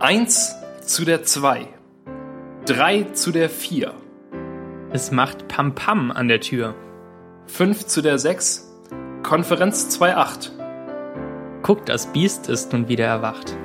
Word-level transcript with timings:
1 0.00 0.54
zu 0.82 1.04
der 1.04 1.24
2. 1.24 1.66
3 2.66 3.02
zu 3.14 3.32
der 3.32 3.50
4. 3.50 3.92
Es 4.92 5.10
macht 5.10 5.48
Pam 5.48 5.74
Pam 5.74 6.12
an 6.12 6.28
der 6.28 6.40
Tür. 6.40 6.76
5 7.46 7.84
zu 7.84 8.00
der 8.00 8.16
6. 8.16 8.64
Konferenz 9.24 9.98
2.8. 9.98 10.50
Guck, 11.62 11.84
das 11.84 12.12
Biest 12.12 12.48
ist 12.48 12.72
nun 12.72 12.86
wieder 12.86 13.06
erwacht. 13.06 13.56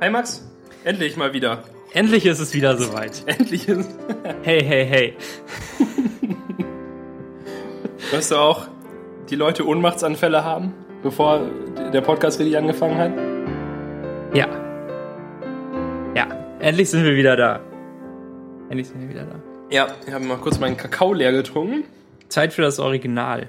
Hi 0.00 0.10
Max, 0.10 0.48
endlich 0.84 1.16
mal 1.16 1.32
wieder. 1.32 1.64
Endlich 1.92 2.24
ist 2.24 2.38
es 2.38 2.54
wieder 2.54 2.76
soweit. 2.76 3.24
Endlich 3.26 3.66
ist. 3.66 3.90
Hey, 4.42 4.62
hey, 4.62 4.86
hey. 4.86 5.16
Weißt 8.12 8.30
du 8.30 8.36
auch, 8.36 8.68
die 9.28 9.34
Leute 9.34 9.66
Ohnmachtsanfälle 9.66 10.44
haben, 10.44 10.72
bevor 11.02 11.40
der 11.92 12.00
Podcast 12.00 12.38
richtig 12.38 12.56
angefangen 12.56 12.98
hat? 12.98 13.27
Ja. 14.34 14.46
Ja, 16.14 16.28
endlich 16.60 16.90
sind 16.90 17.02
wir 17.02 17.16
wieder 17.16 17.34
da. 17.34 17.60
Endlich 18.68 18.88
sind 18.88 19.00
wir 19.00 19.08
wieder 19.08 19.24
da. 19.24 19.40
Ja, 19.70 19.88
ich 20.06 20.12
habe 20.12 20.24
mal 20.24 20.36
kurz 20.36 20.58
meinen 20.58 20.76
Kakao 20.76 21.14
leer 21.14 21.32
getrunken. 21.32 21.84
Zeit 22.28 22.52
für 22.52 22.60
das 22.60 22.78
Original. 22.78 23.48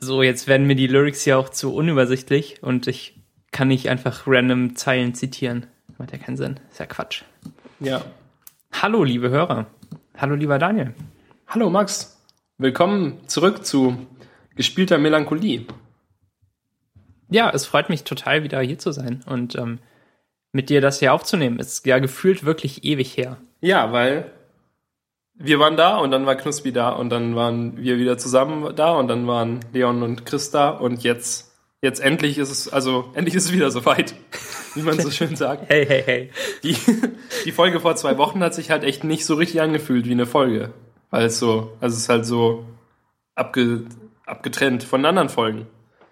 So, 0.00 0.24
jetzt 0.24 0.48
werden 0.48 0.66
mir 0.66 0.74
die 0.74 0.88
Lyrics 0.88 1.24
ja 1.24 1.36
auch 1.36 1.50
zu 1.50 1.72
unübersichtlich 1.72 2.64
und 2.64 2.88
ich 2.88 3.20
kann 3.52 3.68
nicht 3.68 3.88
einfach 3.88 4.24
random 4.26 4.74
Zeilen 4.74 5.14
zitieren. 5.14 5.66
Macht 5.98 6.10
ja 6.10 6.18
keinen 6.18 6.36
Sinn. 6.36 6.58
Ist 6.68 6.80
ja 6.80 6.86
Quatsch. 6.86 7.22
Ja. 7.78 8.02
Hallo, 8.72 9.04
liebe 9.04 9.30
Hörer. 9.30 9.66
Hallo, 10.18 10.34
lieber 10.34 10.58
Daniel. 10.58 10.94
Hallo 11.46 11.70
Max. 11.70 12.20
Willkommen 12.58 13.28
zurück 13.28 13.64
zu 13.64 13.96
gespielter 14.56 14.98
Melancholie. 14.98 15.66
Ja, 17.32 17.50
es 17.50 17.66
freut 17.66 17.88
mich 17.88 18.04
total, 18.04 18.42
wieder 18.42 18.60
hier 18.60 18.78
zu 18.78 18.92
sein 18.92 19.24
und 19.26 19.54
ähm, 19.56 19.78
mit 20.52 20.68
dir 20.68 20.80
das 20.80 20.98
hier 20.98 21.12
aufzunehmen. 21.12 21.58
Ist 21.58 21.86
ja 21.86 21.98
gefühlt 21.98 22.44
wirklich 22.44 22.84
ewig 22.84 23.16
her. 23.16 23.38
Ja, 23.60 23.92
weil 23.92 24.30
wir 25.34 25.58
waren 25.58 25.76
da 25.76 25.96
und 25.96 26.10
dann 26.10 26.26
war 26.26 26.36
Knuspi 26.36 26.72
da 26.72 26.90
und 26.90 27.10
dann 27.10 27.34
waren 27.34 27.78
wir 27.78 27.98
wieder 27.98 28.18
zusammen 28.18 28.76
da 28.76 28.92
und 28.92 29.08
dann 29.08 29.26
waren 29.26 29.60
Leon 29.72 30.02
und 30.02 30.26
Chris 30.26 30.50
da 30.50 30.70
und 30.70 31.02
jetzt, 31.02 31.52
jetzt 31.80 32.00
endlich 32.00 32.36
ist 32.36 32.50
es, 32.50 32.68
also 32.68 33.10
endlich 33.14 33.34
ist 33.34 33.46
es 33.46 33.52
wieder 33.52 33.70
soweit, 33.70 34.14
wie 34.74 34.82
man 34.82 35.00
so 35.00 35.10
schön 35.10 35.34
sagt. 35.34 35.70
Hey, 35.70 35.86
hey, 35.86 36.02
hey. 36.04 36.30
Die, 36.62 36.76
die 37.44 37.52
Folge 37.52 37.80
vor 37.80 37.96
zwei 37.96 38.18
Wochen 38.18 38.42
hat 38.42 38.54
sich 38.54 38.70
halt 38.70 38.84
echt 38.84 39.04
nicht 39.04 39.24
so 39.24 39.34
richtig 39.34 39.62
angefühlt 39.62 40.06
wie 40.06 40.12
eine 40.12 40.26
Folge. 40.26 40.72
Weil 41.10 41.26
es 41.26 41.38
so, 41.38 41.72
also 41.80 41.94
es 41.94 42.02
ist 42.02 42.08
halt 42.08 42.26
so 42.26 42.66
abge, 43.34 43.84
abgetrennt 44.26 44.84
von 44.84 45.04
anderen 45.04 45.28
Folgen. 45.28 45.66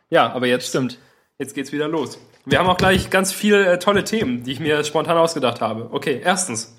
Ja, 0.09 0.33
aber 0.33 0.47
jetzt 0.47 0.69
Stimmt. 0.69 0.99
Jetzt 1.41 1.55
geht's 1.55 1.73
wieder 1.73 1.89
los. 1.89 2.19
Wir 2.45 2.59
haben 2.59 2.69
auch 2.69 2.77
gleich 2.77 3.09
ganz 3.09 3.33
viele 3.33 3.67
äh, 3.67 3.79
tolle 3.79 4.05
Themen, 4.05 4.43
die 4.43 4.53
ich 4.53 4.61
mir 4.61 4.85
spontan 4.85 5.17
ausgedacht 5.17 5.63
habe. 5.63 5.89
Okay, 5.91 6.21
erstens. 6.23 6.79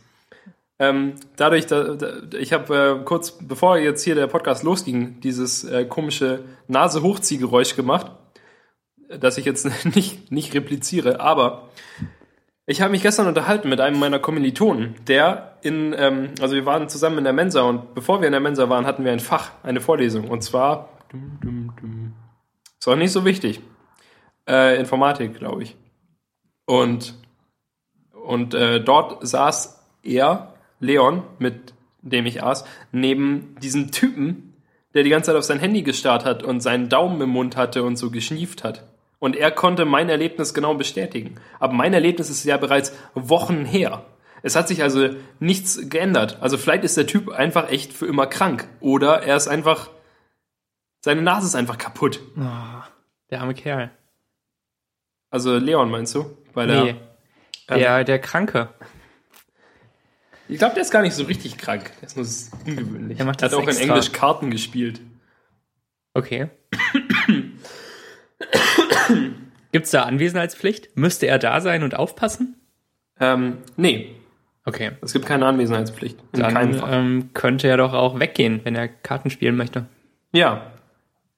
Ähm, 0.78 1.16
dadurch, 1.36 1.66
da, 1.66 1.96
da, 1.96 2.38
ich 2.38 2.54
habe 2.54 3.00
äh, 3.02 3.04
kurz 3.04 3.40
bevor 3.40 3.80
jetzt 3.80 4.04
hier 4.04 4.14
der 4.14 4.28
Podcast 4.28 4.62
losging, 4.62 5.20
dieses 5.20 5.64
äh, 5.64 5.86
komische 5.86 6.44
Nase-Hochziehgeräusch 6.68 7.76
gemacht, 7.76 8.12
das 9.10 9.40
ich 9.40 9.46
jetzt 9.46 9.68
nicht, 9.96 10.32
nicht 10.32 10.54
repliziere, 10.54 11.20
aber 11.22 11.70
ich 12.68 12.82
habe 12.82 12.92
mich 12.92 13.02
gestern 13.02 13.26
unterhalten 13.26 13.68
mit 13.68 13.82
einem 13.82 13.98
meiner 13.98 14.20
Kommilitonen, 14.20 14.94
der 15.08 15.58
in, 15.64 15.96
ähm, 15.98 16.34
also 16.40 16.54
wir 16.54 16.68
waren 16.68 16.88
zusammen 16.88 17.18
in 17.18 17.24
der 17.24 17.34
Mensa 17.34 17.62
und 17.62 17.96
bevor 17.96 18.22
wir 18.22 18.28
in 18.28 18.34
der 18.34 18.42
Mensa 18.42 18.70
waren, 18.70 18.86
hatten 18.86 19.06
wir 19.06 19.12
ein 19.12 19.20
Fach, 19.20 19.54
eine 19.64 19.82
Vorlesung 19.82 20.30
und 20.30 20.44
zwar, 20.44 20.90
ist 22.80 22.88
auch 22.88 22.96
nicht 22.96 23.12
so 23.12 23.26
wichtig, 23.26 23.62
äh, 24.52 24.78
Informatik, 24.80 25.40
glaube 25.40 25.64
ich. 25.64 25.76
Und, 26.66 27.16
und 28.12 28.54
äh, 28.54 28.84
dort 28.84 29.26
saß 29.26 29.84
er, 30.04 30.54
Leon, 30.80 31.24
mit 31.40 31.74
dem 32.02 32.26
ich 32.26 32.44
aß, 32.44 32.66
neben 32.92 33.56
diesem 33.62 33.92
Typen, 33.92 34.54
der 34.94 35.04
die 35.04 35.10
ganze 35.10 35.28
Zeit 35.28 35.38
auf 35.38 35.46
sein 35.46 35.60
Handy 35.60 35.84
gestarrt 35.84 36.26
hat 36.26 36.44
und 36.44 36.62
seinen 36.62 36.90
Daumen 36.90 37.22
im 37.22 37.30
Mund 37.30 37.56
hatte 37.56 37.84
und 37.84 37.96
so 37.96 38.12
geschnieft 38.12 38.64
hat. 38.64 38.84
Und 39.20 39.36
er 39.36 39.52
konnte 39.52 39.86
mein 39.86 40.10
Erlebnis 40.10 40.54
genau 40.54 40.74
bestätigen. 40.74 41.36
Aber 41.60 41.74
mein 41.74 41.94
Erlebnis 41.94 42.30
ist 42.30 42.44
ja 42.44 42.58
bereits 42.58 42.94
Wochen 43.14 43.66
her. 43.66 44.04
Es 44.42 44.56
hat 44.56 44.68
sich 44.68 44.82
also 44.82 45.10
nichts 45.40 45.90
geändert. 45.90 46.40
Also 46.42 46.58
vielleicht 46.58 46.84
ist 46.84 46.98
der 46.98 47.06
Typ 47.06 47.30
einfach 47.30 47.70
echt 47.70 47.94
für 47.94 48.08
immer 48.08 48.26
krank. 48.26 48.68
Oder 48.80 49.22
er 49.22 49.38
ist 49.38 49.48
einfach, 49.48 49.92
seine 51.02 51.22
Nase 51.22 51.46
ist 51.46 51.56
einfach 51.56 51.78
kaputt. 51.78 52.20
Oh, 52.36 52.84
der 53.30 53.42
arme 53.42 53.54
Kerl. 53.54 53.92
Also 55.32 55.58
Leon 55.58 55.90
meinst 55.90 56.14
du? 56.14 56.38
Weil 56.54 56.70
er, 56.70 56.84
Nee. 56.84 56.96
Der, 57.70 58.04
der 58.04 58.20
Kranke. 58.20 58.70
ich 60.50 60.58
glaube, 60.60 60.74
der 60.76 60.84
ist 60.84 60.92
gar 60.92 61.02
nicht 61.02 61.14
so 61.14 61.24
richtig 61.24 61.58
krank. 61.58 61.92
Der 62.02 62.08
ist 62.08 62.18
nur 62.18 62.26
ungewöhnlich. 62.68 63.18
Der 63.18 63.26
macht 63.26 63.42
hat 63.42 63.54
auch 63.54 63.66
in. 63.68 63.78
Englisch 63.78 64.12
Karten 64.12 64.52
gespielt. 64.52 65.00
Okay. 66.14 66.50
Gibt's 69.72 69.92
da 69.92 70.04
Anwesenheitspflicht? 70.04 70.98
Müsste 70.98 71.28
er 71.28 71.40
da 71.40 71.62
sein 71.62 71.84
und 71.84 71.96
aufpassen? 71.96 72.56
Ähm, 73.20 73.60
nee, 73.78 74.16
Okay. 74.66 74.92
es 75.02 75.14
gibt 75.14 75.26
keine 75.26 75.46
Anwesenheitspflicht. 75.48 76.20
In 76.34 76.40
Dann 76.42 76.74
Fall. 76.76 76.94
ähm, 76.94 77.30
könnte 77.34 77.68
er 77.68 77.78
doch 77.78 77.94
auch 77.94 78.20
weggehen, 78.20 78.60
wenn 78.64 78.76
er 78.76 78.88
Karten 78.90 79.30
spielen 79.32 79.56
möchte. 79.56 79.86
Ja, 80.34 80.72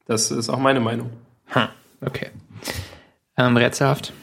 das 0.07 0.29
ist 0.31 0.49
auch 0.49 0.59
meine 0.59 0.79
Meinung. 0.81 1.09
Hm, 1.47 1.67
okay. 2.01 2.31
Ähm, 3.37 3.57
rätselhaft. 3.57 4.13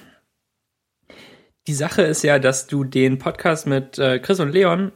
Die 1.66 1.74
Sache 1.74 2.02
ist 2.02 2.22
ja, 2.22 2.38
dass 2.38 2.66
du 2.66 2.84
den 2.84 3.18
Podcast 3.18 3.66
mit 3.66 3.98
äh, 3.98 4.18
Chris 4.18 4.40
und 4.40 4.50
Leon 4.52 4.92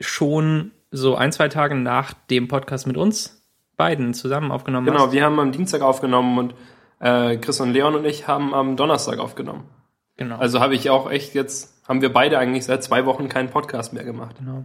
schon 0.00 0.72
so 0.90 1.16
ein, 1.16 1.32
zwei 1.32 1.48
Tage 1.48 1.74
nach 1.74 2.12
dem 2.12 2.48
Podcast 2.48 2.86
mit 2.86 2.96
uns 2.96 3.42
beiden 3.76 4.14
zusammen 4.14 4.50
aufgenommen 4.52 4.86
Genau, 4.86 5.06
hast. 5.06 5.12
wir 5.12 5.22
haben 5.24 5.38
am 5.38 5.52
Dienstag 5.52 5.82
aufgenommen 5.82 6.38
und 6.38 6.54
äh, 7.00 7.36
Chris 7.36 7.60
und 7.60 7.72
Leon 7.72 7.94
und 7.94 8.04
ich 8.04 8.26
haben 8.26 8.54
am 8.54 8.76
Donnerstag 8.76 9.18
aufgenommen. 9.18 9.68
Genau. 10.16 10.36
Also 10.38 10.60
habe 10.60 10.74
ich 10.74 10.88
auch 10.90 11.10
echt 11.10 11.34
jetzt, 11.34 11.86
haben 11.86 12.00
wir 12.02 12.12
beide 12.12 12.38
eigentlich 12.38 12.64
seit 12.64 12.82
zwei 12.82 13.04
Wochen 13.04 13.28
keinen 13.28 13.50
Podcast 13.50 13.92
mehr 13.92 14.04
gemacht. 14.04 14.36
genau. 14.38 14.64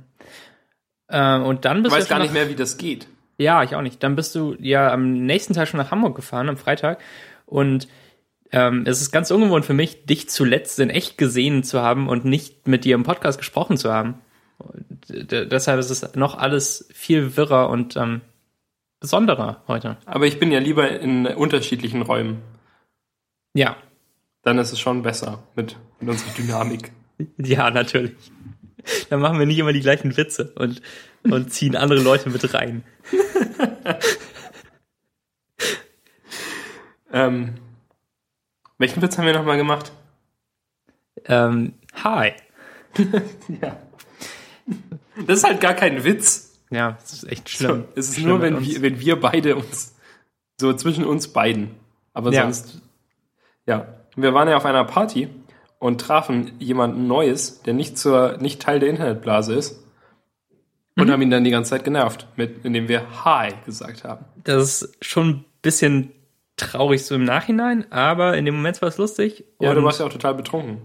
Äh, 1.08 1.40
und 1.40 1.66
dann 1.66 1.78
Ich 1.78 1.84
bist 1.84 1.96
weiß 1.96 2.04
du 2.06 2.10
gar 2.10 2.20
nicht 2.20 2.34
mehr, 2.34 2.50
wie 2.50 2.56
das 2.56 2.78
geht. 2.78 3.08
Ja, 3.38 3.64
ich 3.64 3.76
auch 3.76 3.82
nicht. 3.82 4.02
Dann 4.04 4.16
bist 4.16 4.34
du 4.36 4.56
ja 4.60 4.92
am 4.94 5.26
nächsten 5.26 5.54
Tag 5.54 5.68
schon 5.68 5.80
nach 5.80 5.92
Hamburg 5.92 6.16
gefahren, 6.16 6.48
am 6.48 6.58
Freitag. 6.58 7.00
Und 7.46 7.88
ähm, 8.52 8.84
es 8.86 9.02
ist 9.02 9.12
ganz 9.12 9.32
ungewohnt 9.32 9.66
für 9.66 9.74
mich, 9.74 10.06
dich 10.06 10.30
zuletzt 10.30 10.80
in 10.80 10.90
echt 10.90 11.18
gesehen 11.18 11.64
zu 11.64 11.82
haben 11.82 12.08
und 12.10 12.26
nicht 12.26 12.68
mit 12.68 12.86
dir 12.86 12.96
im 12.96 13.04
Podcast 13.04 13.38
gesprochen 13.38 13.78
zu 13.78 13.92
haben. 13.92 14.16
D- 15.10 15.46
deshalb 15.48 15.80
ist 15.80 15.90
es 15.90 16.16
noch 16.16 16.38
alles 16.38 16.88
viel 16.94 17.36
wirrer 17.38 17.70
und 17.70 17.96
ähm, 17.98 18.22
besonderer 19.00 19.64
heute. 19.68 19.98
Aber 20.06 20.28
ich 20.28 20.38
bin 20.40 20.52
ja 20.52 20.60
lieber 20.60 20.90
in 21.00 21.26
unterschiedlichen 21.28 22.02
Räumen. 22.04 22.42
Ja, 23.54 23.76
Dann 24.44 24.58
ist 24.60 24.72
es 24.72 24.80
schon 24.80 25.02
besser 25.02 25.44
mit, 25.56 25.78
mit 26.00 26.10
unserer 26.10 26.34
Dynamik. 26.34 26.92
ja, 27.38 27.70
natürlich. 27.72 28.14
Dann 29.10 29.20
machen 29.22 29.38
wir 29.40 29.46
nicht 29.46 29.60
immer 29.60 29.74
die 29.74 29.82
gleichen 29.82 30.16
Witze 30.18 30.54
und, 30.56 30.82
und 31.24 31.52
ziehen 31.54 31.76
andere 31.76 32.02
Leute 32.02 32.30
mit 32.30 32.54
rein. 32.54 32.84
Ähm, 37.14 37.56
welchen 38.82 39.02
Witz 39.02 39.18
haben 39.18 39.26
wir 39.26 39.34
nochmal 39.34 39.58
gemacht? 39.58 39.92
Ähm, 41.26 41.74
hi. 42.04 42.34
Ja. 43.62 43.78
Das 45.28 45.40
ist 45.40 45.44
halt 45.44 45.60
gar 45.62 45.74
kein 45.74 46.04
Witz. 46.04 46.60
Ja, 46.70 46.94
das 47.02 47.14
ist 47.14 47.24
echt 47.32 47.50
So, 47.50 47.66
schlimm. 47.66 47.84
es 47.96 48.10
ist 48.10 48.16
Schlimm 48.16 48.30
nur, 48.30 48.42
wenn 48.42 48.62
wir, 48.66 48.82
wenn 48.82 49.00
wir 49.00 49.20
beide 49.20 49.56
uns, 49.56 49.96
so 50.60 50.74
zwischen 50.74 51.04
uns 51.06 51.28
beiden. 51.30 51.72
Aber 52.14 52.32
Ja. 52.32 52.44
sonst, 52.44 52.82
ja. 53.66 53.88
Wir 54.16 54.34
waren 54.34 54.48
ja 54.48 54.58
auf 54.58 54.66
einer 54.66 54.84
Party 54.86 55.30
und 55.80 56.00
trafen 56.02 56.54
jemanden 56.60 57.08
Neues, 57.08 57.62
der 57.64 57.74
nicht 57.74 57.98
zur, 57.98 58.38
nicht 58.38 58.62
Teil 58.62 58.80
der 58.80 58.90
Internetblase 58.90 59.54
ist. 59.54 59.84
Und 60.98 61.08
Mhm. 61.08 61.12
haben 61.12 61.22
ihn 61.24 61.30
dann 61.32 61.44
die 61.44 61.52
ganze 61.52 61.72
Zeit 61.72 61.84
genervt, 61.86 62.28
mit, 62.36 62.66
indem 62.66 62.88
wir 62.90 63.24
Hi 63.26 63.54
gesagt 63.66 64.04
haben. 64.04 64.26
Das 64.44 64.82
ist 64.82 65.06
schon 65.06 65.30
ein 65.30 65.46
bisschen 65.62 66.12
traurig 66.62 67.06
so 67.06 67.16
im 67.16 67.24
Nachhinein, 67.24 67.92
aber 67.92 68.38
in 68.38 68.46
dem 68.46 68.56
Moment 68.56 68.82
war 68.82 68.90
es 68.90 68.98
lustig. 68.98 69.46
Ja, 69.60 69.74
du 69.74 69.84
warst 69.84 70.00
ja 70.00 70.06
auch 70.06 70.12
total 70.12 70.36
betrunken. 70.36 70.82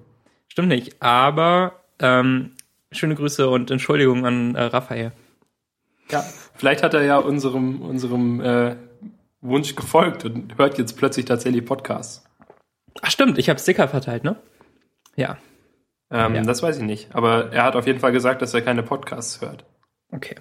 Stimmt 0.48 0.68
nicht, 0.68 1.00
aber 1.02 1.80
ähm, 1.98 2.52
schöne 2.92 3.14
Grüße 3.14 3.48
und 3.48 3.70
Entschuldigung 3.70 4.26
an 4.26 4.54
äh, 4.54 4.62
Raphael. 4.64 5.12
Ja, 6.10 6.24
vielleicht 6.54 6.82
hat 6.82 6.94
er 6.94 7.02
ja 7.02 7.18
unserem, 7.18 7.82
unserem 7.82 8.40
äh, 8.40 8.76
Wunsch 9.40 9.74
gefolgt 9.74 10.24
und 10.24 10.56
hört 10.56 10.78
jetzt 10.78 10.96
plötzlich 10.96 11.24
tatsächlich 11.26 11.64
Podcasts. 11.64 12.24
Ach 13.02 13.10
stimmt, 13.10 13.38
ich 13.38 13.48
habe 13.48 13.58
Sticker 13.60 13.88
verteilt, 13.88 14.24
ne? 14.24 14.36
Ja, 15.16 15.38
Ähm, 16.10 16.36
Ja. 16.36 16.42
Das 16.42 16.62
weiß 16.62 16.76
ich 16.78 16.84
nicht. 16.84 17.14
Aber 17.14 17.52
er 17.52 17.64
hat 17.64 17.74
auf 17.76 17.86
jeden 17.86 17.98
Fall 17.98 18.12
gesagt, 18.12 18.40
dass 18.40 18.54
er 18.54 18.62
keine 18.62 18.82
Podcasts 18.82 19.40
hört. 19.40 19.64
okay. 20.12 20.36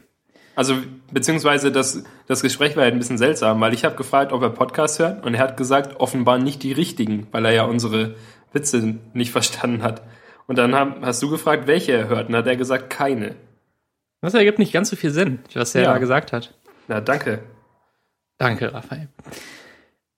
Also, 0.55 0.75
beziehungsweise 1.11 1.71
das, 1.71 2.03
das 2.27 2.41
Gespräch 2.41 2.75
war 2.75 2.83
halt 2.83 2.93
ein 2.93 2.99
bisschen 2.99 3.17
seltsam, 3.17 3.59
weil 3.61 3.73
ich 3.73 3.83
habe 3.83 3.95
gefragt, 3.95 4.31
ob 4.31 4.41
er 4.41 4.49
Podcast 4.49 4.99
hört 4.99 5.25
und 5.25 5.33
er 5.33 5.39
hat 5.41 5.57
gesagt, 5.57 5.99
offenbar 5.99 6.37
nicht 6.37 6.63
die 6.63 6.71
richtigen, 6.71 7.27
weil 7.31 7.45
er 7.45 7.51
ja 7.51 7.63
unsere 7.65 8.15
Witze 8.53 8.97
nicht 9.13 9.31
verstanden 9.33 9.83
hat. 9.83 10.01
Und 10.47 10.57
dann 10.57 10.75
hab, 10.75 11.01
hast 11.03 11.21
du 11.23 11.29
gefragt, 11.29 11.67
welche 11.67 11.91
er 11.93 12.07
hört 12.07 12.27
und 12.27 12.33
dann 12.33 12.41
hat 12.43 12.47
er 12.47 12.55
gesagt, 12.55 12.89
keine. 12.89 13.35
Das 14.21 14.33
ergibt 14.33 14.59
nicht 14.59 14.71
ganz 14.73 14.89
so 14.89 14.95
viel 14.95 15.11
Sinn, 15.11 15.39
was 15.53 15.75
er 15.75 15.83
Ja. 15.83 15.91
da 15.93 15.97
gesagt 15.99 16.31
hat. 16.33 16.53
Na, 16.87 17.01
danke. 17.01 17.43
Danke, 18.37 18.73
Raphael. 18.73 19.09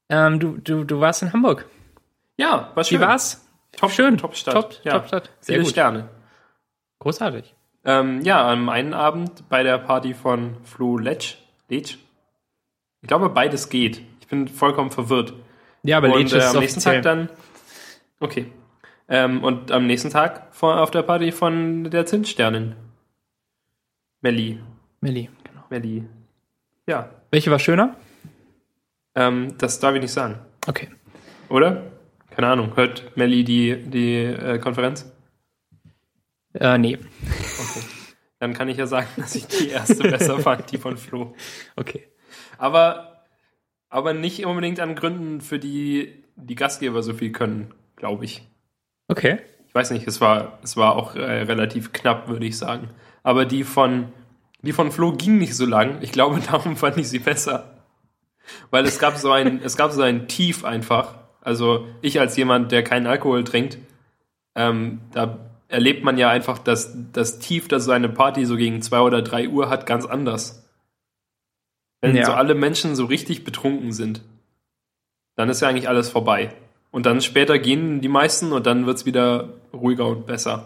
Ähm, 0.10 0.40
du, 0.40 0.58
du, 0.58 0.84
du 0.84 1.00
warst 1.00 1.22
in 1.24 1.34
Hamburg. 1.34 1.66
Ja, 2.38 2.72
war 2.76 2.84
Wie 2.84 2.88
schön. 2.90 3.02
war's? 3.02 3.44
Top, 3.76 3.92
Schön. 3.92 4.18
Top-Stadt. 4.18 4.54
Top, 4.54 4.76
ja. 4.84 4.94
Top-Stadt. 4.94 5.30
Sehr 5.42 5.54
Viele 5.56 5.64
gut. 5.64 5.72
Sterne. 5.72 6.10
Großartig. 7.00 7.54
Ähm, 7.88 8.22
ja, 8.22 8.52
am 8.52 8.68
einen 8.68 8.94
Abend 8.94 9.48
bei 9.48 9.64
der 9.64 9.78
Party 9.78 10.14
von 10.14 10.58
Flo 10.66 10.98
Letsch. 10.98 11.38
Letsch? 11.70 11.98
Ich 13.02 13.08
glaube, 13.08 13.30
beides 13.30 13.70
geht. 13.70 14.02
Ich 14.20 14.28
bin 14.28 14.50
vollkommen 14.50 14.92
verwirrt. 14.92 15.34
Ja, 15.84 15.98
aber 15.98 16.14
und 16.14 16.20
Leech 16.20 16.34
äh, 16.34 16.38
ist 16.40 16.54
am 16.54 16.60
nächsten. 16.60 16.82
Tag 16.82 17.02
dann. 17.04 17.30
Okay. 18.20 18.48
Ähm, 19.08 19.42
und 19.42 19.72
am 19.72 19.88
nächsten 19.88 20.10
Tag 20.10 20.54
vor, 20.54 20.82
auf 20.82 20.92
der 20.92 21.04
Party 21.04 21.32
von 21.32 21.86
der 21.86 22.06
Zinssternin. 22.06 22.76
Melli. 24.20 24.60
Milli, 25.00 25.30
genau. 25.46 25.64
Melli. 25.70 26.04
Ja. 26.88 27.10
Welche 27.32 27.52
war 27.52 27.60
schöner? 27.60 27.96
Ähm, 29.16 29.58
das 29.60 29.80
darf 29.80 29.96
ich 29.96 30.02
nicht 30.02 30.12
sagen. 30.12 30.40
Okay. 30.68 30.90
Oder? 31.48 31.84
Keine 32.32 32.48
Ahnung. 32.48 32.76
Hört 32.76 33.16
Melli 33.16 33.46
die, 33.46 33.78
die 33.78 34.24
äh, 34.26 34.60
Konferenz? 34.60 35.10
Äh, 36.54 36.78
nee. 36.78 36.98
Dann 38.40 38.54
kann 38.54 38.70
ich 38.70 38.78
ja 38.78 38.88
sagen, 38.88 39.08
dass 39.18 39.36
ich 39.36 39.48
die 39.48 39.70
erste 39.70 40.04
besser 40.04 40.40
fand, 40.40 40.72
die 40.72 40.78
von 40.78 40.98
Flo. 40.98 41.36
Okay. 41.76 42.08
Aber, 42.58 43.24
aber 43.90 44.14
nicht 44.14 44.46
unbedingt 44.46 44.80
an 44.80 44.96
Gründen, 44.96 45.42
für 45.42 45.60
die 45.60 46.24
die 46.38 46.56
Gastgeber 46.56 47.02
so 47.02 47.14
viel 47.14 47.32
können, 47.32 47.74
glaube 47.96 48.26
ich. 48.26 48.48
Okay. 49.08 49.40
Ich 49.68 49.76
weiß 49.76 49.92
nicht, 49.92 50.08
es 50.08 50.22
war, 50.22 50.60
es 50.64 50.78
war 50.78 50.96
auch 50.96 51.16
äh, 51.16 51.42
relativ 51.42 51.92
knapp, 51.94 52.30
würde 52.30 52.46
ich 52.46 52.58
sagen. 52.58 52.90
Aber 53.24 53.46
die 53.46 53.64
von, 53.64 54.12
die 54.62 54.72
von 54.72 54.92
Flo 54.92 55.14
ging 55.14 55.38
nicht 55.38 55.56
so 55.56 55.66
lang. 55.66 55.98
Ich 56.02 56.12
glaube, 56.12 56.40
darum 56.52 56.78
fand 56.78 56.98
ich 56.98 57.10
sie 57.10 57.20
besser. 57.20 57.84
Weil 58.70 58.86
es 58.86 59.00
gab 59.00 59.18
so 59.18 59.32
ein, 59.32 59.62
es 59.62 59.76
gab 59.76 59.92
so 59.92 60.02
ein 60.02 60.28
Tief 60.28 60.64
einfach. 60.64 61.16
Also 61.42 61.88
ich 62.02 62.20
als 62.20 62.38
jemand, 62.38 62.72
der 62.72 62.84
keinen 62.84 63.08
Alkohol 63.08 63.44
trinkt, 63.44 63.78
ähm, 64.56 65.02
da 65.12 65.47
erlebt 65.70 66.04
man 66.04 66.18
ja 66.18 66.30
einfach 66.30 66.58
das, 66.60 66.96
das 67.14 67.40
Tief, 67.40 67.68
das 67.68 67.86
so 67.86 67.92
eine 67.92 68.10
Party 68.10 68.46
so 68.46 68.56
gegen 68.56 68.82
zwei 68.82 69.02
oder 69.02 69.22
drei 69.22 69.48
Uhr 69.50 69.70
hat, 69.70 69.86
ganz 69.86 70.06
anders. 70.06 70.64
Wenn 72.02 72.16
Ja. 72.16 72.26
so 72.26 72.34
alle 72.34 72.56
Menschen 72.56 72.96
so 72.96 73.06
richtig 73.06 73.44
betrunken 73.44 73.92
sind, 73.92 74.22
dann 75.36 75.50
ist 75.50 75.62
ja 75.62 75.68
eigentlich 75.68 75.90
alles 75.90 76.10
vorbei. 76.10 76.54
Und 76.92 77.06
dann 77.06 77.22
später 77.22 77.60
gehen 77.60 78.02
die 78.02 78.08
meisten 78.08 78.54
und 78.54 78.66
dann 78.66 78.86
wird's 78.86 79.06
wieder 79.06 79.50
ruhiger 79.74 80.08
und 80.08 80.26
besser. 80.26 80.66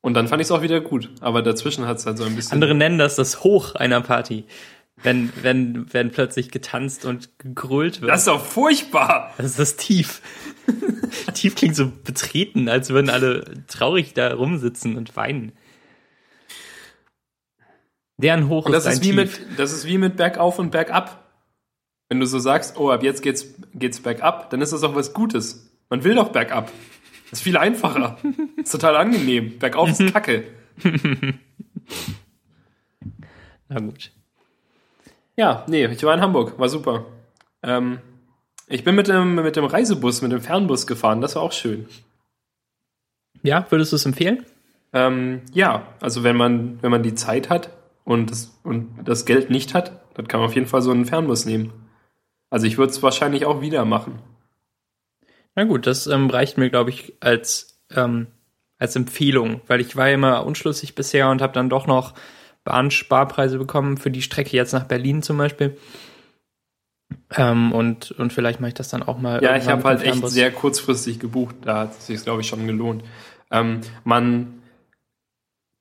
Und 0.00 0.14
dann 0.14 0.28
fand 0.28 0.40
ich 0.40 0.46
es 0.48 0.52
auch 0.52 0.62
wieder 0.62 0.80
gut. 0.80 1.10
Aber 1.20 1.42
dazwischen 1.42 1.86
hat's 1.86 2.06
halt 2.06 2.18
so 2.18 2.24
ein 2.24 2.34
bisschen. 2.34 2.54
Andere 2.54 2.74
nennen 2.74 2.98
das 2.98 3.16
das 3.16 3.44
Hoch 3.44 3.74
einer 3.74 4.00
Party. 4.00 4.44
Wenn, 5.02 5.32
wenn, 5.42 5.92
wenn 5.92 6.10
plötzlich 6.10 6.50
getanzt 6.50 7.04
und 7.04 7.30
gegrölt 7.38 8.00
wird. 8.00 8.10
das 8.10 8.20
ist 8.20 8.28
doch 8.28 8.44
furchtbar! 8.44 9.32
Das 9.36 9.46
ist 9.46 9.58
das 9.58 9.76
Tief. 9.76 10.20
Tief 11.34 11.54
klingt 11.54 11.76
so 11.76 11.90
betreten, 12.04 12.68
als 12.68 12.90
würden 12.90 13.10
alle 13.10 13.44
traurig 13.66 14.14
da 14.14 14.34
rumsitzen 14.34 14.96
und 14.96 15.16
weinen. 15.16 15.52
Deren 18.16 18.48
Hoch 18.48 18.66
Und 18.66 18.72
das 18.72 18.86
ist 18.86 18.94
ist, 18.94 19.02
wie 19.02 19.10
Tief. 19.10 19.16
mit, 19.16 19.58
das 19.58 19.72
ist 19.72 19.86
wie 19.86 19.98
mit 19.98 20.16
Bergauf 20.16 20.58
und 20.58 20.70
Bergab. 20.70 21.18
Wenn 22.08 22.20
du 22.20 22.26
so 22.26 22.38
sagst, 22.38 22.76
oh, 22.78 22.90
ab 22.90 23.02
jetzt 23.02 23.22
geht's, 23.22 23.54
geht's 23.74 24.00
bergab, 24.00 24.50
dann 24.50 24.60
ist 24.60 24.72
das 24.72 24.82
auch 24.82 24.94
was 24.94 25.14
Gutes. 25.14 25.72
Man 25.88 26.04
will 26.04 26.14
doch 26.14 26.28
bergab. 26.28 26.70
Das 27.30 27.38
ist 27.38 27.42
viel 27.42 27.56
einfacher. 27.56 28.18
ist 28.62 28.70
total 28.70 28.96
angenehm. 28.96 29.58
Bergauf 29.58 29.88
ist 29.88 30.12
Kacke. 30.12 30.44
Na 33.68 33.80
gut. 33.80 34.12
Ja, 35.36 35.64
nee, 35.66 35.86
ich 35.86 36.02
war 36.02 36.14
in 36.14 36.20
Hamburg, 36.20 36.58
war 36.58 36.68
super. 36.68 37.06
Ähm, 37.62 37.98
ich 38.72 38.84
bin 38.84 38.94
mit 38.94 39.08
dem, 39.08 39.34
mit 39.36 39.56
dem 39.56 39.64
Reisebus, 39.64 40.22
mit 40.22 40.32
dem 40.32 40.40
Fernbus 40.40 40.86
gefahren, 40.86 41.20
das 41.20 41.36
war 41.36 41.42
auch 41.42 41.52
schön. 41.52 41.86
Ja, 43.42 43.66
würdest 43.70 43.92
du 43.92 43.96
es 43.96 44.06
empfehlen? 44.06 44.44
Ähm, 44.92 45.42
ja, 45.52 45.86
also 46.00 46.22
wenn 46.22 46.36
man, 46.36 46.82
wenn 46.82 46.90
man 46.90 47.02
die 47.02 47.14
Zeit 47.14 47.50
hat 47.50 47.70
und 48.04 48.30
das, 48.30 48.58
und 48.62 48.90
das 49.04 49.24
Geld 49.24 49.50
nicht 49.50 49.74
hat, 49.74 50.00
dann 50.14 50.28
kann 50.28 50.40
man 50.40 50.48
auf 50.48 50.54
jeden 50.54 50.66
Fall 50.66 50.82
so 50.82 50.90
einen 50.90 51.04
Fernbus 51.04 51.44
nehmen. 51.44 51.72
Also 52.50 52.66
ich 52.66 52.78
würde 52.78 52.92
es 52.92 53.02
wahrscheinlich 53.02 53.46
auch 53.46 53.60
wieder 53.60 53.84
machen. 53.84 54.18
Na 55.54 55.64
gut, 55.64 55.86
das 55.86 56.06
ähm, 56.06 56.30
reicht 56.30 56.58
mir, 56.58 56.70
glaube 56.70 56.90
ich, 56.90 57.14
als, 57.20 57.82
ähm, 57.94 58.28
als 58.78 58.96
Empfehlung, 58.96 59.60
weil 59.66 59.80
ich 59.80 59.96
war 59.96 60.08
ja 60.08 60.14
immer 60.14 60.46
unschlüssig 60.46 60.94
bisher 60.94 61.30
und 61.30 61.42
habe 61.42 61.52
dann 61.52 61.68
doch 61.68 61.86
noch 61.86 62.14
Bahnsparpreise 62.64 63.58
bekommen 63.58 63.96
für 63.96 64.10
die 64.10 64.22
Strecke 64.22 64.56
jetzt 64.56 64.72
nach 64.72 64.84
Berlin 64.84 65.22
zum 65.22 65.36
Beispiel. 65.36 65.76
Ähm, 67.36 67.72
und, 67.72 68.10
und 68.12 68.32
vielleicht 68.32 68.60
mache 68.60 68.68
ich 68.68 68.74
das 68.74 68.88
dann 68.88 69.02
auch 69.02 69.18
mal. 69.18 69.42
Ja, 69.42 69.56
ich 69.56 69.68
habe 69.68 69.84
halt 69.84 70.02
echt 70.02 70.26
sehr 70.28 70.50
kurzfristig 70.50 71.18
gebucht. 71.18 71.56
Da 71.62 71.80
hat 71.80 71.92
es 71.98 72.06
sich, 72.06 72.22
glaube 72.22 72.40
ich, 72.40 72.48
schon 72.48 72.66
gelohnt. 72.66 73.04
Ähm, 73.50 73.80
man, 74.04 74.62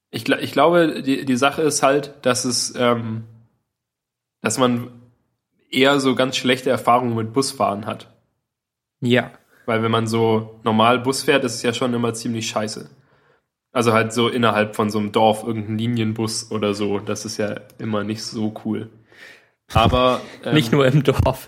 ich, 0.09 0.27
ich 0.29 0.51
glaube, 0.51 1.01
die, 1.01 1.25
die 1.25 1.37
Sache 1.37 1.61
ist 1.61 1.83
halt, 1.83 2.13
dass 2.21 2.45
es, 2.45 2.73
ähm, 2.77 3.23
dass 4.41 4.57
man 4.57 4.89
eher 5.69 5.99
so 5.99 6.15
ganz 6.15 6.35
schlechte 6.35 6.69
Erfahrungen 6.69 7.15
mit 7.15 7.33
Busfahren 7.33 7.85
hat. 7.85 8.07
Ja. 8.99 9.31
Weil 9.65 9.83
wenn 9.83 9.91
man 9.91 10.07
so 10.07 10.59
normal 10.63 10.99
Bus 10.99 11.23
fährt, 11.23 11.43
ist 11.43 11.55
es 11.55 11.63
ja 11.63 11.73
schon 11.73 11.93
immer 11.93 12.13
ziemlich 12.13 12.47
scheiße. 12.47 12.89
Also 13.71 13.93
halt 13.93 14.11
so 14.11 14.27
innerhalb 14.27 14.75
von 14.75 14.89
so 14.89 14.99
einem 14.99 15.11
Dorf 15.11 15.43
irgendein 15.43 15.77
Linienbus 15.77 16.51
oder 16.51 16.73
so, 16.73 16.99
das 16.99 17.23
ist 17.23 17.37
ja 17.37 17.55
immer 17.77 18.03
nicht 18.03 18.23
so 18.23 18.53
cool. 18.65 18.89
Aber 19.73 20.21
ähm, 20.43 20.53
Nicht 20.55 20.71
nur 20.71 20.85
im 20.85 21.03
Dorf. 21.03 21.47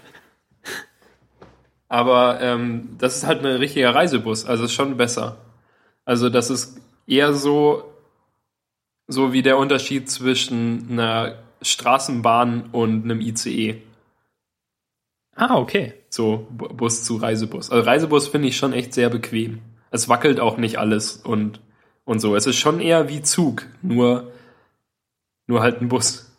Aber 1.88 2.42
ähm, 2.42 2.96
das 2.98 3.18
ist 3.18 3.26
halt 3.28 3.42
ein 3.42 3.46
richtiger 3.46 3.94
Reisebus, 3.94 4.46
also 4.46 4.64
ist 4.64 4.74
schon 4.74 4.98
besser. 4.98 5.38
Also 6.06 6.30
das 6.30 6.50
ist 6.50 6.80
eher 7.06 7.34
so, 7.34 7.84
so 9.08 9.32
wie 9.32 9.44
der 9.44 9.58
Unterschied 9.58 10.10
zwischen 10.10 10.88
einer 10.92 11.36
Straßenbahn 11.62 12.70
und 12.72 13.04
einem 13.04 13.22
ICE. 13.22 13.82
Ah, 15.36 15.56
okay. 15.58 15.94
So 16.10 16.48
Bu- 16.50 16.70
Bus 16.70 17.04
zu 17.04 17.18
Reisebus. 17.18 17.70
Also 17.70 17.86
Reisebus 17.88 18.28
finde 18.28 18.48
ich 18.48 18.58
schon 18.58 18.74
echt 18.74 18.94
sehr 18.94 19.10
bequem. 19.10 19.62
Es 19.92 20.10
wackelt 20.10 20.40
auch 20.40 20.58
nicht 20.58 20.78
alles 20.80 21.18
und, 21.18 21.60
und 22.06 22.20
so. 22.20 22.36
Es 22.36 22.48
ist 22.48 22.58
schon 22.58 22.80
eher 22.80 23.08
wie 23.10 23.22
Zug, 23.22 23.68
nur, 23.84 24.32
nur 25.48 25.62
halt 25.62 25.80
ein 25.82 25.90
Bus. 25.90 26.33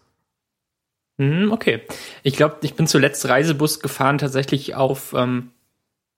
Hm, 1.18 1.52
okay. 1.52 1.83
Ich 2.23 2.37
glaube, 2.37 2.56
ich 2.62 2.75
bin 2.75 2.87
zuletzt 2.87 3.28
Reisebus 3.28 3.80
gefahren 3.80 4.18
tatsächlich 4.18 4.75
auf, 4.75 5.12
ähm, 5.16 5.52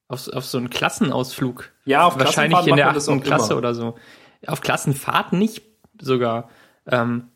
auf, 0.09 0.29
auf 0.29 0.45
so 0.45 0.59
einen 0.59 0.71
Klassenausflug. 0.71 1.71
Ja, 1.85 2.05
auf 2.05 2.19
Wahrscheinlich 2.19 2.67
in 2.67 2.76
der 2.76 2.88
achten 2.91 3.21
Klasse 3.21 3.53
immer. 3.53 3.59
oder 3.59 3.75
so. 3.75 3.97
Auf 4.47 4.61
Klassenfahrt 4.61 5.33
nicht 5.33 5.62
sogar. 6.00 6.49
Ähm, 6.87 7.29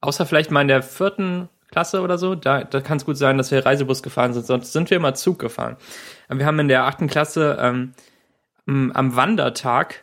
außer 0.00 0.26
vielleicht 0.26 0.50
mal 0.50 0.62
in 0.62 0.68
der 0.68 0.82
vierten 0.82 1.48
Klasse 1.70 2.00
oder 2.00 2.18
so. 2.18 2.34
Da, 2.34 2.64
da 2.64 2.80
kann 2.80 2.96
es 2.96 3.04
gut 3.04 3.16
sein, 3.16 3.38
dass 3.38 3.50
wir 3.50 3.64
Reisebus 3.64 4.02
gefahren 4.02 4.32
sind. 4.32 4.46
Sonst 4.46 4.72
sind 4.72 4.90
wir 4.90 4.96
immer 4.96 5.14
Zug 5.14 5.38
gefahren. 5.38 5.76
Wir 6.28 6.46
haben 6.46 6.58
in 6.58 6.68
der 6.68 6.84
achten 6.84 7.06
Klasse 7.08 7.58
ähm, 7.60 7.92
am- 8.66 9.14
Wandertag, 9.16 10.02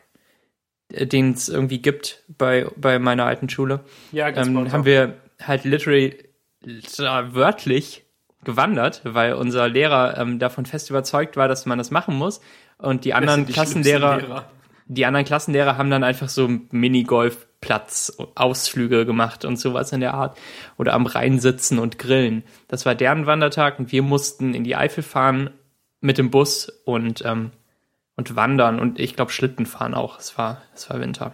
äh, 0.92 1.06
den 1.08 1.32
es 1.34 1.50
irgendwie 1.50 1.80
gibt 1.82 2.24
bei, 2.30 2.68
bei 2.78 3.00
meiner 3.00 3.26
alten 3.26 3.50
Schule, 3.50 3.82
Ja, 4.12 4.30
ähm, 4.30 4.72
haben 4.72 4.86
wir 4.86 5.16
halt 5.42 5.66
literally 5.66 6.18
wörtlich 6.66 8.06
gewandert, 8.44 9.02
weil 9.04 9.34
unser 9.34 9.70
Lehrer 9.70 10.18
ähm, 10.18 10.40
davon 10.40 10.66
fest 10.66 10.90
überzeugt 10.90 11.38
war, 11.38 11.48
dass 11.48 11.66
man 11.66 11.78
das 11.78 11.92
machen 11.92 12.16
muss. 12.16 12.42
Und 12.78 13.06
die 13.06 13.14
anderen 13.14 13.46
die 13.46 13.54
Klassenlehrer, 13.54 14.18
Lehrer. 14.18 14.52
die 14.88 15.06
anderen 15.06 15.26
Klassenlehrer 15.26 15.78
haben 15.78 15.90
dann 15.90 16.04
einfach 16.04 16.30
so 16.30 16.50
Minigolfplatz, 16.72 18.18
Ausflüge 18.36 19.06
gemacht 19.06 19.46
und 19.46 19.58
sowas 19.58 19.92
in 19.92 20.02
der 20.02 20.14
Art. 20.14 20.38
Oder 20.78 20.94
am 20.94 21.06
Rhein 21.06 21.40
sitzen 21.40 21.80
und 21.80 22.00
grillen. 22.00 22.44
Das 22.68 22.86
war 22.86 22.96
deren 22.96 23.26
Wandertag 23.26 23.80
und 23.80 23.92
wir 23.92 24.02
mussten 24.02 24.54
in 24.54 24.64
die 24.64 24.76
Eifel 24.76 25.04
fahren 25.04 25.52
mit 26.02 26.18
dem 26.18 26.32
Bus 26.32 26.70
und, 26.86 27.24
ähm, 27.26 27.52
und 28.16 28.36
wandern 28.36 28.80
und 28.80 29.00
ich 29.00 29.16
glaube 29.16 29.32
Schlitten 29.32 29.66
fahren 29.66 29.94
auch. 29.94 30.20
Es 30.20 30.38
war, 30.38 30.62
es 30.76 30.90
war 30.90 31.00
Winter. 31.00 31.34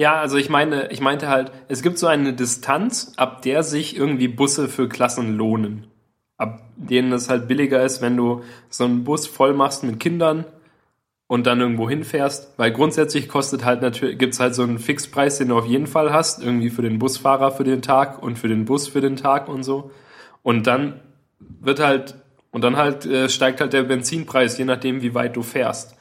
Ja, 0.00 0.20
also 0.20 0.36
ich 0.36 0.48
meine, 0.48 0.92
ich 0.92 1.00
meinte 1.00 1.28
halt, 1.28 1.50
es 1.66 1.82
gibt 1.82 1.98
so 1.98 2.06
eine 2.06 2.32
Distanz, 2.32 3.12
ab 3.16 3.42
der 3.42 3.64
sich 3.64 3.96
irgendwie 3.96 4.28
Busse 4.28 4.68
für 4.68 4.88
Klassen 4.88 5.36
lohnen. 5.36 5.88
Ab 6.36 6.62
denen 6.76 7.12
es 7.12 7.28
halt 7.28 7.48
billiger 7.48 7.82
ist, 7.82 8.00
wenn 8.00 8.16
du 8.16 8.42
so 8.70 8.84
einen 8.84 9.02
Bus 9.02 9.26
voll 9.26 9.54
machst 9.54 9.82
mit 9.82 9.98
Kindern 9.98 10.44
und 11.26 11.48
dann 11.48 11.60
irgendwo 11.60 11.88
hinfährst, 11.90 12.54
weil 12.58 12.70
grundsätzlich 12.70 13.28
kostet 13.28 13.64
halt 13.64 13.82
natürlich, 13.82 14.18
gibt's 14.18 14.38
halt 14.38 14.54
so 14.54 14.62
einen 14.62 14.78
Fixpreis, 14.78 15.38
den 15.38 15.48
du 15.48 15.58
auf 15.58 15.66
jeden 15.66 15.88
Fall 15.88 16.12
hast, 16.12 16.40
irgendwie 16.44 16.70
für 16.70 16.82
den 16.82 17.00
Busfahrer 17.00 17.50
für 17.50 17.64
den 17.64 17.82
Tag 17.82 18.22
und 18.22 18.38
für 18.38 18.48
den 18.48 18.66
Bus 18.66 18.86
für 18.86 19.00
den 19.00 19.16
Tag 19.16 19.48
und 19.48 19.64
so. 19.64 19.90
Und 20.44 20.68
dann 20.68 21.00
wird 21.40 21.80
halt, 21.80 22.14
und 22.52 22.62
dann 22.62 22.76
halt 22.76 23.04
äh, 23.04 23.28
steigt 23.28 23.60
halt 23.60 23.72
der 23.72 23.82
Benzinpreis, 23.82 24.58
je 24.58 24.64
nachdem, 24.64 25.02
wie 25.02 25.14
weit 25.14 25.34
du 25.34 25.42
fährst. 25.42 25.97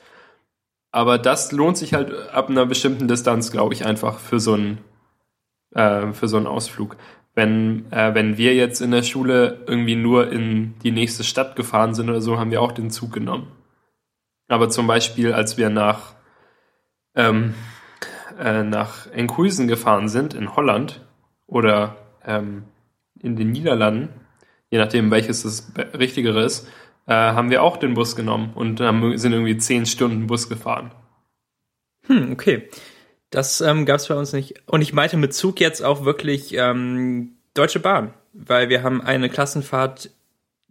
Aber 0.98 1.20
das 1.20 1.52
lohnt 1.52 1.78
sich 1.78 1.94
halt 1.94 2.12
ab 2.32 2.50
einer 2.50 2.66
bestimmten 2.66 3.08
Distanz, 3.08 3.52
glaube 3.52 3.76
ich, 3.76 3.86
einfach 3.86 4.18
für 4.18 4.40
so 4.40 4.56
einen, 4.56 4.80
äh, 5.76 6.12
für 6.12 6.28
so 6.28 6.38
einen 6.38 6.48
Ausflug. 6.48 6.98
Wenn, 7.36 7.86
äh, 7.92 8.16
wenn 8.16 8.40
wir 8.40 8.56
jetzt 8.56 8.82
in 8.82 8.90
der 8.90 9.04
Schule 9.04 9.64
irgendwie 9.68 9.96
nur 9.96 10.32
in 10.32 10.74
die 10.80 10.90
nächste 10.90 11.24
Stadt 11.24 11.56
gefahren 11.56 11.94
sind 11.94 12.10
oder 12.10 12.20
so, 12.20 12.40
haben 12.40 12.50
wir 12.50 12.64
auch 12.64 12.72
den 12.72 12.90
Zug 12.90 13.14
genommen. 13.14 13.52
Aber 14.48 14.70
zum 14.70 14.88
Beispiel, 14.88 15.34
als 15.34 15.56
wir 15.56 15.70
nach, 15.70 16.16
ähm, 17.14 17.54
äh, 18.40 18.64
nach 18.64 19.06
Enkhuizen 19.12 19.68
gefahren 19.68 20.10
sind, 20.10 20.34
in 20.34 20.56
Holland 20.56 21.06
oder 21.46 21.98
ähm, 22.26 22.64
in 23.20 23.36
den 23.36 23.52
Niederlanden, 23.52 24.10
je 24.72 24.80
nachdem 24.80 25.12
welches 25.12 25.44
das 25.44 25.72
richtigere 25.94 26.42
ist, 26.44 26.68
äh, 27.08 27.14
haben 27.14 27.50
wir 27.50 27.64
auch 27.64 27.78
den 27.78 27.96
Bus 27.96 28.16
genommen 28.16 28.52
und 28.54 28.80
haben, 28.80 29.18
sind 29.18 29.34
irgendwie 29.34 29.58
zehn 29.58 29.86
Stunden 29.86 30.28
Bus 30.28 30.48
gefahren. 30.50 30.92
Hm, 32.06 32.32
okay. 32.32 32.70
Das 33.30 33.60
ähm, 33.60 33.86
gab 33.86 33.98
es 33.98 34.08
bei 34.08 34.16
uns 34.16 34.32
nicht. 34.32 34.62
Und 34.68 34.82
ich 34.82 34.94
meinte 34.94 35.18
mit 35.18 35.34
Zug 35.34 35.60
jetzt 35.60 35.84
auch 35.84 36.06
wirklich 36.06 36.54
ähm, 36.54 37.34
Deutsche 37.54 37.80
Bahn, 37.80 38.14
weil 38.34 38.70
wir 38.70 38.84
haben 38.84 39.02
eine 39.02 39.30
Klassenfahrt 39.30 40.12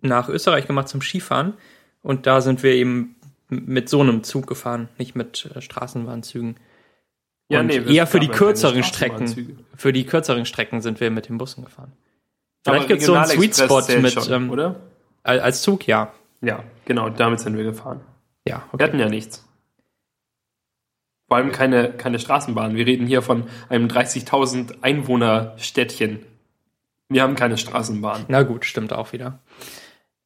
nach 0.00 0.28
Österreich 0.28 0.66
gemacht 0.66 0.88
zum 0.88 1.02
Skifahren 1.02 1.54
und 2.02 2.26
da 2.26 2.40
sind 2.40 2.62
wir 2.62 2.72
eben 2.72 3.16
mit 3.48 3.88
so 3.88 4.00
einem 4.00 4.22
Zug 4.22 4.46
gefahren, 4.46 4.88
nicht 4.98 5.14
mit 5.16 5.50
äh, 5.54 5.60
Straßenbahnzügen. 5.60 6.56
Ja, 7.48 7.60
und 7.60 7.66
nee, 7.66 7.76
eher 7.94 8.06
für 8.06 8.20
die 8.20 8.28
kürzeren 8.28 8.82
Strecken. 8.82 9.64
Für 9.76 9.92
die 9.92 10.04
kürzeren 10.04 10.46
Strecken 10.46 10.80
sind 10.80 10.98
wir 11.00 11.10
mit 11.10 11.28
den 11.28 11.38
Bussen 11.38 11.64
gefahren. 11.64 11.92
Vielleicht 12.64 12.88
gibt 12.88 13.00
es 13.02 13.06
so 13.06 13.14
einen 13.14 13.26
Sweet 13.26 13.56
Spot 13.56 13.82
mit 14.00 14.12
schon, 14.12 14.32
ähm, 14.32 14.50
oder? 14.50 14.80
al- 15.22 15.40
als 15.40 15.62
Zug, 15.62 15.86
ja. 15.86 16.12
Ja, 16.46 16.62
genau, 16.84 17.10
damit 17.10 17.40
sind 17.40 17.56
wir 17.56 17.64
gefahren. 17.64 18.00
Ja, 18.46 18.58
Wir 18.58 18.74
okay. 18.74 18.84
hatten 18.84 19.00
ja 19.00 19.08
nichts. 19.08 19.44
Vor 21.26 21.38
allem 21.38 21.50
keine, 21.50 21.92
keine 21.92 22.20
Straßenbahn. 22.20 22.76
Wir 22.76 22.86
reden 22.86 23.08
hier 23.08 23.20
von 23.20 23.48
einem 23.68 23.88
30.000 23.88 24.80
Einwohner-Städtchen. 24.80 26.20
Wir 27.08 27.22
haben 27.22 27.34
keine 27.34 27.58
Straßenbahn. 27.58 28.26
Na 28.28 28.44
gut, 28.44 28.64
stimmt 28.64 28.92
auch 28.92 29.12
wieder. 29.12 29.40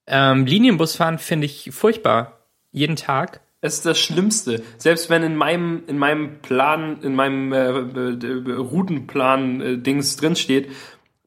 Ähm, 0.07 0.45
Linienbusfahren 0.45 1.19
finde 1.19 1.47
ich 1.47 1.71
furchtbar. 1.73 2.41
Jeden 2.71 2.97
Tag. 2.97 3.41
Es 3.62 3.77
ist 3.77 3.87
das 3.87 3.99
Schlimmste. 3.99 4.62
Selbst 4.77 5.09
wenn 5.09 5.23
in 5.23 5.37
meinem, 5.37 5.85
in 5.87 5.97
meinem 5.97 6.43
Plan, 6.43 7.00
in 7.03 7.15
meinem 7.15 7.53
äh, 7.55 7.69
äh, 7.69 8.53
Routenplan 8.53 9.61
äh, 9.62 9.79
Dings 9.79 10.17
drinsteht, 10.17 10.71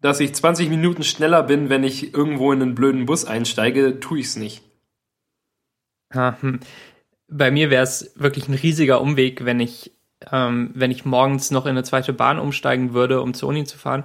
dass 0.01 0.19
ich 0.19 0.35
20 0.35 0.69
Minuten 0.69 1.03
schneller 1.03 1.41
bin, 1.41 1.69
wenn 1.69 1.83
ich 1.83 2.13
irgendwo 2.13 2.51
in 2.51 2.61
einen 2.61 2.75
blöden 2.75 3.07
Bus 3.07 3.25
einsteige, 3.25 3.99
tue 3.99 4.19
ich's 4.19 4.35
nicht. 4.35 4.63
Ha, 6.13 6.37
hm. 6.39 6.59
Bei 7.27 7.51
mir 7.51 7.69
wäre 7.69 7.83
es 7.83 8.13
wirklich 8.15 8.47
ein 8.47 8.53
riesiger 8.53 9.01
Umweg, 9.01 9.45
wenn 9.45 9.59
ich, 9.59 9.91
ähm, 10.31 10.71
wenn 10.75 10.91
ich 10.91 11.05
morgens 11.05 11.51
noch 11.51 11.65
in 11.65 11.71
eine 11.71 11.83
zweite 11.83 12.13
Bahn 12.13 12.39
umsteigen 12.39 12.93
würde, 12.93 13.21
um 13.21 13.33
zur 13.33 13.49
Uni 13.49 13.63
zu 13.63 13.77
fahren. 13.77 14.03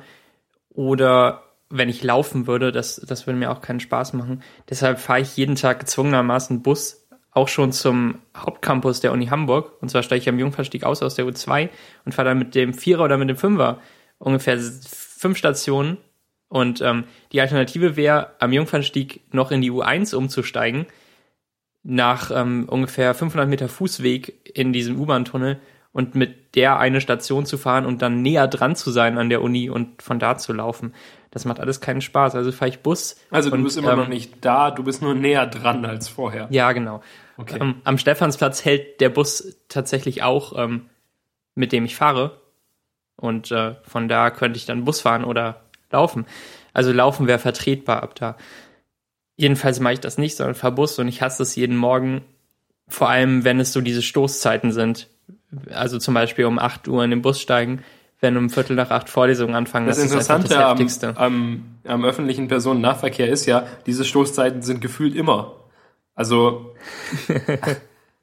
Oder 0.71 1.43
wenn 1.71 1.89
ich 1.89 2.03
laufen 2.03 2.47
würde, 2.47 2.73
das, 2.73 2.97
das 2.97 3.27
würde 3.27 3.39
mir 3.39 3.51
auch 3.51 3.61
keinen 3.61 3.81
Spaß 3.81 4.15
machen. 4.15 4.43
Deshalb 4.71 4.99
fahre 4.99 5.21
ich 5.21 5.37
jeden 5.37 5.57
Tag 5.57 5.81
gezwungenermaßen 5.81 6.63
Bus, 6.63 7.07
auch 7.31 7.49
schon 7.49 7.73
zum 7.73 8.21
Hauptcampus 8.37 9.01
der 9.01 9.13
Uni 9.13 9.27
Hamburg. 9.27 9.73
Und 9.83 9.91
zwar 9.91 10.03
steige 10.03 10.23
ich 10.23 10.29
am 10.29 10.39
Jungfernstieg 10.39 10.85
aus 10.85 11.03
aus 11.03 11.15
der 11.15 11.27
U2 11.27 11.69
und 12.05 12.15
fahre 12.15 12.31
dann 12.31 12.39
mit 12.39 12.55
dem 12.55 12.73
Vierer 12.73 13.05
oder 13.05 13.19
mit 13.19 13.29
dem 13.29 13.37
Fünfer 13.37 13.81
ungefähr 14.19 14.59
fünf 14.59 15.37
Stationen. 15.37 15.99
Und 16.49 16.81
ähm, 16.81 17.05
die 17.33 17.41
Alternative 17.43 17.97
wäre, 17.97 18.35
am 18.39 18.53
Jungfernstieg 18.53 19.21
noch 19.33 19.51
in 19.51 19.61
die 19.61 19.71
U1 19.71 20.15
umzusteigen 20.15 20.87
nach 21.83 22.31
ähm, 22.35 22.69
ungefähr 22.69 23.15
500 23.15 23.49
Meter 23.49 23.69
Fußweg 23.69 24.51
in 24.57 24.73
diesem 24.73 25.01
U-Bahn-Tunnel 25.01 25.59
und 25.93 26.15
mit 26.15 26.55
der 26.55 26.79
eine 26.79 27.01
Station 27.01 27.47
zu 27.47 27.57
fahren 27.57 27.87
und 27.87 28.03
dann 28.03 28.23
näher 28.23 28.47
dran 28.47 28.77
zu 28.77 28.91
sein 28.91 29.19
an 29.19 29.31
der 29.31 29.43
Uni 29.43 29.71
und 29.71 30.03
von 30.03 30.19
da 30.19 30.37
zu 30.37 30.53
laufen. 30.53 30.95
Das 31.31 31.45
macht 31.45 31.61
alles 31.61 31.81
keinen 31.81 32.01
Spaß. 32.01 32.35
Also 32.35 32.53
fahre 32.53 32.71
ich 32.71 32.81
Bus. 32.81 33.17
Also 33.31 33.51
du 33.51 33.57
und, 33.57 33.65
bist 33.65 33.77
immer 33.77 33.93
ähm, 33.93 33.99
noch 33.99 34.09
nicht 34.09 34.45
da, 34.45 34.71
du 34.71 34.83
bist 34.83 35.03
nur 35.03 35.15
näher 35.15 35.47
dran 35.47 35.85
als 35.85 36.09
vorher. 36.09 36.47
Ja, 36.51 36.73
genau. 36.73 37.03
Okay. 37.37 37.59
Ähm, 37.61 37.77
am 37.85 37.99
Stephansplatz 37.99 38.65
hält 38.65 39.01
der 39.01 39.09
Bus 39.09 39.57
tatsächlich 39.69 40.23
auch, 40.23 40.59
ähm, 40.59 40.87
mit 41.55 41.73
dem 41.73 41.85
ich 41.85 41.97
fahre. 41.97 42.41
Und 43.17 43.51
äh, 43.51 43.75
von 43.83 44.09
da 44.09 44.31
könnte 44.31 44.59
ich 44.59 44.67
dann 44.67 44.85
Bus 44.85 45.01
fahren 45.01 45.25
oder 45.25 45.63
laufen. 45.91 46.27
Also 46.73 46.93
laufen 46.93 47.27
wäre 47.27 47.39
vertretbar 47.39 48.03
ab 48.03 48.15
da. 48.15 48.37
Jedenfalls 49.39 49.79
mache 49.79 49.95
ich 49.95 50.01
das 50.01 50.19
nicht, 50.19 50.37
sondern 50.37 50.75
Bus 50.75 50.99
und 50.99 51.07
ich 51.07 51.23
hasse 51.23 51.45
es 51.45 51.55
jeden 51.55 51.77
Morgen. 51.77 52.23
Vor 52.89 53.09
allem, 53.09 53.45
wenn 53.45 53.61
es 53.61 53.73
so 53.73 53.81
diese 53.81 54.03
Stoßzeiten 54.03 54.73
sind. 54.73 55.09
Also 55.71 55.99
zum 55.99 56.13
Beispiel 56.13 56.45
um 56.45 56.59
8 56.59 56.89
Uhr 56.89 57.05
in 57.05 57.11
den 57.11 57.23
Bus 57.23 57.41
steigen, 57.41 57.85
wenn 58.21 58.37
um 58.37 58.51
Viertel 58.51 58.75
nach 58.75 58.91
acht 58.91 59.09
Vorlesungen 59.09 59.55
anfangen. 59.55 59.87
Das, 59.87 59.99
einfach 59.99 60.11
Interessante 60.11 60.49
das 60.49 61.15
am, 61.15 61.17
am, 61.17 61.65
am 61.85 62.05
öffentlichen 62.05 62.49
Personennahverkehr 62.49 63.29
ist 63.29 63.47
ja, 63.47 63.65
diese 63.87 64.05
Stoßzeiten 64.05 64.63
sind 64.63 64.81
gefühlt 64.81 65.15
immer. 65.15 65.55
Also 66.17 66.75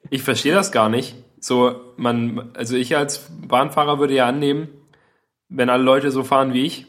ich 0.10 0.22
verstehe 0.22 0.54
das 0.54 0.74
gar 0.74 0.90
nicht. 0.90 1.16
So, 1.40 1.80
man, 1.96 2.52
also 2.56 2.76
ich 2.76 2.98
als 2.98 3.30
Bahnfahrer 3.48 4.00
würde 4.00 4.16
ja 4.16 4.28
annehmen, 4.28 4.68
wenn 5.48 5.70
alle 5.70 5.84
Leute 5.84 6.12
so 6.12 6.24
fahren 6.24 6.54
wie 6.54 6.66
ich, 6.66 6.88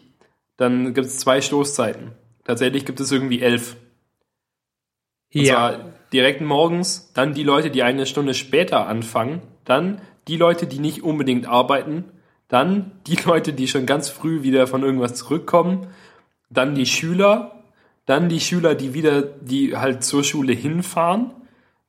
dann 0.57 0.95
gibt 0.95 1.07
es 1.07 1.19
zwei 1.19 1.41
Stoßzeiten. 1.41 2.11
Tatsächlich 2.43 2.87
gibt 2.87 2.99
es 2.99 3.13
irgendwie 3.13 3.41
elf. 3.41 3.77
Und 5.35 5.41
ja, 5.43 5.55
zwar 5.55 5.85
direkt 6.13 6.41
morgens, 6.41 7.13
dann 7.15 7.35
die 7.35 7.43
Leute, 7.43 7.71
die 7.71 7.83
eine 7.83 8.07
Stunde 8.07 8.35
später 8.35 8.87
anfangen, 8.87 9.43
dann 9.65 10.01
die 10.29 10.37
Leute, 10.37 10.67
die 10.67 10.79
nicht 10.79 11.03
unbedingt 11.03 11.47
arbeiten, 11.47 12.05
dann 12.49 12.93
die 13.07 13.17
Leute, 13.25 13.53
die 13.53 13.69
schon 13.69 13.87
ganz 13.87 14.09
früh 14.09 14.43
wieder 14.43 14.67
von 14.67 14.83
irgendwas 14.83 15.15
zurückkommen, 15.15 15.89
dann 16.51 16.75
die 16.75 16.87
Schüler, 16.87 17.63
dann 18.07 18.29
die 18.29 18.41
Schüler, 18.41 18.75
die 18.75 18.95
wieder, 18.95 19.23
die 19.23 19.77
halt 19.77 20.05
zur 20.05 20.23
Schule 20.23 20.53
hinfahren, 20.53 21.33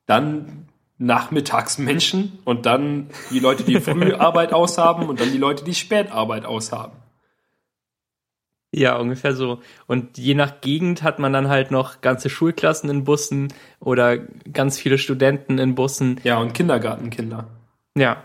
dann 0.06 0.68
Nachmittagsmenschen 0.98 2.40
und 2.44 2.66
dann 2.66 3.08
die 3.30 3.38
Leute, 3.38 3.62
die 3.62 3.80
früh 3.80 4.14
Arbeit 4.18 4.52
aushaben 4.52 5.08
und 5.08 5.20
dann 5.20 5.30
die 5.30 5.38
Leute, 5.38 5.64
die 5.64 5.74
Spätarbeit 5.74 6.44
aushaben. 6.44 6.96
Ja, 8.74 8.98
ungefähr 8.98 9.34
so. 9.34 9.60
Und 9.86 10.18
je 10.18 10.34
nach 10.34 10.60
Gegend 10.60 11.02
hat 11.02 11.18
man 11.18 11.32
dann 11.32 11.48
halt 11.48 11.70
noch 11.70 12.02
ganze 12.02 12.28
Schulklassen 12.28 12.90
in 12.90 13.04
Bussen 13.04 13.48
oder 13.80 14.18
ganz 14.52 14.78
viele 14.78 14.98
Studenten 14.98 15.58
in 15.58 15.74
Bussen. 15.74 16.20
Ja, 16.22 16.38
und 16.38 16.52
Kindergartenkinder. 16.52 17.46
Ja. 17.96 18.22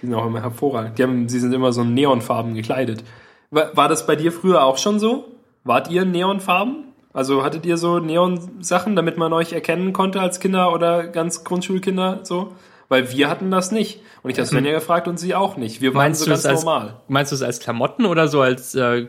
Die 0.00 0.06
sind 0.06 0.14
auch 0.14 0.26
immer 0.26 0.40
hervorragend. 0.42 0.98
Die 0.98 1.02
haben, 1.02 1.28
sie 1.28 1.38
sind 1.38 1.52
immer 1.52 1.72
so 1.72 1.84
neonfarben 1.84 2.54
gekleidet. 2.54 3.04
War, 3.50 3.76
war 3.76 3.88
das 3.88 4.06
bei 4.06 4.16
dir 4.16 4.32
früher 4.32 4.64
auch 4.64 4.78
schon 4.78 4.98
so? 4.98 5.26
Wart 5.64 5.90
ihr 5.90 6.04
neonfarben? 6.04 6.84
Also 7.12 7.44
hattet 7.44 7.64
ihr 7.64 7.76
so 7.76 8.00
Neon-Sachen, 8.00 8.96
damit 8.96 9.18
man 9.18 9.32
euch 9.32 9.52
erkennen 9.52 9.92
konnte 9.92 10.20
als 10.20 10.40
Kinder 10.40 10.72
oder 10.72 11.06
ganz 11.06 11.44
Grundschulkinder 11.44 12.20
so? 12.24 12.52
Weil 12.94 13.10
wir 13.12 13.28
hatten 13.28 13.50
das 13.50 13.72
nicht. 13.72 14.00
Und 14.22 14.30
ich 14.30 14.38
habe 14.38 14.46
Svenja 14.46 14.72
gefragt 14.72 15.08
und 15.08 15.18
sie 15.18 15.34
auch 15.34 15.56
nicht. 15.56 15.80
Wir 15.80 15.94
waren 15.94 16.04
Meinst 16.04 16.20
so 16.22 16.30
ganz 16.30 16.46
als, 16.46 16.64
normal. 16.64 17.00
meinst 17.08 17.32
du 17.32 17.36
es 17.36 17.42
als 17.42 17.58
Klamotten 17.60 18.06
oder 18.06 18.28
so 18.28 18.40
als 18.40 18.74
äh, 18.76 19.08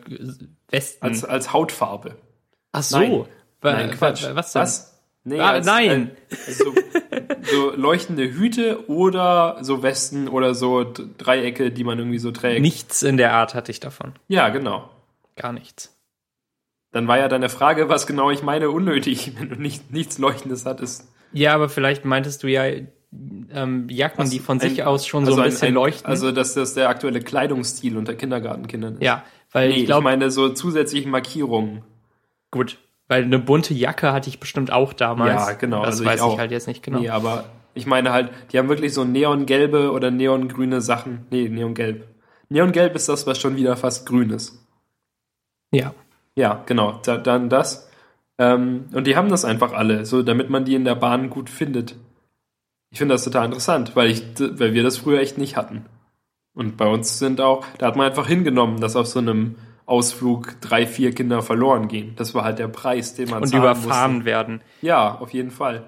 Westen? 0.70 1.06
Als, 1.06 1.24
als 1.24 1.54
Hautfarbe. 1.54 2.16
Ach 2.72 2.84
so. 2.84 2.98
Nein. 3.00 3.26
Nein, 3.62 3.92
Quatsch. 3.92 4.24
wa- 4.24 4.36
Was 4.36 4.54
denn? 4.54 4.62
Was? 4.64 4.92
Nee, 5.24 5.40
Ah, 5.40 5.60
nein. 5.62 6.12
Als, 6.48 6.58
so, 6.60 6.74
so 7.44 7.72
leuchtende 7.76 8.24
Hüte 8.32 8.90
oder 8.90 9.58
so 9.62 9.82
Westen 9.84 10.28
oder 10.28 10.54
so 10.56 10.84
Dreiecke, 11.18 11.72
die 11.72 11.84
man 11.84 11.98
irgendwie 12.00 12.20
so 12.20 12.32
trägt. 12.32 12.62
Nichts 12.62 13.02
in 13.04 13.18
der 13.18 13.34
Art 13.34 13.54
hatte 13.56 13.72
ich 13.72 13.80
davon. 13.80 14.14
Ja, 14.28 14.50
genau. 14.50 14.90
Gar 15.36 15.54
nichts. 15.54 15.96
Dann 16.92 17.08
war 17.08 17.18
ja 17.18 17.28
deine 17.28 17.50
Frage, 17.50 17.90
was 17.90 18.08
genau 18.08 18.30
ich 18.32 18.42
meine, 18.44 18.70
unnötig, 18.70 19.34
wenn 19.40 19.50
du 19.50 19.56
nicht, 19.56 19.92
nichts 19.92 20.18
Leuchtendes 20.18 20.66
hattest. 20.66 21.08
Ja, 21.34 21.54
aber 21.54 21.70
vielleicht 21.70 22.06
meintest 22.06 22.44
du 22.44 22.48
ja 22.48 22.64
ähm, 23.52 23.88
Jacken, 23.90 24.30
die 24.30 24.40
von 24.40 24.60
sich 24.60 24.82
Ein- 24.82 24.88
aus 24.88 25.06
schon 25.08 25.26
so 25.26 25.36
ein 25.36 25.44
bisschen 25.44 25.74
leuchten. 25.74 26.06
Also, 26.10 26.32
dass 26.32 26.54
das 26.54 26.74
der 26.74 26.90
aktuelle 26.90 27.20
Kleidungsstil 27.22 27.98
unter 27.98 28.14
Kindergartenkindern 28.16 28.96
ist. 28.96 29.04
ja, 29.04 29.24
weil 29.52 29.70
Nee, 29.70 29.76
ich 29.76 29.80
ich 29.82 29.86
glaube, 29.88 30.04
meine 30.04 30.32
so 30.32 30.50
zusätzliche 30.50 31.08
Markierungen. 31.08 31.84
gut, 32.52 32.78
weil 33.08 33.24
eine 33.24 33.40
bunte 33.40 33.74
Jacke 33.74 34.12
hatte 34.14 34.30
ich 34.30 34.40
bestimmt 34.40 34.72
auch 34.72 34.94
damals. 34.94 35.48
Ja, 35.48 35.54
genau, 35.54 35.80
Das 35.80 35.88
also 35.96 36.04
ich 36.04 36.10
weiß 36.10 36.16
ich, 36.20 36.22
auch. 36.26 36.38
halt 36.40 36.52
jetzt 36.52 36.68
nicht 36.68 36.82
genau. 36.84 37.00
Nee, 37.00 37.10
aber 37.10 37.46
ich 37.74 37.86
meine 37.86 38.12
halt, 38.12 38.32
die 38.52 38.58
haben 38.58 38.70
wirklich 38.70 38.94
so 38.94 39.04
neongelbe 39.04 39.92
oder 39.92 40.10
neongrüne 40.12 40.82
Sachen. 40.82 41.26
Nee, 41.30 41.48
neongelb. 41.50 42.08
Neongelb 42.50 42.96
ist 42.96 43.10
das, 43.10 43.28
was 43.28 43.40
schon 43.40 43.56
wieder 43.58 43.76
fast 43.78 44.06
grün 44.08 44.30
ist. 44.32 44.60
Ja. 45.72 45.94
Ja, 46.36 46.64
genau. 46.66 47.00
Da, 47.04 47.18
dann 47.18 47.50
das. 47.50 47.90
Ähm, 48.38 48.86
und 48.94 49.08
die 49.08 49.16
haben 49.16 49.30
das 49.30 49.46
einfach 49.46 49.72
alle, 49.74 50.06
so 50.06 50.22
damit 50.22 50.50
man 50.50 50.66
die 50.66 50.76
in 50.76 50.84
der 50.86 50.96
Bahn 50.96 51.30
gut 51.30 51.50
findet. 51.50 51.96
Ich 52.96 53.00
finde 53.00 53.14
das 53.14 53.26
total 53.26 53.48
interessant, 53.48 53.94
weil, 53.98 54.10
ich, 54.10 54.24
weil 54.40 54.74
wir 54.74 54.82
das 54.82 54.96
früher 54.96 55.20
echt 55.20 55.38
nicht 55.38 55.58
hatten. 55.58 55.84
Und 56.54 56.78
bei 56.78 56.88
uns 56.88 57.20
sind 57.20 57.42
auch, 57.42 57.66
da 57.78 57.88
hat 57.88 57.98
man 57.98 58.08
einfach 58.08 58.26
hingenommen, 58.26 58.80
dass 58.80 58.96
auf 58.96 59.06
so 59.06 59.20
einem 59.20 59.56
Ausflug 59.86 60.62
drei, 60.62 60.88
vier 60.88 61.14
Kinder 61.14 61.42
verloren 61.42 61.90
gehen. 61.90 62.14
Das 62.16 62.34
war 62.34 62.46
halt 62.46 62.58
der 62.58 62.70
Preis, 62.70 63.14
den 63.14 63.30
man 63.30 63.42
Und 63.44 63.50
zahlen 63.50 63.64
überfahren 63.64 64.14
musste. 64.14 64.26
werden. 64.26 64.62
Ja, 64.82 65.14
auf 65.16 65.34
jeden 65.34 65.52
Fall. 65.52 65.84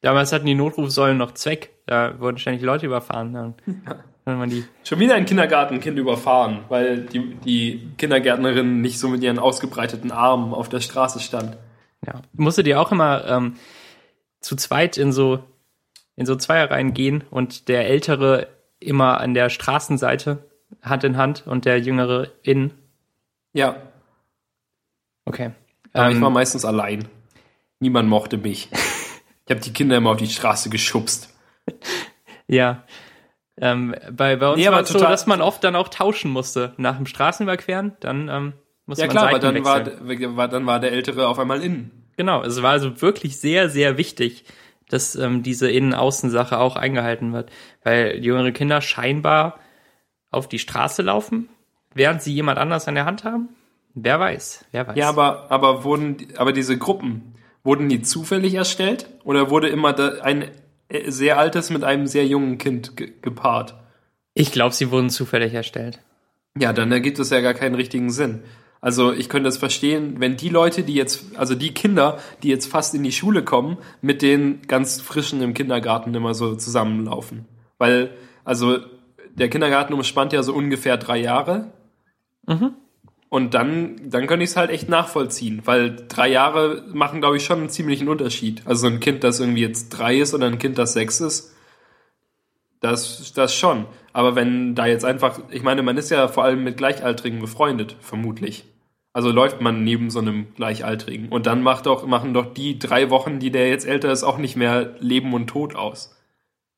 Damals 0.00 0.32
hatten 0.32 0.46
die 0.46 0.54
Notrufsäulen 0.54 1.18
noch 1.18 1.32
Zweck. 1.32 1.68
Da 1.84 2.18
wurden 2.18 2.38
ständig 2.38 2.62
Leute 2.62 2.86
überfahren. 2.86 3.34
Dann, 3.34 3.54
wenn 4.24 4.38
man 4.38 4.48
die 4.48 4.64
Schon 4.84 5.00
wieder 5.00 5.16
ein 5.16 5.26
Kindergartenkind 5.26 5.98
überfahren, 5.98 6.60
weil 6.70 7.02
die, 7.02 7.34
die 7.44 7.90
Kindergärtnerin 7.98 8.80
nicht 8.80 8.98
so 8.98 9.08
mit 9.08 9.22
ihren 9.22 9.38
ausgebreiteten 9.38 10.12
Armen 10.12 10.54
auf 10.54 10.70
der 10.70 10.80
Straße 10.80 11.20
stand. 11.20 11.58
Ja. 12.06 12.22
Musstet 12.32 12.66
ihr 12.68 12.80
auch 12.80 12.90
immer 12.90 13.26
ähm, 13.26 13.56
zu 14.40 14.56
zweit 14.56 14.96
in 14.96 15.12
so 15.12 15.40
in 16.20 16.26
so 16.26 16.36
Zweierreihen 16.36 16.92
gehen 16.92 17.24
und 17.30 17.68
der 17.68 17.88
Ältere 17.88 18.48
immer 18.78 19.20
an 19.22 19.32
der 19.32 19.48
Straßenseite 19.48 20.44
Hand 20.82 21.02
in 21.02 21.16
Hand 21.16 21.46
und 21.46 21.64
der 21.64 21.80
Jüngere 21.80 22.28
innen? 22.42 22.72
Ja, 23.54 23.76
Okay. 25.24 25.50
aber 25.94 26.10
ich 26.10 26.16
Ähm, 26.16 26.22
war 26.22 26.30
meistens 26.30 26.64
allein. 26.64 27.08
Niemand 27.80 28.08
mochte 28.08 28.36
mich. 28.36 28.68
Ich 29.46 29.52
habe 29.52 29.62
die 29.64 29.72
Kinder 29.72 29.96
immer 29.96 30.10
auf 30.10 30.16
die 30.18 30.28
Straße 30.28 30.70
geschubst. 30.70 31.34
ja. 32.46 32.84
Ähm, 33.56 33.96
bei, 34.12 34.36
bei 34.36 34.48
uns 34.48 34.58
Nee, 34.58 34.66
war 34.66 34.74
aber 34.74 34.82
es 34.82 34.90
so, 34.90 35.00
dass 35.00 35.26
man 35.26 35.40
oft 35.40 35.64
dann 35.64 35.74
auch 35.74 35.88
tauschen 35.88 36.30
musste. 36.30 36.72
Nach 36.76 36.96
dem 36.96 37.04
Straßenüberqueren, 37.06 37.96
dann 37.98 38.28
ähm, 38.28 38.52
musste 38.86 39.02
Ja 39.02 39.08
man 39.08 39.16
klar, 39.16 39.28
aber 39.30 39.40
Seiten 39.40 39.56
dann 39.56 39.64
war, 39.64 39.86
wechseln. 40.06 40.36
war, 40.36 40.46
dann 40.46 40.66
war 40.66 40.78
der 40.78 40.92
Ältere 40.92 41.26
auf 41.26 41.40
einmal 41.40 41.62
innen. 41.64 42.06
Genau, 42.16 42.44
es 42.44 42.62
war 42.62 42.70
also 42.70 43.02
wirklich 43.02 43.40
sehr, 43.40 43.68
sehr 43.68 43.96
wichtig, 43.98 44.44
dass 44.92 45.16
ähm, 45.16 45.42
diese 45.42 45.70
Innen-Außen-Sache 45.70 46.58
auch 46.58 46.76
eingehalten 46.76 47.32
wird. 47.32 47.50
Weil 47.82 48.18
jüngere 48.22 48.52
Kinder 48.52 48.80
scheinbar 48.80 49.58
auf 50.30 50.48
die 50.48 50.58
Straße 50.58 51.02
laufen, 51.02 51.48
während 51.94 52.22
sie 52.22 52.32
jemand 52.34 52.58
anders 52.58 52.86
an 52.88 52.94
der 52.94 53.04
Hand 53.04 53.24
haben. 53.24 53.48
Wer 53.94 54.20
weiß, 54.20 54.66
wer 54.70 54.86
weiß. 54.86 54.96
Ja, 54.96 55.08
aber, 55.08 55.50
aber 55.50 55.84
wurden, 55.84 56.28
aber 56.36 56.52
diese 56.52 56.78
Gruppen, 56.78 57.34
wurden 57.64 57.88
die 57.88 58.02
zufällig 58.02 58.54
erstellt? 58.54 59.08
Oder 59.24 59.50
wurde 59.50 59.68
immer 59.68 59.92
da 59.92 60.20
ein 60.22 60.44
äh, 60.88 61.10
sehr 61.10 61.38
altes 61.38 61.70
mit 61.70 61.82
einem 61.84 62.06
sehr 62.06 62.26
jungen 62.26 62.58
Kind 62.58 62.96
ge 62.96 63.12
gepaart? 63.20 63.74
ich 64.34 64.52
glaube, 64.52 64.74
sie 64.74 64.90
wurden 64.90 65.10
zufällig 65.10 65.54
erstellt. 65.54 66.00
Ja, 66.58 66.72
dann 66.72 66.90
ergibt 66.92 67.18
es 67.18 67.30
ja 67.30 67.40
gar 67.40 67.54
keinen 67.54 67.74
richtigen 67.74 68.10
Sinn. 68.10 68.42
Also 68.80 69.12
ich 69.12 69.28
könnte 69.28 69.48
es 69.48 69.58
verstehen, 69.58 70.16
wenn 70.18 70.36
die 70.36 70.48
Leute, 70.48 70.82
die 70.82 70.94
jetzt, 70.94 71.36
also 71.36 71.54
die 71.54 71.74
Kinder, 71.74 72.18
die 72.42 72.48
jetzt 72.48 72.66
fast 72.66 72.94
in 72.94 73.02
die 73.02 73.12
Schule 73.12 73.44
kommen, 73.44 73.76
mit 74.00 74.22
den 74.22 74.62
ganz 74.68 75.00
frischen 75.00 75.42
im 75.42 75.52
Kindergarten 75.52 76.14
immer 76.14 76.32
so 76.32 76.54
zusammenlaufen. 76.54 77.44
Weil, 77.76 78.10
also 78.44 78.78
der 79.34 79.50
Kindergarten 79.50 79.92
umspannt 79.92 80.32
ja 80.32 80.42
so 80.42 80.54
ungefähr 80.54 80.96
drei 80.96 81.18
Jahre. 81.18 81.72
Und 83.28 83.54
dann, 83.54 84.10
dann 84.10 84.26
könnte 84.26 84.42
ich 84.42 84.50
es 84.50 84.56
halt 84.56 84.70
echt 84.70 84.88
nachvollziehen, 84.88 85.62
weil 85.64 85.94
drei 86.08 86.28
Jahre 86.28 86.84
machen, 86.92 87.20
glaube 87.20 87.36
ich, 87.36 87.44
schon 87.44 87.60
einen 87.60 87.68
ziemlichen 87.68 88.08
Unterschied. 88.08 88.62
Also 88.64 88.88
ein 88.88 88.98
Kind, 88.98 89.22
das 89.22 89.38
irgendwie 89.38 89.60
jetzt 89.60 89.90
drei 89.90 90.18
ist 90.18 90.34
oder 90.34 90.46
ein 90.46 90.58
Kind, 90.58 90.78
das 90.78 90.94
sechs 90.94 91.20
ist, 91.20 91.54
das, 92.80 93.32
das 93.34 93.54
schon. 93.54 93.86
Aber 94.12 94.34
wenn 94.34 94.74
da 94.74 94.86
jetzt 94.86 95.04
einfach, 95.04 95.40
ich 95.50 95.62
meine, 95.62 95.82
man 95.82 95.96
ist 95.96 96.10
ja 96.10 96.28
vor 96.28 96.44
allem 96.44 96.64
mit 96.64 96.76
Gleichaltrigen 96.76 97.40
befreundet, 97.40 97.96
vermutlich. 98.00 98.64
Also 99.12 99.30
läuft 99.30 99.60
man 99.60 99.84
neben 99.84 100.10
so 100.10 100.20
einem 100.20 100.54
Gleichaltrigen. 100.54 101.28
Und 101.28 101.46
dann 101.46 101.62
macht 101.62 101.86
doch, 101.86 102.06
machen 102.06 102.32
doch 102.32 102.52
die 102.54 102.78
drei 102.78 103.10
Wochen, 103.10 103.38
die 103.38 103.50
der 103.50 103.68
jetzt 103.68 103.86
älter 103.86 104.10
ist, 104.10 104.22
auch 104.22 104.38
nicht 104.38 104.56
mehr 104.56 104.94
Leben 105.00 105.34
und 105.34 105.48
Tod 105.48 105.74
aus. 105.74 106.16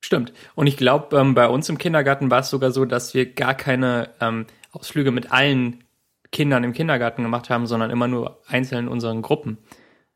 Stimmt. 0.00 0.32
Und 0.54 0.66
ich 0.66 0.76
glaube, 0.76 1.16
ähm, 1.16 1.34
bei 1.34 1.48
uns 1.48 1.68
im 1.68 1.78
Kindergarten 1.78 2.30
war 2.30 2.40
es 2.40 2.50
sogar 2.50 2.72
so, 2.72 2.84
dass 2.84 3.14
wir 3.14 3.32
gar 3.32 3.54
keine 3.54 4.10
ähm, 4.20 4.46
Ausflüge 4.72 5.12
mit 5.12 5.30
allen 5.30 5.84
Kindern 6.32 6.64
im 6.64 6.72
Kindergarten 6.72 7.22
gemacht 7.22 7.50
haben, 7.50 7.66
sondern 7.66 7.90
immer 7.90 8.08
nur 8.08 8.40
einzeln 8.48 8.86
in 8.86 8.88
unseren 8.88 9.22
Gruppen. 9.22 9.58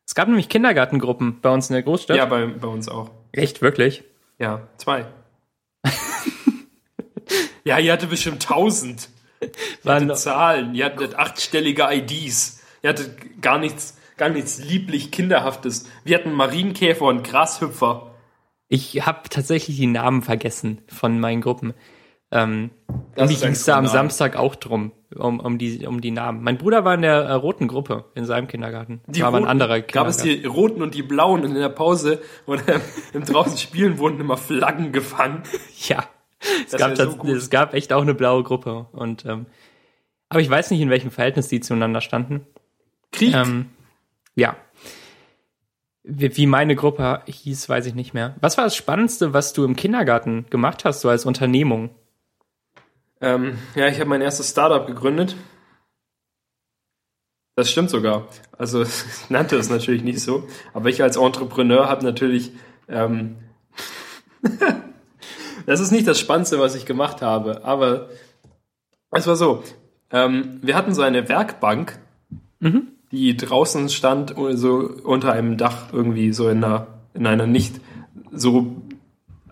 Es 0.06 0.14
gab 0.14 0.28
nämlich 0.28 0.48
Kindergartengruppen 0.48 1.40
bei 1.40 1.50
uns 1.50 1.68
in 1.68 1.74
der 1.74 1.82
Großstadt. 1.82 2.16
Ja, 2.16 2.24
bei, 2.24 2.46
bei 2.46 2.68
uns 2.68 2.88
auch. 2.88 3.10
Echt, 3.32 3.60
wirklich? 3.60 4.02
Ja, 4.38 4.62
zwei. 4.78 5.06
Ja, 7.64 7.78
ihr 7.78 7.92
hatte 7.92 8.06
bestimmt 8.06 8.42
tausend. 8.42 9.08
Ihr 9.40 9.50
Waren, 9.84 10.04
hattet 10.04 10.18
Zahlen, 10.18 10.74
ihr 10.74 10.86
hattet 10.86 11.14
achtstellige 11.14 11.88
IDs. 11.90 12.60
Ihr 12.82 12.90
hattet 12.90 13.42
gar 13.42 13.58
nichts, 13.58 13.96
gar 14.16 14.28
nichts 14.28 14.58
lieblich 14.58 15.10
Kinderhaftes. 15.10 15.86
Wir 16.04 16.18
hatten 16.18 16.32
Marienkäfer 16.32 17.04
und 17.04 17.22
Grashüpfer. 17.22 18.14
ich 18.68 19.06
habe 19.06 19.28
tatsächlich 19.28 19.76
die 19.76 19.86
Namen 19.86 20.22
vergessen 20.22 20.82
von 20.88 21.20
meinen 21.20 21.40
Gruppen. 21.40 21.74
Ähm, 22.32 22.70
Das 23.14 23.30
ein 23.30 23.36
ging 23.40 23.50
es 23.52 23.64
da 23.64 23.78
am. 23.78 23.86
Samstag 23.86 24.36
auch 24.36 24.56
drum, 24.56 24.90
um, 25.14 25.38
um, 25.38 25.58
die, 25.58 25.86
um 25.86 26.00
die 26.00 26.10
Namen. 26.10 26.42
Mein 26.42 26.58
Bruder 26.58 26.84
war 26.84 26.94
in 26.94 27.02
der 27.02 27.22
äh, 27.22 27.32
roten 27.34 27.68
Gruppe 27.68 28.06
in 28.14 28.24
seinem 28.24 28.48
Kindergarten. 28.48 29.00
Die 29.06 29.20
war 29.20 29.28
aber 29.28 29.36
ein 29.36 29.42
roten- 29.44 29.50
anderer 29.50 29.80
Gab 29.80 30.08
es 30.08 30.16
die 30.18 30.44
roten 30.44 30.82
und 30.82 30.94
die 30.94 31.02
blauen 31.02 31.44
und 31.44 31.50
in 31.52 31.60
der 31.60 31.68
Pause 31.68 32.20
oder 32.46 32.62
im 33.12 33.24
draußen 33.24 33.56
Spielen 33.58 33.98
wurden 33.98 34.20
immer 34.20 34.36
Flaggen 34.36 34.92
gefangen. 34.92 35.42
Ja, 35.88 36.04
es 36.64 36.72
Das 36.72 36.80
gab, 36.80 36.98
wär 36.98 37.10
so 37.10 37.22
es 37.34 37.48
gab 37.50 37.74
echt 37.74 37.92
auch 37.92 38.02
eine 38.02 38.14
blaue 38.14 38.42
Gruppe. 38.42 38.86
Und 38.92 39.24
ähm, 39.24 39.46
aber 40.28 40.40
ich 40.40 40.50
weiß 40.50 40.70
nicht, 40.72 40.80
in 40.80 40.90
welchem 40.90 41.12
Verhältnis 41.12 41.46
die 41.48 41.60
zueinander 41.60 42.00
standen. 42.00 42.44
Krieg. 43.12 43.32
Ähm, 43.34 43.66
ja. 44.34 44.56
Wie, 46.02 46.36
wie 46.36 46.46
meine 46.46 46.74
Gruppe 46.76 47.22
hieß, 47.26 47.68
weiß 47.68 47.86
ich 47.86 47.94
nicht 47.94 48.14
mehr. 48.14 48.34
Was 48.40 48.56
war 48.58 48.64
das 48.64 48.74
Spannendste, 48.76 49.32
was 49.32 49.52
du 49.52 49.64
im 49.64 49.76
Kindergarten 49.76 50.46
gemacht 50.50 50.84
hast, 50.84 51.00
so 51.00 51.08
als 51.08 51.24
Unternehmung? 51.24 51.90
Ähm, 53.20 53.58
ja, 53.74 53.88
ich 53.88 53.98
habe 53.98 54.10
mein 54.10 54.20
erstes 54.20 54.50
Startup 54.50 54.86
gegründet. 54.86 55.36
Das 57.54 57.70
stimmt 57.70 57.90
sogar. 57.90 58.28
Also 58.56 58.82
ich 58.82 59.30
nannte 59.30 59.56
es 59.56 59.70
natürlich 59.70 60.02
nicht 60.02 60.20
so, 60.20 60.46
aber 60.74 60.88
ich 60.88 61.02
als 61.02 61.16
Entrepreneur 61.16 61.88
habe 61.88 62.04
natürlich. 62.04 62.52
Ähm, 62.88 63.36
das 65.66 65.80
ist 65.80 65.90
nicht 65.90 66.06
das 66.06 66.20
Spannendste, 66.20 66.60
was 66.60 66.74
ich 66.74 66.86
gemacht 66.86 67.22
habe, 67.22 67.64
aber 67.64 68.10
es 69.10 69.26
war 69.26 69.36
so. 69.36 69.62
Ähm, 70.10 70.60
wir 70.62 70.76
hatten 70.76 70.94
so 70.94 71.02
eine 71.02 71.28
Werkbank, 71.28 71.98
die 73.12 73.36
draußen 73.36 73.88
stand, 73.88 74.34
so 74.52 74.90
unter 75.04 75.32
einem 75.32 75.56
Dach 75.56 75.92
irgendwie 75.92 76.32
so 76.32 76.48
in 76.48 76.62
einer, 76.64 76.86
in 77.14 77.26
einer 77.26 77.46
nicht 77.46 77.80
so 78.32 78.76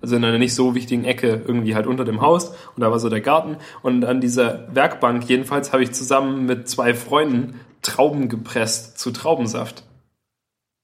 also 0.04 0.16
in 0.16 0.24
einer 0.24 0.36
nicht 0.36 0.54
so 0.54 0.74
wichtigen 0.74 1.06
Ecke 1.06 1.40
irgendwie 1.46 1.74
halt 1.74 1.86
unter 1.86 2.04
dem 2.04 2.20
Haus 2.20 2.50
und 2.50 2.80
da 2.80 2.90
war 2.90 2.98
so 2.98 3.08
der 3.08 3.22
Garten 3.22 3.56
und 3.80 4.04
an 4.04 4.20
dieser 4.20 4.68
Werkbank 4.74 5.26
jedenfalls 5.30 5.72
habe 5.72 5.82
ich 5.82 5.92
zusammen 5.92 6.44
mit 6.44 6.68
zwei 6.68 6.92
Freunden 6.92 7.58
Trauben 7.80 8.28
gepresst 8.28 8.98
zu 8.98 9.12
Traubensaft. 9.12 9.82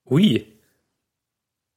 Ui. 0.09 0.47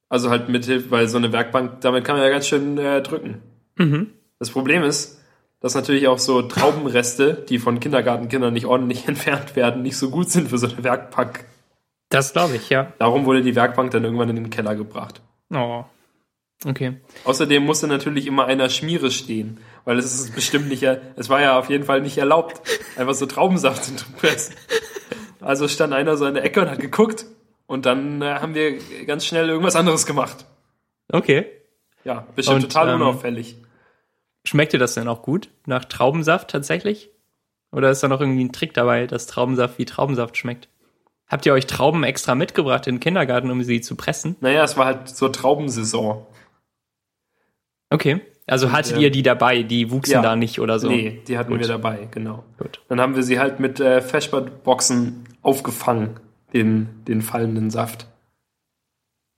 Also 0.08 0.30
halt 0.30 0.48
mit 0.48 0.64
Hilfe, 0.64 0.90
weil 0.90 1.06
so 1.06 1.18
eine 1.18 1.32
Werkbank, 1.32 1.82
damit 1.82 2.06
kann 2.06 2.16
man 2.16 2.24
ja 2.24 2.30
ganz 2.30 2.48
schön 2.48 2.78
äh, 2.78 3.02
drücken. 3.02 3.42
Mhm. 3.76 4.12
Das 4.38 4.48
Problem 4.48 4.82
ist, 4.82 5.20
dass 5.60 5.74
natürlich 5.74 6.08
auch 6.08 6.18
so 6.18 6.40
Traubenreste, 6.40 7.44
die 7.46 7.58
von 7.58 7.78
Kindergartenkindern 7.78 8.54
nicht 8.54 8.64
ordentlich 8.64 9.06
entfernt 9.08 9.54
werden, 9.54 9.82
nicht 9.82 9.98
so 9.98 10.08
gut 10.08 10.30
sind 10.30 10.48
für 10.48 10.56
so 10.56 10.66
eine 10.66 10.82
Werkbank. 10.82 11.44
Das 12.08 12.32
glaube 12.32 12.56
ich, 12.56 12.70
ja. 12.70 12.94
Darum 12.98 13.26
wurde 13.26 13.42
die 13.42 13.54
Werkbank 13.54 13.90
dann 13.90 14.04
irgendwann 14.04 14.30
in 14.30 14.36
den 14.36 14.50
Keller 14.50 14.74
gebracht. 14.76 15.20
Oh. 15.52 15.84
Okay. 16.64 16.96
Außerdem 17.24 17.64
musste 17.64 17.86
natürlich 17.86 18.26
immer 18.26 18.46
einer 18.46 18.70
Schmiere 18.70 19.10
stehen, 19.10 19.58
weil 19.84 19.98
es 19.98 20.14
ist 20.14 20.34
bestimmt 20.34 20.68
nicht, 20.68 20.82
es 20.82 21.28
war 21.28 21.40
ja 21.40 21.58
auf 21.58 21.68
jeden 21.68 21.84
Fall 21.84 22.00
nicht 22.00 22.16
erlaubt, 22.18 22.60
einfach 22.96 23.14
so 23.14 23.26
Traubensaft 23.26 23.84
zu 23.84 24.04
pressen. 24.12 24.54
Also 25.40 25.68
stand 25.68 25.92
einer 25.92 26.16
so 26.16 26.26
in 26.26 26.34
der 26.34 26.44
Ecke 26.44 26.62
und 26.62 26.70
hat 26.70 26.80
geguckt 26.80 27.26
und 27.66 27.84
dann 27.84 28.22
äh, 28.22 28.34
haben 28.36 28.54
wir 28.54 28.78
ganz 29.04 29.26
schnell 29.26 29.48
irgendwas 29.48 29.76
anderes 29.76 30.06
gemacht. 30.06 30.46
Okay. 31.12 31.46
Ja, 32.04 32.26
bestimmt 32.34 32.64
Und, 32.64 32.72
total 32.72 32.88
ähm, 32.88 32.94
unauffällig. 32.96 33.56
Schmeckte 34.46 34.78
das 34.78 34.94
denn 34.94 35.08
auch 35.08 35.22
gut? 35.22 35.50
Nach 35.66 35.84
Traubensaft 35.84 36.50
tatsächlich? 36.50 37.10
Oder 37.72 37.90
ist 37.90 38.02
da 38.02 38.08
noch 38.08 38.20
irgendwie 38.20 38.44
ein 38.44 38.52
Trick 38.52 38.72
dabei, 38.74 39.06
dass 39.06 39.26
Traubensaft 39.26 39.78
wie 39.78 39.84
Traubensaft 39.84 40.36
schmeckt? 40.36 40.68
Habt 41.26 41.46
ihr 41.46 41.54
euch 41.54 41.66
Trauben 41.66 42.04
extra 42.04 42.34
mitgebracht 42.34 42.86
in 42.86 42.96
den 42.96 43.00
Kindergarten, 43.00 43.50
um 43.50 43.62
sie 43.62 43.80
zu 43.80 43.96
pressen? 43.96 44.36
Naja, 44.40 44.62
es 44.62 44.76
war 44.76 44.86
halt 44.86 45.08
so 45.08 45.28
Traubensaison. 45.28 46.26
Okay. 47.94 48.20
Also 48.46 48.72
hattet 48.72 48.98
ihr 48.98 49.10
die 49.10 49.22
dabei, 49.22 49.62
die 49.62 49.90
wuchsen 49.90 50.14
ja. 50.14 50.22
da 50.22 50.36
nicht 50.36 50.60
oder 50.60 50.78
so? 50.78 50.88
Nee, 50.88 51.22
die 51.28 51.38
hatten 51.38 51.52
Gut. 51.52 51.60
wir 51.60 51.68
dabei, 51.68 52.08
genau. 52.10 52.44
Gut. 52.58 52.82
Dann 52.88 53.00
haben 53.00 53.14
wir 53.14 53.22
sie 53.22 53.38
halt 53.38 53.60
mit 53.60 53.78
äh, 53.80 54.02
Feschbad-Boxen 54.02 55.24
aufgefangen, 55.42 56.20
den, 56.52 56.88
den 57.06 57.22
fallenden 57.22 57.70
Saft. 57.70 58.06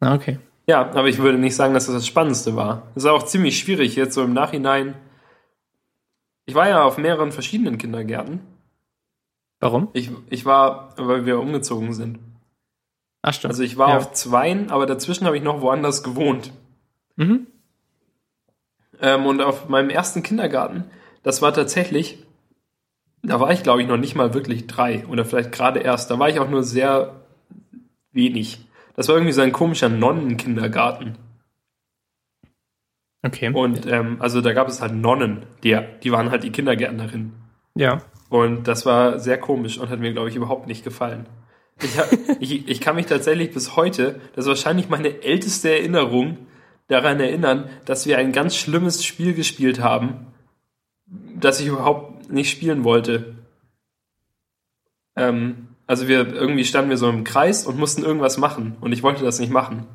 Ah, 0.01 0.15
okay. 0.15 0.39
Ja, 0.67 0.91
aber 0.91 1.09
ich 1.09 1.19
würde 1.19 1.39
nicht 1.39 1.55
sagen, 1.55 1.75
dass 1.75 1.87
das 1.87 1.95
das 1.95 2.07
Spannendste 2.07 2.57
war. 2.57 2.85
Es 2.97 3.05
ist 3.05 3.11
auch 3.11 3.25
ziemlich 3.25 3.59
schwierig 3.59 3.95
jetzt 3.95 4.15
so 4.15 4.25
im 4.25 4.33
Nachhinein. 4.33 4.95
Ich 6.47 6.55
war 6.55 6.69
ja 6.69 6.83
auf 6.83 6.99
mehreren 6.99 7.31
verschiedenen 7.31 7.79
Kindergärten. 7.79 8.41
Warum? 9.61 9.89
Ich, 9.93 10.11
ich 10.31 10.47
war, 10.47 10.95
weil 10.97 11.27
wir 11.27 11.39
umgezogen 11.39 11.93
sind. 11.93 12.19
Ach 13.23 13.35
stimmt. 13.35 13.53
Also 13.53 13.63
ich 13.63 13.77
war 13.77 13.91
ja. 13.91 13.97
auf 13.99 14.13
zweien, 14.13 14.71
aber 14.71 14.87
dazwischen 14.87 15.27
habe 15.27 15.37
ich 15.37 15.43
noch 15.43 15.61
woanders 15.61 16.03
gewohnt. 16.03 16.53
Mhm. 17.17 17.47
Ähm, 19.01 19.27
und 19.27 19.41
auf 19.41 19.69
meinem 19.69 19.91
ersten 19.91 20.23
Kindergarten, 20.23 20.85
das 21.23 21.43
war 21.43 21.53
tatsächlich, 21.53 22.19
da 23.23 23.41
war 23.41 23.53
ich 23.53 23.63
glaube 23.63 23.83
ich 23.83 23.89
noch 23.89 23.97
nicht 23.97 24.15
mal 24.15 24.35
wirklich 24.35 24.67
drei 24.67 25.07
oder 25.07 25.25
vielleicht 25.25 25.53
gerade 25.53 25.81
erst. 25.81 26.11
Da 26.11 26.19
war 26.19 26.29
ich 26.29 26.39
auch 26.39 26.49
nur 26.49 26.63
sehr 26.63 27.21
wenig. 28.13 28.67
Das 28.95 29.09
war 29.09 29.17
irgendwie 29.17 29.33
so 29.33 29.43
ein 29.43 29.53
komischer 29.53 29.89
Nonnenkindergarten. 29.89 31.19
Okay. 33.23 33.51
Und 33.53 33.87
ähm, 33.87 34.17
also 34.21 34.41
da 34.41 34.53
gab 34.53 34.69
es 34.69 34.81
halt 34.81 34.95
Nonnen, 34.95 35.47
die, 35.63 35.79
die 36.03 36.13
waren 36.13 36.31
halt 36.31 36.45
die 36.45 36.51
Kindergärtnerinnen. 36.51 37.33
ja. 37.75 38.03
Und 38.29 38.67
das 38.67 38.85
war 38.85 39.21
sehr 39.21 39.39
komisch 39.39 39.79
und 39.79 39.89
hat 39.89 40.01
mir, 40.01 40.13
glaube 40.13 40.29
ich, 40.29 40.35
überhaupt 40.35 40.67
nicht 40.67 40.83
gefallen. 40.83 41.27
Ich, 41.81 41.97
hab, 41.99 42.09
ich, 42.41 42.69
ich 42.69 42.81
kann 42.81 42.97
mich 42.97 43.07
tatsächlich 43.07 43.53
bis 43.53 43.77
heute, 43.77 44.21
das 44.35 44.47
ist 44.47 44.49
wahrscheinlich 44.49 44.89
meine 44.89 45.23
älteste 45.23 45.71
Erinnerung, 45.71 46.39
daran 46.89 47.21
erinnern, 47.21 47.69
dass 47.85 48.07
wir 48.07 48.19
ein 48.19 48.33
ganz 48.33 48.57
schlimmes 48.57 49.05
Spiel 49.05 49.35
gespielt 49.35 49.81
haben, 49.81 50.27
das 51.39 51.61
ich 51.61 51.67
überhaupt 51.67 52.31
nicht 52.31 52.51
spielen 52.51 52.85
wollte. 52.85 53.35
Ähm, 55.17 55.69
also 55.87 56.09
wir 56.09 56.33
irgendwie 56.33 56.65
standen 56.65 56.91
wir 56.91 56.97
so 56.99 57.09
im 57.09 57.25
Kreis 57.25 57.67
und 57.67 57.79
mussten 57.79 58.03
irgendwas 58.03 58.39
machen 58.39 58.77
und 58.81 58.93
ich 58.93 59.03
wollte 59.03 59.25
das 59.25 59.39
nicht 59.39 59.53
machen 59.53 59.87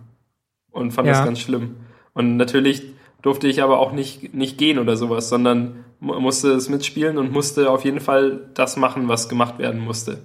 und 0.72 0.92
fand 0.92 1.08
Ja. 1.08 1.14
das 1.14 1.26
ganz 1.26 1.40
schlimm. 1.40 1.76
Und 2.14 2.38
natürlich 2.38 2.84
durfte 3.22 3.48
ich 3.48 3.62
aber 3.62 3.80
auch 3.80 3.92
nicht, 3.92 4.34
nicht 4.34 4.58
gehen 4.58 4.80
oder 4.80 4.98
sowas, 4.98 5.30
sondern 5.30 5.86
mu- 6.00 6.20
musste 6.20 6.52
es 6.54 6.70
mitspielen 6.70 7.18
und 7.18 7.32
musste 7.32 7.70
auf 7.70 7.86
jeden 7.86 8.00
Fall 8.00 8.50
das 8.54 8.78
machen, 8.78 9.08
was 9.08 9.30
gemacht 9.30 9.60
werden 9.60 9.80
musste. 9.82 10.20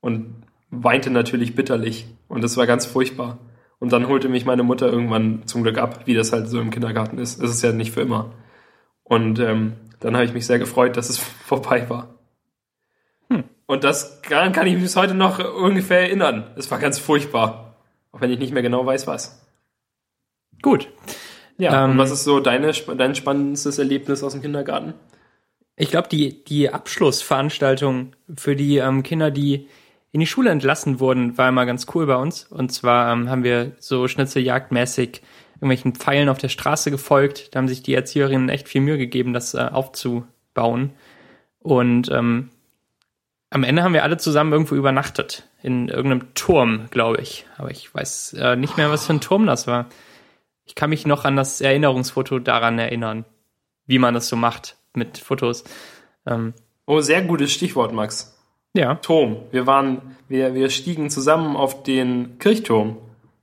Und 0.00 0.34
weinte 0.70 1.10
natürlich 1.10 1.54
bitterlich. 1.54 2.06
Und 2.28 2.42
es 2.42 2.56
war 2.56 2.66
ganz 2.66 2.86
furchtbar. 2.86 3.38
Und 3.82 3.92
dann 3.92 4.06
holte 4.06 4.28
mich 4.28 4.44
meine 4.44 4.62
Mutter 4.62 4.86
irgendwann 4.86 5.44
zum 5.46 5.64
Glück 5.64 5.76
ab, 5.76 6.02
wie 6.04 6.14
das 6.14 6.32
halt 6.32 6.46
so 6.46 6.60
im 6.60 6.70
Kindergarten 6.70 7.18
ist. 7.18 7.42
Es 7.42 7.50
ist 7.50 7.62
ja 7.62 7.72
nicht 7.72 7.90
für 7.90 8.02
immer. 8.02 8.30
Und 9.02 9.40
ähm, 9.40 9.72
dann 9.98 10.14
habe 10.14 10.24
ich 10.24 10.32
mich 10.32 10.46
sehr 10.46 10.60
gefreut, 10.60 10.96
dass 10.96 11.10
es 11.10 11.18
vorbei 11.44 11.90
war. 11.90 12.14
Hm. 13.28 13.42
Und 13.66 13.82
das 13.82 14.22
daran 14.22 14.52
kann 14.52 14.68
ich 14.68 14.74
mich 14.74 14.84
bis 14.84 14.94
heute 14.94 15.14
noch 15.14 15.40
ungefähr 15.56 16.02
erinnern. 16.02 16.46
Es 16.54 16.70
war 16.70 16.78
ganz 16.78 17.00
furchtbar. 17.00 17.74
Auch 18.12 18.20
wenn 18.20 18.30
ich 18.30 18.38
nicht 18.38 18.52
mehr 18.52 18.62
genau 18.62 18.86
weiß, 18.86 19.08
was. 19.08 19.44
Gut. 20.62 20.88
Ja, 21.58 21.84
Ähm, 21.84 21.90
und 21.90 21.98
was 21.98 22.12
ist 22.12 22.22
so 22.22 22.38
deine, 22.38 22.70
dein 22.70 23.16
spannendstes 23.16 23.80
Erlebnis 23.80 24.22
aus 24.22 24.34
dem 24.34 24.42
Kindergarten? 24.42 24.94
Ich 25.74 25.90
glaube, 25.90 26.06
die, 26.06 26.44
die 26.44 26.70
Abschlussveranstaltung 26.70 28.12
für 28.36 28.54
die 28.54 28.76
ähm, 28.76 29.02
Kinder, 29.02 29.32
die 29.32 29.66
in 30.12 30.20
die 30.20 30.26
Schule 30.26 30.50
entlassen 30.50 31.00
wurden, 31.00 31.38
war 31.38 31.48
immer 31.48 31.66
ganz 31.66 31.86
cool 31.94 32.06
bei 32.06 32.16
uns. 32.16 32.44
Und 32.44 32.70
zwar 32.70 33.12
ähm, 33.12 33.30
haben 33.30 33.44
wir 33.44 33.72
so 33.78 34.06
schnitzeljagdmäßig 34.08 35.22
irgendwelchen 35.56 35.94
Pfeilen 35.94 36.28
auf 36.28 36.38
der 36.38 36.48
Straße 36.48 36.90
gefolgt. 36.90 37.54
Da 37.54 37.58
haben 37.58 37.68
sich 37.68 37.82
die 37.82 37.94
Erzieherinnen 37.94 38.48
echt 38.48 38.68
viel 38.68 38.82
Mühe 38.82 38.98
gegeben, 38.98 39.32
das 39.32 39.54
äh, 39.54 39.68
aufzubauen. 39.70 40.92
Und 41.60 42.10
ähm, 42.10 42.50
am 43.50 43.64
Ende 43.64 43.82
haben 43.82 43.94
wir 43.94 44.02
alle 44.02 44.18
zusammen 44.18 44.52
irgendwo 44.52 44.74
übernachtet. 44.74 45.48
In 45.62 45.88
irgendeinem 45.88 46.34
Turm, 46.34 46.88
glaube 46.90 47.20
ich. 47.20 47.46
Aber 47.56 47.70
ich 47.70 47.94
weiß 47.94 48.34
äh, 48.34 48.56
nicht 48.56 48.76
mehr, 48.76 48.90
was 48.90 49.06
für 49.06 49.14
ein 49.14 49.20
Turm 49.20 49.46
das 49.46 49.66
war. 49.66 49.86
Ich 50.64 50.74
kann 50.74 50.90
mich 50.90 51.06
noch 51.06 51.24
an 51.24 51.36
das 51.36 51.60
Erinnerungsfoto 51.60 52.38
daran 52.38 52.78
erinnern, 52.78 53.24
wie 53.86 53.98
man 53.98 54.14
das 54.14 54.28
so 54.28 54.36
macht 54.36 54.76
mit 54.94 55.18
Fotos. 55.18 55.64
Ähm, 56.26 56.54
Oh, 56.84 57.00
sehr 57.00 57.22
gutes 57.22 57.52
Stichwort, 57.52 57.92
Max. 57.92 58.31
Ja, 58.74 58.96
Turm. 58.96 59.36
Wir 59.50 59.66
waren, 59.66 60.00
wir, 60.28 60.54
wir 60.54 60.70
stiegen 60.70 61.10
zusammen 61.10 61.56
auf 61.56 61.82
den 61.82 62.38
Kirchturm. 62.38 62.96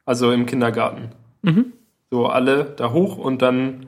Also 0.09 0.31
im 0.31 0.47
Kindergarten. 0.47 1.11
Mhm. 1.43 1.73
So 2.09 2.25
alle 2.25 2.63
da 2.65 2.91
hoch 2.91 3.19
und 3.19 3.43
dann 3.43 3.85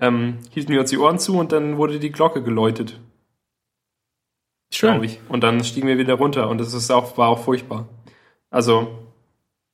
ähm, 0.00 0.38
hielten 0.50 0.72
wir 0.72 0.80
uns 0.80 0.90
die 0.90 0.98
Ohren 0.98 1.20
zu 1.20 1.38
und 1.38 1.52
dann 1.52 1.76
wurde 1.76 2.00
die 2.00 2.10
Glocke 2.10 2.42
geläutet, 2.42 2.98
schön. 4.72 5.04
ich. 5.04 5.20
Und 5.28 5.44
dann 5.44 5.62
stiegen 5.62 5.86
wir 5.86 5.98
wieder 5.98 6.14
runter 6.14 6.48
und 6.48 6.58
das 6.58 6.74
ist 6.74 6.90
auch, 6.90 7.16
war 7.16 7.28
auch 7.28 7.44
furchtbar. 7.44 7.86
Also 8.50 8.88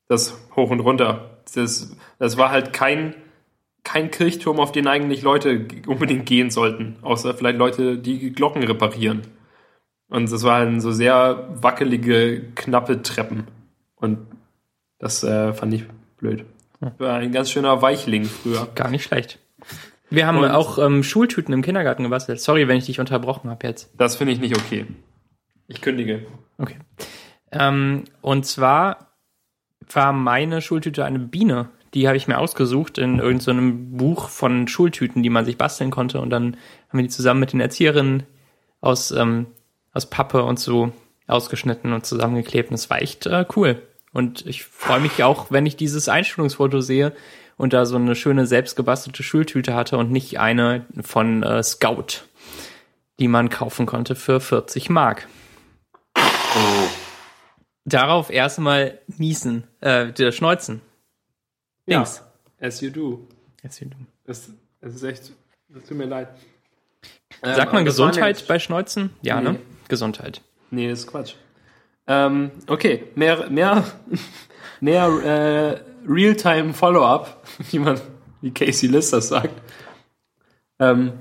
das 0.09 0.39
hoch 0.57 0.69
und 0.69 0.81
runter. 0.81 1.39
Das, 1.55 1.97
das 2.19 2.37
war 2.37 2.51
halt 2.51 2.75
kein, 2.75 3.15
kein 3.83 4.11
Kirchturm, 4.11 4.61
auf 4.61 4.73
den 4.73 4.89
eigentlich 4.89 5.23
Leute 5.23 5.69
unbedingt 5.87 6.27
gehen 6.27 6.51
sollten, 6.51 6.97
außer 7.01 7.33
vielleicht 7.33 7.57
Leute, 7.57 7.97
die 7.97 8.31
Glocken 8.33 8.63
reparieren. 8.63 9.23
Und 10.09 10.31
das 10.33 10.43
waren 10.43 10.81
so 10.81 10.91
sehr 10.91 11.49
wackelige, 11.55 12.43
knappe 12.55 13.03
Treppen. 13.03 13.47
Und 13.97 14.19
das 14.99 15.23
äh, 15.23 15.53
fand 15.53 15.75
ich 15.75 15.85
blöd. 16.17 16.45
War 16.99 17.17
ein 17.19 17.33
ganz 17.33 17.51
schöner 17.51 17.83
Weichling 17.83 18.25
früher. 18.25 18.69
Gar 18.75 18.91
nicht 18.91 19.05
schlecht. 19.05 19.39
Wir 20.11 20.27
haben 20.27 20.39
Und- 20.39 20.51
auch 20.51 20.79
ähm, 20.79 21.03
Schultüten 21.03 21.53
im 21.53 21.63
Kindergarten 21.63 22.05
gebastelt. 22.05 22.41
Sorry, 22.41 22.69
wenn 22.69 22.79
ich 22.79 22.87
dich 22.87 23.01
unterbrochen 23.01 23.51
habe 23.51 23.67
jetzt. 23.67 23.91
Das 23.99 24.17
finde 24.17 24.33
ich 24.33 24.41
nicht 24.41 24.57
okay. 24.57 24.87
Ich 25.67 25.83
kündige. 25.83 26.27
Okay. 26.57 26.77
Ähm, 27.53 28.05
und 28.23 28.47
zwar 28.47 29.13
war 29.93 30.13
meine 30.13 30.63
Schultüte 30.63 31.05
eine 31.05 31.19
Biene. 31.19 31.69
Die 31.95 32.07
habe 32.07 32.17
ich 32.17 32.29
mir 32.29 32.39
ausgesucht 32.39 32.99
in 32.99 33.19
irgendeinem 33.19 33.91
so 33.93 33.97
Buch 33.99 34.29
von 34.29 34.69
Schultüten, 34.69 35.23
die 35.23 35.31
man 35.31 35.45
sich 35.45 35.59
basteln 35.59 35.91
konnte. 35.91 36.21
Und 36.21 36.31
dann 36.31 36.57
haben 36.89 36.99
wir 36.99 37.03
die 37.03 37.09
zusammen 37.09 37.41
mit 37.41 37.53
den 37.53 37.61
Erzieherinnen 37.61 38.23
aus, 38.81 39.11
ähm, 39.11 39.47
aus 39.93 40.07
Pappe 40.07 40.43
und 40.45 40.59
so 40.59 40.93
ausgeschnitten 41.27 41.93
und 41.93 42.07
zusammengeklebt. 42.07 42.71
Und 42.71 42.75
es 42.75 42.89
war 42.91 43.03
echt 43.03 43.27
äh, 43.27 43.45
cool. 43.57 43.83
Und 44.13 44.47
ich 44.47 44.65
freue 44.65 45.01
mich 45.01 45.23
auch, 45.23 45.51
wenn 45.51 45.67
ich 45.67 45.77
dieses 45.77 46.09
Einstellungsfoto 46.09 46.81
sehe 46.81 47.13
und 47.57 47.73
da 47.73 47.85
so 47.87 47.97
eine 47.97 48.15
schöne 48.15 48.47
selbstgebastelte 48.47 49.23
Schultüte 49.23 49.75
hatte 49.75 49.99
und 49.99 50.11
nicht 50.11 50.39
eine 50.41 50.87
von 51.03 51.43
äh, 51.43 51.63
Scout, 51.63 52.23
die 53.21 53.29
man 53.29 53.51
kaufen 53.51 53.85
konnte 53.87 54.15
für 54.15 54.41
40 54.41 54.89
Mark. 54.91 55.29
Darauf 57.85 58.31
erstmal 58.31 58.99
niesen, 59.07 59.65
äh, 59.81 60.33
Schneuzen. 60.33 60.81
Ja, 61.87 61.99
Dings. 61.99 62.23
as 62.61 62.81
you 62.81 62.91
do. 62.91 63.27
Jetzt 63.63 63.79
hier 63.79 63.89
du. 63.89 63.97
Das, 64.25 64.51
das 64.81 64.95
ist 64.95 65.03
echt, 65.03 65.33
das 65.69 65.85
tut 65.85 65.97
mir 65.97 66.05
leid. 66.05 66.29
Sagt 67.43 67.69
Ähm, 67.69 67.75
man 67.75 67.85
Gesundheit 67.85 68.47
bei 68.47 68.59
Schneuzen? 68.59 69.11
Ja, 69.23 69.41
Nee. 69.41 69.53
ne? 69.53 69.59
Gesundheit. 69.89 70.43
Nee, 70.71 70.89
das 70.89 71.01
ist 71.01 71.07
Quatsch. 71.09 71.35
Ähm, 72.07 72.51
okay, 72.67 73.05
mehr, 73.15 73.51
mehr, 73.51 73.85
mehr 74.81 75.07
äh, 75.07 76.09
Realtime 76.09 76.73
Follow-up, 76.73 77.43
wie 77.71 77.79
man, 77.79 78.01
wie 78.41 78.51
Casey 78.51 78.89
Lister 78.89 79.21
sagt. 79.21 79.55
Ähm, 80.79 81.13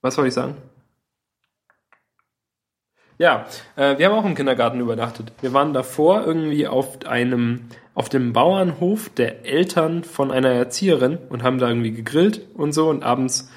was 0.00 0.16
soll 0.16 0.26
ich 0.26 0.34
sagen? 0.34 0.56
Ja, 3.18 3.46
äh, 3.76 3.98
wir 3.98 4.06
haben 4.06 4.18
auch 4.18 4.24
im 4.24 4.34
Kindergarten 4.34 4.80
übernachtet. 4.80 5.32
Wir 5.40 5.52
waren 5.52 5.72
davor 5.72 6.26
irgendwie 6.26 6.66
auf 6.66 7.06
einem, 7.06 7.68
auf 7.94 8.08
dem 8.08 8.32
Bauernhof 8.32 9.10
der 9.10 9.46
Eltern 9.46 10.02
von 10.02 10.32
einer 10.32 10.50
Erzieherin 10.50 11.18
und 11.28 11.44
haben 11.44 11.58
da 11.58 11.68
irgendwie 11.68 11.92
gegrillt 11.92 12.40
und 12.54 12.72
so 12.72 12.90
und 12.90 13.04
abends 13.04 13.48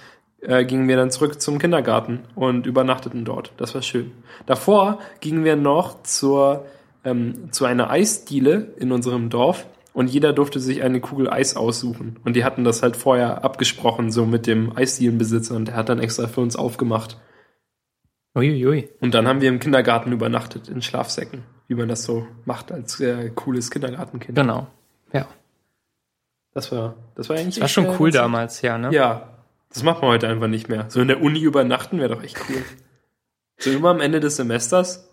äh, 0.47 0.65
gingen 0.65 0.87
wir 0.87 0.95
dann 0.95 1.11
zurück 1.11 1.41
zum 1.41 1.59
Kindergarten 1.59 2.19
und 2.35 2.65
übernachteten 2.65 3.25
dort. 3.25 3.51
Das 3.57 3.75
war 3.75 3.81
schön. 3.81 4.11
Davor 4.45 4.99
gingen 5.19 5.43
wir 5.43 5.55
noch 5.55 6.03
zur, 6.03 6.65
ähm, 7.03 7.51
zu 7.51 7.65
einer 7.65 7.89
Eisdiele 7.89 8.73
in 8.77 8.91
unserem 8.91 9.29
Dorf 9.29 9.65
und 9.93 10.09
jeder 10.09 10.33
durfte 10.33 10.59
sich 10.59 10.83
eine 10.83 10.99
Kugel 10.99 11.29
Eis 11.29 11.55
aussuchen. 11.55 12.17
Und 12.25 12.35
die 12.35 12.43
hatten 12.43 12.63
das 12.63 12.83
halt 12.83 12.95
vorher 12.95 13.43
abgesprochen, 13.43 14.11
so 14.11 14.25
mit 14.25 14.45
dem 14.45 14.75
Eisdielenbesitzer 14.75 15.55
und 15.55 15.69
der 15.69 15.75
hat 15.75 15.89
dann 15.89 15.99
extra 15.99 16.27
für 16.27 16.41
uns 16.41 16.55
aufgemacht. 16.55 17.17
Uiuiui. 18.35 18.89
Und 18.99 19.13
dann 19.13 19.27
haben 19.27 19.39
wir 19.39 19.49
im 19.49 19.59
Kindergarten 19.59 20.11
übernachtet, 20.11 20.67
in 20.67 20.81
Schlafsäcken, 20.81 21.43
wie 21.67 21.75
man 21.75 21.87
das 21.87 22.03
so 22.03 22.27
macht 22.43 22.71
als 22.71 22.99
äh, 22.99 23.31
cooles 23.33 23.71
Kindergartenkind. 23.71 24.37
Genau. 24.37 24.67
Ja. 25.13 25.27
Das 26.53 26.71
war, 26.71 26.95
das 27.15 27.29
war 27.29 27.37
eigentlich 27.37 27.55
Das 27.55 27.61
war 27.61 27.69
schon 27.69 27.95
cool 27.99 28.11
damals, 28.11 28.61
ja, 28.61 28.77
ne? 28.77 28.89
Ja, 28.91 29.34
das 29.75 29.83
macht 29.83 30.01
man 30.01 30.11
heute 30.11 30.29
einfach 30.29 30.47
nicht 30.47 30.69
mehr. 30.69 30.85
So 30.89 31.01
in 31.01 31.09
der 31.09 31.21
Uni 31.21 31.39
übernachten 31.39 31.99
wäre 31.99 32.15
doch 32.15 32.23
echt 32.23 32.39
cool. 32.49 32.63
So 33.57 33.71
immer 33.71 33.89
am 33.89 33.99
Ende 33.99 34.21
des 34.21 34.37
Semesters. 34.37 35.09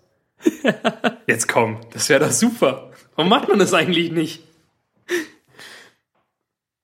Jetzt 1.27 1.49
komm, 1.49 1.81
das 1.93 2.09
wäre 2.09 2.25
doch 2.25 2.31
super. 2.31 2.93
Warum 3.17 3.29
macht 3.29 3.49
man 3.49 3.59
das 3.59 3.75
eigentlich 3.75 4.13
nicht? 4.13 4.45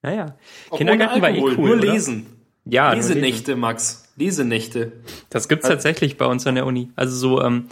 Naja. 0.03 0.37
Auch 0.71 0.79
Kindergarten 0.79 1.23
war 1.23 1.31
eh 1.31 1.41
cool. 1.41 1.55
Nur 1.55 1.77
oder? 1.77 1.93
lesen. 1.93 2.27
Ja, 2.65 2.87
nur 2.87 2.97
lesen. 2.97 3.15
Lesenächte, 3.15 3.55
Max. 3.55 4.13
Lesenächte. 4.17 4.93
Das 5.31 5.49
gibt's 5.49 5.69
tatsächlich 5.69 6.17
bei 6.17 6.27
uns 6.27 6.49
an 6.49 6.57
der 6.57 6.67
Uni. 6.67 6.91
Also 6.97 7.17
so, 7.17 7.43
ähm, 7.43 7.69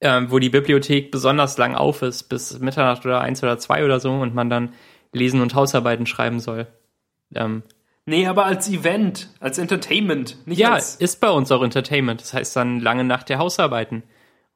ähm, 0.00 0.32
wo 0.32 0.40
die 0.40 0.50
Bibliothek 0.50 1.12
besonders 1.12 1.56
lang 1.56 1.76
auf 1.76 2.02
ist, 2.02 2.24
bis 2.24 2.58
Mitternacht 2.58 3.06
oder 3.06 3.20
eins 3.20 3.44
oder 3.44 3.58
zwei 3.58 3.84
oder 3.84 4.00
so 4.00 4.10
und 4.10 4.34
man 4.34 4.50
dann 4.50 4.72
lesen 5.12 5.40
und 5.40 5.54
Hausarbeiten 5.54 6.06
schreiben 6.06 6.40
soll. 6.40 6.66
Ähm, 7.32 7.62
Nee, 8.06 8.26
aber 8.26 8.44
als 8.44 8.68
Event, 8.68 9.30
als 9.40 9.58
Entertainment, 9.58 10.36
nicht 10.46 10.58
ja, 10.58 10.74
als. 10.74 10.96
ist 10.96 11.20
bei 11.20 11.30
uns 11.30 11.50
auch 11.50 11.62
Entertainment. 11.62 12.20
Das 12.20 12.34
heißt 12.34 12.54
dann 12.54 12.80
lange 12.80 13.04
Nacht 13.04 13.28
der 13.28 13.38
Hausarbeiten. 13.38 14.02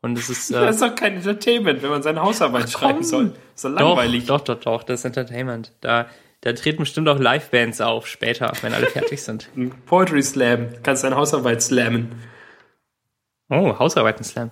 Und 0.02 0.18
es 0.18 0.28
ist 0.28 0.50
Das 0.52 0.62
äh, 0.62 0.70
ist 0.70 0.82
doch 0.82 0.94
kein 0.94 1.16
Entertainment, 1.16 1.82
wenn 1.82 1.90
man 1.90 2.02
seine 2.02 2.22
Hausarbeit 2.22 2.70
schreiben 2.70 3.02
soll. 3.02 3.34
Ist 3.54 3.64
doch 3.64 3.70
doch, 3.70 3.80
langweilig. 3.80 4.26
doch, 4.26 4.40
doch, 4.42 4.60
doch, 4.60 4.82
das 4.82 5.00
ist 5.00 5.04
Entertainment. 5.06 5.72
Da 5.80 6.06
Da 6.42 6.52
treten 6.52 6.80
bestimmt 6.80 7.08
auch 7.08 7.18
Live-Bands 7.18 7.80
auf 7.80 8.06
später, 8.06 8.52
wenn 8.62 8.74
alle 8.74 8.86
fertig 8.86 9.22
sind. 9.22 9.48
Poetry 9.86 10.22
Slam. 10.22 10.68
Kannst 10.82 11.02
deine 11.04 11.16
Hausarbeit 11.16 11.62
slammen. 11.62 12.12
Oh, 13.50 13.78
Hausarbeiten-Slam. 13.78 14.50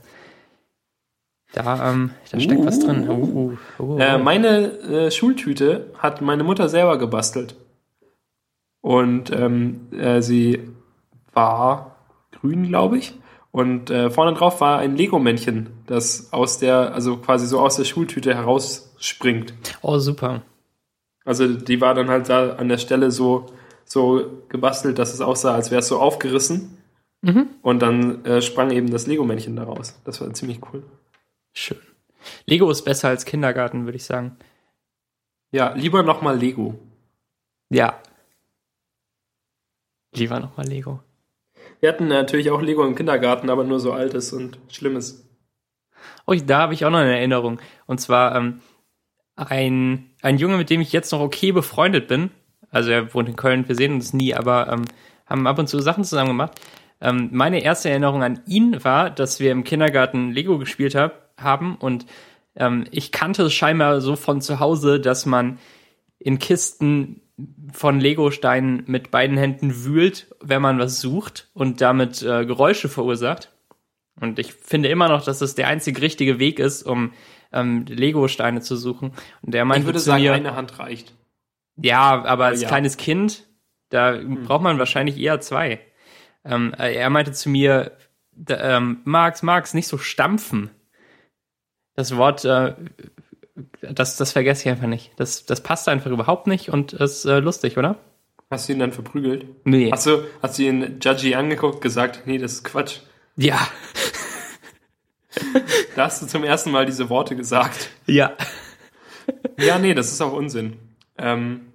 Da, 1.53 1.91
ähm, 1.91 2.11
da 2.31 2.41
steckt 2.41 2.65
was 2.65 2.81
drin. 2.81 3.09
Uh, 3.09 3.57
uh, 3.79 3.83
uh, 3.83 3.99
Äh, 3.99 4.19
meine 4.19 4.73
äh, 4.81 5.11
Schultüte 5.11 5.93
hat 5.99 6.23
meine 6.23 6.45
Mutter 6.45 6.69
selber 6.69 6.99
gebastelt. 6.99 7.55
Und 8.87 9.33
ähm, 9.33 9.89
äh, 9.91 10.23
sie 10.23 10.61
war 11.33 11.97
grün, 12.31 12.69
glaube 12.69 12.99
ich. 12.99 13.15
Und 13.51 13.91
äh, 13.91 14.11
vorne 14.11 14.33
drauf 14.35 14.61
war 14.61 14.79
ein 14.79 14.95
Lego-Männchen, 14.95 15.71
das 15.89 16.33
aus 16.33 16.61
der, 16.61 16.95
also 16.95 17.17
quasi 17.17 17.49
so 17.49 17.59
aus 17.59 17.75
der 17.75 17.83
Schultüte 17.83 18.33
herausspringt. 18.33 19.55
oh, 19.83 19.99
super. 19.99 20.43
Also 21.25 21.53
die 21.53 21.81
war 21.81 21.95
dann 21.95 22.09
halt 22.09 22.29
da 22.29 22.53
an 22.53 22.69
der 22.69 22.79
Stelle 22.79 23.11
so, 23.11 23.47
so 23.85 24.45
gebastelt, 24.49 25.01
dass 25.01 25.13
es 25.13 25.21
aussah, 25.21 25.57
als 25.57 25.73
wäre 25.73 25.81
es 25.81 25.89
so 25.89 25.99
aufgerissen. 25.99 26.79
Und 27.63 27.83
dann 27.83 28.25
äh, 28.25 28.41
sprang 28.41 28.71
eben 28.71 28.93
das 28.93 29.09
Lego-Männchen 29.09 29.57
daraus. 29.57 30.01
Das 30.05 30.21
war 30.21 30.33
ziemlich 30.33 30.61
cool. 30.73 30.85
Schön. 31.53 31.79
Lego 32.45 32.71
ist 32.71 32.83
besser 32.83 33.09
als 33.09 33.25
Kindergarten, 33.25 33.85
würde 33.85 33.97
ich 33.97 34.05
sagen. 34.05 34.37
Ja, 35.51 35.73
lieber 35.75 36.05
nochmal 36.05 36.39
Lego. 36.39 36.79
Ja. 37.69 38.01
Lieber 40.17 40.41
nochmal 40.41 40.67
Lego. 40.67 41.01
Wir 41.81 41.91
hatten 41.91 42.09
natürlich 42.09 42.51
auch 42.51 42.63
Lego 42.63 42.85
im 42.85 42.95
Kindergarten, 42.95 43.51
aber 43.51 43.65
nur 43.65 43.81
so 43.81 43.93
altes 43.93 44.33
und 44.33 44.59
schlimmes. 44.69 45.29
Oh, 46.27 46.35
da 46.35 46.61
habe 46.61 46.75
ich 46.75 46.85
auch 46.85 46.91
noch 46.91 46.99
eine 46.99 47.17
Erinnerung. 47.17 47.61
Und 47.87 48.01
zwar 48.01 48.35
ähm, 48.35 48.61
ein, 49.37 50.11
ein 50.23 50.39
Junge, 50.39 50.57
mit 50.57 50.71
dem 50.71 50.81
ich 50.81 50.93
jetzt 50.93 51.13
noch 51.13 51.21
okay 51.21 51.53
befreundet 51.53 52.09
bin. 52.09 52.31
Also 52.71 52.91
er 52.91 53.13
wohnt 53.15 53.29
in 53.29 53.37
Köln, 53.37 53.69
wir 53.69 53.77
sehen 53.77 53.95
uns 53.95 54.13
nie, 54.13 54.35
aber 54.35 54.69
ähm, 54.73 54.85
haben 55.27 55.47
ab 55.47 55.59
und 55.59 55.69
zu 55.69 55.79
Sachen 55.81 56.05
zusammen 56.05 56.31
gemacht. 56.31 56.61
Ähm, 57.01 57.29
meine 57.33 57.63
erste 57.63 57.91
Erinnerung 57.91 58.23
an 58.23 58.41
ihn 58.47 58.83
war, 58.83 59.11
dass 59.11 59.39
wir 59.39 59.53
im 59.53 59.65
Kindergarten 59.65 60.33
Lego 60.33 60.59
gespielt 60.59 60.95
hab, 60.95 61.31
haben 61.37 61.77
und 61.77 62.07
ähm, 62.57 62.87
ich 62.91 63.13
kannte 63.13 63.45
es 63.45 63.53
scheinbar 63.53 64.01
so 64.01 64.17
von 64.17 64.41
zu 64.41 64.61
Hause, 64.61 64.99
dass 64.99 65.27
man 65.27 65.59
in 66.19 66.39
Kisten 66.39 67.21
von 67.73 68.01
Lego-Steinen 68.01 68.85
mit 68.87 69.11
beiden 69.11 69.37
Händen 69.37 69.85
wühlt, 69.85 70.35
wenn 70.41 70.63
man 70.63 70.79
was 70.79 71.01
sucht 71.01 71.51
und 71.53 71.81
damit 71.81 72.23
äh, 72.23 72.47
Geräusche 72.47 72.89
verursacht. 72.89 73.53
Und 74.19 74.39
ich 74.39 74.55
finde 74.55 74.89
immer 74.89 75.09
noch, 75.09 75.23
dass 75.25 75.43
es 75.43 75.55
der 75.55 75.69
einzig 75.69 76.01
richtige 76.01 76.39
Weg 76.39 76.59
ist, 76.59 76.83
um 76.85 77.13
ähm, 77.53 77.85
Lego-Steine 77.87 78.63
zu 78.63 78.77
suchen. 78.77 79.13
Und 79.43 79.53
der 79.53 79.65
meinte 79.67 79.81
Ich 79.81 79.87
würde 79.87 79.99
zu 79.99 80.07
sagen, 80.07 80.23
mir, 80.23 80.33
eine 80.33 80.57
Hand 80.57 80.79
reicht. 80.79 81.15
ja, 81.77 82.25
aber 82.25 82.47
als 82.47 82.63
Ja. 82.63 82.69
kleines 82.69 82.97
Kind, 82.97 83.47
da 83.91 84.19
braucht 84.47 84.63
man 84.63 84.79
wahrscheinlich 84.79 85.19
eher 85.19 85.41
zwei. 85.41 85.81
Ähm, 86.45 86.73
äh, 86.79 86.95
er 86.95 87.11
meinte 87.11 87.33
zu 87.33 87.51
mir, 87.51 87.93
da, 88.33 88.77
ähm, 88.79 89.01
Max, 89.05 89.43
Max, 89.43 89.75
nicht 89.75 89.89
so 89.89 89.99
stampfen. 89.99 90.71
Das 91.95 92.17
Wort, 92.17 92.45
äh, 92.47 92.75
das, 93.81 94.17
das 94.17 94.33
vergesse 94.33 94.63
ich 94.63 94.69
einfach 94.69 94.87
nicht. 94.87 95.13
Das, 95.17 95.47
das 95.47 95.63
passt 95.63 95.89
einfach 95.89 96.11
überhaupt 96.11 96.47
nicht 96.47 96.71
und 96.71 96.93
ist 96.93 97.25
äh, 97.25 97.39
lustig, 97.39 97.79
oder? 97.79 97.97
Hast 98.51 98.69
du 98.69 98.75
ihn 98.75 98.79
dann 98.79 98.93
verprügelt? 98.93 99.47
Nee. 99.65 99.91
Hast 99.91 100.07
du, 100.07 100.25
hast 100.43 100.59
du 100.59 100.63
ihn 100.63 100.99
Judgy 101.01 101.35
angeguckt, 101.35 101.81
gesagt, 101.81 102.23
nee, 102.27 102.39
das 102.39 102.53
ist 102.55 102.65
Quatsch. 102.65 102.99
Ja. 103.37 103.59
Da 105.95 106.05
hast 106.05 106.23
du 106.23 106.27
zum 106.27 106.45
ersten 106.45 106.71
Mal 106.71 106.87
diese 106.87 107.11
Worte 107.11 107.37
gesagt. 107.37 107.91
Ja. 108.07 108.33
Ja, 109.59 109.79
nee, 109.79 109.95
das 109.95 110.13
ist 110.13 110.21
auch 110.21 110.33
Unsinn. 110.33 110.77
Ähm, 111.19 111.73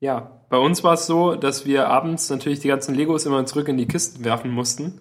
ja, 0.00 0.40
bei 0.48 0.56
uns 0.56 0.82
war 0.82 0.94
es 0.94 1.06
so, 1.06 1.34
dass 1.34 1.66
wir 1.66 1.88
abends 1.88 2.30
natürlich 2.30 2.60
die 2.60 2.68
ganzen 2.68 2.94
Legos 2.94 3.26
immer 3.26 3.44
zurück 3.46 3.68
in 3.68 3.76
die 3.76 3.86
Kisten 3.86 4.24
werfen 4.24 4.50
mussten. 4.50 5.00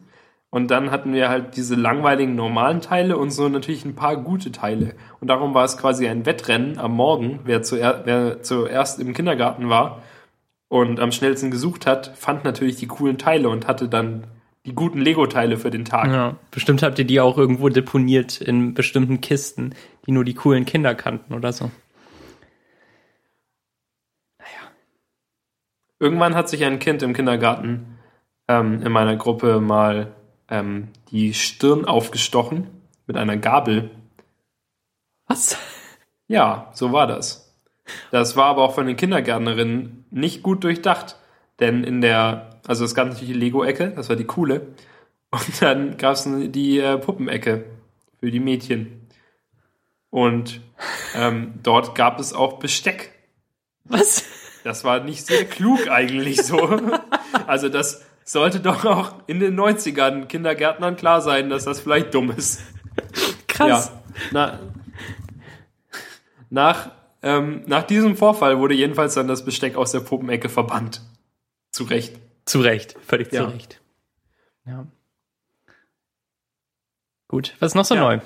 Und 0.52 0.72
dann 0.72 0.90
hatten 0.90 1.14
wir 1.14 1.30
halt 1.30 1.56
diese 1.58 1.76
langweiligen 1.76 2.36
normalen 2.36 2.82
Teile 2.82 3.18
und 3.18 3.30
so 3.30 3.50
natürlich 3.50 3.86
ein 3.86 3.96
paar 3.96 4.18
gute 4.18 4.52
Teile. 4.52 4.96
Und 5.20 5.28
darum 5.28 5.54
war 5.54 5.64
es 5.64 5.78
quasi 5.78 6.08
ein 6.08 6.26
Wettrennen 6.26 6.80
am 6.80 6.94
Morgen, 6.94 7.42
wer, 7.44 7.62
zuer 7.62 8.02
wer 8.06 8.42
zuerst 8.42 9.00
im 9.00 9.14
Kindergarten 9.14 9.70
war 9.70 10.02
und 10.70 11.00
am 11.00 11.12
schnellsten 11.12 11.52
gesucht 11.52 11.86
hat, 11.86 12.14
fand 12.16 12.46
natürlich 12.46 12.78
die 12.78 12.88
coolen 12.88 13.18
Teile 13.18 13.50
und 13.50 13.68
hatte 13.68 13.90
dann 13.90 14.26
die 14.66 14.74
guten 14.74 15.00
Lego-Teile 15.00 15.58
für 15.58 15.70
den 15.70 15.86
Tag. 15.86 16.08
ja. 16.08 16.36
Bestimmt 16.52 16.84
habt 16.84 16.98
ihr 17.00 17.06
die 17.06 17.20
auch 17.20 17.38
irgendwo 17.38 17.70
deponiert 17.70 18.42
in 18.42 18.74
bestimmten 18.74 19.22
Kisten, 19.22 19.76
die 20.06 20.12
nur 20.12 20.24
die 20.24 20.34
coolen 20.34 20.66
Kinder 20.66 20.96
kannten 20.96 21.34
oder 21.34 21.54
so. 21.54 21.72
Irgendwann 26.00 26.34
hat 26.34 26.50
sich 26.50 26.64
ein 26.64 26.80
Kind 26.80 27.04
im 27.04 27.14
Kindergarten 27.14 28.00
ähm, 28.48 28.82
in 28.82 28.92
meiner 28.92 29.18
Gruppe 29.18 29.60
mal 29.60 30.14
ähm, 30.50 30.90
die 31.12 31.34
Stirn 31.34 31.86
aufgestochen 31.86 32.68
mit 33.08 33.18
einer 33.18 33.38
Gabel. 33.38 33.92
Was? 35.28 35.58
Ja, 36.28 36.72
so 36.74 36.92
war 36.92 37.08
das. 37.08 37.54
Das 38.12 38.36
war 38.36 38.46
aber 38.46 38.64
auch 38.64 38.76
von 38.76 38.86
den 38.86 38.98
Kindergärtnerinnen 38.98 40.06
nicht 40.12 40.44
gut 40.44 40.64
durchdacht. 40.64 41.18
Denn 41.60 41.84
in 41.84 42.02
der, 42.02 42.62
also 42.68 42.86
es 42.86 42.96
gab 42.96 43.08
natürlich 43.08 43.34
die 43.34 43.40
Lego-Ecke, 43.40 43.92
das 43.96 44.10
war 44.10 44.16
die 44.16 44.26
coole. 44.26 44.68
Und 45.32 45.62
dann 45.62 45.98
gab 45.98 46.14
es 46.14 46.28
die 46.28 46.80
äh, 46.80 46.98
Puppenecke 46.98 47.66
für 48.20 48.32
die 48.32 48.40
Mädchen. 48.40 49.08
Und 50.10 50.62
ähm, 51.16 51.54
dort 51.62 51.94
gab 51.94 52.20
es 52.20 52.34
auch 52.34 52.60
Besteck. 52.60 53.14
Was? 53.84 54.26
Das 54.64 54.84
war 54.84 55.04
nicht 55.04 55.26
sehr 55.26 55.46
klug 55.46 55.90
eigentlich 55.90 56.44
so. 56.44 56.80
Also 57.48 57.70
das 57.70 58.06
sollte 58.32 58.60
doch 58.60 58.86
auch 58.86 59.16
in 59.28 59.40
den 59.40 59.60
90ern 59.60 60.26
Kindergärtnern 60.28 60.96
klar 60.96 61.22
sein, 61.22 61.50
dass 61.50 61.66
das 61.66 61.80
vielleicht 61.80 62.14
dumm 62.14 62.32
ist. 62.32 62.62
Krass. 63.48 63.92
Ja. 63.92 64.02
Na, 64.32 64.60
nach, 66.52 66.92
ähm, 67.22 67.64
nach 67.66 67.84
diesem 67.84 68.16
Vorfall 68.16 68.60
wurde 68.60 68.74
jedenfalls 68.76 69.14
dann 69.14 69.28
das 69.28 69.46
Besteck 69.46 69.76
aus 69.76 69.92
der 69.92 70.00
Puppenecke 70.02 70.50
verbannt. 70.50 71.02
Zu 71.72 71.84
Recht. 71.86 72.20
Zu 72.46 72.62
Recht, 72.62 72.96
völlig 73.06 73.32
Ja. 73.32 73.48
zu 73.48 73.54
Recht. 73.54 73.82
Ja. 74.66 74.86
Gut, 77.28 77.56
was 77.60 77.72
ist 77.72 77.76
noch 77.76 77.86
so 77.86 77.96
Ja. 77.96 78.02
neu? 78.02 78.20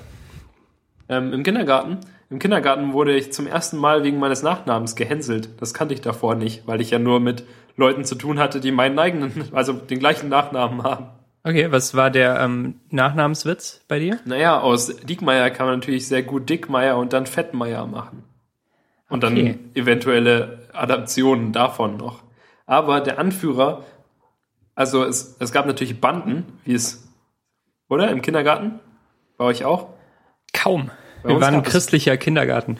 Ähm, 1.09 1.33
Im 1.33 1.43
Kindergarten. 1.43 1.99
Im 2.33 2.39
Kindergarten 2.39 2.93
wurde 2.93 3.15
ich 3.15 3.31
zum 3.31 3.45
ersten 3.45 3.77
Mal 3.77 4.01
wegen 4.01 4.17
meines 4.17 4.41
Nachnamens 4.41 4.95
gehänselt. 4.95 5.49
Das 5.61 5.71
kannte 5.75 5.93
ich 5.93 6.01
davor 6.01 6.33
nicht, 6.33 6.65
weil 6.65 6.81
ich 6.81 6.89
ja 6.89 6.97
nur 6.97 7.19
mit 7.19 7.45
Leuten 7.77 8.05
zu 8.05 8.15
tun 8.15 8.39
hatte, 8.39 8.59
die 8.59 8.71
meinen 8.71 8.97
eigenen, 8.97 9.49
also 9.53 9.73
den 9.73 9.99
gleichen 9.99 10.29
Nachnamen 10.29 10.81
haben. 10.81 11.09
Okay, 11.43 11.71
was 11.71 11.93
war 11.93 12.09
der 12.09 12.39
ähm, 12.39 12.79
Nachnamenswitz 12.89 13.81
bei 13.87 13.99
dir? 13.99 14.17
Naja, 14.25 14.59
aus 14.59 14.87
Diekmeier 14.87 15.51
kann 15.51 15.67
man 15.67 15.75
natürlich 15.75 16.07
sehr 16.07 16.23
gut 16.23 16.49
Dickmeier 16.49 16.97
und 16.97 17.13
dann 17.13 17.27
Fettmeier 17.27 17.85
machen. 17.85 18.23
Und 19.09 19.23
Okay. 19.23 19.59
dann 19.59 19.59
eventuelle 19.75 20.67
Adaptionen 20.73 21.53
davon 21.53 21.97
noch. 21.97 22.23
Aber 22.65 22.99
der 22.99 23.19
Anführer, 23.19 23.83
also 24.73 25.03
es, 25.03 25.35
es 25.39 25.51
gab 25.51 25.67
natürlich 25.67 26.01
Banden, 26.01 26.45
wie 26.65 26.73
es, 26.73 27.07
oder? 27.89 28.09
Im 28.09 28.23
Kindergarten? 28.23 28.79
Bei 29.37 29.45
euch 29.45 29.65
auch? 29.65 29.89
Kaum. 30.51 30.89
Bei 31.23 31.29
Wir 31.29 31.41
waren 31.41 31.55
ein 31.55 31.63
christlicher 31.63 32.17
Kindergarten. 32.17 32.77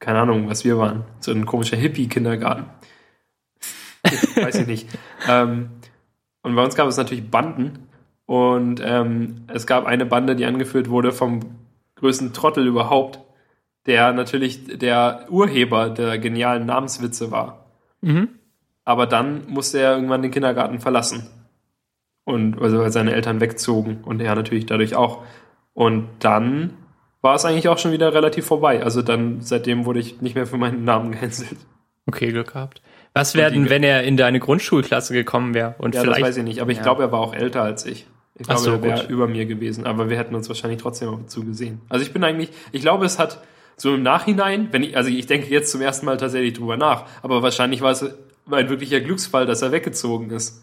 Keine 0.00 0.20
Ahnung, 0.20 0.48
was 0.48 0.64
wir 0.64 0.78
waren. 0.78 1.04
So 1.20 1.30
ein 1.30 1.46
komischer 1.46 1.76
Hippie-Kindergarten. 1.76 2.64
Weiß 4.34 4.56
ich 4.56 4.66
nicht. 4.66 4.88
Ähm, 5.28 5.70
und 6.42 6.56
bei 6.56 6.64
uns 6.64 6.74
gab 6.74 6.88
es 6.88 6.96
natürlich 6.96 7.30
Banden. 7.30 7.86
Und 8.26 8.80
ähm, 8.84 9.44
es 9.48 9.66
gab 9.66 9.86
eine 9.86 10.06
Bande, 10.06 10.36
die 10.36 10.44
angeführt 10.44 10.88
wurde 10.88 11.12
vom 11.12 11.40
größten 11.96 12.32
Trottel 12.32 12.66
überhaupt, 12.66 13.20
der 13.86 14.12
natürlich 14.12 14.78
der 14.78 15.26
Urheber 15.30 15.90
der 15.90 16.18
genialen 16.18 16.66
Namenswitze 16.66 17.30
war. 17.30 17.66
Mhm. 18.00 18.28
Aber 18.84 19.06
dann 19.06 19.48
musste 19.48 19.80
er 19.80 19.94
irgendwann 19.94 20.22
den 20.22 20.30
Kindergarten 20.30 20.80
verlassen. 20.80 21.28
Und 22.24 22.60
also 22.60 22.78
weil 22.78 22.92
seine 22.92 23.14
Eltern 23.14 23.40
wegzogen 23.40 24.04
und 24.04 24.20
er 24.20 24.34
natürlich 24.34 24.66
dadurch 24.66 24.94
auch. 24.94 25.24
Und 25.80 26.08
dann 26.18 26.74
war 27.22 27.34
es 27.34 27.46
eigentlich 27.46 27.68
auch 27.68 27.78
schon 27.78 27.90
wieder 27.92 28.12
relativ 28.12 28.44
vorbei. 28.44 28.82
Also 28.82 29.00
dann, 29.00 29.40
seitdem 29.40 29.86
wurde 29.86 29.98
ich 29.98 30.20
nicht 30.20 30.34
mehr 30.34 30.46
für 30.46 30.58
meinen 30.58 30.84
Namen 30.84 31.12
gehänselt. 31.12 31.56
Okay, 32.06 32.28
Glück 32.32 32.52
gehabt. 32.52 32.82
Was 33.14 33.34
wäre 33.34 33.50
denn, 33.50 33.64
die- 33.64 33.70
wenn 33.70 33.82
er 33.82 34.02
in 34.02 34.18
deine 34.18 34.40
Grundschulklasse 34.40 35.14
gekommen 35.14 35.54
wäre? 35.54 35.76
Und 35.78 35.94
Ja, 35.94 36.02
vielleicht. 36.02 36.20
das 36.20 36.28
weiß 36.28 36.36
ich 36.36 36.44
nicht. 36.44 36.60
Aber 36.60 36.70
ich 36.70 36.76
Ja. 36.76 36.82
glaube, 36.82 37.02
er 37.02 37.12
war 37.12 37.20
auch 37.20 37.34
älter 37.34 37.62
als 37.62 37.86
ich. 37.86 38.06
Ich 38.34 38.46
glaube, 38.46 38.60
so, 38.60 38.72
er 38.72 38.82
wäre 38.82 39.06
über 39.06 39.26
mir 39.26 39.46
gewesen. 39.46 39.86
Aber 39.86 40.10
wir 40.10 40.18
hätten 40.18 40.34
uns 40.34 40.48
wahrscheinlich 40.48 40.82
trotzdem 40.82 41.08
ab 41.08 41.14
und 41.14 41.30
zu 41.30 41.44
gesehen. 41.46 41.80
Also 41.88 42.04
ich 42.04 42.12
bin 42.12 42.22
eigentlich, 42.24 42.50
ich 42.72 42.82
glaube, 42.82 43.06
es 43.06 43.18
hat 43.18 43.42
so 43.78 43.94
im 43.94 44.02
Nachhinein, 44.02 44.68
wenn 44.72 44.82
ich, 44.82 44.98
also 44.98 45.08
ich 45.08 45.26
denke 45.26 45.48
jetzt 45.48 45.70
zum 45.72 45.80
ersten 45.80 46.04
Mal 46.04 46.18
tatsächlich 46.18 46.52
drüber 46.52 46.76
nach, 46.76 47.06
aber 47.22 47.42
wahrscheinlich 47.42 47.80
war 47.80 47.92
es 47.92 48.02
ein 48.02 48.68
wirklicher 48.68 49.00
Glücksfall, 49.00 49.46
dass 49.46 49.62
er 49.62 49.72
weggezogen 49.72 50.28
ist. 50.30 50.62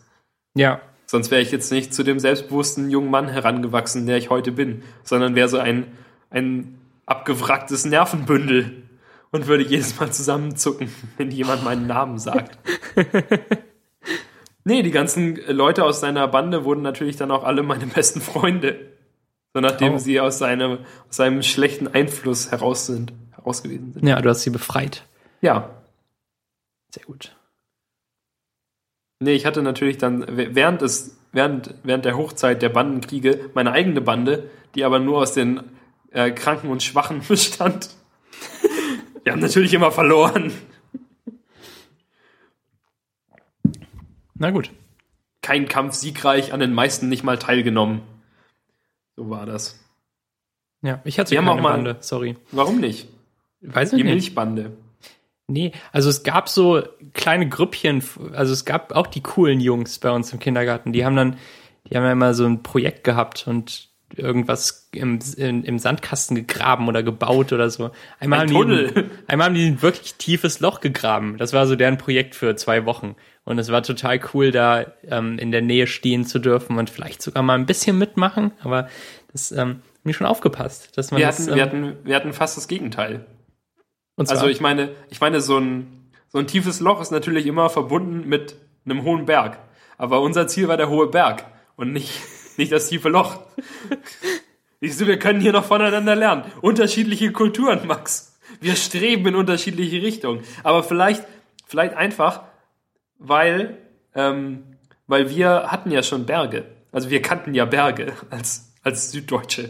Ja. 0.55 0.79
Sonst 1.09 1.31
wäre 1.31 1.41
ich 1.41 1.51
jetzt 1.51 1.71
nicht 1.71 1.93
zu 1.93 2.03
dem 2.03 2.19
selbstbewussten 2.19 2.89
jungen 2.91 3.09
Mann 3.09 3.29
herangewachsen, 3.29 4.05
der 4.05 4.17
ich 4.17 4.29
heute 4.29 4.51
bin, 4.51 4.83
sondern 5.03 5.35
wäre 5.35 5.47
so 5.47 5.57
ein, 5.57 5.87
ein 6.29 6.77
abgewracktes 7.05 7.85
Nervenbündel. 7.85 8.83
und 9.31 9.47
würde 9.47 9.63
jedes 9.63 9.99
Mal 9.99 10.11
zusammenzucken, 10.11 10.89
wenn 11.17 11.31
jemand 11.31 11.63
meinen 11.63 11.87
Namen 11.87 12.17
sagt. 12.17 12.57
nee, 14.63 14.81
die 14.83 14.91
ganzen 14.91 15.35
Leute 15.47 15.83
aus 15.83 15.99
seiner 15.99 16.27
Bande 16.27 16.65
wurden 16.65 16.81
natürlich 16.81 17.15
dann 17.17 17.31
auch 17.31 17.43
alle 17.43 17.63
meine 17.63 17.87
besten 17.87 18.21
Freunde. 18.21 18.77
So 19.53 19.61
nachdem 19.61 19.95
Oh. 19.95 19.97
sie 19.97 20.19
aus 20.19 20.37
seinem, 20.39 20.79
aus 21.09 21.15
seinem 21.15 21.41
schlechten 21.41 21.87
Einfluss 21.87 22.51
heraus 22.51 22.85
sind, 22.85 23.13
heraus 23.31 23.63
gewesen 23.63 23.93
sind. 23.93 24.05
Ja, 24.07 24.21
du 24.21 24.29
hast 24.29 24.41
sie 24.41 24.49
befreit. 24.49 25.05
Ja. 25.41 25.69
Sehr 26.93 27.03
gut. 27.05 27.35
Nee, 29.19 29.33
ich 29.33 29.45
hatte 29.45 29.61
natürlich 29.63 29.97
dann 29.97 30.25
während 30.27 30.81
des, 30.81 31.17
während, 31.31 31.73
während 31.83 32.05
der 32.05 32.17
Hochzeit 32.17 32.61
der 32.61 32.69
Bandenkriege 32.69 33.49
meine 33.53 33.71
eigene 33.71 34.01
Bande, 34.01 34.49
die 34.75 34.83
aber 34.83 34.99
nur 34.99 35.19
aus 35.19 35.33
den 35.33 35.61
äh, 36.11 36.31
Kranken 36.31 36.69
und 36.69 36.83
Schwachen 36.83 37.21
bestand. 37.27 37.89
Wir 39.23 39.33
haben 39.33 39.39
natürlich 39.41 39.73
immer 39.73 39.91
verloren. 39.91 40.51
Na 44.35 44.51
gut. 44.51 44.71
Kein 45.41 45.67
Kampf 45.67 45.95
siegreich, 45.95 46.53
an 46.53 46.59
den 46.59 46.73
meisten 46.73 47.09
nicht 47.09 47.23
mal 47.23 47.39
teilgenommen. 47.39 48.01
So 49.15 49.29
war 49.29 49.45
das. 49.45 49.79
Ja, 50.83 51.01
ich 51.05 51.17
hatte 51.19 51.31
Wir 51.31 51.39
haben 51.39 51.45
keine 51.47 51.59
auch 51.59 51.63
mal- 51.63 51.71
Bande, 51.71 51.97
sorry. 52.01 52.35
Warum 52.51 52.79
nicht? 52.79 53.07
Weiß 53.61 53.93
ich 53.93 53.97
Die 53.97 54.03
nicht. 54.03 54.13
Milchbande. 54.13 54.77
Nee, 55.47 55.71
also 55.93 56.09
es 56.09 56.23
gab 56.23 56.49
so 56.49 56.83
kleine 57.13 57.47
Grüppchen, 57.47 58.03
also 58.33 58.51
es 58.51 58.65
gab 58.65 58.93
auch 58.93 59.07
die 59.07 59.21
coolen 59.21 59.61
Jungs 59.61 59.97
bei 59.99 60.11
uns 60.11 60.33
im 60.33 60.39
Kindergarten, 60.39 60.91
die 60.91 61.05
haben 61.05 61.15
dann, 61.15 61.37
die 61.89 61.95
haben 61.95 62.03
ja 62.03 62.11
immer 62.11 62.33
so 62.33 62.45
ein 62.45 62.63
Projekt 62.63 63.05
gehabt 63.05 63.47
und 63.47 63.87
irgendwas 64.15 64.89
im, 64.93 65.19
in, 65.37 65.63
im 65.63 65.79
Sandkasten 65.79 66.35
gegraben 66.35 66.87
oder 66.87 67.03
gebaut 67.03 67.51
oder 67.53 67.69
so. 67.69 67.91
Einmal 68.19 68.39
Ein 68.39 68.41
haben, 68.41 68.47
die, 68.49 68.53
Tunnel. 68.55 68.91
ein- 68.95 69.11
einmal 69.27 69.47
haben 69.47 69.55
die 69.55 69.67
ein 69.67 69.81
wirklich 69.81 70.15
tiefes 70.15 70.59
Loch 70.59 70.79
gegraben. 70.81 71.37
Das 71.37 71.51
war 71.53 71.67
so 71.67 71.75
deren 71.75 71.97
Projekt 71.97 72.33
für 72.35 72.55
zwei 72.55 72.85
Wochen. 72.85 73.15
Und 73.43 73.57
es 73.59 73.69
war 73.71 73.83
total 73.83 74.19
cool, 74.33 74.51
da 74.51 74.85
ähm, 75.09 75.37
in 75.39 75.51
der 75.51 75.61
Nähe 75.61 75.87
stehen 75.87 76.25
zu 76.25 76.39
dürfen 76.39 76.77
und 76.77 76.89
vielleicht 76.89 77.21
sogar 77.21 77.43
mal 77.43 77.55
ein 77.55 77.65
bisschen 77.65 77.97
mitmachen. 77.97 78.51
Aber 78.61 78.87
das 79.33 79.51
ähm, 79.51 79.81
mir 80.03 80.13
schon 80.13 80.27
aufgepasst, 80.27 80.97
dass 80.97 81.11
man 81.11 81.19
Wir 81.19 81.27
das, 81.27 81.39
hatten, 81.39 81.49
ähm, 81.51 81.55
wir, 81.55 81.63
hatten, 81.63 81.97
wir 82.05 82.15
hatten 82.15 82.33
fast 82.33 82.55
das 82.57 82.67
Gegenteil. 82.69 83.25
Also 84.17 84.47
ich 84.47 84.61
meine, 84.61 84.89
ich 85.09 85.21
meine, 85.21 85.41
so 85.41 85.57
ein, 85.57 86.09
so 86.29 86.39
ein 86.39 86.47
tiefes 86.47 86.79
Loch 86.79 87.01
ist 87.01 87.11
natürlich 87.11 87.45
immer 87.45 87.69
verbunden 87.69 88.27
mit 88.27 88.55
einem 88.85 89.03
hohen 89.03 89.25
Berg. 89.25 89.59
Aber 89.97 90.21
unser 90.21 90.47
Ziel 90.47 90.67
war 90.67 90.77
der 90.77 90.89
hohe 90.89 91.07
Berg 91.07 91.45
und 91.75 91.93
nicht, 91.93 92.19
nicht 92.57 92.71
das 92.71 92.89
tiefe 92.89 93.09
Loch. 93.09 93.39
Siehst 94.81 95.01
du, 95.01 95.07
wir 95.07 95.17
können 95.17 95.41
hier 95.41 95.53
noch 95.53 95.65
voneinander 95.65 96.15
lernen. 96.15 96.43
Unterschiedliche 96.61 97.31
Kulturen, 97.31 97.87
Max. 97.87 98.37
Wir 98.59 98.75
streben 98.75 99.27
in 99.27 99.35
unterschiedliche 99.35 100.01
Richtungen. 100.01 100.43
Aber 100.63 100.83
vielleicht, 100.83 101.23
vielleicht 101.65 101.95
einfach, 101.95 102.43
weil, 103.17 103.77
ähm, 104.13 104.63
weil 105.07 105.29
wir 105.29 105.67
hatten 105.67 105.91
ja 105.91 106.03
schon 106.03 106.25
Berge. 106.25 106.65
Also 106.91 107.09
wir 107.09 107.21
kannten 107.21 107.53
ja 107.53 107.65
Berge 107.65 108.13
als, 108.29 108.73
als 108.83 109.11
Süddeutsche. 109.11 109.69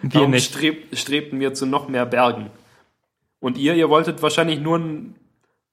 wir 0.00 0.10
Darum 0.10 0.30
nicht. 0.32 0.50
Streb, 0.50 0.96
strebten 0.96 1.38
wir 1.40 1.54
zu 1.54 1.66
noch 1.66 1.88
mehr 1.88 2.06
Bergen. 2.06 2.50
Und 3.40 3.58
ihr, 3.58 3.74
ihr 3.74 3.88
wolltet 3.88 4.22
wahrscheinlich 4.22 4.60
nur 4.60 4.78
ein 4.78 5.16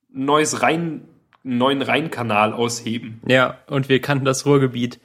neues 0.10 0.62
Rhein, 0.62 1.08
einen 1.44 1.58
neuen 1.58 1.82
Rheinkanal 1.82 2.54
ausheben. 2.54 3.22
Ja, 3.28 3.58
und 3.68 3.90
wir 3.90 4.02
kannten 4.02 4.26
das 4.26 4.46
Ruhrgebiet. 4.46 5.00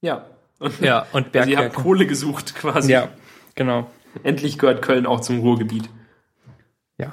Ja. 0.00 0.26
Und 0.58 0.80
Ja, 0.80 1.06
und 1.12 1.34
also 1.36 1.50
ihr 1.50 1.56
habt 1.56 1.72
Bergwerke. 1.72 1.82
Kohle 1.82 2.06
gesucht 2.06 2.54
quasi. 2.54 2.92
Ja, 2.92 3.08
genau. 3.54 3.90
Endlich 4.22 4.58
gehört 4.58 4.82
Köln 4.82 5.06
auch 5.06 5.20
zum 5.20 5.40
Ruhrgebiet. 5.40 5.88
Ja. 6.98 7.12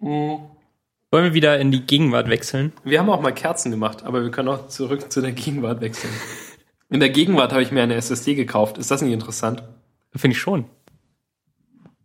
Wollen 0.00 0.50
wir 1.12 1.34
wieder 1.34 1.58
in 1.60 1.70
die 1.70 1.86
Gegenwart 1.86 2.28
wechseln? 2.28 2.72
Wir 2.82 2.98
haben 2.98 3.08
auch 3.08 3.20
mal 3.20 3.32
Kerzen 3.32 3.70
gemacht, 3.70 4.02
aber 4.02 4.22
wir 4.22 4.30
können 4.30 4.48
auch 4.48 4.68
zurück 4.68 5.12
zu 5.12 5.20
der 5.20 5.32
Gegenwart 5.32 5.80
wechseln. 5.80 6.12
In 6.90 7.00
der 7.00 7.10
Gegenwart 7.10 7.52
habe 7.52 7.62
ich 7.62 7.70
mir 7.70 7.82
eine 7.82 7.94
SSD 7.94 8.34
gekauft. 8.34 8.78
Ist 8.78 8.90
das 8.90 9.02
nicht 9.02 9.12
interessant? 9.12 9.62
Finde 10.14 10.36
ich 10.36 10.40
schon. 10.40 10.64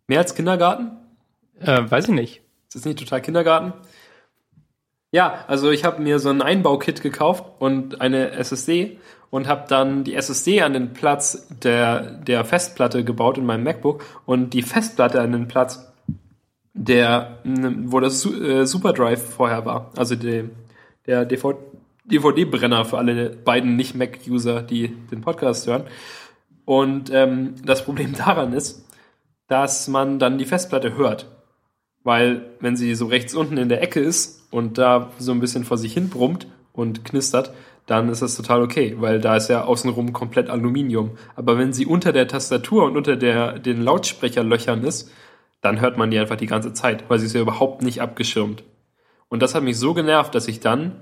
Mehr 0.10 0.20
als 0.20 0.34
Kindergarten? 0.34 0.90
Äh, 1.60 1.84
weiß 1.88 2.06
ich 2.06 2.16
nicht. 2.16 2.42
Ist 2.68 2.76
das 2.76 2.86
nicht 2.86 2.98
total 2.98 3.22
Kindergarten? 3.22 3.74
Ja, 5.12 5.46
also 5.48 5.70
ich 5.70 5.86
habe 5.86 6.02
mir 6.02 6.18
so 6.18 6.30
ein 6.30 6.42
Einbaukit 6.42 7.04
gekauft 7.04 7.44
und 7.60 8.02
eine 8.02 8.32
SSD 8.32 8.98
und 9.30 9.48
habe 9.48 9.66
dann 9.70 10.04
die 10.04 10.16
SSD 10.16 10.64
an 10.64 10.74
den 10.74 10.94
Platz 10.94 11.48
der, 11.64 12.02
der 12.02 12.44
Festplatte 12.44 13.04
gebaut 13.04 13.38
in 13.38 13.46
meinem 13.46 13.64
MacBook 13.64 14.04
und 14.26 14.56
die 14.56 14.64
Festplatte 14.64 15.22
an 15.22 15.32
den 15.32 15.48
Platz 15.48 15.94
der, 16.74 17.38
wo 17.44 18.00
das 18.00 18.26
äh, 18.26 18.66
Superdrive 18.66 19.22
vorher 19.22 19.66
war. 19.66 19.92
Also 19.96 20.16
die, 20.16 20.50
der 21.06 21.26
DVD-Brenner 21.26 22.84
für 22.84 22.98
alle 22.98 23.30
beiden 23.30 23.76
Nicht-Mac-User, 23.76 24.64
die 24.64 24.88
den 24.88 25.22
Podcast 25.22 25.68
hören. 25.68 25.84
Und 26.66 27.12
ähm, 27.14 27.54
das 27.64 27.86
Problem 27.86 28.14
daran 28.18 28.54
ist, 28.54 28.89
dass 29.50 29.88
man 29.88 30.20
dann 30.20 30.38
die 30.38 30.46
Festplatte 30.46 30.96
hört. 30.96 31.28
Weil 32.04 32.46
wenn 32.62 32.78
sie 32.78 32.96
so 32.96 33.08
rechts 33.08 33.36
unten 33.36 33.58
in 33.58 33.68
der 33.68 33.82
Ecke 33.82 34.00
ist 34.00 34.48
und 34.52 34.78
da 34.78 35.12
so 35.20 35.34
ein 35.34 35.42
bisschen 35.42 35.66
vor 35.66 35.78
sich 35.78 35.94
hin 35.94 36.10
brummt 36.10 36.48
und 36.72 37.04
knistert, 37.04 37.54
dann 37.86 38.08
ist 38.10 38.22
das 38.22 38.36
total 38.36 38.62
okay, 38.62 38.96
weil 39.00 39.20
da 39.20 39.36
ist 39.36 39.50
ja 39.50 39.64
außenrum 39.64 40.14
komplett 40.14 40.50
Aluminium. 40.50 41.18
Aber 41.36 41.58
wenn 41.58 41.74
sie 41.74 41.88
unter 41.88 42.14
der 42.14 42.28
Tastatur 42.28 42.86
und 42.86 42.96
unter 42.96 43.16
der, 43.16 43.60
den 43.60 43.82
Lautsprecherlöchern 43.82 44.84
ist, 44.84 45.12
dann 45.62 45.82
hört 45.82 45.98
man 45.98 46.12
die 46.12 46.20
einfach 46.20 46.38
die 46.38 46.46
ganze 46.46 46.72
Zeit, 46.74 47.10
weil 47.10 47.20
sie 47.20 47.26
ist 47.26 47.34
ja 47.34 47.42
überhaupt 47.42 47.82
nicht 47.82 48.02
abgeschirmt. 48.02 48.64
Und 49.28 49.42
das 49.42 49.56
hat 49.56 49.64
mich 49.64 49.78
so 49.78 49.94
genervt, 49.94 50.36
dass 50.36 50.48
ich 50.48 50.60
dann 50.60 51.02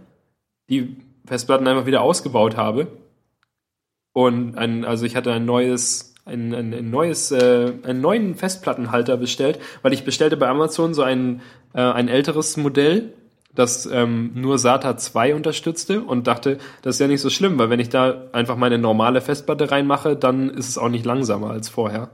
die 0.70 0.98
Festplatten 1.26 1.68
einfach 1.68 1.86
wieder 1.86 2.02
ausgebaut 2.02 2.58
habe. 2.58 2.88
Und 4.14 4.58
ein, 4.58 4.86
also 4.86 5.06
ich 5.06 5.16
hatte 5.16 5.32
ein 5.32 5.46
neues, 5.46 6.16
ein, 6.28 6.54
ein, 6.54 6.74
ein 6.74 6.90
neues, 6.90 7.32
äh, 7.32 7.74
einen 7.84 8.02
neuen 8.02 8.36
Festplattenhalter 8.36 9.18
bestellt, 9.18 9.60
weil 9.82 9.94
ich 9.94 10.04
bestellte 10.04 10.38
bei 10.38 10.48
Amazon 10.48 10.94
so 10.94 11.04
ein, 11.04 11.42
äh, 11.74 11.82
ein 11.82 12.08
älteres 12.08 12.58
Modell, 12.58 13.14
das 13.56 13.88
ähm, 13.92 14.32
nur 14.36 14.60
SATA 14.60 14.98
2 14.98 15.34
unterstützte 15.34 16.02
und 16.02 16.28
dachte, 16.28 16.60
das 16.84 16.96
ist 16.96 17.00
ja 17.00 17.08
nicht 17.08 17.22
so 17.22 17.30
schlimm, 17.30 17.58
weil 17.58 17.70
wenn 17.70 17.80
ich 17.80 17.90
da 17.90 18.28
einfach 18.32 18.56
meine 18.56 18.78
normale 18.78 19.20
Festplatte 19.20 19.72
reinmache, 19.72 20.16
dann 20.16 20.50
ist 20.50 20.70
es 20.70 20.78
auch 20.78 20.90
nicht 20.90 21.06
langsamer 21.06 21.50
als 21.50 21.68
vorher. 21.68 22.12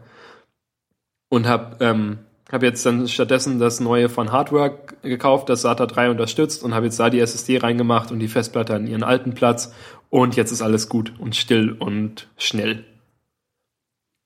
Und 1.30 1.48
habe 1.48 1.78
ähm, 1.82 2.20
hab 2.52 2.64
jetzt 2.64 2.86
dann 2.86 3.08
stattdessen 3.08 3.60
das 3.60 3.80
neue 3.80 4.10
von 4.10 4.32
Hardware 4.32 4.78
gekauft, 5.02 5.50
das 5.50 5.64
SATA 5.64 5.88
3 5.88 6.12
unterstützt 6.12 6.64
und 6.64 6.74
habe 6.76 6.86
jetzt 6.86 7.00
da 7.00 7.10
die 7.10 7.20
SSD 7.20 7.58
reingemacht 7.58 8.12
und 8.12 8.20
die 8.20 8.28
Festplatte 8.28 8.76
an 8.76 8.88
ihren 8.88 9.04
alten 9.04 9.34
Platz 9.34 9.74
und 10.10 10.36
jetzt 10.36 10.52
ist 10.52 10.62
alles 10.62 10.88
gut 10.88 11.14
und 11.18 11.36
still 11.36 11.72
und 11.72 12.30
schnell. 12.38 12.86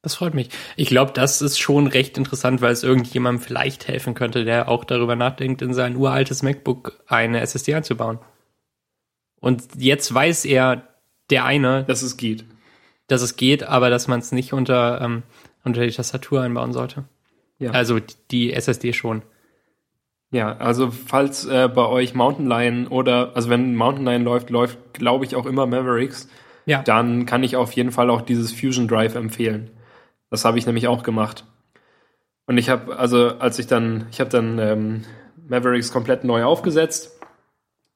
Das 0.08 0.15
freut 0.15 0.34
mich. 0.34 0.48
Ich 0.78 0.88
glaube, 0.88 1.12
das 1.12 1.41
ist 1.41 1.60
schon 1.60 1.86
recht 1.86 2.17
interessant, 2.17 2.62
weil 2.62 2.72
es 2.72 2.82
irgendjemandem 2.82 3.43
vielleicht 3.43 3.89
helfen 3.89 4.13
könnte, 4.13 4.46
der 4.46 4.70
auch 4.70 4.86
darüber 4.86 5.17
nachdenkt, 5.17 5.62
in 5.62 5.74
sein 5.74 5.98
uraltes 5.98 6.43
MacBook 6.43 6.98
eine 7.08 7.41
SSD 7.41 7.76
einzubauen. 7.76 8.20
Und 9.41 9.63
jetzt 9.78 10.13
weiß 10.13 10.46
er, 10.46 10.84
der 11.30 11.43
eine, 11.43 11.84
Dass 11.84 12.04
es 12.04 12.15
geht. 12.15 12.46
dass 13.08 13.22
es 13.22 13.36
geht, 13.36 13.63
aber 13.63 13.89
dass 13.89 14.08
man 14.08 14.20
es 14.22 14.32
nicht 14.32 14.54
unter, 14.54 15.02
ähm, 15.02 15.24
unter 15.65 15.86
die 15.86 15.91
Tastatur 15.91 16.41
einbauen 16.41 16.72
sollte. 16.72 17.04
Ja. 17.60 17.72
Also 17.72 18.00
die 18.32 18.54
SSD 18.54 18.93
schon. 18.93 19.24
Ja, 20.32 20.56
also 20.56 20.89
falls 20.89 21.43
äh, 21.46 21.67
bei 21.67 21.86
euch 21.86 22.13
Mountain 22.13 22.48
Lion 22.48 22.88
oder, 22.88 23.36
also 23.36 23.50
wenn 23.50 23.76
Mountain 23.76 24.06
Lion 24.06 24.24
läuft, 24.24 24.50
läuft, 24.52 24.78
glaube 24.93 25.26
ich, 25.26 25.36
auch 25.36 25.46
immer 25.46 25.65
Mavericks, 25.65 26.30
Ja. 26.65 26.82
dann 26.82 27.26
kann 27.26 27.43
ich 27.43 27.58
auf 27.58 27.74
jeden 27.74 27.91
Fall 27.91 28.10
auch 28.10 28.22
dieses 28.22 28.54
Fusion 28.54 28.88
Drive 28.88 29.15
empfehlen. 29.15 29.70
Das 30.30 30.46
habe 30.46 30.58
ich 30.58 30.66
nämlich 30.66 30.88
auch 30.88 31.04
gemacht. 31.04 31.46
Und 32.46 32.58
ich 32.58 32.70
habe, 32.70 32.98
also 32.98 33.38
als 33.40 33.60
ich 33.60 33.68
dann, 33.68 34.08
ich 34.12 34.20
habe 34.20 34.30
dann 34.30 34.60
ähm, 34.60 35.04
Mavericks 35.48 35.92
komplett 35.92 36.24
neu 36.24 36.44
aufgesetzt, 36.44 37.20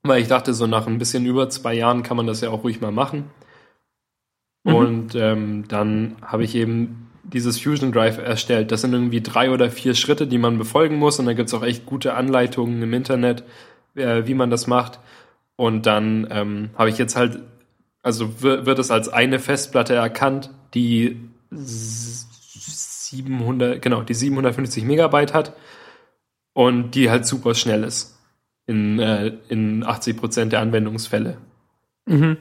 weil 0.04 0.22
ich 0.22 0.28
dachte, 0.28 0.54
so 0.54 0.68
nach 0.68 0.88
ein 0.88 0.98
bisschen 0.98 1.26
über 1.26 1.50
zwei 1.50 1.74
Jahren 1.74 2.04
kann 2.04 2.18
man 2.18 2.28
das 2.28 2.42
ja 2.42 2.50
auch 2.50 2.64
ruhig 2.64 2.82
mal 2.82 2.92
machen. 2.92 3.30
Mhm. 4.64 4.76
Und 4.76 5.16
ähm, 5.16 5.68
dann 5.68 6.16
habe 6.22 6.44
ich 6.44 6.56
eben 6.56 7.10
dieses 7.24 7.62
Fusion 7.62 7.92
Drive 7.92 8.18
erstellt. 8.18 8.72
Das 8.72 8.82
sind 8.82 8.94
irgendwie 8.94 9.22
drei 9.22 9.52
oder 9.52 9.70
vier 9.70 9.94
Schritte, 9.94 10.28
die 10.28 10.38
man 10.38 10.58
befolgen 10.58 10.98
muss. 10.98 11.20
Und 11.20 11.28
da 11.28 11.34
gibt's 11.34 11.54
auch 11.54 11.64
echt 11.64 11.86
gute 11.86 12.14
Anleitungen 12.16 12.82
im 12.82 12.94
Internet, 12.94 13.44
äh, 13.96 14.24
wie 14.26 14.34
man 14.34 14.50
das 14.50 14.68
macht. 14.68 15.00
Und 15.56 15.86
dann 15.86 16.28
ähm, 16.32 16.70
habe 16.76 16.90
ich 16.90 16.98
jetzt 16.98 17.16
halt, 17.16 17.40
also 18.02 18.42
wird 18.42 18.80
es 18.80 18.90
als 18.90 19.10
eine 19.10 19.40
Festplatte 19.40 19.94
erkannt, 19.94 20.50
die 20.74 21.31
700, 21.52 23.82
genau, 23.82 24.04
die 24.04 24.14
750 24.14 24.84
Megabyte 24.84 25.34
hat 25.34 25.54
und 26.54 26.92
die 26.92 27.10
halt 27.10 27.26
super 27.26 27.56
schnell 27.56 27.84
ist 27.84 28.18
in, 28.68 29.00
äh, 29.00 29.34
in 29.50 29.84
80 29.84 30.18
Prozent 30.18 30.54
der 30.54 30.62
Anwendungsfälle. 30.62 31.38
Mhm. 32.06 32.38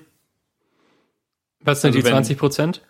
Was 1.61 1.81
sind 1.83 1.89
Also 1.91 1.99
die 1.99 2.05
wenn- 2.05 2.13
20 2.13 2.39
Prozent? 2.39 2.83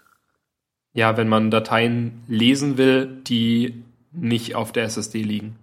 Ja, 0.93 1.17
wenn 1.17 1.29
man 1.29 1.51
Dateien 1.51 2.23
lesen 2.27 2.77
will, 2.77 3.07
die 3.27 3.83
nicht 4.13 4.57
auf 4.57 4.73
der 4.73 4.85
SSD 4.85 5.23
liegen. 5.23 5.57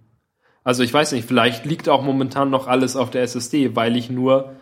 Also 0.64 0.82
ich 0.82 0.92
weiß 0.92 1.12
nicht, 1.12 1.28
vielleicht 1.28 1.66
liegt 1.66 1.88
auch 1.88 2.02
momentan 2.02 2.50
noch 2.50 2.66
alles 2.66 2.96
auf 2.96 3.10
der 3.10 3.22
SSD, 3.22 3.76
weil 3.76 3.96
ich 3.96 4.10
nur 4.10 4.54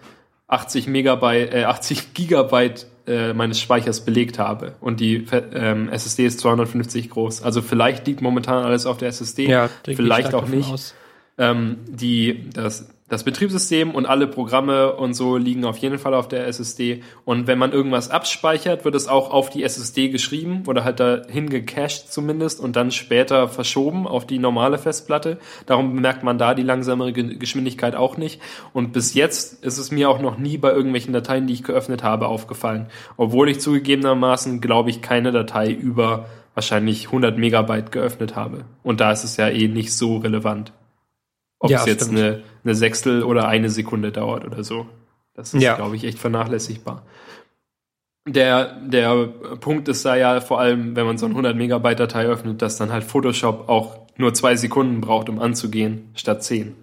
80 0.49 0.89
Megabyte, 0.89 1.55
äh, 1.55 1.65
80 1.65 2.13
Gigabyte 2.15 2.87
äh, 3.07 3.33
meines 3.33 3.61
Speichers 3.61 4.05
belegt 4.05 4.39
habe 4.39 4.75
und 4.81 5.01
die 5.01 5.27
ähm, 5.53 5.89
SSD 5.89 6.27
ist 6.27 6.41
250 6.41 7.11
groß. 7.11 7.43
Also 7.43 7.63
vielleicht 7.63 8.07
liegt 8.07 8.21
momentan 8.21 8.65
alles 8.65 8.87
auf 8.87 8.99
der 8.99 9.09
SSD, 9.09 9.49
Ja, 9.49 9.69
vielleicht 9.85 10.35
auch 10.35 10.49
nicht. 10.49 10.95
Ähm, 11.39 11.79
die, 11.87 12.49
das, 12.51 12.89
das 13.09 13.23
Betriebssystem 13.23 13.95
und 13.95 14.05
alle 14.05 14.27
Programme 14.27 14.93
und 14.95 15.15
so 15.15 15.37
liegen 15.37 15.65
auf 15.65 15.77
jeden 15.79 15.99
Fall 15.99 16.13
auf 16.13 16.27
der 16.27 16.49
SSD. 16.49 17.05
Und 17.25 17.47
wenn 17.47 17.57
man 17.59 17.71
irgendwas 17.71 18.11
abspeichert, 18.11 18.85
wird 18.85 18.97
es 18.97 19.07
auch 19.07 19.31
auf 19.31 19.49
die 19.49 19.63
SSD 19.63 20.09
geschrieben 20.09 20.65
oder 20.67 20.83
halt 20.83 20.99
dahin 20.99 21.49
gecached 21.49 22.11
zumindest 22.13 22.59
und 22.59 22.75
dann 22.75 22.91
später 22.91 23.47
verschoben 23.49 24.09
auf 24.09 24.27
die 24.27 24.41
normale 24.41 24.77
Festplatte. 24.79 25.39
Darum 25.67 25.95
bemerkt 25.95 26.25
man 26.25 26.37
da 26.37 26.55
die 26.55 26.65
langsamere 26.65 27.13
Ge- 27.13 27.37
Geschwindigkeit 27.37 27.95
auch 27.95 28.17
nicht. 28.17 28.41
Und 28.73 28.93
bis 28.93 29.15
jetzt 29.15 29.63
ist 29.65 29.79
es 29.79 29.93
mir 29.93 30.11
auch 30.11 30.21
noch 30.21 30.37
nie 30.37 30.59
bei 30.59 30.73
irgendwelchen 30.73 31.13
Dateien, 31.13 31.47
die 31.47 31.53
ich 31.55 31.63
geöffnet 31.63 32.03
habe, 32.03 32.27
aufgefallen. 32.27 32.89
Obwohl 33.17 33.49
ich 33.49 33.61
zugegebenermaßen, 33.61 34.61
glaube 34.61 34.91
ich, 34.91 35.01
keine 35.01 35.31
Datei 35.31 35.71
über 35.71 36.27
wahrscheinlich 36.55 37.07
100 37.07 37.39
Megabyte 37.39 37.93
geöffnet 37.93 38.35
habe. 38.35 38.65
Und 38.83 39.01
da 39.01 39.13
ist 39.13 39.23
es 39.23 39.37
ja 39.37 39.49
eh 39.49 39.69
nicht 39.69 39.93
so 39.95 40.17
relevant. 40.17 40.73
Ob 41.59 41.71
Ja, 41.71 41.81
es 41.81 41.87
jetzt 41.87 42.05
stimmt. 42.07 42.19
eine, 42.19 42.43
eine 42.67 42.75
Sechstel 42.75 43.23
oder 43.23 43.49
eine 43.49 43.71
Sekunde 43.71 44.13
dauert 44.13 44.45
oder 44.45 44.65
so. 44.65 44.87
Das 45.35 45.55
ist, 45.55 45.63
Ja. 45.63 45.77
glaube 45.77 45.97
ich, 45.97 46.05
echt 46.05 46.19
vernachlässigbar. 46.19 47.07
Der, 48.29 48.81
der 48.81 49.27
Punkt 49.61 49.87
ist 49.89 50.05
da 50.05 50.17
ja 50.17 50.41
vor 50.41 50.59
allem, 50.59 50.97
wenn 50.97 51.07
man 51.07 51.17
so 51.17 51.27
eine 51.27 51.35
100 51.35 51.57
Megabyte 51.57 52.01
Datei 52.01 52.27
öffnet, 52.27 52.61
dass 52.61 52.77
dann 52.77 52.91
halt 52.91 53.05
Photoshop 53.05 53.69
auch 53.69 53.99
nur 54.17 54.35
zwei 54.35 54.57
Sekunden 54.57 55.01
braucht, 55.01 55.29
um 55.29 55.39
anzugehen, 55.39 56.11
statt 56.15 56.43
zehn. 56.43 56.75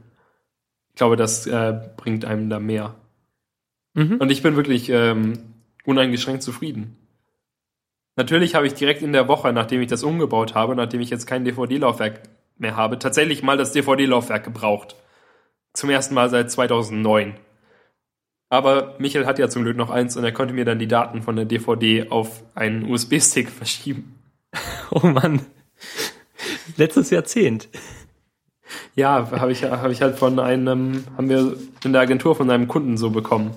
Ich 0.94 0.96
glaube, 0.96 1.18
das 1.18 1.46
äh, 1.48 1.74
bringt 1.98 2.24
einem 2.24 2.50
da 2.50 2.60
mehr. 2.60 2.96
Mhm. 3.94 4.18
Und 4.18 4.32
ich 4.32 4.42
bin 4.42 4.56
wirklich 4.56 4.90
ähm, 4.90 5.34
uneingeschränkt 5.86 6.44
zufrieden. 6.44 6.96
Natürlich 8.16 8.56
habe 8.56 8.68
ich 8.68 8.76
direkt 8.76 9.02
in 9.02 9.12
der 9.12 9.28
Woche, 9.28 9.52
nachdem 9.52 9.82
ich 9.82 9.88
das 9.90 10.04
umgebaut 10.04 10.54
habe, 10.56 10.76
nachdem 10.76 11.02
ich 11.02 11.10
jetzt 11.10 11.26
kein 11.26 11.44
DVD-Laufwerk 11.44 12.22
mehr 12.58 12.78
habe, 12.78 13.00
tatsächlich 13.00 13.44
mal 13.44 13.58
das 13.58 13.72
DVD-Laufwerk 13.74 14.44
gebraucht. 14.46 14.96
Zum 15.74 15.90
ersten 15.90 16.14
Mal 16.14 16.30
seit 16.30 16.52
2009. 16.52 17.36
Aber 18.50 18.96
Michael 19.00 19.26
hat 19.26 19.40
ja 19.40 19.50
zum 19.50 19.64
Glück 19.64 19.76
noch 19.76 19.90
eins 19.90 20.16
und 20.16 20.24
er 20.24 20.32
konnte 20.32 20.54
mir 20.54 20.66
dann 20.66 20.78
die 20.78 20.88
Daten 20.88 21.24
von 21.24 21.36
der 21.36 21.46
DVD 21.46 22.10
auf 22.10 22.44
einen 22.54 22.90
USB-Stick 22.90 23.50
verschieben. 23.50 24.20
Oh 24.92 25.08
Mann. 25.08 25.42
Letztes 26.78 27.10
Jahrzehnt. 27.10 27.68
Ja, 28.96 29.32
habe 29.32 29.52
ich, 29.52 29.64
hab 29.64 29.90
ich 29.90 30.02
halt 30.02 30.18
von 30.18 30.40
einem, 30.40 31.04
haben 31.18 31.30
wir 31.30 31.58
in 31.84 31.94
der 31.94 32.02
Agentur 32.02 32.36
von 32.36 32.50
einem 32.50 32.68
Kunden 32.68 32.98
so 32.98 33.10
bekommen. 33.10 33.56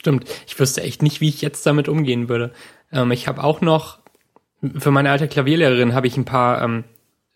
Stimmt. 0.00 0.24
Ich 0.46 0.58
wüsste 0.58 0.82
echt 0.82 1.02
nicht, 1.02 1.20
wie 1.20 1.28
ich 1.28 1.42
jetzt 1.42 1.66
damit 1.66 1.86
umgehen 1.86 2.30
würde. 2.30 2.52
Ähm, 2.90 3.10
ich 3.10 3.28
habe 3.28 3.44
auch 3.44 3.60
noch, 3.60 3.98
für 4.78 4.90
meine 4.90 5.10
alte 5.10 5.28
Klavierlehrerin 5.28 5.92
habe 5.92 6.06
ich 6.06 6.16
ein 6.16 6.24
paar, 6.24 6.62
ähm, 6.62 6.84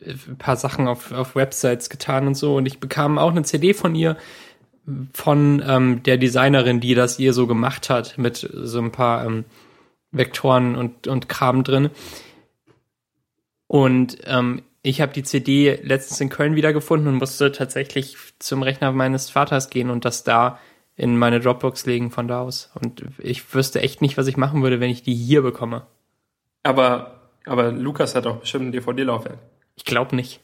ein 0.00 0.38
paar 0.38 0.56
Sachen 0.56 0.88
auf, 0.88 1.12
auf 1.12 1.34
Websites 1.34 1.88
getan 1.88 2.26
und 2.26 2.34
so 2.34 2.56
und 2.56 2.66
ich 2.66 2.80
bekam 2.80 3.18
auch 3.18 3.30
eine 3.30 3.42
CD 3.42 3.74
von 3.74 3.94
ihr, 3.94 4.16
von 5.12 5.62
ähm, 5.66 6.02
der 6.02 6.18
Designerin, 6.18 6.80
die 6.80 6.94
das 6.94 7.18
ihr 7.18 7.32
so 7.32 7.46
gemacht 7.46 7.88
hat, 7.90 8.18
mit 8.18 8.48
so 8.52 8.80
ein 8.80 8.92
paar 8.92 9.24
ähm, 9.24 9.44
Vektoren 10.10 10.76
und, 10.76 11.06
und 11.06 11.28
Kram 11.28 11.64
drin. 11.64 11.90
Und 13.66 14.18
ähm, 14.24 14.62
ich 14.82 15.00
habe 15.00 15.12
die 15.12 15.22
CD 15.22 15.80
letztens 15.82 16.20
in 16.20 16.28
Köln 16.28 16.54
wiedergefunden 16.54 17.08
und 17.08 17.18
musste 17.18 17.50
tatsächlich 17.50 18.16
zum 18.38 18.62
Rechner 18.62 18.92
meines 18.92 19.30
Vaters 19.30 19.70
gehen 19.70 19.88
und 19.88 20.04
das 20.04 20.24
da 20.24 20.58
in 20.96 21.16
meine 21.16 21.40
Dropbox 21.40 21.86
legen 21.86 22.10
von 22.10 22.28
da 22.28 22.42
aus. 22.42 22.70
Und 22.80 23.04
ich 23.18 23.54
wüsste 23.54 23.80
echt 23.80 24.02
nicht, 24.02 24.16
was 24.18 24.26
ich 24.26 24.36
machen 24.36 24.62
würde, 24.62 24.80
wenn 24.80 24.90
ich 24.90 25.02
die 25.02 25.14
hier 25.14 25.42
bekomme. 25.42 25.86
Aber, 26.62 27.30
aber 27.46 27.72
Lukas 27.72 28.14
hat 28.14 28.26
auch 28.26 28.36
bestimmt 28.36 28.66
ein 28.66 28.72
DVD-Laufwerk. 28.72 29.38
Ich 29.84 29.90
glaube 29.90 30.16
nicht. 30.16 30.40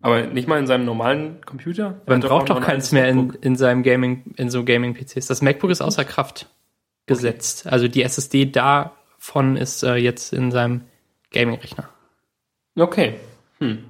Aber 0.00 0.26
nicht 0.26 0.48
mal 0.48 0.58
in 0.58 0.66
seinem 0.66 0.86
normalen 0.86 1.44
Computer? 1.44 2.00
Er 2.06 2.12
Man 2.12 2.20
braucht 2.20 2.50
auch 2.50 2.56
doch 2.56 2.64
keins 2.64 2.92
mehr 2.92 3.08
in, 3.08 3.30
in 3.42 3.56
seinem 3.56 3.82
Gaming, 3.82 4.34
in 4.36 4.48
so 4.48 4.64
Gaming-PCs. 4.64 5.26
Das 5.26 5.42
MacBook 5.42 5.70
ist 5.70 5.82
außer 5.82 6.06
Kraft 6.06 6.48
gesetzt. 7.04 7.66
Also 7.66 7.88
die 7.88 8.02
SSD 8.02 8.46
davon 8.46 9.58
ist 9.58 9.82
äh, 9.82 9.96
jetzt 9.96 10.32
in 10.32 10.50
seinem 10.50 10.82
Gaming-Rechner. 11.30 11.90
Okay. 12.74 13.16
Hm. 13.58 13.84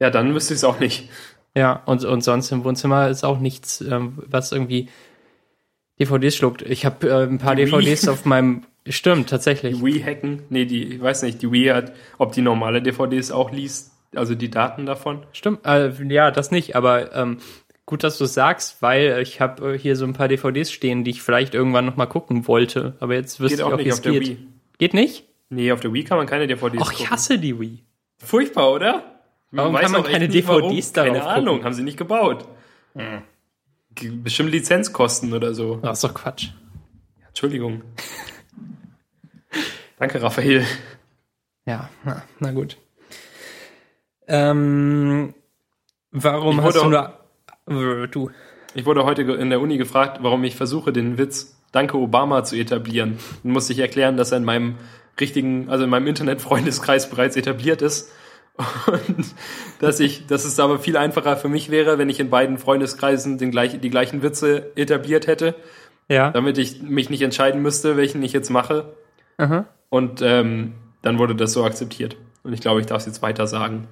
Ja, 0.00 0.10
dann 0.10 0.34
wüsste 0.34 0.52
ich 0.52 0.58
es 0.58 0.64
auch 0.64 0.78
nicht. 0.78 1.08
Ja, 1.54 1.82
und, 1.86 2.04
und 2.04 2.22
sonst 2.22 2.50
im 2.52 2.64
Wohnzimmer 2.64 3.08
ist 3.08 3.24
auch 3.24 3.38
nichts, 3.38 3.80
ähm, 3.80 4.18
was 4.26 4.52
irgendwie 4.52 4.90
DVDs 5.98 6.36
schluckt. 6.36 6.60
Ich 6.60 6.84
habe 6.84 7.08
äh, 7.08 7.22
ein 7.22 7.38
paar. 7.38 7.56
DVDs 7.56 8.06
auf 8.06 8.26
meinem. 8.26 8.66
Stimmt, 8.88 9.28
tatsächlich. 9.30 9.76
Die 9.78 9.84
Wii 9.84 10.00
hacken? 10.02 10.42
Nee, 10.48 10.64
die, 10.64 10.94
ich 10.94 11.00
weiß 11.00 11.22
nicht, 11.22 11.42
die 11.42 11.52
Wii 11.52 11.68
hat, 11.68 11.92
ob 12.18 12.32
die 12.32 12.42
normale 12.42 12.80
DVDs 12.82 13.30
auch 13.30 13.50
liest, 13.52 13.92
also 14.14 14.34
die 14.34 14.50
Daten 14.50 14.86
davon. 14.86 15.24
Stimmt, 15.32 15.60
äh, 15.66 15.92
ja, 16.08 16.30
das 16.30 16.50
nicht, 16.50 16.74
aber 16.76 17.14
ähm, 17.14 17.38
gut, 17.86 18.02
dass 18.04 18.16
du 18.18 18.24
es 18.24 18.34
sagst, 18.34 18.80
weil 18.82 19.20
ich 19.22 19.40
habe 19.40 19.74
äh, 19.74 19.78
hier 19.78 19.96
so 19.96 20.04
ein 20.06 20.14
paar 20.14 20.28
DVDs 20.28 20.72
stehen, 20.72 21.04
die 21.04 21.10
ich 21.10 21.22
vielleicht 21.22 21.54
irgendwann 21.54 21.84
noch 21.84 21.96
mal 21.96 22.06
gucken 22.06 22.48
wollte, 22.48 22.96
aber 23.00 23.14
jetzt 23.14 23.38
wüsste 23.40 23.56
Geht 23.56 23.58
ich 23.58 23.64
auch 23.64 23.72
auch, 23.74 23.76
nicht 23.78 23.92
auf 23.92 24.00
der 24.00 24.12
geht. 24.12 24.28
Wii. 24.28 24.46
Geht 24.78 24.94
nicht? 24.94 25.24
Nee, 25.50 25.72
auf 25.72 25.80
der 25.80 25.92
Wii 25.92 26.04
kann 26.04 26.16
man 26.16 26.26
keine 26.26 26.46
DVDs 26.46 26.80
Ach, 26.82 26.92
ich 26.92 27.10
hasse 27.10 27.38
die 27.38 27.60
Wii. 27.60 27.84
Furchtbar, 28.18 28.72
oder? 28.72 29.04
Warum 29.50 29.74
kann 29.74 29.90
man 29.92 30.04
keine 30.04 30.32
warum. 30.46 30.68
DVDs 30.70 30.92
darauf 30.92 31.12
Keine 31.12 31.26
Ahnung, 31.26 31.46
gucken? 31.56 31.64
haben 31.64 31.74
sie 31.74 31.82
nicht 31.82 31.96
gebaut. 31.98 32.46
G- 33.94 34.08
Bestimmt 34.10 34.52
Lizenzkosten 34.52 35.32
oder 35.32 35.52
so. 35.54 35.76
Das 35.82 35.98
ist 35.98 36.04
doch 36.04 36.14
Quatsch. 36.14 36.48
Entschuldigung. 37.28 37.82
Danke, 40.00 40.22
Raphael. 40.22 40.64
Ja, 41.66 41.90
na, 42.04 42.22
na 42.38 42.52
gut. 42.52 42.78
Ähm, 44.26 45.34
warum 46.10 46.58
Ich 46.58 46.64
hast 46.64 46.76
du 46.76 46.88
nur... 46.88 48.06
Du. 48.08 48.30
Ich 48.74 48.86
wurde 48.86 49.04
heute 49.04 49.22
in 49.22 49.50
der 49.50 49.60
Uni 49.60 49.76
gefragt, 49.76 50.18
warum 50.22 50.42
ich 50.44 50.56
versuche, 50.56 50.92
den 50.92 51.18
Witz 51.18 51.56
Danke 51.70 51.98
Obama 51.98 52.42
zu 52.44 52.56
etablieren. 52.56 53.18
Dann 53.44 53.52
musste 53.52 53.72
ich 53.74 53.78
erklären, 53.78 54.16
dass 54.16 54.32
er 54.32 54.38
in 54.38 54.44
meinem 54.44 54.78
richtigen, 55.20 55.68
also 55.68 55.84
in 55.84 55.90
meinem 55.90 56.06
Internetfreundeskreis 56.08 57.10
bereits 57.10 57.36
etabliert 57.36 57.82
ist. 57.82 58.10
Und 58.86 59.34
dass 59.80 60.00
ich, 60.00 60.26
dass 60.26 60.44
es 60.44 60.58
aber 60.58 60.78
viel 60.78 60.96
einfacher 60.96 61.36
für 61.36 61.48
mich 61.48 61.70
wäre, 61.70 61.98
wenn 61.98 62.08
ich 62.08 62.20
in 62.20 62.30
beiden 62.30 62.58
Freundeskreisen 62.58 63.38
den 63.38 63.50
gleich, 63.50 63.78
die 63.80 63.90
gleichen 63.90 64.22
Witze 64.22 64.72
etabliert 64.76 65.26
hätte, 65.26 65.54
Ja. 66.08 66.30
damit 66.30 66.58
ich 66.58 66.82
mich 66.82 67.10
nicht 67.10 67.22
entscheiden 67.22 67.62
müsste, 67.62 67.96
welchen 67.96 68.22
ich 68.22 68.32
jetzt 68.32 68.50
mache. 68.50 68.94
Aha. 69.36 69.66
Und 69.90 70.22
ähm, 70.22 70.74
dann 71.02 71.18
wurde 71.18 71.34
das 71.34 71.52
so 71.52 71.64
akzeptiert. 71.64 72.16
Und 72.42 72.52
ich 72.52 72.60
glaube, 72.60 72.80
ich 72.80 72.86
darf 72.86 72.98
es 72.98 73.06
jetzt 73.06 73.22
weiter 73.22 73.46
sagen. 73.46 73.86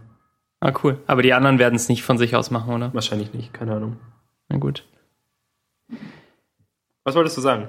Ah, 0.61 0.73
cool. 0.83 0.99
Aber 1.07 1.23
die 1.23 1.35
anderen 1.35 1.59
werden 1.59 1.75
es 1.75 1.89
nicht 1.89 2.03
von 2.03 2.19
sich 2.19 2.35
aus 2.35 2.51
machen, 2.51 2.73
oder? 2.73 2.95
Wahrscheinlich 2.95 3.33
nicht, 3.35 3.53
keine 3.53 3.75
Ahnung. 3.77 3.97
Na 4.49 4.57
gut. 4.59 4.85
Was 7.05 7.15
wolltest 7.15 7.37
du 7.37 7.41
sagen? 7.41 7.69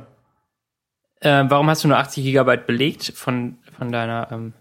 Äh, 1.22 1.46
warum 1.48 1.70
hast 1.70 1.84
du 1.84 1.88
nur 1.88 1.98
80 1.98 2.24
Gigabyte 2.24 2.66
belegt 2.66 3.12
von, 3.16 3.58
von 3.78 3.92
deiner 3.92 4.32
ähm, 4.32 4.54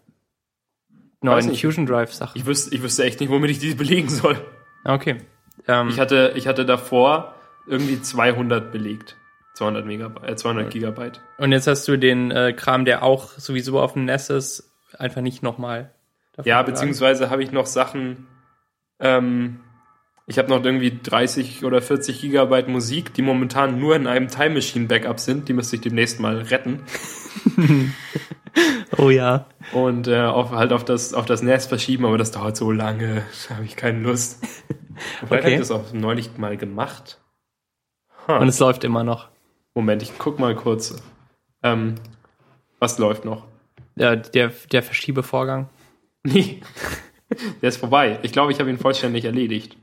neuen. 1.21 1.55
Fusion 1.55 1.87
Drive 1.87 2.13
Sache? 2.13 2.37
Ich 2.37 2.47
wüsste, 2.47 2.75
ich 2.75 2.83
wüsste 2.83 3.05
echt 3.05 3.21
nicht, 3.21 3.31
womit 3.31 3.51
ich 3.51 3.59
die 3.59 3.75
belegen 3.75 4.09
soll. 4.09 4.37
Okay. 4.85 5.19
Ähm, 5.67 5.89
Ich 5.89 6.01
hatte, 6.01 6.33
ich 6.35 6.47
hatte 6.47 6.65
davor 6.65 7.35
irgendwie 7.67 8.01
200 8.01 8.73
belegt. 8.73 9.17
200 9.59 9.85
Megabyte, 9.87 10.29
äh, 10.31 10.37
200 10.37 10.71
Gigabyte. 10.71 11.21
und 11.39 11.53
jetzt 11.53 11.67
hast 11.67 11.87
du 11.89 11.97
den 11.99 12.31
äh, 12.31 12.53
Kram, 12.53 12.85
der 12.85 13.03
auch 13.03 13.31
sowieso 13.33 13.81
auf 13.81 13.93
dem 13.95 14.05
NES 14.07 14.31
ist, 14.31 14.71
einfach 14.99 15.21
nicht 15.21 15.43
nochmal. 15.43 15.91
Ja, 16.45 16.63
beziehungsweise 16.63 17.31
habe 17.31 17.43
ich 17.43 17.51
noch 17.51 17.67
Sachen, 17.67 18.29
ähm, 19.01 19.59
ich 20.27 20.39
habe 20.39 20.49
noch 20.51 20.65
irgendwie 20.65 20.97
30 21.03 21.65
oder 21.65 21.83
40 21.83 22.21
Gigabyte 22.21 22.69
Musik, 22.69 23.13
die 23.15 23.23
momentan 23.23 23.81
nur 23.81 23.97
in 23.97 24.07
einem 24.07 24.29
Time 24.29 24.51
Machine 24.51 24.87
Backup 24.87 25.19
sind. 25.19 25.49
Die 25.49 25.55
müsste 25.55 25.77
ich 25.77 25.83
demnächst 25.83 26.21
mal 26.21 26.39
retten. 26.39 26.83
Oh 28.97 29.11
ja. 29.11 29.47
Und 29.73 30.09
äh, 30.09 30.23
auf, 30.23 30.51
halt 30.51 30.73
auf 30.73 30.85
das, 30.85 31.15
auf 31.15 31.27
das 31.27 31.43
NAS 31.43 31.67
verschieben, 31.67 32.05
aber 32.07 32.19
das 32.19 32.33
dauert 32.33 32.57
so 32.57 32.73
lange. 32.73 33.23
Da 33.49 33.57
habe 33.57 33.65
ich 33.65 33.77
keine 33.77 34.01
Lust. 34.01 34.43
Vielleicht 35.19 35.33
Okay. 35.33 35.41
habe 35.43 35.51
ich 35.53 35.59
das 35.61 35.71
auch 35.71 35.93
neulich 35.93 36.37
mal 36.39 36.57
gemacht. 36.57 37.21
Ha. 38.27 38.39
Und 38.39 38.49
es 38.49 38.59
läuft 38.59 38.83
immer 38.85 39.05
noch. 39.05 39.29
Moment, 39.79 40.03
ich 40.03 40.19
guck 40.19 40.41
mal 40.41 40.57
kurz. 40.57 41.01
Ähm, 41.63 41.95
was 42.81 42.99
läuft 42.99 43.25
noch? 43.25 43.45
Ja, 43.95 44.17
der, 44.17 44.51
der 44.73 44.83
Verschiebevorgang. 44.83 45.69
Nee, 46.25 46.63
der 47.63 47.69
ist 47.69 47.77
vorbei. 47.77 48.19
Ich 48.23 48.33
glaube, 48.33 48.51
ich 48.51 48.59
habe 48.59 48.71
ihn 48.71 48.79
vollständig 48.79 49.25
erledigt. 49.25 49.77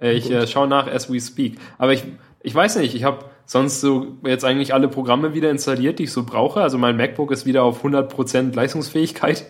Äh, 0.00 0.14
ich 0.14 0.28
äh, 0.28 0.48
schaue 0.48 0.66
nach 0.66 0.88
as 0.88 1.08
we 1.08 1.20
speak. 1.20 1.56
Aber 1.78 1.92
ich, 1.92 2.02
ich 2.42 2.52
weiß 2.52 2.78
nicht, 2.78 2.96
ich 2.96 3.04
habe 3.04 3.26
sonst 3.46 3.80
so 3.80 4.18
jetzt 4.26 4.44
eigentlich 4.44 4.74
alle 4.74 4.88
Programme 4.88 5.34
wieder 5.34 5.52
installiert, 5.52 6.00
die 6.00 6.04
ich 6.04 6.12
so 6.12 6.24
brauche. 6.24 6.60
Also 6.60 6.76
mein 6.76 6.96
MacBook 6.96 7.30
ist 7.30 7.46
wieder 7.46 7.62
auf 7.62 7.84
100% 7.84 8.56
Leistungsfähigkeit. 8.56 9.46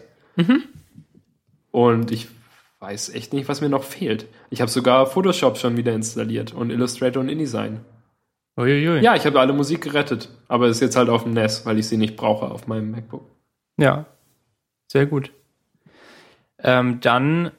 Und 1.71 2.11
ich 2.11 2.29
weiß 2.81 3.15
echt 3.15 3.33
nicht, 3.33 3.49
was 3.49 3.63
mir 3.63 3.71
noch 3.71 3.85
fehlt. 3.85 4.27
Ich 4.51 4.61
habe 4.61 4.71
sogar 4.71 5.07
Photoshop 5.07 5.57
schon 5.57 5.79
wieder 5.79 5.95
installiert 5.95 6.53
und 6.53 6.69
Illustrator 6.69 7.23
und 7.23 7.31
InDesign. 7.31 7.81
Uiuiui. 8.59 9.01
Ja, 9.01 9.15
ich 9.15 9.25
habe 9.25 9.39
alle 9.41 9.53
Musik 9.53 9.83
gerettet, 9.83 10.29
aber 10.49 10.67
ist 10.67 10.81
jetzt 10.81 10.97
halt 10.97 11.09
auf 11.09 11.23
dem 11.23 11.33
NES, 11.33 11.65
weil 11.65 11.79
ich 11.79 11.87
sie 11.87 11.97
nicht 11.97 12.17
brauche 12.17 12.51
auf 12.51 12.67
meinem 12.67 12.91
MacBook. 12.91 13.25
Ja, 13.79 14.07
sehr 14.89 15.07
gut. 15.07 15.31
Ähm, 16.61 16.99
dann, 17.01 17.53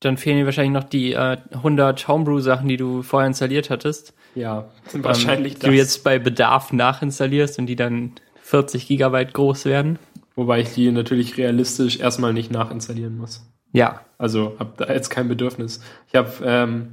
dann 0.00 0.16
fehlen 0.16 0.38
dir 0.38 0.44
wahrscheinlich 0.44 0.72
noch 0.72 0.88
die 0.88 1.12
äh, 1.12 1.36
100 1.52 2.08
Homebrew-Sachen, 2.08 2.68
die 2.68 2.76
du 2.76 3.02
vorher 3.02 3.28
installiert 3.28 3.70
hattest. 3.70 4.12
Ja, 4.34 4.68
ähm, 4.92 5.04
wahrscheinlich 5.04 5.60
Die 5.60 5.66
du 5.66 5.72
jetzt 5.72 6.02
bei 6.02 6.18
Bedarf 6.18 6.72
nachinstallierst 6.72 7.58
und 7.60 7.66
die 7.66 7.76
dann 7.76 8.12
40 8.42 8.88
Gigabyte 8.88 9.34
groß 9.34 9.66
werden. 9.66 9.98
Wobei 10.34 10.60
ich 10.60 10.74
die 10.74 10.90
natürlich 10.90 11.36
realistisch 11.38 12.00
erstmal 12.00 12.32
nicht 12.32 12.50
nachinstallieren 12.50 13.16
muss. 13.16 13.46
Ja, 13.72 14.00
Also 14.18 14.56
habe 14.58 14.72
da 14.76 14.92
jetzt 14.92 15.10
kein 15.10 15.28
Bedürfnis. 15.28 15.80
Ich 16.08 16.14
habe, 16.14 16.30
ähm, 16.44 16.88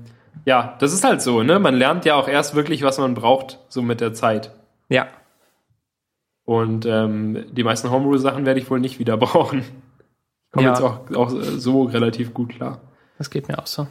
ja, 0.45 0.75
das 0.79 0.93
ist 0.93 1.03
halt 1.03 1.21
so, 1.21 1.43
ne? 1.43 1.59
Man 1.59 1.75
lernt 1.75 2.05
ja 2.05 2.15
auch 2.15 2.27
erst 2.27 2.55
wirklich, 2.55 2.81
was 2.83 2.97
man 2.97 3.13
braucht, 3.13 3.59
so 3.69 3.81
mit 3.81 4.01
der 4.01 4.13
Zeit. 4.13 4.51
ja, 4.89 5.07
Und 6.45 6.85
ähm, 6.85 7.45
die 7.51 7.63
meisten 7.63 7.89
Homebrew-Sachen 7.91 8.45
werde 8.45 8.59
ich 8.59 8.69
wohl 8.69 8.79
nicht 8.79 8.99
wieder 8.99 9.17
brauchen. 9.25 9.59
Ich 9.59 10.51
komme 10.51 10.65
Ja. 10.67 10.73
jetzt 10.73 10.81
auch, 10.81 11.09
auch 11.15 11.29
so 11.29 11.83
relativ 11.83 12.33
gut 12.33 12.49
klar. 12.49 12.81
das 13.17 13.29
geht 13.29 13.47
mir 13.47 13.57
auch 13.59 13.67
so. 13.67 13.87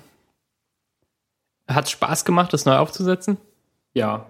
Hat 1.69 1.89
Spaß 1.89 2.25
gemacht, 2.25 2.53
das 2.53 2.67
neu 2.67 2.77
aufzusetzen? 2.77 3.39
Ja. 3.95 4.27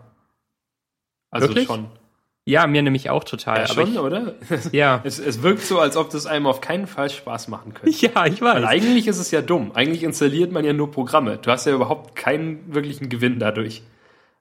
Also 1.30 1.48
Wirklich? 1.48 1.66
schon. 1.66 1.88
Ja, 2.45 2.66
mir 2.66 2.82
nämlich 2.82 3.09
auch 3.09 3.22
total. 3.22 3.61
Ja, 3.61 3.66
schon, 3.68 3.93
ich, 3.93 3.99
oder? 3.99 4.34
ja. 4.72 5.01
Es, 5.05 5.20
es 5.20 5.43
wirkt 5.43 5.62
so, 5.62 5.78
als 5.78 5.97
ob 5.97 6.11
das 6.11 6.26
einem 6.26 6.47
auf 6.47 6.61
keinen 6.61 6.88
Fall 6.88 7.09
Spaß 7.09 7.49
machen 7.49 7.72
könnte. 7.74 7.97
ja, 8.07 8.26
ich 8.26 8.43
Weil 8.43 8.62
weiß. 8.62 8.68
eigentlich 8.68 9.07
ist 9.07 9.18
es 9.18 9.30
ja 9.30 9.43
dumm. 9.43 9.70
Eigentlich 9.74 10.03
installiert 10.03 10.51
man 10.51 10.64
ja 10.64 10.72
nur 10.72 10.90
Programme. 10.90 11.38
Du 11.38 11.51
hast 11.51 11.66
ja 11.66 11.72
überhaupt 11.72 12.16
keinen 12.16 12.74
wirklichen 12.74 13.09
Gewinn 13.09 13.38
dadurch. 13.38 13.82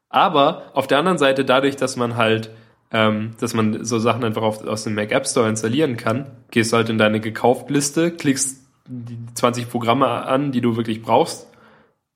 Aber 0.10 0.72
auf 0.74 0.88
der 0.88 0.98
anderen 0.98 1.20
Seite, 1.20 1.46
dadurch, 1.46 1.76
dass 1.76 1.96
man 1.96 2.18
halt, 2.18 2.50
ähm, 2.92 3.32
dass 3.40 3.54
man 3.54 3.86
so 3.86 4.00
Sachen 4.00 4.24
einfach 4.24 4.42
auf, 4.42 4.66
aus 4.66 4.84
dem 4.84 4.96
Mac 4.96 5.12
App 5.12 5.28
Store 5.28 5.48
installieren 5.48 5.96
kann, 5.96 6.26
gehst 6.50 6.74
du 6.74 6.78
halt 6.78 6.90
in 6.90 6.98
deine 6.98 7.20
Gekauft-Liste, 7.20 8.12
klickst 8.12 8.66
die 8.88 9.20
20 9.36 9.70
Programme 9.70 10.08
an, 10.08 10.52
die 10.52 10.60
du 10.60 10.76
wirklich 10.76 11.02
brauchst, 11.04 11.48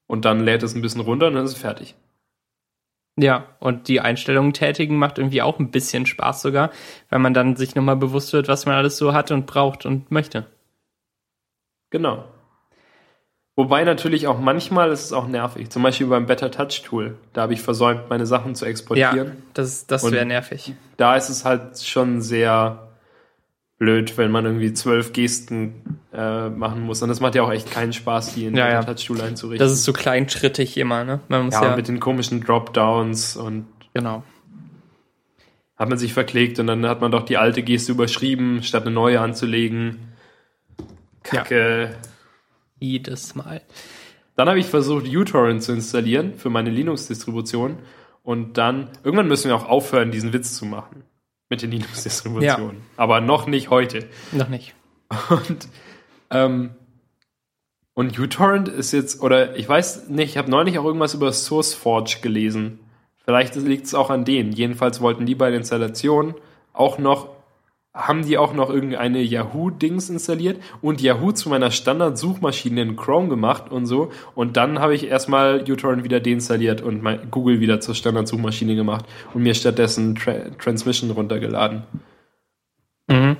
und 0.08 0.26
dann 0.26 0.40
lädt 0.42 0.64
es 0.64 0.76
ein 0.76 0.82
bisschen 0.82 1.02
runter 1.02 1.28
und 1.28 1.36
dann 1.36 1.46
ist 1.46 1.54
es 1.54 1.58
fertig. 1.58 1.96
Ja, 3.18 3.45
und 3.59 3.88
die 3.88 4.01
Einstellungen 4.01 4.51
tätigen 4.53 4.97
macht 4.97 5.18
irgendwie 5.20 5.41
auch 5.41 5.57
ein 5.59 5.72
bisschen 5.72 6.05
Spaß 6.05 6.41
sogar, 6.41 6.70
weil 7.09 7.20
man 7.20 7.34
dann 7.34 7.55
sich 7.55 7.74
nochmal 7.76 7.95
bewusst 7.95 8.34
wird, 8.34 8.47
was 8.49 8.66
man 8.66 8.76
alles 8.76 8.97
so 8.97 9.13
hat 9.13 9.32
und 9.32 9.45
braucht 9.45 9.86
und 9.86 10.11
möchte. 10.11 10.45
Genau. 11.91 12.26
Wobei 13.57 13.86
natürlich 13.86 14.28
auch 14.28 14.38
manchmal 14.38 14.91
ist 14.91 15.05
es 15.05 15.13
auch 15.13 15.28
nervig. 15.28 15.70
Zum 15.70 15.82
Beispiel 15.82 16.07
beim 16.07 16.26
Better 16.26 16.51
Touch 16.51 16.82
Tool. 16.84 17.18
Da 17.32 17.43
habe 17.43 17.53
ich 17.53 17.61
versäumt, 17.61 18.09
meine 18.09 18.26
Sachen 18.26 18.53
zu 18.53 18.66
Ja, 18.66 18.72
exportieren. 18.72 19.43
das, 19.53 19.88
das 19.88 20.03
Und- 20.03 20.11
wäre 20.11 20.26
nervig. 20.26 20.74
da 20.97 21.16
ist 21.16 21.30
es 21.30 21.45
halt 21.45 21.82
schon 21.82 22.22
sehr 22.22 22.85
blöd, 23.78 24.18
wenn 24.18 24.32
man 24.32 24.46
irgendwie 24.46 24.74
zwölf 24.74 25.14
Gesten 25.14 26.00
äh, 26.14 26.50
machen 26.50 26.82
muss. 26.82 27.02
Und 27.02 27.10
das 27.10 27.20
macht 27.20 27.36
ja 27.36 27.44
auch 27.44 27.52
echt 27.52 27.72
keinen 27.72 27.94
Spaß, 27.94 28.36
die 28.36 28.46
in 28.46 28.56
Ja, 28.56 28.66
der 28.66 28.74
ja. 28.74 28.84
Touchtool 28.84 29.22
einzurichten. 29.22 29.66
Das 29.66 29.74
ist 29.74 29.84
so 29.84 29.94
kleinschrittig 29.94 30.78
immer, 30.78 31.04
ne? 31.04 31.20
Man 31.28 31.46
muss 31.46 31.56
ja, 31.56 31.66
ja, 31.66 31.76
mit 31.76 31.88
den 31.88 32.00
komischen 32.00 32.42
Dropdowns 32.42 33.36
und 33.36 33.66
genau. 33.94 34.24
hat 35.76 35.90
man 35.90 35.98
sich 35.98 36.14
verklickt 36.14 36.60
und 36.60 36.68
dann 36.68 36.86
hat 36.86 37.02
man 37.02 37.12
doch 37.12 37.24
die 37.24 37.38
alte 37.38 37.64
Geste 37.64 37.92
überschrieben, 37.92 38.64
statt 38.64 38.84
eine 38.84 38.92
neue 38.92 39.20
anzulegen. 39.20 40.14
Kacke. 41.24 41.96
Jedes 42.80 43.36
Mal. 43.36 43.62
Dann 44.36 44.48
habe 44.48 44.60
ich 44.60 44.68
versucht, 44.68 45.08
uTorrent 45.08 45.64
zu 45.64 45.72
installieren 45.74 46.34
für 46.38 46.50
meine 46.50 46.70
Linux-Distribution. 46.70 47.80
Und 48.22 48.58
dann, 48.58 48.90
irgendwann 49.04 49.28
müssen 49.28 49.50
wir 49.50 49.56
auch 49.56 49.68
aufhören, 49.68 50.12
diesen 50.12 50.34
Witz 50.34 50.56
zu 50.56 50.66
machen. 50.66 51.04
Mit 51.50 51.62
den 51.62 51.72
Linux-Distributionen. 51.72 52.82
Aber 52.98 53.22
noch 53.22 53.46
nicht 53.46 53.70
heute. 53.70 54.10
Noch 54.32 54.50
nicht. 54.50 54.74
Und, 55.30 55.68
ähm, 56.32 56.72
und 57.93 58.18
uTorrent 58.20 58.68
ist 58.68 58.91
jetzt, 58.91 59.22
oder 59.22 59.56
ich 59.56 59.70
weiß 59.70 60.10
nicht, 60.10 60.32
ich 60.32 60.38
habe 60.38 60.50
neulich 60.50 60.80
auch 60.80 60.86
irgendwas 60.86 61.14
über 61.14 61.32
SourceForge 61.32 62.18
gelesen. 62.22 62.80
Vielleicht 63.24 63.56
liegt 63.56 63.86
es 63.86 63.93
auch 63.93 64.10
an 64.10 64.26
denen. 64.26 64.52
Jedenfalls 64.52 65.02
wollten 65.02 65.26
die 65.26 65.36
bei 65.36 65.50
der 65.50 65.60
Installation 65.60 66.36
auch 66.74 66.98
noch, 66.98 67.30
haben 67.96 68.26
die 68.26 68.38
auch 68.38 68.54
noch 68.54 68.70
irgendeine 68.70 69.22
Yahoo-Dings 69.22 70.10
installiert 70.10 70.62
und 70.82 71.02
Yahoo 71.02 71.32
zu 71.32 71.48
meiner 71.48 71.72
Standard-Suchmaschine 71.72 72.82
in 72.82 72.96
Chrome 72.98 73.30
gemacht 73.30 73.72
und 73.72 73.86
so. 73.86 74.12
Und 74.36 74.58
dann 74.58 74.80
habe 74.80 74.93
ich 74.93 75.08
erstmal 75.08 75.64
uTorrent 75.68 76.04
wieder 76.04 76.20
deinstalliert 76.20 76.82
und 76.82 77.02
mein 77.02 77.32
Google 77.32 77.62
wieder 77.62 77.80
zur 77.80 77.96
Standard-Suchmaschine 77.96 78.76
gemacht 78.76 79.06
und 79.34 79.43
mir 79.43 79.56
stattdessen 79.56 80.16
Tra 80.16 80.34
Transmission 80.62 81.10
runtergeladen. 81.12 81.84
Mhm. 83.08 83.38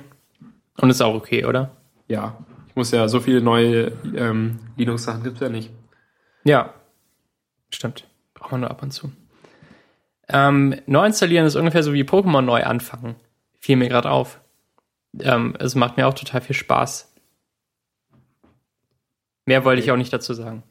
Und 0.78 0.90
ist 0.90 1.02
auch 1.02 1.14
okay, 1.14 1.44
oder? 1.44 1.76
Ja, 2.08 2.38
ich 2.66 2.76
muss 2.76 2.90
ja 2.92 3.08
so 3.08 3.20
viele 3.20 3.42
neue 3.42 3.92
ähm, 4.16 4.58
Linux-Sachen 4.78 5.22
gibt's 5.22 5.40
ja 5.40 5.50
nicht. 5.50 5.70
Ja. 6.44 6.72
Stimmt. 7.68 8.08
Braucht 8.32 8.52
man 8.52 8.62
nur 8.62 8.70
ab 8.70 8.82
und 8.82 8.92
zu. 8.92 9.12
Ähm, 10.28 10.76
neu 10.86 11.06
installieren 11.06 11.44
ist 11.46 11.56
ungefähr 11.56 11.82
so 11.82 11.92
wie 11.92 12.04
Pokémon 12.04 12.40
neu 12.40 12.64
anfangen. 12.64 13.16
Fiel 13.60 13.76
mir 13.76 13.88
gerade 13.88 14.10
auf. 14.10 14.40
Ähm, 15.20 15.54
es 15.58 15.74
macht 15.74 15.96
mir 15.96 16.06
auch 16.06 16.14
total 16.14 16.40
viel 16.40 16.56
Spaß. 16.56 17.12
Mehr 19.46 19.64
wollte 19.64 19.82
ich 19.82 19.90
auch 19.90 19.96
nicht 19.96 20.12
dazu 20.12 20.34
sagen. 20.34 20.64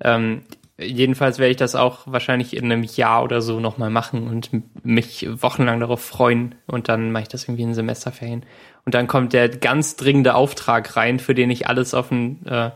Ähm, 0.00 0.42
jedenfalls 0.76 1.38
werde 1.38 1.52
ich 1.52 1.56
das 1.56 1.76
auch 1.76 2.00
wahrscheinlich 2.06 2.56
in 2.56 2.64
einem 2.64 2.82
Jahr 2.82 3.22
oder 3.22 3.40
so 3.40 3.60
nochmal 3.60 3.90
machen 3.90 4.26
und 4.26 4.50
mich 4.84 5.28
wochenlang 5.40 5.80
darauf 5.80 6.04
freuen. 6.04 6.56
Und 6.66 6.88
dann 6.88 7.12
mache 7.12 7.22
ich 7.22 7.28
das 7.28 7.44
irgendwie 7.44 7.62
in 7.62 7.74
Semesterferien. 7.74 8.44
Und 8.84 8.94
dann 8.94 9.06
kommt 9.06 9.32
der 9.32 9.48
ganz 9.48 9.96
dringende 9.96 10.34
Auftrag 10.34 10.96
rein, 10.96 11.20
für 11.20 11.34
den 11.34 11.50
ich 11.50 11.68
alles 11.68 11.94
offen, 11.94 12.44
äh, 12.46 12.66
äh, 12.66 12.72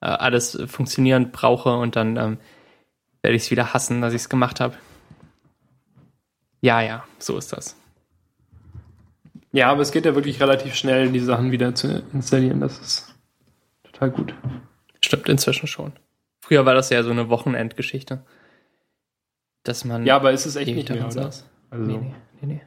alles 0.00 0.58
funktionierend 0.66 1.32
brauche. 1.32 1.76
Und 1.76 1.96
dann 1.96 2.16
ähm, 2.16 2.38
werde 3.22 3.36
ich 3.36 3.42
es 3.42 3.50
wieder 3.50 3.74
hassen, 3.74 4.00
dass 4.00 4.14
ich 4.14 4.22
es 4.22 4.28
gemacht 4.30 4.60
habe. 4.60 4.74
Ja, 6.62 6.80
ja, 6.80 7.04
so 7.18 7.36
ist 7.36 7.52
das. 7.52 7.76
Ja, 9.52 9.70
aber 9.70 9.82
es 9.82 9.92
geht 9.92 10.06
ja 10.06 10.14
wirklich 10.14 10.40
relativ 10.40 10.74
schnell, 10.74 11.10
die 11.12 11.20
Sachen 11.20 11.52
wieder 11.52 11.74
zu 11.74 12.02
installieren. 12.12 12.60
Das 12.60 12.78
ist 12.78 13.14
total 13.84 14.10
gut. 14.10 14.34
Stimmt 15.04 15.28
inzwischen 15.28 15.66
schon. 15.66 15.92
Früher 16.40 16.64
war 16.64 16.74
das 16.74 16.90
ja 16.90 17.02
so 17.02 17.10
eine 17.10 17.28
Wochenendgeschichte. 17.28 18.24
Dass 19.62 19.84
man. 19.84 20.06
Ja, 20.06 20.16
aber 20.16 20.32
ist 20.32 20.46
es 20.46 20.56
echt 20.56 20.74
nicht 20.74 20.88
mehr, 20.88 21.02
oder? 21.04 21.10
saß. 21.12 21.44
Also, 21.70 21.84
Nee, 21.84 21.98
nee, 21.98 22.14
nee, 22.40 22.46
nee. 22.54 22.62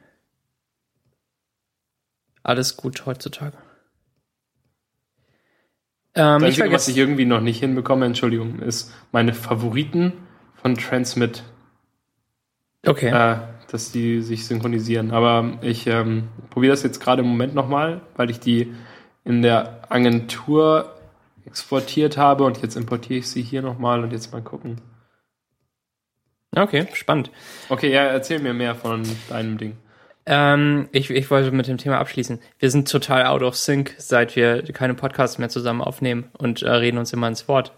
Alles 2.42 2.76
gut 2.76 3.04
heutzutage. 3.06 3.56
Ähm, 6.14 6.40
das 6.40 6.52
ich 6.52 6.62
Einzige, 6.62 6.72
was 6.72 6.88
ich 6.88 6.96
irgendwie 6.96 7.24
noch 7.26 7.40
nicht 7.40 7.58
hinbekomme, 7.58 8.06
Entschuldigung, 8.06 8.60
ist 8.60 8.92
meine 9.12 9.34
Favoriten 9.34 10.12
von 10.54 10.76
Transmit, 10.76 11.42
Okay. 12.86 13.08
äh, 13.08 13.38
dass 13.70 13.92
die 13.92 14.22
sich 14.22 14.46
synchronisieren. 14.46 15.10
Aber 15.10 15.58
ich 15.62 15.86
ähm, 15.86 16.28
probiere 16.50 16.72
das 16.72 16.82
jetzt 16.82 17.00
gerade 17.00 17.22
im 17.22 17.28
Moment 17.28 17.54
nochmal, 17.54 18.00
weil 18.16 18.30
ich 18.30 18.40
die 18.40 18.74
in 19.24 19.42
der 19.42 19.82
Agentur 19.88 20.92
exportiert 21.44 22.16
habe 22.16 22.44
und 22.44 22.62
jetzt 22.62 22.76
importiere 22.76 23.20
ich 23.20 23.28
sie 23.28 23.42
hier 23.42 23.62
nochmal 23.62 24.02
und 24.02 24.12
jetzt 24.12 24.32
mal 24.32 24.42
gucken. 24.42 24.80
Okay, 26.54 26.86
spannend. 26.94 27.30
Okay, 27.68 27.92
ja, 27.92 28.04
erzähl 28.04 28.38
mir 28.38 28.54
mehr 28.54 28.74
von 28.74 29.02
deinem 29.28 29.58
Ding. 29.58 29.76
Ähm, 30.24 30.88
ich, 30.92 31.10
ich 31.10 31.30
wollte 31.30 31.52
mit 31.52 31.68
dem 31.68 31.76
Thema 31.78 31.98
abschließen. 31.98 32.40
Wir 32.58 32.70
sind 32.70 32.90
total 32.90 33.26
out 33.26 33.42
of 33.42 33.56
sync, 33.56 33.94
seit 33.98 34.34
wir 34.34 34.62
keine 34.72 34.94
Podcasts 34.94 35.38
mehr 35.38 35.48
zusammen 35.48 35.82
aufnehmen 35.82 36.30
und 36.38 36.62
äh, 36.62 36.70
reden 36.70 36.98
uns 36.98 37.12
immer 37.12 37.28
ins 37.28 37.46
Wort. 37.46 37.72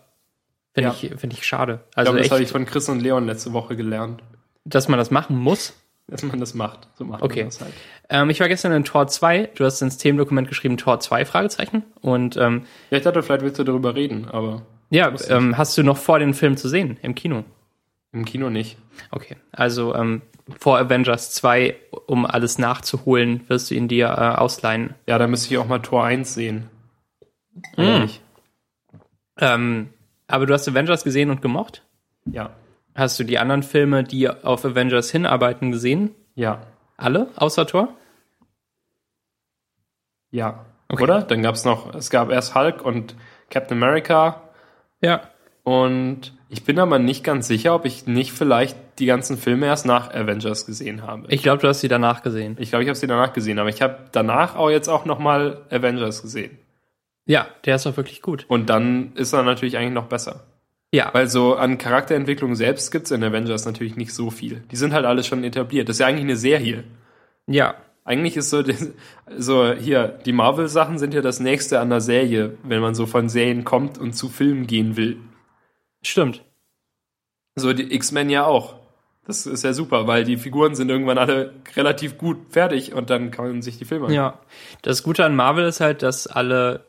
Finde 0.73 0.91
Ja. 0.91 0.95
ich, 0.95 1.11
finde 1.19 1.37
ich 1.37 1.47
schade. 1.47 1.81
Ich 1.91 1.97
Also 1.99 2.13
glaube, 2.13 2.23
das 2.23 2.31
habe 2.31 2.43
ich 2.43 2.51
von 2.51 2.65
Chris 2.65 2.89
und 2.89 3.01
Leon 3.01 3.27
letzte 3.27 3.53
Woche 3.53 3.77
gelernt, 3.77 4.23
dass 4.69 4.89
man 4.89 4.99
das 4.99 5.11
machen 5.11 5.37
muss. 5.37 5.75
dass 6.11 6.23
man 6.23 6.41
das 6.41 6.55
macht. 6.55 6.89
So 6.97 7.05
macht 7.05 7.23
Okay. 7.23 7.41
man 7.41 7.49
das 7.49 7.61
halt. 7.61 7.73
Ähm, 8.09 8.31
ich 8.31 8.41
war 8.41 8.49
gestern 8.49 8.73
in 8.73 8.85
Tor 8.85 9.09
2. 9.09 9.51
Du 9.55 9.65
hast 9.67 9.83
ins 9.83 9.99
Themendokument 9.99 10.49
geschrieben 10.49 10.79
Tor 10.79 11.01
2, 11.01 11.27
Fragezeichen. 11.27 11.83
Und 12.01 12.37
ähm, 12.39 12.63
Ja, 12.91 12.97
ich 12.99 13.05
dachte, 13.05 13.23
vielleicht 13.23 13.43
willst 13.43 13.59
du 13.59 13.65
darüber 13.65 13.95
reden, 13.95 14.27
aber 14.27 14.63
ja, 14.91 15.13
ähm, 15.29 15.59
hast 15.59 15.77
du 15.77 15.83
noch 15.83 15.99
vor, 15.99 16.19
den 16.19 16.33
Film 16.33 16.57
zu 16.57 16.69
sehen 16.69 16.97
im 17.03 17.15
Kino? 17.15 17.45
im 18.13 18.25
Kino 18.25 18.49
nicht. 18.49 18.79
Okay, 19.11 19.37
also 19.53 19.95
ähm, 19.95 20.23
vor 20.59 20.79
Avengers 20.79 21.33
2, 21.35 21.77
um 22.07 22.25
alles 22.25 22.57
nachzuholen, 22.57 23.43
wirst 23.49 23.71
du 23.71 23.75
ihn 23.75 23.87
dir 23.87 24.07
äh, 24.07 24.39
ausleihen. 24.41 24.95
Ja, 25.07 25.19
da 25.19 25.27
müsste 25.27 25.53
ich 25.53 25.59
auch 25.59 25.69
mal 25.69 25.81
Tor 25.81 26.05
1 26.05 26.33
sehen. 26.33 26.71
Hm. 27.77 28.01
Nicht? 28.01 28.23
Ähm, 29.39 29.91
aber 30.27 30.47
du 30.47 30.55
hast 30.55 30.67
Avengers 30.69 31.05
gesehen 31.05 31.29
und 31.31 31.43
gemocht? 31.43 31.83
Ja. 32.25 32.51
Hast 32.99 33.19
du 33.21 33.25
die 33.25 33.39
anderen 33.39 33.63
Filme, 33.63 34.03
die 34.03 34.29
auf 34.29 34.65
Avengers 34.65 35.11
hinarbeiten, 35.11 35.71
gesehen? 35.71 36.15
Ja. 36.35 36.63
Alle, 36.97 37.29
außer 37.37 37.65
Thor? 37.67 37.95
Ja. 40.31 40.67
Okay. 40.89 41.03
Oder? 41.05 41.23
Dann 41.23 41.43
gab 41.43 41.55
es 41.55 41.65
noch, 41.65 41.95
es 41.95 42.11
gab 42.11 42.31
erst 42.31 42.55
Hulk 42.55 42.85
und 42.85 43.15
Captain 43.51 43.77
America 43.81 44.43
Ja. 45.01 45.23
und 45.63 46.35
ich 46.49 46.65
bin 46.65 46.79
aber 46.79 46.99
nicht 46.99 47.23
ganz 47.25 47.47
sicher, 47.47 47.75
ob 47.75 47.85
ich 47.85 48.07
nicht 48.07 48.33
vielleicht 48.33 48.77
die 48.99 49.07
ganzen 49.07 49.37
Filme 49.37 49.67
erst 49.67 49.87
nach 49.87 50.13
Avengers 50.13 50.67
gesehen 50.67 51.03
habe. 51.03 51.27
Ich 51.29 51.43
glaube, 51.43 51.61
du 51.63 51.69
hast 51.69 51.81
sie 51.81 51.89
danach 51.89 52.23
gesehen. 52.23 52.57
Ich 52.59 52.71
glaube, 52.71 52.83
ich 52.83 52.89
habe 52.89 52.99
sie 52.99 53.07
danach 53.07 53.33
gesehen, 53.33 53.59
aber 53.59 53.69
ich 53.69 53.81
habe 53.81 54.07
danach 54.13 54.57
auch 54.57 54.71
jetzt 54.71 54.89
auch 54.89 55.05
nochmal 55.05 55.65
Avengers 55.71 56.23
gesehen. 56.23 56.59
Ja, 57.27 57.47
der 57.65 57.77
ist 57.77 57.87
auch 57.87 57.97
wirklich 57.97 58.23
gut. 58.23 58.47
Und 58.49 58.71
dann 58.71 59.13
ist 59.15 59.35
er 59.35 59.43
natürlich 59.43 59.77
eigentlich 59.77 59.93
noch 59.93 60.07
besser. 60.09 60.47
Ja, 60.93 61.11
Weil 61.13 61.29
so 61.29 61.55
an 61.55 61.77
Charakterentwicklung 61.77 62.55
selbst 62.55 62.91
gibt's 62.91 63.11
in 63.11 63.23
Avengers 63.23 63.67
natürlich 63.67 63.97
nicht 63.97 64.15
so 64.15 64.31
viel. 64.31 64.63
Die 64.71 64.77
sind 64.77 64.95
halt 64.95 65.05
alle 65.05 65.23
schon 65.23 65.45
etabliert. 65.45 65.89
Das 65.89 65.97
ist 65.97 66.01
ja 66.01 66.07
eigentlich 66.07 66.25
eine 66.25 66.37
Serie. 66.37 66.85
ja, 67.47 67.75
Eigentlich 68.09 68.39
ist 68.39 68.49
so, 68.49 68.63
so 69.37 69.71
hier, 69.75 70.19
die 70.25 70.33
Marvel-Sachen 70.33 70.99
sind 70.99 71.13
ja 71.13 71.21
das 71.21 71.41
nächste 71.41 71.79
an 71.79 71.91
der 71.91 72.01
Serie, 72.01 72.57
wenn 72.63 72.81
man 72.81 72.95
so 72.95 73.05
von 73.05 73.29
Serien 73.29 73.65
kommt 73.65 73.99
und 73.99 74.15
zu 74.15 74.31
Filmen 74.31 74.67
gehen 74.67 74.97
will. 74.97 75.19
stimmt. 76.01 76.43
So 77.55 77.75
die 77.75 77.93
X-Men 77.95 78.31
ja 78.31 78.47
auch. 78.47 78.77
Das 79.27 79.45
ist 79.45 79.63
ja 79.63 79.75
super, 79.75 80.07
weil 80.07 80.25
die 80.25 80.39
Figuren 80.39 80.75
sind 80.75 80.89
irgendwann 80.89 81.19
alle 81.19 81.53
relativ 81.77 82.17
gut 82.17 82.39
fertig 82.49 82.95
und 82.95 83.11
dann 83.11 83.31
kann 83.31 83.47
man 83.47 83.61
sich 83.61 83.77
die 83.77 83.85
Filme 83.85 84.11
Ja. 84.11 84.39
Das 84.81 85.03
Gute 85.03 85.27
an 85.27 85.37
Marvel 85.37 85.67
ist 85.67 85.81
halt, 85.83 86.03
dass 86.03 86.27
alle 86.27 86.87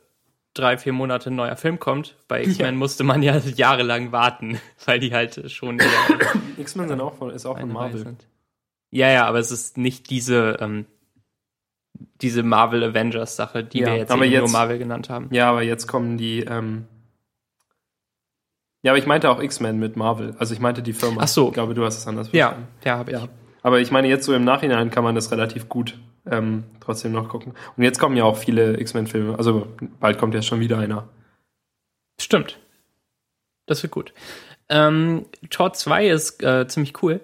drei, 0.60 0.78
vier 0.78 0.94
Monate 0.94 1.30
ein 1.30 1.36
neuer 1.36 1.56
Film 1.56 1.80
kommt. 1.80 2.16
Bei 2.28 2.44
X-Men 2.44 2.76
musste 2.76 3.04
man 3.04 3.24
ja 3.24 3.38
jahrelang 3.56 4.12
warten, 4.12 4.60
weil 4.86 5.00
die 5.00 5.14
halt 5.14 5.52
schon 5.52 5.80
X-Men 6.58 6.90
sind 6.90 7.02
auch 7.02 7.16
von, 7.16 7.30
ist 7.32 7.46
auch 7.46 7.60
von 7.60 7.72
Marvel. 7.72 8.00
sind. 8.00 8.28
Ja, 8.92 9.10
ja, 9.10 9.26
aber 9.28 9.40
es 9.40 9.52
ist 9.52 9.78
nicht 9.78 10.10
diese, 10.10 10.58
ähm, 10.60 10.86
diese 12.22 12.44
Marvel 12.44 12.84
Avengers 12.84 13.36
Sache, 13.36 13.64
die 13.64 13.80
Ja, 13.80 13.88
wir 13.88 13.98
jetzt, 13.98 14.10
eben 14.12 14.20
nur 14.20 14.28
jetzt- 14.28 14.52
Marvel 14.54 14.78
genannt 14.80 15.10
haben. 15.10 15.28
Ja, 15.32 15.50
aber 15.50 15.62
jetzt 15.64 15.88
kommen 15.88 16.18
die, 16.18 16.40
ähm 16.42 16.86
ja, 18.82 18.94
aber 18.94 18.98
ich 19.00 19.06
meinte 19.06 19.30
auch 19.30 19.42
X-Men 19.42 19.78
mit 19.78 19.98
Marvel. 19.98 20.36
Also 20.40 20.54
ich 20.54 20.62
meinte 20.62 20.82
die 20.82 20.94
Firma. 20.94 21.22
Ach 21.24 21.28
so. 21.28 21.50
Ich 21.50 21.54
glaube, 21.54 21.74
du 21.74 21.84
hast 21.84 21.98
es 21.98 22.08
anders 22.08 22.30
Ja, 22.32 22.48
verstanden. 22.48 22.68
ja, 22.86 22.98
habe 22.98 23.12
ich. 23.12 23.18
Ja. 23.18 23.28
Aber 23.62 23.80
ich 23.82 23.92
meine, 23.92 24.08
jetzt 24.08 24.26
so 24.26 24.34
im 24.34 24.46
Nachhinein 24.46 24.90
kann 24.90 25.04
man 25.04 25.16
das 25.16 25.32
relativ 25.34 25.68
gut 25.68 26.00
ähm, 26.26 26.64
trotzdem 26.80 27.12
noch 27.12 27.30
gucken. 27.30 27.54
Und 27.78 27.84
jetzt 27.84 28.00
kommen 28.00 28.18
ja 28.18 28.24
auch 28.24 28.38
viele 28.38 28.80
X-Men-Filme. 28.80 29.38
Also 29.38 29.68
bald 30.00 30.18
kommt 30.18 30.34
ja 30.34 30.42
schon 30.42 30.60
wieder 30.60 30.78
einer. 30.78 31.08
Stimmt. 32.20 32.60
Das 33.66 33.84
wird 33.84 33.92
gut. 33.92 34.14
Ähm, 34.70 35.26
Tor 35.50 35.74
2 35.74 36.10
ist 36.10 36.44
äh, 36.44 36.68
ziemlich 36.68 37.02
cool. 37.02 37.22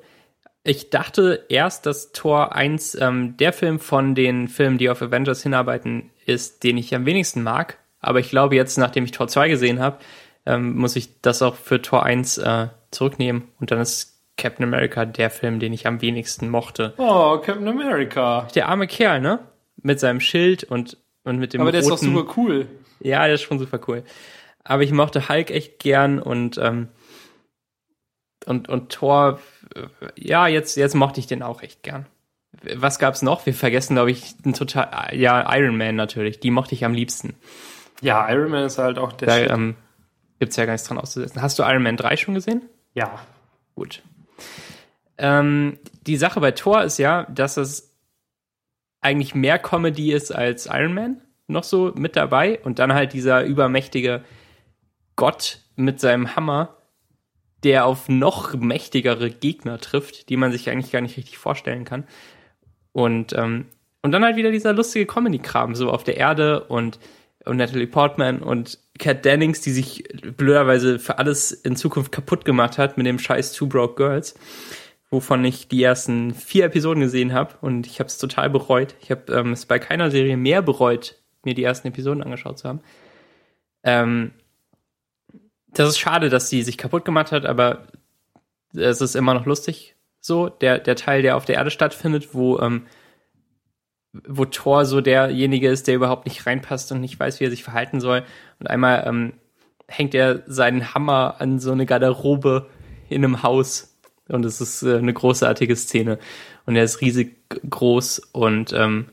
Ich 0.64 0.90
dachte 0.90 1.46
erst, 1.48 1.86
dass 1.86 2.12
Tor 2.12 2.56
1 2.56 2.96
ähm, 2.96 3.38
der 3.38 3.54
Film 3.54 3.80
von 3.80 4.16
den 4.16 4.48
Filmen, 4.48 4.78
die 4.78 4.90
auf 4.90 5.02
Avengers 5.02 5.44
hinarbeiten, 5.44 6.10
ist, 6.26 6.64
den 6.64 6.78
ich 6.78 6.96
am 6.96 7.06
wenigsten 7.06 7.44
mag. 7.44 7.78
Aber 8.00 8.20
ich 8.20 8.30
glaube 8.30 8.56
jetzt, 8.56 8.78
nachdem 8.78 9.04
ich 9.04 9.12
Tor 9.12 9.28
2 9.28 9.50
gesehen 9.50 9.80
habe, 9.80 10.00
ähm, 10.46 10.76
muss 10.76 10.96
ich 10.96 11.22
das 11.22 11.42
auch 11.42 11.56
für 11.56 11.82
Tor 11.82 12.04
1 12.04 12.40
äh, 12.40 12.68
zurücknehmen. 12.92 13.44
Und 13.60 13.72
dann 13.72 13.80
ist 13.80 14.15
Captain 14.38 14.66
America 14.66 15.06
der 15.06 15.30
Film, 15.30 15.60
den 15.60 15.74
ich 15.74 15.88
am 15.88 16.02
wenigsten 16.02 16.50
mochte. 16.50 16.94
Oh, 16.98 17.38
Captain 17.38 17.68
America. 17.68 18.48
Der 18.56 18.68
arme 18.68 18.88
Kerl, 18.88 19.22
ne? 19.22 19.40
Mit 19.82 20.00
seinem 20.00 20.20
Schild 20.20 20.64
und, 20.64 20.98
und 21.24 21.38
mit 21.38 21.54
dem 21.54 21.62
Aber 21.62 21.72
der 21.72 21.82
ist 21.82 21.90
doch 21.90 22.02
roten... 22.02 22.14
super 22.14 22.34
cool. 22.38 22.68
Ja, 23.00 23.26
der 23.26 23.36
ist 23.36 23.44
schon 23.44 23.60
super 23.60 23.80
cool. 23.88 24.04
Aber 24.64 24.84
ich 24.84 24.92
mochte 24.92 25.30
Hulk 25.30 25.52
echt 25.52 25.80
gern 25.80 26.20
und 26.20 26.58
ähm, 26.58 26.90
und 28.46 28.68
und 28.68 28.92
Thor, 28.92 29.40
äh, 29.76 29.88
ja, 30.16 30.48
jetzt 30.48 30.76
jetzt 30.76 30.96
mochte 30.96 31.20
ich 31.20 31.28
den 31.28 31.44
auch 31.44 31.62
echt 31.62 31.84
gern. 31.84 32.08
Was 32.76 33.00
gab's 33.00 33.22
noch? 33.22 33.46
Wir 33.46 33.54
vergessen, 33.54 33.96
glaube 33.96 34.12
ich, 34.12 34.36
ein 34.46 34.54
total 34.54 35.16
ja 35.16 35.56
Iron 35.56 35.78
Man 35.78 35.96
natürlich. 35.96 36.40
Die 36.40 36.52
mochte 36.52 36.74
ich 36.74 36.84
am 36.84 36.94
liebsten. 36.94 37.36
Ja, 38.02 38.30
Iron 38.32 38.50
Man 38.50 38.66
ist 38.66 38.78
halt 38.78 38.98
auch 38.98 39.14
der 39.14 39.28
Da 39.28 39.54
ähm, 39.54 39.76
gibt's 40.40 40.56
ja 40.56 40.66
gar 40.66 40.74
nichts 40.74 40.88
dran 40.88 40.98
auszusetzen. 40.98 41.42
Hast 41.42 41.60
du 41.60 41.64
Iron 41.64 41.84
Man 41.84 41.98
3 41.98 42.18
schon 42.18 42.34
gesehen? 42.34 42.64
Ja. 42.94 43.20
Gut. 43.76 44.02
Ähm, 45.18 45.80
die 46.06 46.18
Sache 46.18 46.40
bei 46.40 46.52
Thor 46.52 46.84
ist 46.84 46.98
ja, 46.98 47.24
dass 47.24 47.58
es 47.58 47.96
eigentlich 49.02 49.36
mehr 49.36 49.60
Comedy 49.60 50.12
ist 50.12 50.32
als 50.32 50.66
Iron 50.66 50.94
Man 50.94 51.22
noch 51.48 51.64
so 51.64 51.94
mit 51.96 52.16
dabei 52.16 52.60
und 52.64 52.80
dann 52.80 52.94
halt 52.94 53.14
dieser 53.14 53.44
übermächtige 53.44 54.24
Gott 55.16 55.60
mit 55.76 56.00
seinem 56.00 56.36
Hammer, 56.36 56.78
der 57.64 57.86
auf 57.86 58.10
noch 58.10 58.54
mächtigere 58.56 59.30
Gegner 59.30 59.80
trifft, 59.80 60.30
die 60.30 60.38
man 60.38 60.52
sich 60.52 60.70
eigentlich 60.70 60.92
gar 60.92 61.02
nicht 61.02 61.18
richtig 61.18 61.38
vorstellen 61.38 61.86
kann. 61.86 62.06
Und, 62.92 63.34
ähm, 63.34 63.66
und 64.02 64.12
dann 64.12 64.24
halt 64.24 64.36
wieder 64.38 64.52
dieser 64.52 64.74
lustige 64.74 65.06
Comedy-Kram, 65.06 65.76
so 65.76 65.90
auf 65.90 66.04
der 66.04 66.18
Erde 66.18 66.64
und, 66.64 67.00
und 67.46 67.58
Natalie 67.58 67.88
Portman 67.88 68.40
und 68.40 68.80
Kat 68.98 69.26
Dennings, 69.26 69.62
die 69.62 69.72
sich 69.72 70.04
blöderweise 70.38 71.00
für 71.00 71.18
alles 71.18 71.52
in 71.52 71.76
Zukunft 71.76 72.12
kaputt 72.12 72.46
gemacht 72.46 72.78
hat 72.78 72.98
mit 72.98 73.06
dem 73.06 73.20
scheiß 73.20 73.54
Two 73.54 73.68
Broke 73.68 73.96
Girls, 73.96 74.36
wovon 75.10 75.44
ich 75.46 75.68
die 75.68 75.84
ersten 75.84 76.34
vier 76.34 76.66
Episoden 76.66 77.02
gesehen 77.02 77.34
habe 77.34 77.56
und 77.62 77.88
ich 77.88 78.00
habe 78.00 78.08
es 78.08 78.18
total 78.18 78.50
bereut. 78.50 78.96
Ich 79.02 79.12
habe 79.12 79.32
ähm, 79.34 79.52
es 79.52 79.66
bei 79.66 79.80
keiner 79.80 80.12
Serie 80.12 80.38
mehr 80.38 80.62
bereut, 80.62 81.16
mir 81.44 81.54
die 81.54 81.64
ersten 81.64 81.90
Episoden 81.90 82.24
angeschaut 82.24 82.60
zu 82.60 82.68
haben. 82.68 82.82
Ähm, 83.84 84.32
das 85.68 85.90
ist 85.90 86.00
schade, 86.00 86.30
dass 86.30 86.50
sie 86.50 86.64
sich 86.64 86.78
kaputt 86.78 87.06
gemacht 87.06 87.32
hat, 87.32 87.46
aber 87.46 87.88
es 88.74 89.02
ist 89.02 89.16
immer 89.16 89.34
noch 89.34 89.46
lustig. 89.46 89.96
So, 90.22 90.50
der, 90.50 90.80
der 90.80 90.96
Teil, 90.96 91.22
der 91.22 91.38
auf 91.38 91.46
der 91.46 91.56
Erde 91.56 91.70
stattfindet, 91.70 92.34
wo, 92.34 92.60
ähm, 92.60 92.88
wo 94.28 94.46
Thor 94.46 94.86
so 94.86 95.02
derjenige 95.02 95.70
ist, 95.70 95.88
der 95.88 95.96
überhaupt 95.96 96.26
nicht 96.26 96.46
reinpasst 96.46 96.92
und 96.92 97.02
nicht 97.02 97.20
weiß, 97.20 97.40
wie 97.40 97.46
er 97.46 97.50
sich 97.50 97.64
verhalten 97.64 98.00
soll. 98.00 98.24
Und 98.60 98.70
einmal 98.70 99.04
ähm, 99.08 99.34
hängt 99.88 100.16
er 100.16 100.44
seinen 100.48 100.94
Hammer 100.94 101.36
an 101.40 101.60
so 101.60 101.72
eine 101.72 101.86
Garderobe 101.86 102.68
in 103.10 103.24
einem 103.24 103.44
Haus. 103.44 103.98
Und 104.28 104.46
es 104.46 104.62
ist 104.62 104.84
äh, 104.84 104.98
eine 104.98 105.14
großartige 105.14 105.76
Szene. 105.76 106.20
Und 106.66 106.76
er 106.76 106.84
ist 106.84 107.02
riesig 107.02 107.36
groß 107.70 108.20
und, 108.32 108.74
ähm, 108.74 109.08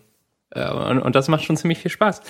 äh, 0.51 0.71
und, 0.71 1.01
und 1.01 1.15
das 1.15 1.29
macht 1.29 1.45
schon 1.45 1.57
ziemlich 1.57 1.79
viel 1.79 1.91
Spaß. 1.91 2.23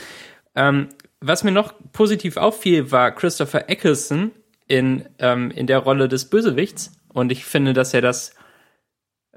Ähm, 0.54 0.88
was 1.20 1.44
mir 1.44 1.52
noch 1.52 1.74
positiv 1.92 2.36
auffiel, 2.36 2.90
war 2.90 3.12
Christopher 3.12 3.68
Eccleston 3.68 4.32
in, 4.66 5.06
ähm, 5.18 5.50
in 5.52 5.66
der 5.66 5.78
Rolle 5.78 6.08
des 6.08 6.28
Bösewichts. 6.28 6.92
Und 7.12 7.30
ich 7.30 7.44
finde, 7.44 7.72
dass 7.72 7.94
er 7.94 8.00
das 8.00 8.34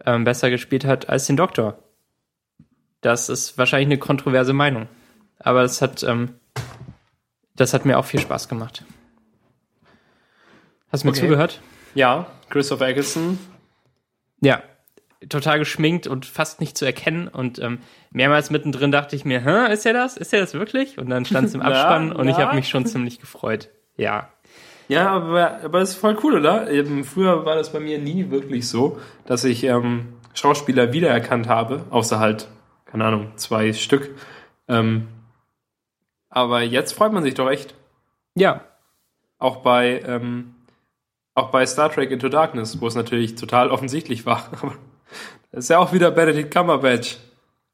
ähm, 0.03 0.23
besser 0.23 0.49
gespielt 0.49 0.85
hat 0.85 1.09
als 1.09 1.27
den 1.27 1.37
Doktor. 1.37 1.84
Das 3.05 3.29
ist 3.29 3.55
wahrscheinlich 3.59 3.85
eine 3.85 3.99
kontroverse 3.99 4.53
Meinung. 4.53 4.87
Aber 5.37 5.61
das 5.61 5.79
hat, 5.79 6.01
ähm, 6.01 6.39
das 7.55 7.75
hat 7.75 7.85
mir 7.85 7.99
auch 7.99 8.05
viel 8.05 8.19
Spaß 8.19 8.49
gemacht. 8.49 8.83
Hast 10.91 11.03
du 11.03 11.07
mir 11.07 11.11
Okay. 11.11 11.19
zugehört? 11.21 11.61
Ja, 11.93 12.25
Christopher 12.49 12.87
Eccleston. 12.87 13.37
Ja. 14.41 14.63
Total 15.29 15.59
geschminkt 15.59 16.07
und 16.07 16.25
fast 16.25 16.59
nicht 16.59 16.79
zu 16.79 16.85
erkennen. 16.85 17.27
Und 17.27 17.59
ähm, 17.59 17.77
mehrmals 18.09 18.49
mittendrin 18.49 18.91
dachte 18.91 19.15
ich 19.15 19.23
mir, 19.23 19.39
Hä, 19.41 19.71
ist 19.71 19.85
er 19.85 19.93
das? 19.93 20.17
Ist 20.17 20.33
er 20.33 20.39
das 20.39 20.55
wirklich? 20.55 20.97
Und 20.97 21.11
dann 21.11 21.25
stand 21.25 21.49
es 21.49 21.53
im 21.53 21.61
Abspann 21.61 22.11
und 22.11 22.27
ich 22.27 22.37
na. 22.37 22.45
habe 22.47 22.55
mich 22.55 22.69
schon 22.69 22.87
ziemlich 22.87 23.19
gefreut. 23.19 23.69
Ja. 23.97 24.29
Ja, 24.87 25.11
aber, 25.11 25.63
aber 25.63 25.79
das 25.79 25.91
ist 25.91 25.97
voll 25.97 26.17
cool, 26.23 26.39
oder? 26.39 26.71
Eben, 26.71 27.03
früher 27.03 27.45
war 27.45 27.53
das 27.53 27.71
bei 27.71 27.79
mir 27.79 27.99
nie 27.99 28.31
wirklich 28.31 28.67
so, 28.67 28.99
dass 29.27 29.43
ich 29.43 29.63
ähm, 29.63 30.13
Schauspieler 30.33 30.91
wiedererkannt 30.91 31.47
habe, 31.47 31.85
außer 31.91 32.17
halt, 32.19 32.47
keine 32.95 33.09
Ahnung, 33.09 33.33
zwei 33.35 33.73
Stück. 33.73 34.15
Ähm, 34.69 35.09
aber 36.29 36.61
jetzt 36.61 36.93
freut 36.93 37.11
man 37.11 37.23
sich 37.23 37.33
doch 37.33 37.49
echt. 37.49 37.75
Ja. 38.35 38.61
Auch 39.37 39.57
bei, 39.57 39.99
ähm, 40.07 40.55
auch 41.33 41.51
bei 41.51 41.65
Star 41.65 41.91
Trek 41.91 42.09
Into 42.11 42.29
Darkness, 42.29 42.79
wo 42.79 42.87
es 42.87 42.95
natürlich 42.95 43.35
total 43.35 43.69
offensichtlich 43.69 44.25
war. 44.25 44.49
Aber 44.61 44.75
das 45.51 45.65
ist 45.65 45.69
ja 45.69 45.79
auch 45.79 45.91
wieder 45.91 46.09
Benedict 46.09 46.51
Cumberbatch. 46.51 47.17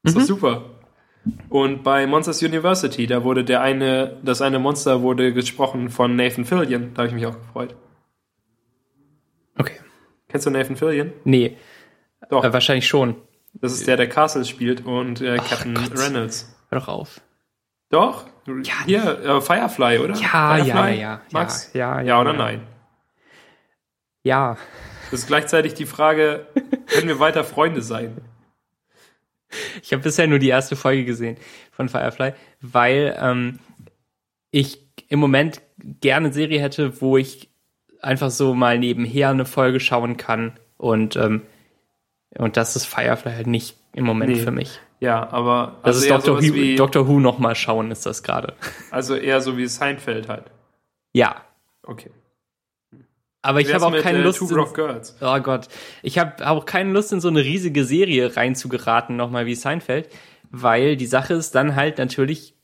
Ist 0.02 0.16
doch 0.16 0.22
super. 0.22 0.64
Und 1.48 1.84
bei 1.84 2.04
Monsters 2.08 2.42
University, 2.42 3.06
da 3.06 3.22
wurde 3.22 3.44
der 3.44 3.60
eine, 3.60 4.18
das 4.24 4.42
eine 4.42 4.58
Monster 4.58 5.02
wurde 5.02 5.32
gesprochen 5.32 5.88
von 5.88 6.16
Nathan 6.16 6.44
Fillion. 6.44 6.94
Da 6.94 7.02
habe 7.02 7.08
ich 7.10 7.14
mich 7.14 7.26
auch 7.26 7.38
gefreut. 7.38 7.76
Okay. 9.56 9.78
Kennst 10.28 10.46
du 10.46 10.50
Nathan 10.50 10.74
Fillion? 10.74 11.12
Nee, 11.22 11.58
Doch. 12.28 12.42
äh, 12.42 12.52
wahrscheinlich 12.52 12.88
schon. 12.88 13.14
Das 13.54 13.72
ist 13.72 13.86
der, 13.86 13.96
der 13.96 14.08
Castle 14.08 14.44
spielt 14.44 14.84
und 14.84 15.20
äh, 15.20 15.36
Captain 15.36 15.74
Gott. 15.74 15.98
Reynolds. 15.98 16.54
Hör 16.68 16.80
doch 16.80 16.88
auf. 16.88 17.20
Doch? 17.90 18.26
Hier, 18.86 19.20
äh, 19.20 19.40
Firefly, 19.40 19.98
oder? 19.98 20.14
Ja, 20.14 20.56
ja, 20.56 20.64
Firefly? 20.64 21.00
ja, 21.00 21.20
Max? 21.30 21.70
ja, 21.74 22.00
ja, 22.00 22.06
ja 22.06 22.20
oder 22.20 22.32
ja. 22.32 22.38
nein? 22.38 22.66
Ja. 24.24 24.56
Das 25.10 25.20
ist 25.20 25.26
gleichzeitig 25.26 25.74
die 25.74 25.84
Frage, 25.84 26.46
können 26.86 27.08
wir 27.08 27.20
weiter 27.20 27.44
Freunde 27.44 27.82
sein? 27.82 28.16
Ich 29.82 29.92
habe 29.92 30.02
bisher 30.02 30.26
nur 30.26 30.38
die 30.38 30.48
erste 30.48 30.76
Folge 30.76 31.04
gesehen 31.04 31.36
von 31.70 31.90
Firefly, 31.90 32.32
weil 32.62 33.14
ähm, 33.20 33.58
ich 34.50 34.80
im 35.08 35.20
Moment 35.20 35.60
gerne 36.00 36.26
eine 36.26 36.34
Serie 36.34 36.60
hätte, 36.60 37.02
wo 37.02 37.18
ich 37.18 37.50
einfach 38.00 38.30
so 38.30 38.54
mal 38.54 38.78
nebenher 38.78 39.28
eine 39.28 39.44
Folge 39.44 39.78
schauen 39.80 40.16
kann 40.16 40.58
und 40.78 41.16
ähm, 41.16 41.42
und 42.38 42.56
das 42.56 42.76
ist 42.76 42.86
Firefly 42.86 43.32
halt 43.32 43.46
nicht 43.46 43.76
im 43.94 44.04
Moment 44.04 44.32
Nee. 44.32 44.40
für 44.40 44.50
mich. 44.50 44.80
Ja, 45.00 45.28
aber 45.32 45.78
Das 45.82 45.96
also 45.96 45.98
ist 46.00 46.04
eher 46.06 46.16
Doctor 46.18 46.36
Who, 46.38 46.54
wie, 46.54 46.76
Doctor 46.76 47.08
Who 47.08 47.20
nochmal 47.20 47.54
schauen, 47.56 47.90
ist 47.90 48.06
das 48.06 48.22
gerade. 48.22 48.54
also 48.90 49.14
eher 49.16 49.40
so 49.40 49.56
wie 49.56 49.66
Seinfeld 49.66 50.28
halt. 50.28 50.44
Ja. 51.12 51.42
Okay. 51.82 52.10
Aber 53.44 53.60
ich 53.60 53.74
habe 53.74 53.84
auch 53.84 53.90
mit, 53.90 54.02
keine 54.02 54.18
äh, 54.18 54.22
Lust. 54.22 54.38
Two 54.38 54.48
in- 54.56 54.72
Girls. 54.72 55.16
Oh 55.20 55.38
Gott. 55.40 55.66
Ich 56.02 56.18
habe 56.18 56.48
auch 56.48 56.64
keine 56.64 56.92
Lust, 56.92 57.12
in 57.12 57.20
so 57.20 57.28
eine 57.28 57.40
riesige 57.44 57.84
Serie 57.84 58.36
reinzugeraten, 58.36 59.16
nochmal 59.16 59.46
wie 59.46 59.56
Seinfeld, 59.56 60.08
weil 60.50 60.96
die 60.96 61.06
Sache 61.06 61.34
ist 61.34 61.54
dann 61.56 61.74
halt 61.74 61.98
natürlich, 61.98 62.54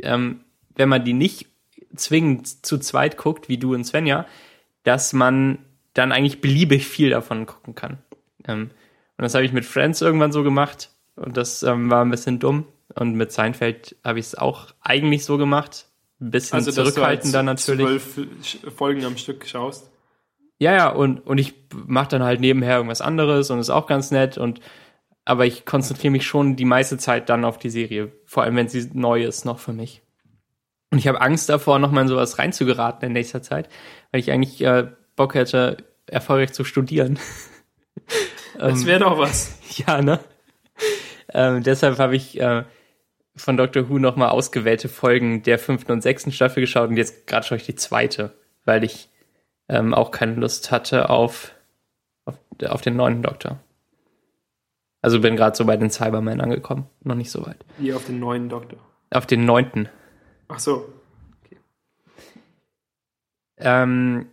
ähm, 0.00 0.44
wenn 0.76 0.90
man 0.90 1.04
die 1.04 1.14
nicht 1.14 1.46
zwingend 1.96 2.66
zu 2.66 2.76
zweit 2.78 3.16
guckt, 3.16 3.48
wie 3.48 3.56
du 3.56 3.74
und 3.74 3.84
Svenja, 3.84 4.26
dass 4.82 5.14
man 5.14 5.58
dann 5.94 6.12
eigentlich 6.12 6.42
beliebig 6.42 6.86
viel 6.86 7.08
davon 7.10 7.46
gucken 7.46 7.74
kann. 7.74 7.96
Ähm, 8.46 8.70
und 9.18 9.24
das 9.24 9.34
habe 9.34 9.44
ich 9.44 9.52
mit 9.52 9.64
Friends 9.64 10.00
irgendwann 10.00 10.32
so 10.32 10.42
gemacht 10.42 10.90
und 11.16 11.36
das 11.36 11.62
ähm, 11.62 11.90
war 11.90 12.04
ein 12.04 12.10
bisschen 12.10 12.38
dumm. 12.38 12.66
Und 12.94 13.14
mit 13.14 13.32
Seinfeld 13.32 13.96
habe 14.02 14.18
ich 14.18 14.26
es 14.26 14.34
auch 14.34 14.68
eigentlich 14.80 15.24
so 15.24 15.36
gemacht. 15.36 15.86
Ein 16.20 16.30
bisschen 16.30 16.56
Also, 16.56 16.70
dass 16.70 16.76
du 16.76 16.82
halt 17.02 17.22
zurückhaltender 17.22 17.42
natürlich. 17.42 18.02
zwölf 18.02 18.74
Folgen 18.74 19.04
am 19.04 19.16
Stück 19.16 19.46
schaust. 19.46 19.90
Ja, 20.58 20.72
ja, 20.72 20.88
und, 20.88 21.20
und 21.26 21.38
ich 21.38 21.54
mache 21.74 22.08
dann 22.08 22.22
halt 22.22 22.40
nebenher 22.40 22.76
irgendwas 22.76 23.00
anderes 23.00 23.50
und 23.50 23.58
ist 23.58 23.70
auch 23.70 23.86
ganz 23.86 24.10
nett 24.10 24.38
und 24.38 24.60
aber 25.24 25.44
ich 25.44 25.66
konzentriere 25.66 26.10
mich 26.10 26.26
schon 26.26 26.56
die 26.56 26.64
meiste 26.64 26.96
Zeit 26.96 27.28
dann 27.28 27.44
auf 27.44 27.58
die 27.58 27.68
Serie, 27.68 28.12
vor 28.24 28.44
allem 28.44 28.56
wenn 28.56 28.68
sie 28.68 28.88
neu 28.94 29.24
ist 29.24 29.44
noch 29.44 29.58
für 29.58 29.74
mich. 29.74 30.00
Und 30.90 30.98
ich 30.98 31.06
habe 31.06 31.20
Angst 31.20 31.50
davor, 31.50 31.78
nochmal 31.78 32.02
in 32.02 32.08
sowas 32.08 32.38
reinzugeraten 32.38 33.06
in 33.06 33.12
nächster 33.12 33.42
Zeit, 33.42 33.68
weil 34.10 34.20
ich 34.20 34.32
eigentlich 34.32 34.62
äh, 34.62 34.88
Bock 35.16 35.34
hätte, 35.34 35.76
erfolgreich 36.06 36.54
zu 36.54 36.64
studieren. 36.64 37.18
Das 38.58 38.86
wäre 38.86 39.00
doch 39.00 39.18
was. 39.18 39.56
ja, 39.76 40.02
ne? 40.02 40.20
Ähm, 41.32 41.62
deshalb 41.62 41.98
habe 41.98 42.16
ich 42.16 42.40
äh, 42.40 42.64
von 43.36 43.56
Doctor 43.56 43.88
Who 43.88 43.98
nochmal 43.98 44.30
ausgewählte 44.30 44.88
Folgen 44.88 45.42
der 45.42 45.58
fünften 45.58 45.92
und 45.92 46.02
sechsten 46.02 46.32
Staffel 46.32 46.60
geschaut 46.60 46.88
und 46.88 46.96
jetzt 46.96 47.26
gerade 47.26 47.46
schaue 47.46 47.58
ich 47.58 47.66
die 47.66 47.74
zweite, 47.74 48.34
weil 48.64 48.84
ich 48.84 49.08
ähm, 49.68 49.94
auch 49.94 50.10
keine 50.10 50.34
Lust 50.34 50.70
hatte 50.70 51.10
auf, 51.10 51.54
auf, 52.24 52.36
auf 52.66 52.80
den 52.80 52.96
neuen 52.96 53.22
Doktor. 53.22 53.60
Also 55.02 55.20
bin 55.20 55.36
gerade 55.36 55.56
so 55.56 55.64
bei 55.64 55.76
den 55.76 55.90
Cybermen 55.90 56.40
angekommen, 56.40 56.86
noch 57.04 57.14
nicht 57.14 57.30
so 57.30 57.46
weit. 57.46 57.64
Wie 57.78 57.92
auf 57.92 58.06
den 58.06 58.18
neuen 58.18 58.48
Doktor. 58.48 58.78
Auf 59.10 59.26
den 59.26 59.44
neunten. 59.44 59.88
Ach 60.48 60.58
so. 60.58 60.92
Ähm, 63.58 64.26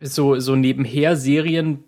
so, 0.00 0.38
so 0.38 0.54
nebenher 0.54 1.16
Serien 1.16 1.84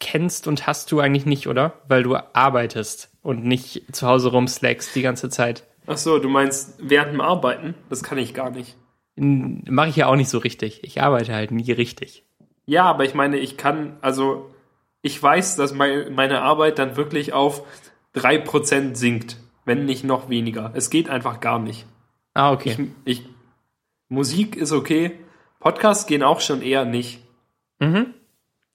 kennst 0.00 0.48
und 0.48 0.66
hast 0.66 0.90
du 0.90 1.00
eigentlich 1.00 1.26
nicht, 1.26 1.46
oder? 1.46 1.74
Weil 1.86 2.02
du 2.02 2.16
arbeitest 2.16 3.10
und 3.22 3.44
nicht 3.44 3.94
zu 3.94 4.06
Hause 4.06 4.30
rumslackst 4.30 4.94
die 4.96 5.02
ganze 5.02 5.28
Zeit. 5.28 5.64
Ach 5.86 5.98
so, 5.98 6.18
du 6.18 6.28
meinst 6.28 6.74
während 6.78 7.12
dem 7.12 7.20
Arbeiten? 7.20 7.74
Das 7.88 8.02
kann 8.02 8.18
ich 8.18 8.34
gar 8.34 8.50
nicht. 8.50 8.76
Mache 9.16 9.88
ich 9.88 9.96
ja 9.96 10.06
auch 10.06 10.16
nicht 10.16 10.30
so 10.30 10.38
richtig. 10.38 10.82
Ich 10.84 11.02
arbeite 11.02 11.34
halt 11.34 11.50
nie 11.50 11.70
richtig. 11.72 12.24
Ja, 12.66 12.84
aber 12.84 13.04
ich 13.04 13.14
meine, 13.14 13.38
ich 13.38 13.56
kann, 13.56 13.96
also 14.00 14.50
ich 15.02 15.20
weiß, 15.22 15.56
dass 15.56 15.74
mein, 15.74 16.14
meine 16.14 16.42
Arbeit 16.42 16.78
dann 16.78 16.96
wirklich 16.96 17.32
auf 17.32 17.64
3% 18.14 18.94
sinkt, 18.94 19.36
wenn 19.64 19.84
nicht 19.84 20.04
noch 20.04 20.28
weniger. 20.28 20.70
Es 20.74 20.90
geht 20.90 21.10
einfach 21.10 21.40
gar 21.40 21.58
nicht. 21.58 21.86
Ah, 22.34 22.52
okay. 22.52 22.90
Ich, 23.04 23.20
ich, 23.20 23.28
Musik 24.08 24.56
ist 24.56 24.72
okay, 24.72 25.12
Podcasts 25.58 26.06
gehen 26.06 26.22
auch 26.22 26.40
schon 26.40 26.62
eher 26.62 26.84
nicht. 26.84 27.20
mhm. 27.78 28.14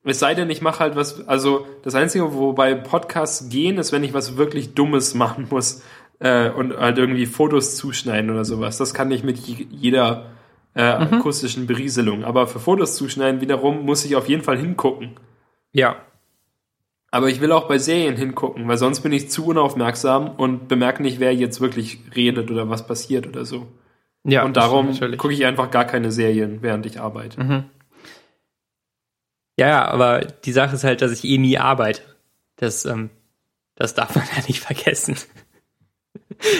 Es 0.05 0.19
sei 0.19 0.35
denn, 0.35 0.49
ich 0.49 0.61
mache 0.61 0.79
halt 0.79 0.95
was, 0.95 1.27
also 1.27 1.65
das 1.83 1.95
Einzige, 1.95 2.33
wobei 2.33 2.75
Podcasts 2.75 3.49
gehen, 3.49 3.77
ist, 3.77 3.91
wenn 3.91 4.03
ich 4.03 4.13
was 4.13 4.37
wirklich 4.37 4.73
Dummes 4.75 5.15
machen 5.15 5.47
muss 5.49 5.83
äh, 6.19 6.49
und 6.49 6.77
halt 6.77 6.97
irgendwie 6.97 7.25
Fotos 7.25 7.75
zuschneiden 7.75 8.29
oder 8.29 8.45
sowas. 8.45 8.77
Das 8.77 8.93
kann 8.93 9.09
ich 9.11 9.23
mit 9.23 9.37
je- 9.39 9.65
jeder 9.71 10.27
äh, 10.75 10.83
akustischen 10.83 11.65
Berieselung. 11.67 12.23
Aber 12.23 12.47
für 12.47 12.59
Fotos 12.59 12.95
zuschneiden 12.95 13.41
wiederum 13.41 13.83
muss 13.85 14.05
ich 14.05 14.15
auf 14.15 14.29
jeden 14.29 14.43
Fall 14.43 14.57
hingucken. 14.57 15.11
Ja. 15.71 15.95
Aber 17.11 17.29
ich 17.29 17.39
will 17.41 17.51
auch 17.51 17.67
bei 17.67 17.77
Serien 17.77 18.17
hingucken, 18.17 18.67
weil 18.67 18.77
sonst 18.77 18.99
bin 18.99 19.11
ich 19.13 19.29
zu 19.29 19.45
unaufmerksam 19.45 20.31
und 20.31 20.67
bemerke 20.67 21.01
nicht, 21.01 21.19
wer 21.19 21.33
jetzt 21.33 21.61
wirklich 21.61 21.99
redet 22.15 22.51
oder 22.51 22.69
was 22.69 22.85
passiert 22.85 23.25
oder 23.25 23.45
so. 23.45 23.67
Ja. 24.23 24.43
Und 24.43 24.57
darum. 24.57 24.89
Mhm. 24.89 25.17
gucke 25.17 25.33
ich 25.33 25.45
einfach 25.45 25.71
gar 25.71 25.85
keine 25.85 26.11
Serien, 26.11 26.59
während 26.61 26.85
ich 26.85 26.99
arbeite. 26.99 27.41
Ja, 27.41 27.63
ja, 29.57 29.85
aber 29.85 30.21
die 30.21 30.51
Sache 30.51 30.75
ist 30.75 30.83
halt, 30.83 31.01
dass 31.01 31.11
ich 31.11 31.23
eh 31.23 31.37
nie 31.37 31.57
arbeite. 31.57 32.01
Das, 32.57 32.85
ähm, 32.85 33.09
das 33.75 33.93
darf 33.93 34.15
man 34.15 34.25
ja 34.35 34.43
nicht 34.47 34.59
vergessen. 34.59 35.17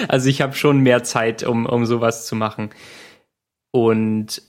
Also 0.08 0.30
ich 0.30 0.41
habe 0.41 0.54
schon 0.54 0.80
mehr 0.80 1.04
Zeit, 1.04 1.43
um, 1.43 1.66
um 1.66 1.86
sowas 1.86 2.26
zu 2.26 2.36
machen. 2.36 2.70
Und 3.72 4.41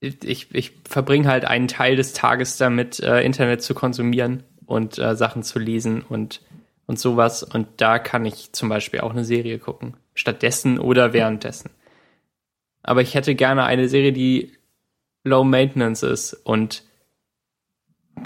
ich, 0.00 0.54
ich 0.54 0.72
verbringe 0.88 1.28
halt 1.28 1.44
einen 1.44 1.68
Teil 1.68 1.96
des 1.96 2.12
Tages 2.12 2.56
damit, 2.56 3.00
äh, 3.00 3.20
Internet 3.22 3.62
zu 3.62 3.74
konsumieren 3.74 4.42
und 4.66 4.98
äh, 4.98 5.14
Sachen 5.14 5.42
zu 5.42 5.58
lesen 5.58 6.02
und, 6.02 6.42
und 6.86 6.98
sowas. 6.98 7.42
Und 7.42 7.68
da 7.78 7.98
kann 7.98 8.24
ich 8.24 8.52
zum 8.52 8.68
Beispiel 8.68 9.00
auch 9.00 9.10
eine 9.10 9.24
Serie 9.24 9.58
gucken. 9.58 9.94
Stattdessen 10.14 10.78
oder 10.78 11.12
währenddessen. 11.12 11.70
Aber 12.82 13.02
ich 13.02 13.14
hätte 13.14 13.34
gerne 13.34 13.64
eine 13.64 13.88
Serie, 13.88 14.12
die 14.12 14.52
low 15.24 15.44
maintenance 15.44 16.02
ist 16.02 16.32
und 16.32 16.82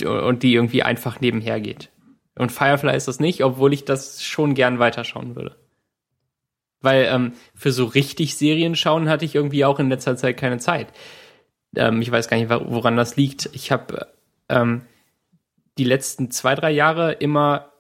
und 0.05 0.43
die 0.43 0.55
irgendwie 0.55 0.83
einfach 0.83 1.21
nebenher 1.21 1.61
geht. 1.61 1.91
Und 2.37 2.51
Firefly 2.51 2.97
ist 2.97 3.09
das 3.09 3.21
nicht, 3.21 3.45
obwohl 3.45 3.73
ich 3.73 3.85
das 3.85 4.23
schon 4.23 4.55
gern 4.55 4.79
weiterschauen 4.79 5.37
würde. 5.37 5.57
Weil 6.81 7.07
ähm, 7.11 7.33
für 7.55 7.73
so 7.73 7.85
richtig 7.85 8.37
Serien 8.37 8.77
schauen 8.77 9.09
hatte 9.09 9.25
ich 9.25 9.35
irgendwie 9.35 9.65
auch 9.65 9.79
in 9.79 9.89
letzter 9.89 10.17
Zeit 10.17 10.37
keine 10.37 10.59
Zeit. 10.59 10.89
Ähm, 11.77 12.03
ich 12.03 12.11
weiß 12.11 12.29
gar 12.29 12.37
nicht, 12.37 12.51
woran 12.51 12.97
das 12.97 13.17
liegt. 13.17 13.49
Ich 13.53 13.71
habe 13.71 14.09
ähm, 14.49 14.83
die 15.79 15.85
letzten 15.85 16.31
zwei, 16.31 16.55
drei 16.55 16.71
Jahre 16.71 17.13
immer, 17.13 17.73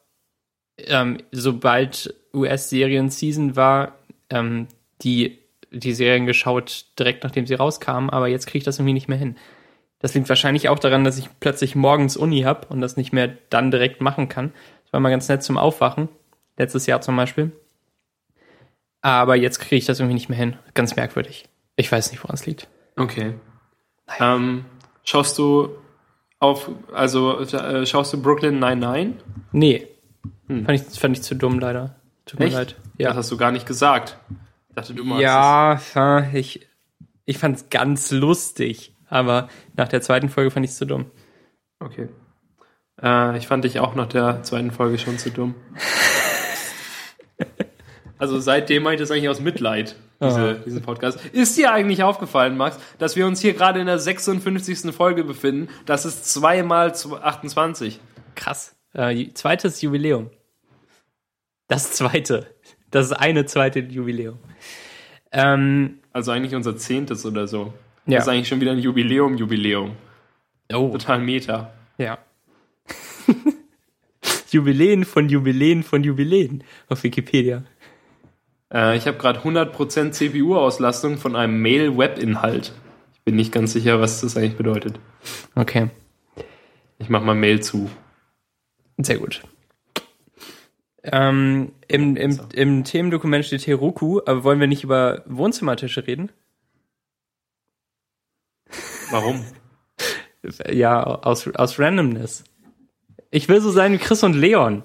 ähm, 0.78 1.18
sobald 1.32 2.14
US-Serien-Season 2.32 3.56
war, 3.56 3.98
ähm, 4.30 4.68
die, 5.02 5.38
die 5.70 5.94
Serien 5.94 6.26
geschaut, 6.26 6.86
direkt 6.98 7.24
nachdem 7.24 7.46
sie 7.46 7.54
rauskamen, 7.54 8.10
aber 8.10 8.28
jetzt 8.28 8.46
kriege 8.46 8.58
ich 8.58 8.64
das 8.64 8.78
irgendwie 8.78 8.94
nicht 8.94 9.08
mehr 9.08 9.18
hin. 9.18 9.36
Das 10.04 10.12
liegt 10.12 10.28
wahrscheinlich 10.28 10.68
auch 10.68 10.78
daran, 10.78 11.02
dass 11.02 11.16
ich 11.16 11.30
plötzlich 11.40 11.74
morgens 11.74 12.18
Uni 12.18 12.42
habe 12.42 12.66
und 12.66 12.82
das 12.82 12.98
nicht 12.98 13.14
mehr 13.14 13.38
dann 13.48 13.70
direkt 13.70 14.02
machen 14.02 14.28
kann. 14.28 14.52
Das 14.82 14.92
war 14.92 15.00
mal 15.00 15.08
ganz 15.08 15.26
nett 15.30 15.42
zum 15.42 15.56
Aufwachen. 15.56 16.10
Letztes 16.58 16.84
Jahr 16.84 17.00
zum 17.00 17.16
Beispiel. 17.16 17.52
Aber 19.00 19.34
jetzt 19.34 19.60
kriege 19.60 19.76
ich 19.76 19.86
das 19.86 20.00
irgendwie 20.00 20.12
nicht 20.12 20.28
mehr 20.28 20.36
hin. 20.36 20.58
Ganz 20.74 20.94
merkwürdig. 20.94 21.48
Ich 21.76 21.90
weiß 21.90 22.10
nicht, 22.10 22.22
woran 22.22 22.34
es 22.34 22.44
liegt. 22.44 22.68
Okay. 22.98 23.32
Ähm, 24.20 24.66
schaust 25.04 25.38
du 25.38 25.70
auf, 26.38 26.70
also 26.92 27.40
äh, 27.40 27.86
schaust 27.86 28.12
du 28.12 28.20
Brooklyn 28.20 28.58
99? 28.58 29.24
Nee. 29.52 29.88
Fand, 30.46 30.70
ich, 30.70 31.00
fand 31.00 31.16
ich 31.16 31.22
zu 31.22 31.34
dumm, 31.34 31.58
leider. 31.60 31.96
Tut 32.26 32.40
mir 32.40 32.44
Echt? 32.44 32.54
leid. 32.54 32.76
Das 32.78 32.92
Ja, 32.98 33.14
hast 33.14 33.30
du 33.30 33.38
gar 33.38 33.52
nicht 33.52 33.64
gesagt. 33.64 34.18
Ich 34.68 34.74
dachte, 34.74 34.92
du 34.92 35.02
magst 35.02 35.22
ja 35.22 35.80
ja, 35.94 36.28
ich, 36.34 36.68
ich 37.24 37.38
fand 37.38 37.56
es 37.56 37.70
ganz 37.70 38.10
lustig. 38.10 38.93
Aber 39.14 39.48
nach 39.76 39.86
der 39.86 40.02
zweiten 40.02 40.28
Folge 40.28 40.50
fand 40.50 40.64
ich 40.64 40.72
es 40.72 40.76
zu 40.76 40.86
dumm. 40.86 41.06
Okay. 41.78 42.08
Äh, 43.00 43.38
ich 43.38 43.46
fand 43.46 43.62
dich 43.62 43.78
auch 43.78 43.94
nach 43.94 44.08
der 44.08 44.42
zweiten 44.42 44.72
Folge 44.72 44.98
schon 44.98 45.18
zu 45.18 45.30
dumm. 45.30 45.54
Also 48.16 48.38
seitdem 48.38 48.84
mache 48.84 48.94
ich 48.94 49.00
das 49.00 49.10
eigentlich 49.10 49.28
aus 49.28 49.40
Mitleid, 49.40 49.96
diese, 50.22 50.54
diesen 50.64 50.82
Podcast. 50.82 51.18
Ist 51.32 51.58
dir 51.58 51.72
eigentlich 51.72 52.04
aufgefallen, 52.04 52.56
Max, 52.56 52.78
dass 52.98 53.16
wir 53.16 53.26
uns 53.26 53.40
hier 53.40 53.54
gerade 53.54 53.80
in 53.80 53.86
der 53.86 53.98
56. 53.98 54.94
Folge 54.94 55.24
befinden? 55.24 55.68
Das 55.84 56.06
ist 56.06 56.32
zweimal 56.32 56.94
zu 56.94 57.20
28. 57.20 58.00
Krass. 58.36 58.76
Äh, 58.94 59.32
zweites 59.34 59.82
Jubiläum. 59.82 60.30
Das 61.66 61.92
zweite. 61.92 62.46
Das 62.90 63.12
eine 63.12 63.46
zweite 63.46 63.80
Jubiläum. 63.80 64.38
Ähm, 65.32 65.98
Also 66.12 66.30
eigentlich 66.30 66.54
unser 66.54 66.76
zehntes 66.76 67.26
oder 67.26 67.48
so. 67.48 67.74
Ja. 68.06 68.18
Das 68.18 68.24
ist 68.26 68.32
eigentlich 68.32 68.48
schon 68.48 68.60
wieder 68.60 68.72
ein 68.72 68.78
Jubiläum, 68.78 69.36
Jubiläum. 69.36 69.92
oh, 70.72 70.90
Total 70.90 71.20
Meta. 71.20 71.72
ja. 71.98 72.18
Jubiläen 74.50 75.04
von 75.04 75.28
Jubiläen 75.28 75.82
von 75.82 76.04
Jubiläen 76.04 76.62
auf 76.88 77.02
Wikipedia. 77.02 77.64
Äh, 78.72 78.96
ich 78.96 79.06
habe 79.06 79.16
gerade 79.18 79.40
100% 79.40 80.12
CPU-Auslastung 80.12 81.16
von 81.18 81.34
einem 81.34 81.60
Mail-Web-Inhalt. 81.60 82.72
Ich 83.14 83.20
bin 83.24 83.36
nicht 83.36 83.52
ganz 83.52 83.72
sicher, 83.72 84.00
was 84.00 84.20
das 84.20 84.36
eigentlich 84.36 84.56
bedeutet. 84.56 85.00
Okay, 85.54 85.88
Ich 86.98 87.08
mache 87.08 87.24
mal 87.24 87.34
Mail 87.34 87.62
zu. 87.62 87.90
sehr 88.98 89.18
gut. 89.18 89.42
Ähm, 91.02 91.72
im, 91.88 92.16
im, 92.16 92.40
Im 92.54 92.84
Themendokument 92.84 93.44
steht 93.44 93.66
Heroku, 93.66 94.20
aber 94.24 94.44
wollen 94.44 94.60
wir 94.60 94.66
nicht 94.66 94.84
über 94.84 95.22
Wohnzimmertische 95.26 96.06
reden? 96.06 96.30
Warum? 99.10 99.44
Ja, 100.70 101.02
aus, 101.02 101.48
aus 101.54 101.78
Randomness. 101.78 102.44
Ich 103.30 103.48
will 103.48 103.60
so 103.60 103.70
sein 103.70 103.92
wie 103.92 103.98
Chris 103.98 104.22
und 104.22 104.34
Leon. 104.34 104.82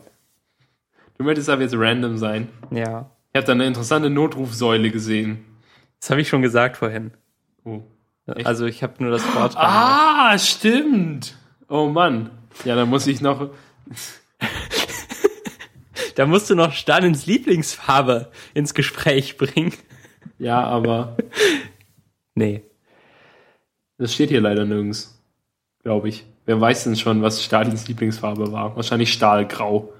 Du 1.17 1.23
möchtest 1.23 1.49
aber 1.49 1.61
jetzt 1.61 1.75
random 1.77 2.17
sein. 2.17 2.47
Ja. 2.71 3.11
Ich 3.33 3.37
habe 3.37 3.45
da 3.45 3.51
eine 3.51 3.65
interessante 3.65 4.09
Notrufsäule 4.09 4.89
gesehen. 4.89 5.45
Das 5.99 6.09
habe 6.09 6.21
ich 6.21 6.29
schon 6.29 6.41
gesagt 6.41 6.77
vorhin. 6.77 7.11
Oh. 7.65 7.81
Echt? 8.25 8.47
Also 8.47 8.65
ich 8.65 8.83
habe 8.83 9.03
nur 9.03 9.11
das 9.11 9.23
Wort. 9.35 9.55
Ah, 9.57 10.37
stimmt. 10.37 11.35
Oh 11.67 11.87
Mann. 11.87 12.31
Ja, 12.63 12.75
dann 12.75 12.89
muss 12.89 13.07
ich 13.07 13.21
noch. 13.21 13.49
Da 16.15 16.25
musst 16.25 16.49
du 16.49 16.55
noch 16.55 16.73
Stalins 16.73 17.27
Lieblingsfarbe 17.27 18.29
ins 18.53 18.73
Gespräch 18.73 19.37
bringen. 19.37 19.71
Ja, 20.37 20.61
aber 20.65 21.15
Nee. 22.35 22.63
Das 23.99 24.13
steht 24.13 24.29
hier 24.29 24.41
leider 24.41 24.65
nirgends. 24.65 25.21
Glaube 25.83 26.09
ich. 26.09 26.25
Wer 26.45 26.59
weiß 26.59 26.85
denn 26.85 26.95
schon, 26.95 27.21
was 27.21 27.43
Stalins 27.43 27.87
Lieblingsfarbe 27.87 28.51
war? 28.51 28.75
Wahrscheinlich 28.75 29.13
Stahlgrau. 29.13 29.93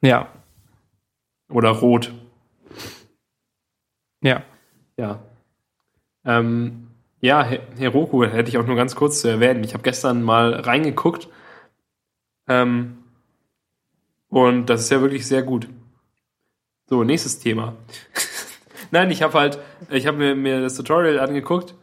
Ja. 0.00 0.28
Oder 1.50 1.70
Rot. 1.70 2.12
Ja. 4.22 4.42
Ja. 4.96 5.20
Ähm, 6.24 6.88
ja, 7.20 7.44
He- 7.44 7.60
Heroku 7.78 8.24
hätte 8.24 8.48
ich 8.48 8.58
auch 8.58 8.66
nur 8.66 8.76
ganz 8.76 8.94
kurz 8.94 9.20
zu 9.20 9.28
erwähnen. 9.28 9.64
Ich 9.64 9.74
habe 9.74 9.82
gestern 9.82 10.22
mal 10.22 10.54
reingeguckt. 10.54 11.28
Ähm, 12.48 12.98
und 14.28 14.66
das 14.66 14.82
ist 14.82 14.90
ja 14.90 15.00
wirklich 15.00 15.26
sehr 15.26 15.42
gut. 15.42 15.68
So, 16.86 17.04
nächstes 17.04 17.38
Thema. 17.38 17.74
Nein, 18.90 19.10
ich 19.10 19.22
habe 19.22 19.38
halt, 19.38 19.58
ich 19.90 20.06
habe 20.06 20.16
mir, 20.16 20.34
mir 20.34 20.60
das 20.60 20.74
Tutorial 20.76 21.18
angeguckt, 21.20 21.74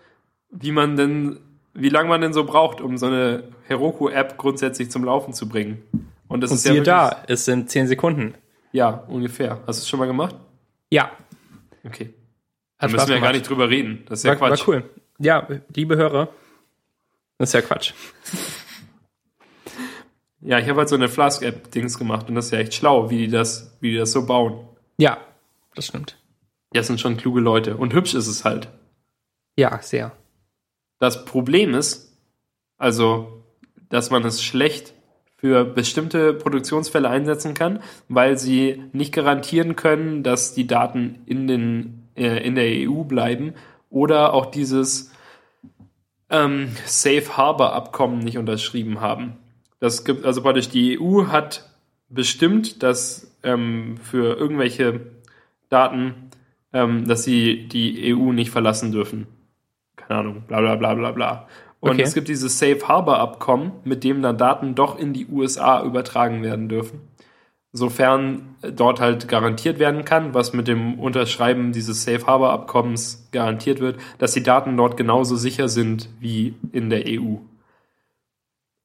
wie 0.49 0.71
man 0.71 0.95
denn, 0.95 1.39
wie 1.73 1.89
lange 1.89 2.09
man 2.09 2.21
denn 2.21 2.33
so 2.33 2.43
braucht, 2.43 2.81
um 2.81 2.97
so 2.97 3.05
eine 3.05 3.43
Heroku-App 3.67 4.37
grundsätzlich 4.37 4.91
zum 4.91 5.03
Laufen 5.03 5.33
zu 5.33 5.47
bringen. 5.47 5.81
Und 6.27 6.41
das 6.41 6.51
Und 6.51 6.57
ist 6.57 6.65
ja 6.65 6.81
da, 6.81 7.23
es 7.27 7.45
sind 7.45 7.69
10 7.69 7.87
Sekunden. 7.87 8.35
Ja, 8.71 8.89
ungefähr. 9.07 9.61
Hast 9.65 9.79
du 9.79 9.83
es 9.83 9.89
schon 9.89 9.99
mal 9.99 10.05
gemacht? 10.05 10.35
Ja. 10.91 11.11
Okay. 11.83 12.13
Da 12.77 12.87
müssen 12.87 13.07
wir 13.07 13.15
ja 13.15 13.21
gar 13.21 13.31
nicht 13.33 13.49
drüber 13.49 13.69
reden. 13.69 14.03
Das 14.07 14.19
ist 14.19 14.25
ja 14.25 14.31
war, 14.33 14.41
war 14.41 14.49
Quatsch. 14.49 14.67
cool. 14.67 14.89
Ja, 15.17 15.47
liebe 15.75 15.97
Hörer. 15.97 16.29
Das 17.37 17.49
ist 17.49 17.53
ja 17.53 17.61
Quatsch. 17.61 17.93
Ja, 20.41 20.59
ich 20.59 20.69
habe 20.69 20.79
halt 20.79 20.89
so 20.89 20.95
eine 20.95 21.09
Flask-App-Dings 21.09 21.97
gemacht 21.97 22.29
und 22.29 22.35
das 22.35 22.45
ist 22.45 22.51
ja 22.51 22.59
echt 22.59 22.73
schlau, 22.73 23.09
wie 23.09 23.17
die 23.17 23.27
das, 23.29 23.75
wie 23.81 23.91
die 23.91 23.97
das 23.97 24.11
so 24.11 24.25
bauen. 24.25 24.65
Ja, 24.97 25.17
das 25.75 25.87
stimmt. 25.87 26.17
Ja, 26.73 26.79
das 26.81 26.87
sind 26.87 27.01
schon 27.01 27.17
kluge 27.17 27.41
Leute. 27.41 27.75
Und 27.75 27.93
hübsch 27.93 28.13
ist 28.13 28.27
es 28.27 28.45
halt. 28.45 28.69
Ja, 29.57 29.81
sehr. 29.81 30.13
Das 30.99 31.25
Problem 31.25 31.73
ist, 31.73 32.17
also, 32.77 33.43
dass 33.89 34.11
man 34.11 34.23
es 34.25 34.43
schlecht 34.43 34.93
für 35.37 35.63
bestimmte 35.63 36.33
Produktionsfälle 36.33 37.09
einsetzen 37.09 37.53
kann, 37.53 37.81
weil 38.09 38.37
sie 38.37 38.83
nicht 38.91 39.13
garantieren 39.13 39.77
können, 39.77 40.21
dass 40.21 40.53
die 40.53 40.67
Daten 40.67 41.19
in, 41.25 41.47
den, 41.47 42.09
äh, 42.15 42.45
in 42.45 42.55
der 42.55 42.89
EU 42.89 43.03
bleiben 43.03 43.53
oder 43.89 44.33
auch 44.33 44.47
dieses 44.47 45.11
ähm, 46.29 46.69
Safe 46.85 47.37
Harbor 47.37 47.73
Abkommen 47.73 48.19
nicht 48.19 48.37
unterschrieben 48.37 48.99
haben. 48.99 49.37
Das 49.79 50.03
gibt 50.03 50.25
also 50.25 50.41
praktisch 50.41 50.69
die 50.69 50.99
EU 50.99 51.27
hat 51.27 51.69
bestimmt, 52.09 52.83
dass 52.83 53.33
ähm, 53.43 53.95
für 54.03 54.37
irgendwelche 54.37 54.99
Daten, 55.69 56.31
ähm, 56.73 57.07
dass 57.07 57.23
sie 57.23 57.67
die 57.69 58.13
EU 58.13 58.33
nicht 58.33 58.51
verlassen 58.51 58.91
dürfen. 58.91 59.27
Keine 60.09 60.21
Ahnung, 60.21 60.43
bla 60.47 60.59
bla 60.59 60.75
bla 60.75 60.95
bla 60.95 61.11
bla. 61.11 61.47
Und 61.79 61.91
Okay. 61.91 62.01
es 62.01 62.15
gibt 62.15 62.27
dieses 62.27 62.57
Safe 62.57 62.87
Harbor 62.87 63.19
Abkommen, 63.19 63.73
mit 63.83 64.03
dem 64.03 64.23
dann 64.23 64.37
Daten 64.39 64.73
doch 64.73 64.97
in 64.97 65.13
die 65.13 65.27
USA 65.27 65.83
übertragen 65.83 66.41
werden 66.41 66.67
dürfen. 66.67 67.01
Sofern 67.71 68.55
dort 68.63 68.99
halt 68.99 69.27
garantiert 69.27 69.77
werden 69.77 70.03
kann, 70.03 70.33
was 70.33 70.51
mit 70.51 70.67
dem 70.67 70.99
Unterschreiben 70.99 71.71
dieses 71.71 72.03
Safe 72.03 72.25
Harbor 72.25 72.49
Abkommens 72.51 73.29
garantiert 73.31 73.79
wird, 73.79 73.99
dass 74.17 74.33
die 74.33 74.41
Daten 74.41 74.75
dort 74.75 74.97
genauso 74.97 75.35
sicher 75.35 75.69
sind 75.69 76.09
wie 76.19 76.55
in 76.71 76.89
der 76.89 77.03
EU. 77.05 77.35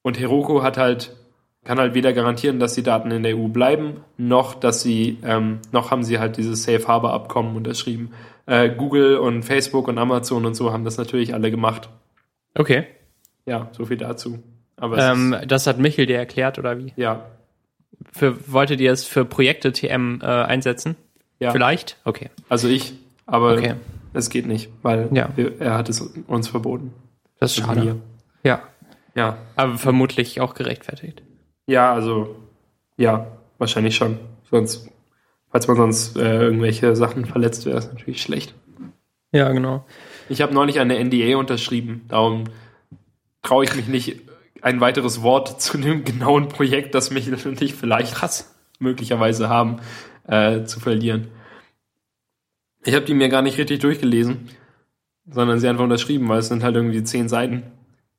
Und 0.02 0.20
Heroku 0.20 0.62
hat 0.62 0.76
halt, 0.76 1.16
kann 1.64 1.78
halt 1.78 1.94
weder 1.94 2.12
garantieren, 2.12 2.60
dass 2.60 2.74
die 2.74 2.82
Daten 2.82 3.10
in 3.10 3.22
der 3.22 3.36
EU 3.36 3.48
bleiben, 3.48 3.98
noch 4.16 4.54
dass 4.54 4.82
sie, 4.82 5.18
ähm, 5.24 5.60
noch 5.72 5.90
haben 5.90 6.04
sie 6.04 6.18
halt 6.18 6.36
dieses 6.36 6.62
Safe 6.64 6.86
Harbor 6.86 7.12
Abkommen 7.12 7.56
unterschrieben. 7.56 8.12
Äh, 8.46 8.70
Google 8.70 9.16
und 9.16 9.42
Facebook 9.42 9.88
und 9.88 9.98
Amazon 9.98 10.44
und 10.44 10.54
so 10.54 10.72
haben 10.72 10.84
das 10.84 10.98
natürlich 10.98 11.32
alle 11.34 11.50
gemacht. 11.50 11.88
Okay. 12.54 12.86
Ja, 13.46 13.68
so 13.72 13.86
viel 13.86 13.96
dazu. 13.96 14.38
Aber 14.76 14.98
Ähm, 14.98 15.34
das 15.46 15.66
hat 15.66 15.78
Michel 15.78 16.06
dir 16.06 16.18
erklärt, 16.18 16.58
oder 16.58 16.78
wie? 16.78 16.92
ja, 16.96 17.24
Für, 18.12 18.36
wolltet 18.52 18.80
ihr 18.80 18.92
es 18.92 19.04
für 19.04 19.24
Projekte 19.24 19.72
TM 19.72 20.20
äh, 20.20 20.26
einsetzen? 20.26 20.96
ja. 21.40 21.50
Vielleicht? 21.52 21.96
Okay. 22.04 22.30
Also 22.48 22.68
ich, 22.68 22.92
aber 23.26 23.52
Okay. 23.54 23.74
es 24.12 24.30
geht 24.30 24.46
nicht, 24.46 24.68
weil 24.82 25.08
Ja. 25.12 25.30
wir, 25.36 25.60
er 25.60 25.74
hat 25.78 25.88
es 25.88 26.00
uns 26.26 26.48
verboten. 26.48 26.92
Das 27.40 27.52
ist 27.56 27.62
Also 27.66 27.80
schade. 27.80 27.96
Ja. 28.42 28.62
Ja. 29.14 29.36
Aber 29.56 29.78
vermutlich 29.78 30.40
auch 30.40 30.54
gerechtfertigt. 30.54 31.22
Ja, 31.66 31.92
also 31.92 32.36
ja, 32.96 33.26
wahrscheinlich 33.58 33.96
schon. 33.96 34.18
Sonst, 34.50 34.90
falls 35.50 35.66
man 35.66 35.76
sonst 35.76 36.16
äh, 36.16 36.42
irgendwelche 36.42 36.94
Sachen 36.96 37.24
verletzt, 37.24 37.66
wäre 37.66 37.78
es 37.78 37.88
natürlich 37.92 38.22
schlecht. 38.22 38.54
Ja, 39.32 39.50
genau. 39.52 39.84
Ich 40.28 40.42
habe 40.42 40.54
neulich 40.54 40.78
eine 40.80 41.02
NDA 41.02 41.36
unterschrieben, 41.36 42.02
darum 42.08 42.44
traue 43.42 43.64
ich 43.64 43.74
mich 43.74 43.88
nicht, 43.88 44.20
ein 44.62 44.80
weiteres 44.80 45.22
Wort 45.22 45.60
zu 45.60 45.76
dem 45.76 46.04
genauen 46.04 46.48
Projekt, 46.48 46.94
das 46.94 47.10
Michael 47.10 47.38
und 47.44 47.60
ich 47.60 47.74
vielleicht 47.74 48.14
Krass. 48.14 48.54
möglicherweise 48.78 49.50
haben, 49.50 49.80
äh, 50.26 50.64
zu 50.64 50.80
verlieren. 50.80 51.28
Ich 52.82 52.94
habe 52.94 53.04
die 53.04 53.12
mir 53.12 53.28
gar 53.28 53.42
nicht 53.42 53.58
richtig 53.58 53.80
durchgelesen, 53.80 54.48
sondern 55.26 55.58
sie 55.58 55.68
einfach 55.68 55.84
unterschrieben, 55.84 56.28
weil 56.28 56.38
es 56.38 56.48
sind 56.48 56.62
halt 56.62 56.76
irgendwie 56.76 57.02
zehn 57.02 57.28
Seiten. 57.28 57.64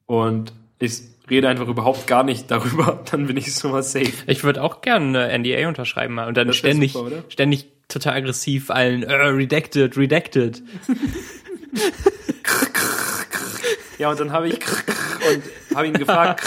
Und 0.05 0.53
ich 0.77 1.01
rede 1.29 1.49
einfach 1.49 1.67
überhaupt 1.67 2.07
gar 2.07 2.23
nicht 2.23 2.51
darüber, 2.51 3.03
dann 3.11 3.27
bin 3.27 3.37
ich 3.37 3.53
schon 3.53 3.71
mal 3.71 3.83
safe. 3.83 4.13
Ich 4.27 4.43
würde 4.43 4.61
auch 4.61 4.81
gerne 4.81 5.25
eine 5.25 5.39
NDA 5.39 5.67
unterschreiben 5.67 6.13
mal 6.15 6.27
und 6.27 6.37
dann 6.37 6.53
ständig, 6.53 6.93
super, 6.93 7.23
ständig 7.29 7.67
total 7.87 8.13
aggressiv 8.13 8.69
allen 8.69 9.03
äh, 9.03 9.13
redacted, 9.13 9.97
redacted. 9.97 10.61
Ja, 13.97 14.11
und 14.11 14.19
dann 14.19 14.31
habe 14.31 14.49
ich 14.49 14.55
und 15.33 15.75
habe 15.75 15.87
ihn 15.87 15.93
gefragt, 15.93 16.43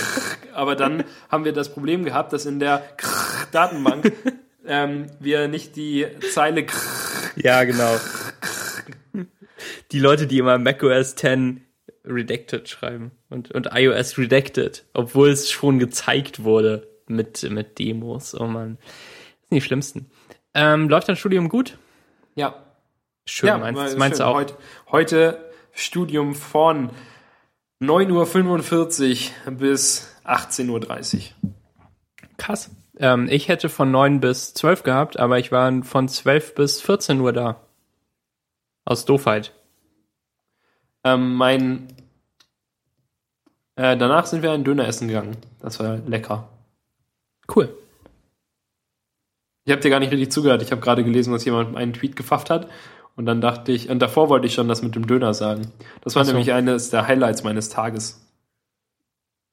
aber 0.53 0.77
dann 0.77 1.05
haben 1.31 1.45
wir 1.45 1.53
das 1.53 1.73
Problem 1.73 2.05
gehabt, 2.05 2.33
dass 2.33 2.47
in 2.47 2.59
der 2.59 2.83
Datenbank 3.53 4.13
ähm, 4.67 5.07
wir 5.19 5.49
nicht 5.49 5.77
die 5.77 6.07
Zeile 6.33 6.67
Ja, 7.37 7.65
genau. 7.65 7.97
Die 9.93 9.99
Leute, 9.99 10.27
die 10.27 10.39
immer 10.39 10.59
macOS 10.59 11.15
10 11.15 11.65
redacted 12.05 12.69
schreiben 12.69 13.13
und, 13.31 13.51
und 13.53 13.69
iOS 13.73 14.19
redacted, 14.19 14.85
obwohl 14.95 15.31
es 15.31 15.51
schon 15.51 15.79
gezeigt 15.79 16.45
wurde 16.45 16.89
mit, 17.07 17.49
mit 17.51 17.79
Demos. 17.79 18.35
Oh 18.35 18.47
man. 18.47 18.77
Das 18.77 19.49
sind 19.49 19.57
die 19.57 19.61
schlimmsten. 19.61 20.11
Ähm, 20.55 20.89
läuft 20.89 21.09
dein 21.09 21.17
Studium 21.17 21.49
gut? 21.49 21.79
ja, 22.35 22.65
Schön, 23.25 23.49
ja 23.49 23.59
meinst, 23.59 23.99
schön. 23.99 24.11
du 24.13 24.27
auch? 24.27 24.35
Heute, 24.35 24.57
heute 24.91 25.51
Studium 25.73 26.35
von 26.35 26.91
9.45 27.83 29.31
Uhr 29.47 29.53
bis 29.53 30.09
18.30 30.25 31.17
Uhr. 31.17 31.53
Krass. 32.39 32.71
Ähm, 32.99 33.29
ich 33.31 33.49
hätte 33.49 33.69
von 33.69 33.91
9 33.91 34.21
bis 34.21 34.55
12 34.55 34.83
gehabt, 34.83 35.19
aber 35.19 35.39
ich 35.39 35.53
war 35.53 35.83
von 35.83 36.09
12 36.09 36.55
bis 36.55 36.81
14 36.81 37.21
Uhr 37.21 37.33
da. 37.33 37.61
Aus 38.85 39.05
Doofheit. 39.05 39.53
Ähm, 41.05 41.35
mein 41.35 41.89
äh, 43.79 43.97
danach 43.97 44.27
sind 44.27 44.43
wir 44.43 44.51
einen 44.51 44.65
Döner 44.65 44.89
essen 44.89 45.07
gegangen. 45.07 45.37
Das 45.61 45.79
war 45.79 45.99
lecker. 45.99 46.49
Cool. 47.55 47.73
Ich 49.65 49.71
habe 49.71 49.81
dir 49.81 49.91
gar 49.91 50.01
nicht 50.01 50.11
richtig 50.11 50.33
zugehört. 50.33 50.63
Ich 50.63 50.73
habe 50.73 50.81
gerade 50.81 51.05
gelesen, 51.05 51.33
dass 51.33 51.45
jemand 51.45 51.77
einen 51.77 51.93
Tweet 51.93 52.17
gefafft 52.17 52.51
hat. 52.51 52.69
Und 53.15 53.27
dann 53.27 53.41
dachte 53.41 53.71
ich, 53.71 53.89
und 53.89 54.01
davor 54.01 54.29
wollte 54.29 54.47
ich 54.49 54.55
schon 54.55 54.67
das 54.67 54.83
mit 54.83 54.97
dem 54.97 55.07
Döner 55.07 55.33
sagen. 55.33 55.71
Das 56.03 56.17
war 56.17 56.25
so. 56.25 56.33
nämlich 56.33 56.53
eines 56.53 56.91
der 56.91 57.07
Highlights 57.07 57.45
meines 57.45 57.69
Tages. 57.69 58.21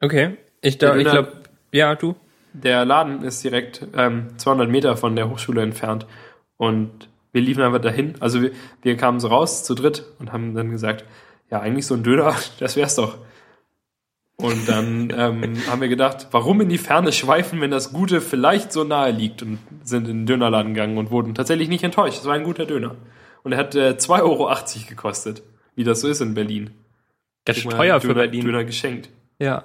Okay. 0.01 0.37
Ich, 0.61 0.79
da, 0.79 0.95
ich 0.95 1.07
glaube, 1.07 1.31
ja, 1.71 1.93
du. 1.93 2.15
Der 2.53 2.83
Laden 2.83 3.21
ist 3.23 3.43
direkt 3.43 3.85
ähm, 3.95 4.29
200 4.37 4.69
Meter 4.69 4.97
von 4.97 5.15
der 5.15 5.29
Hochschule 5.29 5.61
entfernt. 5.61 6.07
Und 6.57 7.09
wir 7.31 7.41
liefen 7.41 7.61
einfach 7.61 7.81
dahin. 7.81 8.15
Also 8.21 8.41
wir, 8.41 8.51
wir 8.81 8.97
kamen 8.97 9.19
so 9.19 9.27
raus 9.27 9.63
zu 9.63 9.75
dritt 9.75 10.03
und 10.17 10.31
haben 10.31 10.55
dann 10.55 10.71
gesagt, 10.71 11.05
ja, 11.51 11.59
eigentlich 11.59 11.85
so 11.85 11.93
ein 11.93 12.01
Döner, 12.01 12.33
das 12.59 12.75
wär's 12.75 12.95
doch. 12.95 13.19
Und 14.37 14.67
dann 14.67 15.13
ähm, 15.15 15.55
haben 15.67 15.81
wir 15.81 15.87
gedacht, 15.87 16.27
warum 16.31 16.59
in 16.59 16.69
die 16.69 16.77
Ferne 16.77 17.13
schweifen, 17.13 17.61
wenn 17.61 17.71
das 17.71 17.93
Gute 17.93 18.19
vielleicht 18.19 18.73
so 18.73 18.83
nahe 18.83 19.11
liegt 19.11 19.41
und 19.41 19.59
sind 19.83 20.07
in 20.09 20.19
den 20.19 20.25
Dönerladen 20.25 20.73
gegangen 20.73 20.97
und 20.97 21.09
wurden 21.09 21.35
tatsächlich 21.35 21.69
nicht 21.69 21.83
enttäuscht. 21.83 22.19
Es 22.19 22.25
war 22.25 22.33
ein 22.33 22.43
guter 22.43 22.65
Döner. 22.65 22.95
Und 23.43 23.53
er 23.53 23.57
hat 23.57 23.75
äh, 23.75 23.91
2,80 23.91 24.21
Euro 24.23 24.53
gekostet, 24.89 25.43
wie 25.75 25.83
das 25.83 26.01
so 26.01 26.09
ist 26.09 26.19
in 26.19 26.33
Berlin. 26.33 26.71
Das 27.45 27.57
ist 27.57 27.69
teuer 27.69 28.01
für 28.01 28.07
Döner, 28.07 28.21
Berlin. 28.21 28.45
Döner 28.45 28.63
geschenkt. 28.65 29.09
Ja. 29.39 29.63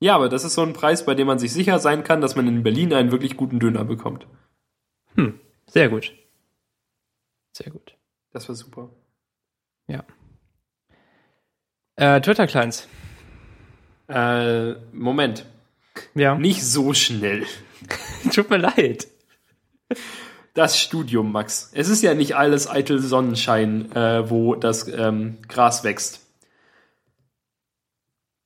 Ja, 0.00 0.14
aber 0.14 0.28
das 0.28 0.44
ist 0.44 0.54
so 0.54 0.62
ein 0.62 0.72
Preis, 0.72 1.04
bei 1.04 1.14
dem 1.14 1.26
man 1.26 1.38
sich 1.38 1.52
sicher 1.52 1.78
sein 1.78 2.04
kann, 2.04 2.20
dass 2.20 2.36
man 2.36 2.46
in 2.46 2.62
Berlin 2.62 2.94
einen 2.94 3.12
wirklich 3.12 3.36
guten 3.36 3.58
Döner 3.58 3.84
bekommt. 3.84 4.26
Hm, 5.14 5.40
sehr 5.66 5.88
gut. 5.88 6.12
Sehr 7.52 7.70
gut. 7.70 7.96
Das 8.32 8.48
war 8.48 8.54
super. 8.54 8.90
Ja. 9.88 10.04
Äh, 11.96 12.20
Twitter-Clients. 12.20 12.88
Äh, 14.08 14.72
Moment. 14.92 15.44
Ja. 16.14 16.34
Nicht 16.36 16.64
so 16.64 16.94
schnell. 16.94 17.44
Tut 18.32 18.50
mir 18.50 18.58
leid. 18.58 19.08
Das 20.54 20.80
Studium, 20.80 21.32
Max. 21.32 21.70
Es 21.74 21.88
ist 21.88 22.02
ja 22.02 22.14
nicht 22.14 22.36
alles 22.36 22.68
eitel 22.68 23.00
Sonnenschein, 23.00 23.92
äh, 23.92 24.28
wo 24.30 24.54
das 24.54 24.88
ähm, 24.88 25.38
Gras 25.48 25.84
wächst. 25.84 26.20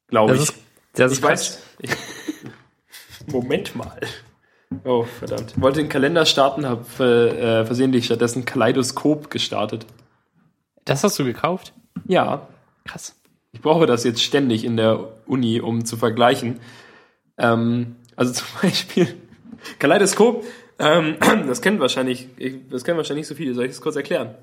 Glaube 0.09 0.35
ich. 0.35 0.43
ist, 0.43 0.55
das 0.95 1.13
ist 1.13 1.19
ich 1.19 1.25
weiß. 1.25 1.59
Ich, 1.79 1.91
Moment 3.27 3.77
mal. 3.77 4.01
Oh, 4.85 5.05
verdammt. 5.05 5.53
Ich 5.57 5.61
wollte 5.61 5.81
den 5.81 5.89
Kalender 5.89 6.27
starten, 6.27 6.67
habe 6.67 6.85
äh, 7.05 7.65
versehentlich 7.65 8.07
stattdessen 8.07 8.45
Kaleidoskop 8.45 9.31
gestartet. 9.31 9.87
Das 10.85 11.05
hast 11.05 11.19
du 11.19 11.25
gekauft? 11.25 11.73
Ja, 12.07 12.49
Krass. 12.85 13.15
Ich 13.53 13.61
brauche 13.61 13.87
das 13.87 14.05
jetzt 14.05 14.23
ständig 14.23 14.65
in 14.65 14.77
der 14.77 15.09
Uni, 15.27 15.61
um 15.61 15.85
zu 15.85 15.97
vergleichen. 15.97 16.61
Ähm, 17.39 17.97
also 18.17 18.33
zum 18.45 18.47
Beispiel 18.63 19.15
Kaleidoskop, 19.79 20.45
ähm, 20.79 21.17
das 21.47 21.61
kennen 21.63 21.81
wahrscheinlich, 21.81 22.29
das 22.71 22.85
kennen 22.85 22.97
wahrscheinlich 22.97 23.23
nicht 23.23 23.29
so 23.29 23.35
viele. 23.35 23.55
Soll 23.55 23.65
ich 23.65 23.71
das 23.73 23.81
kurz 23.81 23.97
erklären? 23.97 24.35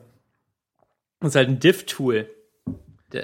Das 1.20 1.30
ist 1.30 1.36
halt 1.36 1.49
ein 1.49 1.60
Diff-Tool. 1.60 2.30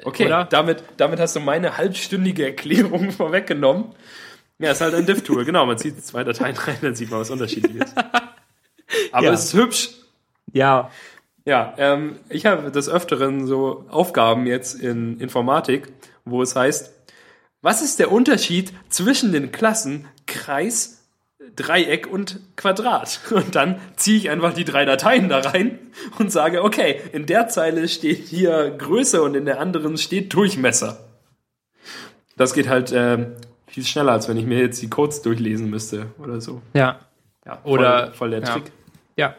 Okay, 0.06 0.28
Oder? 0.28 0.46
damit, 0.46 0.82
damit 0.96 1.20
hast 1.20 1.36
du 1.36 1.42
meine 1.42 1.78
halbstündige 1.78 2.46
Erklärung 2.46 3.12
vorweggenommen. 3.12 3.94
Ja, 4.60 4.72
ist 4.72 4.82
halt 4.82 4.94
ein 4.96 5.06
Diff-Tool, 5.06 5.44
genau. 5.46 5.66
Man 5.66 5.78
zieht 5.78 6.04
zwei 6.06 6.24
Dateien 6.24 6.56
rein, 6.56 6.78
dann 6.82 6.96
sieht 6.96 7.12
man 7.12 7.20
was 7.20 7.30
Unterschiedliches. 7.30 7.94
Aber 9.12 9.26
Ja. 9.26 9.34
es 9.34 9.46
ist 9.46 9.54
hübsch. 9.54 9.90
Ja. 10.54 10.90
Ja, 11.46 11.74
ähm, 11.78 12.18
ich 12.30 12.46
habe 12.46 12.72
des 12.72 12.88
Öfteren 12.90 13.48
so 13.48 13.86
Aufgaben 13.90 14.46
jetzt 14.46 14.76
in 14.76 15.20
Informatik, 15.20 15.92
wo 16.24 16.42
es 16.42 16.56
heißt, 16.56 16.94
was 17.62 17.82
ist 17.82 18.00
der 18.00 18.12
Unterschied 18.12 18.74
zwischen 18.90 19.32
den 19.32 19.52
Klassen 19.52 20.06
Kreis, 20.26 21.06
Dreieck 21.56 22.08
und 22.08 22.40
Quadrat? 22.56 23.20
Und 23.32 23.56
dann 23.56 23.80
ziehe 23.98 24.18
ich 24.18 24.30
einfach 24.30 24.54
die 24.54 24.64
drei 24.66 24.86
Dateien 24.86 25.28
da 25.30 25.40
rein 25.40 25.80
und 26.18 26.32
sage, 26.32 26.64
okay, 26.64 27.02
in 27.12 27.26
der 27.26 27.48
Zeile 27.50 27.88
steht 27.88 28.28
hier 28.28 28.72
Größe 28.72 29.22
und 29.22 29.36
in 29.36 29.46
der 29.46 29.60
anderen 29.60 29.98
steht 29.98 30.34
Durchmesser. 30.34 30.98
Das 32.38 32.54
geht 32.54 32.68
halt 32.68 32.92
ähm, 32.96 33.34
viel 33.68 33.86
schneller, 33.86 34.14
als 34.14 34.28
wenn 34.28 34.38
ich 34.38 34.46
mir 34.46 34.60
jetzt 34.60 34.82
die 34.82 34.90
Codes 34.90 35.22
durchlesen 35.22 35.70
müsste 35.70 36.08
oder 36.18 36.42
so. 36.42 36.62
Ja. 36.74 37.00
Ja, 37.46 37.60
Oder- 37.64 38.06
voll, 38.08 38.14
voll 38.14 38.30
der 38.32 38.40
ja. 38.42 38.46
Trick. 38.46 38.72
Ja. 39.18 39.36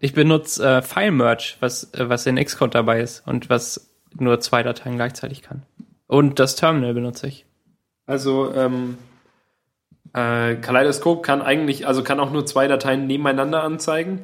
Ich 0.00 0.14
benutze 0.14 0.64
äh, 0.78 0.82
File 0.82 1.10
Merge, 1.10 1.54
was, 1.60 1.92
äh, 1.94 2.08
was 2.08 2.26
in 2.26 2.36
Xcode 2.36 2.74
dabei 2.74 3.00
ist 3.00 3.26
und 3.26 3.50
was 3.50 3.90
nur 4.16 4.38
zwei 4.40 4.62
Dateien 4.62 4.96
gleichzeitig 4.96 5.42
kann. 5.42 5.62
Und 6.06 6.38
das 6.38 6.56
Terminal 6.56 6.94
benutze 6.94 7.26
ich. 7.26 7.44
Also 8.06 8.54
ähm, 8.54 8.96
äh, 10.14 10.54
Kaleidoskop 10.56 11.22
kann 11.22 11.42
eigentlich, 11.42 11.86
also 11.86 12.02
kann 12.02 12.20
auch 12.20 12.30
nur 12.30 12.46
zwei 12.46 12.68
Dateien 12.68 13.06
nebeneinander 13.06 13.62
anzeigen. 13.62 14.20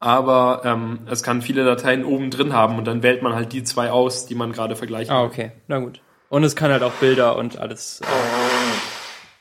Aber 0.00 0.62
ähm, 0.64 1.00
es 1.08 1.22
kann 1.22 1.42
viele 1.42 1.64
Dateien 1.64 2.04
oben 2.04 2.30
drin 2.30 2.52
haben 2.52 2.76
und 2.78 2.86
dann 2.86 3.02
wählt 3.02 3.22
man 3.22 3.34
halt 3.34 3.52
die 3.52 3.62
zwei 3.62 3.90
aus, 3.90 4.26
die 4.26 4.34
man 4.34 4.52
gerade 4.52 4.74
vergleichen 4.74 5.14
Ah, 5.14 5.22
okay. 5.22 5.52
Na 5.68 5.78
gut. 5.78 6.00
Und 6.28 6.42
es 6.42 6.56
kann 6.56 6.72
halt 6.72 6.82
auch 6.82 6.92
Bilder 6.94 7.36
und 7.36 7.58
alles, 7.58 8.00
äh, 8.00 8.06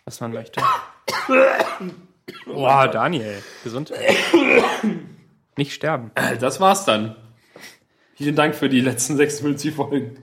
was 0.06 0.22
man 0.22 0.34
möchte. 0.34 0.62
Boah, 2.46 2.88
Daniel, 2.88 3.42
Gesundheit. 3.64 4.16
Nicht 5.58 5.74
sterben. 5.74 6.12
Das 6.40 6.60
war's 6.60 6.86
dann. 6.86 7.16
Vielen 8.16 8.36
Dank 8.36 8.56
für 8.56 8.70
die 8.70 8.82
letzten 8.82 9.18
56 9.18 9.74
Folgen. 9.74 10.22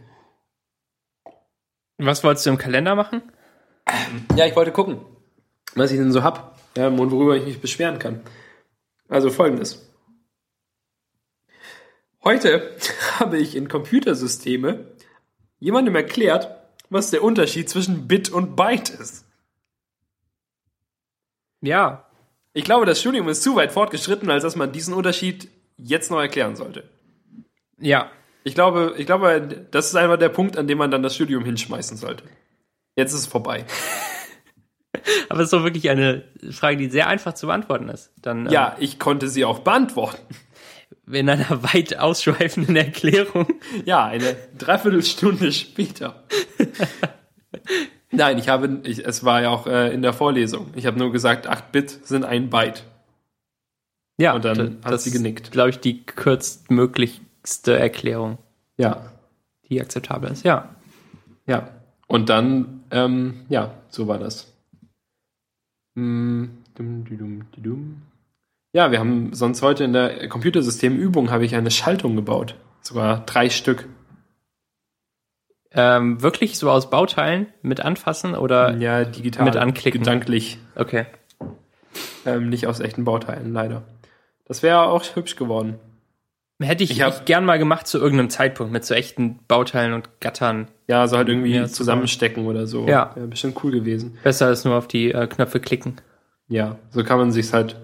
Was 1.99 2.23
wolltest 2.23 2.47
du 2.47 2.51
im 2.51 2.59
Kalender 2.59 2.95
machen? 2.95 3.23
Ja, 4.37 4.47
ich 4.47 4.55
wollte 4.55 4.73
gucken, 4.73 5.01
was 5.75 5.91
ich 5.91 5.99
denn 5.99 6.13
so 6.13 6.23
hab 6.23 6.59
ähm, 6.77 7.01
und 7.01 7.11
worüber 7.11 7.37
ich 7.37 7.45
mich 7.45 7.61
beschweren 7.61 7.99
kann. 7.99 8.23
Also 9.09 9.31
folgendes. 9.31 9.91
Heute 12.23 12.77
habe 13.19 13.39
ich 13.39 13.57
in 13.57 13.69
Computersysteme 13.69 14.97
jemandem 15.59 15.97
erklärt, 15.97 16.57
was 16.91 17.11
der 17.11 17.23
Unterschied 17.23 17.69
zwischen 17.69 18.07
Bit 18.07 18.31
und 18.31 18.55
Byte 18.55 18.91
ist. 18.91 19.25
Ja. 21.61 22.05
Ich 22.53 22.65
glaube, 22.65 22.87
das 22.87 23.01
Studium 23.01 23.29
ist 23.29 23.43
zu 23.43 23.57
weit 23.57 23.73
fortgeschritten, 23.73 24.31
als 24.31 24.43
dass 24.43 24.57
man 24.57 24.73
diesen 24.73 24.95
Unterschied 24.95 25.49
jetzt 25.77 26.11
noch 26.11 26.21
erklären 26.21 26.57
sollte. 26.57 26.85
Ja. 27.79 28.11
Ich 28.45 28.55
glaube, 28.55 28.95
ich 28.97 29.07
glaube, 29.07 29.67
das 29.71 29.87
ist 29.89 29.95
einfach 29.95 30.17
der 30.19 30.31
Punkt, 30.31 30.57
an 30.57 30.67
dem 30.67 30.79
man 30.79 30.91
dann 30.91 31.03
das 31.03 31.15
Studium 31.15 31.45
hinschmeißen 31.45 31.97
sollte. 31.97 32.25
Jetzt 32.97 33.13
ist 33.13 33.21
es 33.21 33.27
vorbei. 33.27 33.65
Aber 35.29 35.41
es 35.41 35.47
ist 35.47 35.53
doch 35.53 35.65
wirklich 35.65 35.91
eine 35.91 36.25
Frage, 36.51 36.79
die 36.79 36.89
sehr 36.89 37.07
einfach 37.09 37.35
zu 37.35 37.47
beantworten 37.47 37.89
ist. 37.89 38.11
Dann, 38.23 38.47
ähm, 38.47 38.53
Ja, 38.53 38.77
ich 38.81 38.99
konnte 38.99 39.29
sie 39.29 39.45
auch 39.45 39.59
beantworten. 39.61 40.19
in 41.11 41.29
einer 41.29 41.63
weit 41.63 41.99
ausschweifenden 41.99 42.75
Erklärung. 42.77 43.47
Ja, 43.85 44.07
eine 44.07 44.35
Dreiviertelstunde 44.57 45.53
später. 45.53 46.25
Nein, 48.11 48.39
ich 48.39 48.49
habe, 48.49 48.81
ich, 48.85 49.05
es 49.05 49.25
war 49.25 49.43
ja 49.43 49.51
auch 49.51 49.67
äh, 49.67 49.93
in 49.93 50.01
der 50.03 50.13
Vorlesung. 50.15 50.69
Ich 50.75 50.87
habe 50.87 50.99
nur 50.99 51.13
gesagt, 51.13 51.47
8 51.47 51.73
Bit 51.73 51.91
sind 52.07 52.25
ein 52.25 52.49
Byte. 52.51 52.85
Ja, 54.19 54.33
Und 54.35 54.45
dann 54.45 54.81
da- 54.81 54.91
hat 54.91 55.01
sie 55.01 55.11
genickt. 55.11 55.53
glaube 55.53 55.71
ich, 55.71 55.81
die 55.81 56.03
kürztmöglichste 56.05 57.79
Erklärung, 57.79 58.39
Ja, 58.79 59.13
die 59.69 59.81
akzeptabel 59.81 60.31
ist. 60.33 60.45
Ja. 60.45 60.75
ja. 61.47 61.69
Und 62.07 62.29
dann, 62.31 62.83
ähm, 62.91 63.45
ja, 63.49 63.75
so 63.91 64.09
war 64.09 64.19
das. 64.19 64.51
Mm. 65.95 66.47
Ja, 68.73 68.91
wir 68.93 68.99
haben 69.01 69.35
sonst 69.35 69.63
heute 69.63 69.85
in 69.85 69.93
der 69.93 70.29
Computersystemübung 70.29 71.31
habe 71.31 71.45
ich 71.45 71.55
eine 71.55 71.71
Schaltung 71.71 72.17
gebaut. 72.17 72.55
Sogar 72.83 73.25
drei 73.27 73.51
Stück. 73.51 73.89
Ähm, 75.73 76.23
wirklich 76.23 76.59
so 76.59 76.71
aus 76.71 76.89
Bauteilen 76.91 77.47
mit 77.63 77.81
anfassen 77.81 78.35
oder? 78.35 78.77
Ja, 78.77 79.05
digital. 79.05 79.45
Mit 79.45 79.57
anklicken. 79.57 80.01
Gedanklich. 80.01 80.59
Okay. 80.77 81.07
Ähm, 82.27 82.49
nicht 82.49 82.67
aus 82.67 82.81
echten 82.81 83.05
Bauteilen, 83.05 83.53
leider. 83.53 83.83
Das 84.47 84.63
wäre 84.63 84.83
auch 84.83 85.05
hübsch 85.15 85.37
geworden. 85.37 85.79
Hätte 86.61 86.83
ich, 86.83 86.91
Ich 86.91 87.03
hab- 87.03 87.13
ich 87.21 87.25
gern 87.27 87.45
mal 87.45 87.59
gemacht 87.59 87.87
zu 87.87 87.99
irgendeinem 87.99 88.31
Zeitpunkt 88.31 88.73
mit 88.73 88.85
so 88.85 88.95
echten 88.95 89.39
Bauteilen 89.47 89.93
und 89.93 90.21
Gattern. 90.21 90.69
Ja, 90.89 91.07
so 91.07 91.17
halt 91.17 91.29
irgendwie 91.29 91.55
Ja, 91.55 91.67
zusammenstecken 91.67 92.47
oder 92.47 92.67
so. 92.67 92.87
Ja. 92.89 93.13
Wäre 93.15 93.29
bestimmt 93.29 93.63
cool 93.63 93.71
gewesen. 93.71 94.19
Besser 94.25 94.47
als 94.47 94.65
nur 94.65 94.75
auf 94.77 94.89
die 94.89 95.13
äh, 95.13 95.27
Knöpfe 95.29 95.61
klicken. 95.61 96.01
Ja, 96.49 96.77
so 96.91 97.05
kann 97.05 97.19
man 97.19 97.31
sich's 97.31 97.53
halt 97.53 97.77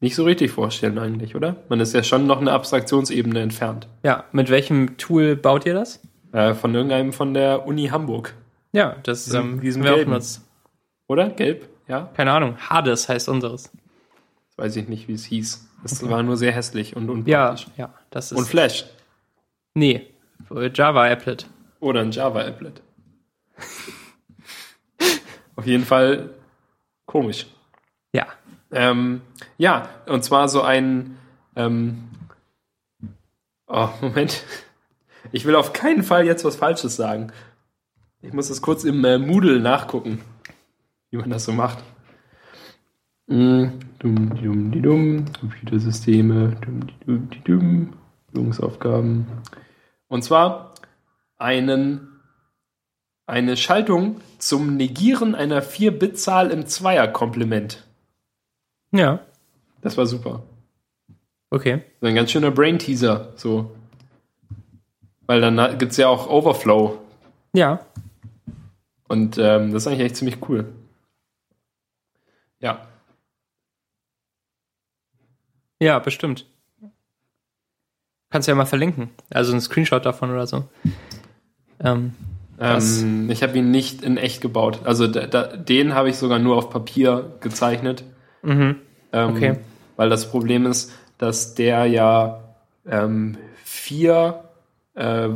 nicht 0.00 0.14
so 0.14 0.22
richtig 0.24 0.50
vorstellen 0.52 0.98
eigentlich, 0.98 1.34
oder? 1.34 1.56
Man 1.68 1.80
ist 1.80 1.94
ja 1.94 2.02
schon 2.04 2.26
noch 2.26 2.40
eine 2.40 2.52
Abstraktionsebene 2.52 3.40
entfernt. 3.40 3.88
Ja, 4.04 4.24
mit 4.32 4.50
welchem 4.50 4.98
Tool 4.98 5.34
baut 5.34 5.64
ihr 5.66 5.74
das? 5.74 6.00
Äh, 6.36 6.52
von 6.52 6.74
irgendeinem 6.74 7.14
von 7.14 7.32
der 7.32 7.66
Uni 7.66 7.86
Hamburg. 7.86 8.34
Ja, 8.72 8.96
das 9.04 9.32
ähm, 9.32 9.58
diesem 9.62 9.82
wir 9.82 9.92
auch 9.92 9.94
gelben. 9.94 10.10
benutzt. 10.10 10.46
Oder? 11.06 11.30
Gelb? 11.30 11.66
Ja? 11.88 12.10
Keine 12.14 12.32
Ahnung. 12.32 12.58
Hades 12.58 13.08
heißt 13.08 13.30
unseres. 13.30 13.72
Das 14.48 14.58
weiß 14.58 14.76
ich 14.76 14.86
nicht, 14.86 15.08
wie 15.08 15.14
es 15.14 15.24
hieß. 15.24 15.66
Es 15.82 16.06
war 16.06 16.22
nur 16.22 16.36
sehr 16.36 16.52
hässlich 16.52 16.94
und 16.94 17.06
Ja, 17.26 17.48
unpraktisch. 17.50 17.68
ja, 17.78 17.94
das 18.10 18.32
ist. 18.32 18.38
Und 18.38 18.46
Flash. 18.46 18.84
nee, 19.72 20.08
Java 20.74 21.10
Applet. 21.10 21.46
Oder 21.80 22.02
ein 22.02 22.10
Java-Applet. 22.10 22.82
Auf 25.56 25.66
jeden 25.66 25.86
Fall 25.86 26.28
komisch. 27.06 27.46
Ja. 28.12 28.26
Ähm, 28.72 29.22
ja, 29.56 29.88
und 30.04 30.22
zwar 30.22 30.50
so 30.50 30.60
ein. 30.60 31.16
Ähm, 31.54 32.10
oh, 33.68 33.88
Moment. 34.02 34.42
Ich 35.36 35.44
will 35.44 35.54
auf 35.54 35.74
keinen 35.74 36.02
Fall 36.02 36.24
jetzt 36.24 36.46
was 36.46 36.56
Falsches 36.56 36.96
sagen. 36.96 37.30
Ich 38.22 38.32
muss 38.32 38.48
das 38.48 38.62
kurz 38.62 38.84
im 38.84 39.04
äh, 39.04 39.18
Moodle 39.18 39.60
nachgucken, 39.60 40.22
wie 41.10 41.18
man 41.18 41.28
das 41.28 41.44
so 41.44 41.52
macht. 41.52 41.84
Mm, 43.26 43.66
Dumm, 43.98 44.34
die 44.34 44.44
dumm, 44.44 44.70
die 44.72 44.80
dumm. 44.80 45.26
Computersysteme. 45.38 46.56
Dumm, 46.62 46.86
die 46.86 47.04
dumm, 47.04 47.28
die 47.28 47.44
dumm. 47.44 47.92
Übungsaufgaben. 48.32 49.26
Und 50.08 50.22
zwar 50.24 50.72
einen, 51.36 52.18
eine 53.26 53.58
Schaltung 53.58 54.22
zum 54.38 54.78
Negieren 54.78 55.34
einer 55.34 55.62
4-Bit-Zahl 55.62 56.50
im 56.50 56.64
Zweierkomplement. 56.64 57.84
Ja. 58.90 59.20
Das 59.82 59.98
war 59.98 60.06
super. 60.06 60.44
Okay. 61.50 61.82
So 62.00 62.06
ein 62.06 62.14
ganz 62.14 62.30
schöner 62.30 62.52
Brain-Teaser, 62.52 63.34
so. 63.36 63.75
Weil 65.26 65.40
dann 65.40 65.78
gibt's 65.78 65.96
ja 65.96 66.08
auch 66.08 66.28
Overflow. 66.28 66.98
Ja. 67.52 67.80
Und 69.08 69.38
ähm, 69.38 69.72
das 69.72 69.82
ist 69.82 69.88
eigentlich 69.88 70.06
echt 70.06 70.16
ziemlich 70.16 70.38
cool. 70.48 70.72
Ja. 72.60 72.86
Ja, 75.80 75.98
bestimmt. 75.98 76.46
Kannst 78.30 78.48
du 78.48 78.52
ja 78.52 78.56
mal 78.56 78.66
verlinken. 78.66 79.10
Also 79.30 79.52
ein 79.52 79.60
Screenshot 79.60 80.04
davon 80.04 80.30
oder 80.30 80.46
so. 80.46 80.64
Ähm? 81.80 82.14
Ähm, 82.58 83.28
ich 83.30 83.42
habe 83.42 83.58
ihn 83.58 83.70
nicht 83.70 84.02
in 84.02 84.16
echt 84.16 84.40
gebaut. 84.40 84.80
Also 84.84 85.06
da, 85.06 85.26
da, 85.26 85.56
den 85.56 85.94
habe 85.94 86.08
ich 86.08 86.16
sogar 86.16 86.38
nur 86.38 86.56
auf 86.56 86.70
Papier 86.70 87.36
gezeichnet. 87.40 88.04
mhm. 88.42 88.76
Ähm, 89.12 89.30
Okay. 89.36 89.58
Weil 89.96 90.10
das 90.10 90.30
Problem 90.30 90.66
ist, 90.66 90.92
dass 91.16 91.54
der 91.54 91.86
ja 91.86 92.42
ähm, 92.86 93.38
vier, 93.64 94.44
äh, 94.96 95.28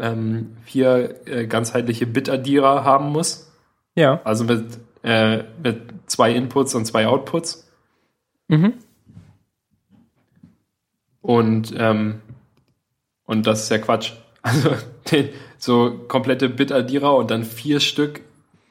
ähm, 0.00 0.56
vier 0.64 1.26
äh, 1.26 1.46
ganzheitliche 1.46 2.06
Bit-Addierer 2.06 2.84
haben 2.84 3.10
muss. 3.10 3.50
Ja. 3.94 4.20
Also 4.24 4.44
mit, 4.44 4.78
äh, 5.02 5.44
mit 5.62 5.80
zwei 6.06 6.32
Inputs 6.32 6.74
und 6.74 6.84
zwei 6.84 7.06
Outputs. 7.06 7.68
Mhm. 8.48 8.74
Und, 11.22 11.74
ähm, 11.76 12.20
und 13.24 13.46
das 13.46 13.64
ist 13.64 13.70
ja 13.70 13.78
Quatsch. 13.78 14.12
Also 14.42 14.70
den, 15.12 15.28
so 15.58 15.90
komplette 16.08 16.48
Bit-Addierer 16.48 17.14
und 17.14 17.30
dann 17.30 17.44
vier 17.44 17.78
Stück 17.78 18.22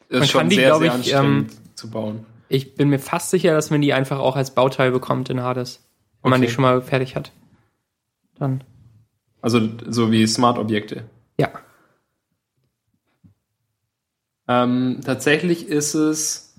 ist 0.09 0.19
Man 0.19 0.27
schon 0.27 0.49
die, 0.49 0.55
sehr, 0.55 0.75
sehr 0.77 0.87
ich, 0.87 0.91
anstrengend 0.91 1.51
zu 1.77 1.91
bauen. 1.91 2.25
Ich 2.47 2.73
bin 2.73 2.89
mir 2.89 2.97
fast 2.97 3.29
sicher, 3.29 3.53
dass 3.53 3.69
man 3.69 3.81
die 3.81 3.93
einfach 3.93 4.17
auch 4.17 4.35
als 4.35 4.55
Bauteil 4.55 4.89
bekommt 4.89 5.29
in 5.29 5.43
Hades. 5.43 5.87
Wenn 6.23 6.31
man 6.31 6.39
Okay. 6.39 6.47
die 6.47 6.53
schon 6.53 6.63
mal 6.63 6.81
fertig 6.81 7.15
hat. 7.15 7.31
Dann. 8.39 8.63
Also 9.41 9.61
so 9.87 10.11
wie 10.11 10.25
Smart-Objekte. 10.27 11.03
Ja. 11.37 11.49
Ähm, 14.47 14.99
tatsächlich 15.05 15.67
ist 15.67 15.93
es, 15.93 16.55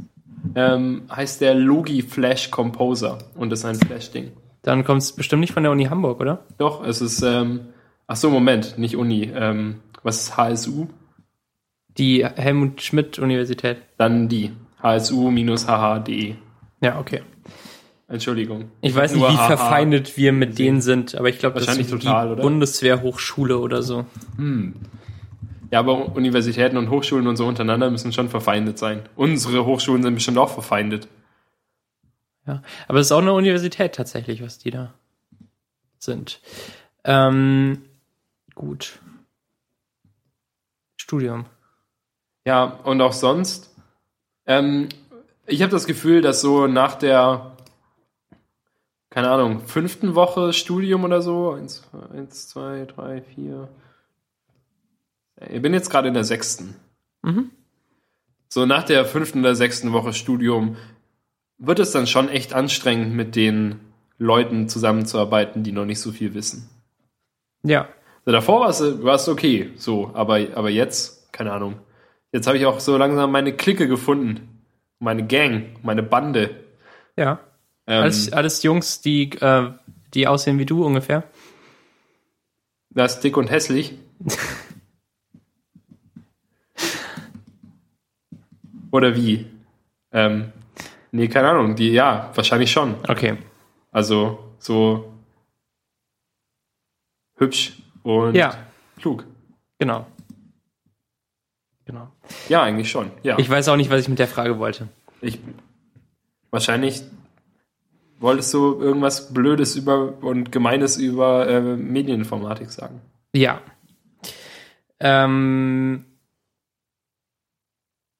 ähm, 0.54 1.02
heißt 1.10 1.40
der 1.40 1.54
Logi 1.54 2.02
Flash 2.02 2.50
Composer 2.50 3.18
und 3.34 3.52
ist 3.52 3.64
ein 3.64 3.74
Flash-Ding. 3.74 4.32
Dann 4.62 4.84
kommt 4.84 5.02
es 5.02 5.12
bestimmt 5.12 5.40
nicht 5.40 5.52
von 5.52 5.62
der 5.62 5.72
Uni 5.72 5.86
Hamburg, 5.86 6.20
oder? 6.20 6.44
Doch, 6.58 6.84
es 6.84 7.00
ist, 7.00 7.22
ähm, 7.22 7.68
ach 8.06 8.16
so, 8.16 8.30
Moment, 8.30 8.78
nicht 8.78 8.96
Uni. 8.96 9.30
Ähm, 9.34 9.80
was 10.02 10.22
ist 10.22 10.36
HSU? 10.36 10.86
Die 11.98 12.24
Helmut 12.24 12.80
Schmidt 12.82 13.18
Universität. 13.18 13.78
Dann 13.98 14.28
die. 14.28 14.52
HSU-hh.de. 14.82 16.34
Ja, 16.80 16.98
okay. 16.98 17.22
Entschuldigung. 18.10 18.72
Ich 18.80 18.92
weiß 18.92 19.12
nicht, 19.12 19.20
Nur 19.20 19.30
wie 19.30 19.36
HH. 19.36 19.46
verfeindet 19.46 20.16
wir 20.16 20.32
mit 20.32 20.58
denen 20.58 20.80
sind, 20.80 21.14
aber 21.14 21.28
ich 21.28 21.38
glaube, 21.38 21.60
das 21.60 21.76
ist 21.76 21.90
total, 21.90 22.26
die 22.26 22.32
oder? 22.32 22.42
Bundeswehrhochschule 22.42 23.56
oder 23.56 23.82
so. 23.82 24.04
Ja, 25.70 25.78
aber 25.78 26.16
Universitäten 26.16 26.76
und 26.76 26.90
Hochschulen 26.90 27.28
und 27.28 27.36
so 27.36 27.46
untereinander 27.46 27.88
müssen 27.88 28.12
schon 28.12 28.28
verfeindet 28.28 28.78
sein. 28.78 29.02
Unsere 29.14 29.64
Hochschulen 29.64 30.02
sind 30.02 30.14
bestimmt 30.14 30.38
auch 30.38 30.50
verfeindet. 30.50 31.06
Ja. 32.48 32.62
Aber 32.88 32.98
es 32.98 33.06
ist 33.06 33.12
auch 33.12 33.22
eine 33.22 33.32
Universität 33.32 33.94
tatsächlich, 33.94 34.42
was 34.42 34.58
die 34.58 34.72
da 34.72 34.92
sind. 36.00 36.40
Ähm, 37.04 37.82
gut. 38.56 38.98
Studium. 40.96 41.46
Ja, 42.44 42.64
und 42.64 43.00
auch 43.02 43.12
sonst. 43.12 43.72
Ähm, 44.46 44.88
ich 45.46 45.62
habe 45.62 45.70
das 45.72 45.86
Gefühl, 45.86 46.22
dass 46.22 46.40
so 46.40 46.66
nach 46.66 46.94
der, 46.94 47.49
keine 49.10 49.28
Ahnung, 49.28 49.60
fünften 49.66 50.14
Woche 50.14 50.52
Studium 50.52 51.04
oder 51.04 51.20
so, 51.20 51.52
eins, 51.52 51.82
eins 52.12 52.48
zwei, 52.48 52.86
drei, 52.86 53.22
vier. 53.22 53.68
Ich 55.48 55.60
bin 55.60 55.74
jetzt 55.74 55.90
gerade 55.90 56.08
in 56.08 56.14
der 56.14 56.24
sechsten. 56.24 56.76
Mhm. 57.22 57.50
So 58.48 58.66
nach 58.66 58.84
der 58.84 59.04
fünften 59.04 59.40
oder 59.40 59.54
sechsten 59.54 59.92
Woche 59.92 60.12
Studium 60.12 60.76
wird 61.58 61.78
es 61.78 61.92
dann 61.92 62.06
schon 62.06 62.28
echt 62.28 62.54
anstrengend, 62.54 63.14
mit 63.14 63.36
den 63.36 63.80
Leuten 64.18 64.68
zusammenzuarbeiten, 64.68 65.62
die 65.62 65.72
noch 65.72 65.84
nicht 65.86 66.00
so 66.00 66.12
viel 66.12 66.34
wissen. 66.34 66.68
Ja. 67.62 67.88
So, 68.24 68.32
davor 68.32 68.60
war 68.60 69.14
es, 69.14 69.28
okay, 69.28 69.70
so, 69.76 70.10
aber, 70.14 70.38
aber 70.54 70.70
jetzt, 70.70 71.32
keine 71.32 71.52
Ahnung. 71.52 71.76
Jetzt 72.32 72.46
habe 72.46 72.58
ich 72.58 72.66
auch 72.66 72.80
so 72.80 72.96
langsam 72.96 73.32
meine 73.32 73.54
Clique 73.56 73.88
gefunden. 73.88 74.62
Meine 74.98 75.26
Gang, 75.26 75.76
meine 75.82 76.02
Bande. 76.02 76.50
Ja. 77.16 77.40
Ähm, 77.86 78.02
Alles, 78.02 78.32
alles 78.32 78.62
Jungs, 78.62 79.00
die, 79.00 79.30
äh, 79.40 79.72
die 80.14 80.26
aussehen 80.28 80.58
wie 80.58 80.66
du 80.66 80.84
ungefähr. 80.84 81.24
das 82.90 83.14
ist 83.16 83.24
dick 83.24 83.36
und 83.36 83.50
hässlich. 83.50 83.94
Oder 88.92 89.14
wie? 89.16 89.46
Ähm, 90.12 90.52
nee, 91.12 91.28
keine 91.28 91.50
Ahnung. 91.50 91.76
Die, 91.76 91.90
ja, 91.90 92.30
wahrscheinlich 92.34 92.70
schon. 92.72 92.96
Okay. 93.08 93.36
Also 93.92 94.52
so 94.58 95.12
hübsch 97.36 97.74
und 98.02 98.34
Ja, 98.34 98.56
klug. 98.98 99.24
genau. 99.78 100.06
Genau. 101.84 102.08
Ja, 102.48 102.62
eigentlich 102.62 102.90
schon. 102.90 103.10
Ja. 103.22 103.38
Ich 103.38 103.48
weiß 103.50 103.68
auch 103.68 103.76
nicht, 103.76 103.90
was 103.90 104.00
ich 104.02 104.08
mit 104.08 104.18
der 104.18 104.28
Frage 104.28 104.58
wollte. 104.58 104.88
Ich, 105.20 105.38
wahrscheinlich 106.50 107.02
wolltest 108.20 108.52
du 108.54 108.78
irgendwas 108.80 109.32
Blödes 109.32 109.74
über 109.76 110.22
und 110.22 110.52
Gemeines 110.52 110.96
über 110.96 111.48
äh, 111.48 111.60
Medieninformatik 111.60 112.70
sagen. 112.70 113.00
Ja. 113.34 113.60
Ähm, 115.00 116.04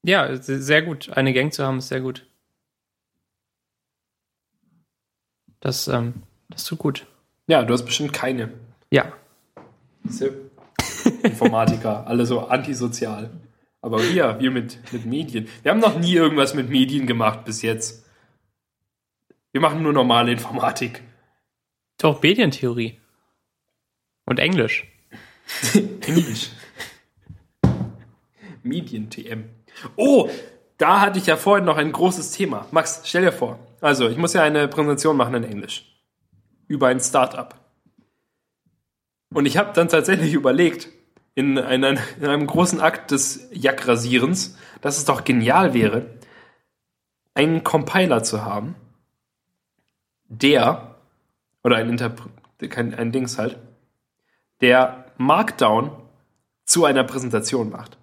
ja, 0.03 0.35
se- 0.37 0.63
sehr 0.63 0.83
gut. 0.83 1.11
Eine 1.11 1.33
Gang 1.33 1.53
zu 1.53 1.65
haben 1.65 1.79
ist 1.79 1.89
sehr 1.89 2.01
gut. 2.01 2.27
Das, 5.61 5.89
ähm, 5.89 6.15
das 6.49 6.65
tut 6.65 6.79
gut. 6.79 7.07
Ja, 7.47 7.63
du 7.63 7.75
hast 7.75 7.85
bestimmt 7.85 8.13
keine. 8.13 8.51
Ja. 8.91 9.13
Informatiker, 11.23 12.07
alle 12.09 12.25
so 12.27 12.41
antisozial. 12.47 13.31
Aber 13.83 13.99
wir, 14.03 14.39
wir 14.41 14.51
mit, 14.51 14.79
mit 14.93 15.05
Medien. 15.07 15.49
Wir 15.63 15.73
haben 15.73 15.81
noch 15.81 15.99
nie 15.99 16.15
irgendwas 16.15 16.55
mit 16.55 16.69
Medien 16.71 17.07
gemacht 17.07 17.45
bis 17.45 17.63
jetzt. 17.63 18.00
Wir 19.53 19.61
machen 19.61 19.83
nur 19.83 19.93
normale 19.93 20.33
Informatik. 20.33 21.03
Doch, 21.99 22.23
Medientheorie. 22.23 22.99
Und 24.25 24.39
Englisch. 24.39 24.87
Englisch. 25.75 26.51
Medien-TM. 28.63 29.45
Oh, 29.97 30.31
da 30.79 31.01
hatte 31.01 31.19
ich 31.19 31.27
ja 31.27 31.37
vorhin 31.37 31.65
noch 31.65 31.77
ein 31.77 31.93
großes 31.93 32.31
Thema. 32.33 32.67
Max, 32.71 33.03
stell 33.05 33.23
dir 33.23 33.33
vor. 33.33 33.59
Also, 33.81 34.09
ich 34.09 34.17
muss 34.17 34.35
ja 34.35 34.43
eine 34.43 34.69
Präsentation 34.69 35.17
machen 35.17 35.35
in 35.35 35.45
Englisch. 35.45 35.87
Über 36.69 36.89
ein 36.89 37.01
Startup. 37.01 37.55
Und 39.33 39.47
ich 39.47 39.57
habe 39.57 39.73
dann 39.75 39.89
tatsächlich 39.89 40.33
überlegt, 40.33 40.89
in, 41.35 41.59
einer, 41.59 41.97
in 42.21 42.27
einem 42.27 42.47
großen 42.47 42.81
Akt 42.81 43.11
des 43.11 43.49
Jackrasierens, 43.53 44.57
dass 44.81 44.99
es 44.99 45.05
doch 45.05 45.25
genial 45.25 45.75
wäre, 45.75 46.07
einen 47.35 47.65
Compiler 47.65 48.23
zu 48.23 48.45
haben, 48.45 48.75
der, 50.31 50.95
oder 51.63 51.77
ein 51.77 51.91
Interpre 51.91 52.31
kein, 52.69 52.95
ein 52.95 53.13
Dings 53.13 53.39
halt, 53.39 53.59
der 54.61 55.07
Markdown 55.17 55.91
zu 56.65 56.85
einer 56.85 57.05
Präsentation 57.05 57.71
macht. 57.71 57.99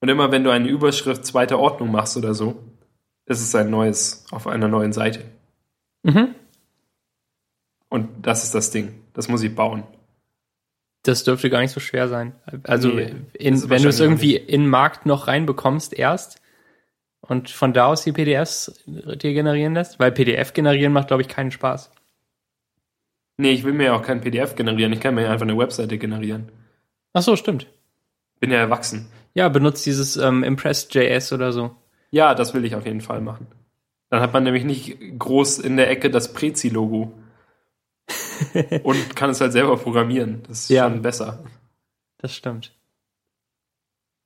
Und 0.00 0.08
immer 0.08 0.30
wenn 0.32 0.44
du 0.44 0.50
eine 0.50 0.68
Überschrift 0.68 1.24
zweiter 1.24 1.58
Ordnung 1.58 1.90
machst 1.90 2.16
oder 2.16 2.34
so, 2.34 2.62
ist 3.26 3.40
es 3.40 3.54
ein 3.54 3.70
neues 3.70 4.26
auf 4.30 4.46
einer 4.46 4.68
neuen 4.68 4.92
Seite. 4.92 5.24
Mhm. 6.02 6.34
Und 7.88 8.26
das 8.26 8.44
ist 8.44 8.54
das 8.54 8.70
Ding. 8.70 9.00
Das 9.14 9.28
muss 9.28 9.42
ich 9.42 9.54
bauen. 9.54 9.84
Das 11.04 11.22
dürfte 11.24 11.48
gar 11.48 11.60
nicht 11.60 11.70
so 11.70 11.80
schwer 11.80 12.08
sein. 12.08 12.34
Also, 12.64 12.88
Nee, 12.88 13.14
in, 13.34 13.70
wenn 13.70 13.82
du 13.82 13.88
es 13.88 14.00
irgendwie 14.00 14.36
in 14.36 14.62
den 14.62 14.70
Markt 14.70 15.06
noch 15.06 15.28
reinbekommst 15.28 15.94
erst 15.94 16.40
und 17.28 17.50
von 17.50 17.72
da 17.72 17.86
aus 17.86 18.02
die 18.04 18.12
PDFs 18.12 18.82
dir 18.86 19.32
generieren 19.32 19.74
lässt, 19.74 19.98
weil 19.98 20.12
PDF 20.12 20.52
generieren 20.52 20.92
macht, 20.92 21.08
glaube 21.08 21.22
ich, 21.22 21.28
keinen 21.28 21.50
Spaß. 21.50 21.90
Nee, 23.36 23.50
ich 23.52 23.64
will 23.64 23.72
mir 23.72 23.86
ja 23.86 23.96
auch 23.96 24.02
kein 24.02 24.20
PDF 24.20 24.54
generieren. 24.54 24.92
Ich 24.92 25.00
kann 25.00 25.14
mir 25.14 25.28
einfach 25.28 25.46
eine 25.46 25.58
Webseite 25.58 25.98
generieren. 25.98 26.50
Ach 27.12 27.22
so, 27.22 27.34
stimmt. 27.36 27.66
Bin 28.40 28.50
ja 28.50 28.58
erwachsen. 28.58 29.08
Ja, 29.34 29.48
benutzt 29.48 29.84
dieses 29.86 30.16
ähm, 30.16 30.44
Impress.js 30.44 31.32
oder 31.32 31.52
so. 31.52 31.74
Ja, 32.10 32.34
das 32.34 32.54
will 32.54 32.64
ich 32.64 32.76
auf 32.76 32.86
jeden 32.86 33.00
Fall 33.00 33.20
machen. 33.20 33.48
Dann 34.10 34.20
hat 34.20 34.32
man 34.32 34.44
nämlich 34.44 34.64
nicht 34.64 34.96
groß 35.18 35.58
in 35.58 35.76
der 35.76 35.90
Ecke 35.90 36.10
das 36.10 36.32
Prezi-Logo. 36.32 37.12
Und 38.84 39.16
kann 39.16 39.30
es 39.30 39.40
halt 39.40 39.52
selber 39.52 39.76
programmieren. 39.76 40.42
Das 40.46 40.60
ist 40.60 40.68
Ja. 40.70 40.84
schon 40.88 41.02
besser. 41.02 41.42
Das 42.18 42.34
stimmt. 42.34 42.72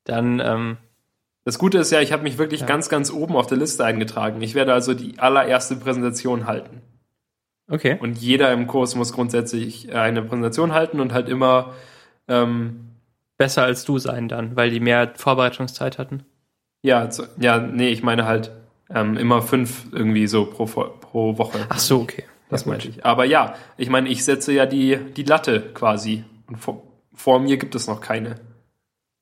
Dann, 0.04 0.40
ähm, 0.40 0.76
Das 1.48 1.58
Gute 1.58 1.78
ist 1.78 1.90
ja, 1.92 2.02
ich 2.02 2.12
habe 2.12 2.24
mich 2.24 2.36
wirklich 2.36 2.60
Ja. 2.60 2.66
ganz, 2.66 2.90
ganz 2.90 3.10
oben 3.10 3.34
auf 3.34 3.46
der 3.46 3.56
Liste 3.56 3.82
eingetragen. 3.82 4.42
Ich 4.42 4.54
werde 4.54 4.74
also 4.74 4.92
die 4.92 5.18
allererste 5.18 5.76
Präsentation 5.76 6.46
halten. 6.46 6.82
okay. 7.70 7.96
Und 8.02 8.18
jeder 8.18 8.52
im 8.52 8.66
Kurs 8.66 8.94
muss 8.94 9.14
grundsätzlich 9.14 9.94
eine 9.94 10.20
Präsentation 10.20 10.74
halten 10.74 11.00
und 11.00 11.14
halt 11.14 11.30
immer, 11.30 11.72
ähm, 12.28 12.90
Besser 13.38 13.62
als 13.62 13.86
du 13.86 13.96
sein 13.96 14.28
dann, 14.28 14.56
weil 14.56 14.68
die 14.68 14.78
mehr 14.78 15.14
Vorbereitungszeit 15.16 15.96
hatten. 15.96 16.26
ja, 16.82 17.08
zu, 17.08 17.22
ja, 17.38 17.56
nee, 17.58 17.88
ich 17.88 18.02
meine 18.02 18.26
halt 18.26 18.50
ähm, 18.90 19.16
immer 19.16 19.40
fünf 19.40 19.86
irgendwie 19.90 20.26
so 20.26 20.44
pro, 20.44 20.66
pro 20.66 21.38
Woche. 21.38 21.60
Ach 21.70 21.78
so, 21.78 22.00
okay. 22.02 22.24
Das 22.50 22.66
Ja, 22.66 22.72
meinte 22.72 22.88
ich. 22.88 23.06
Aber 23.06 23.24
ja, 23.24 23.54
ich 23.78 23.88
meine, 23.88 24.10
ich 24.10 24.22
setze 24.22 24.52
ja 24.52 24.66
die, 24.66 24.98
die 25.16 25.22
Latte 25.22 25.62
quasi. 25.72 26.24
Und 26.46 26.56
vor, 26.56 26.82
vor 27.14 27.40
mir 27.40 27.56
gibt 27.56 27.74
es 27.74 27.86
noch 27.86 28.02
keine. 28.02 28.34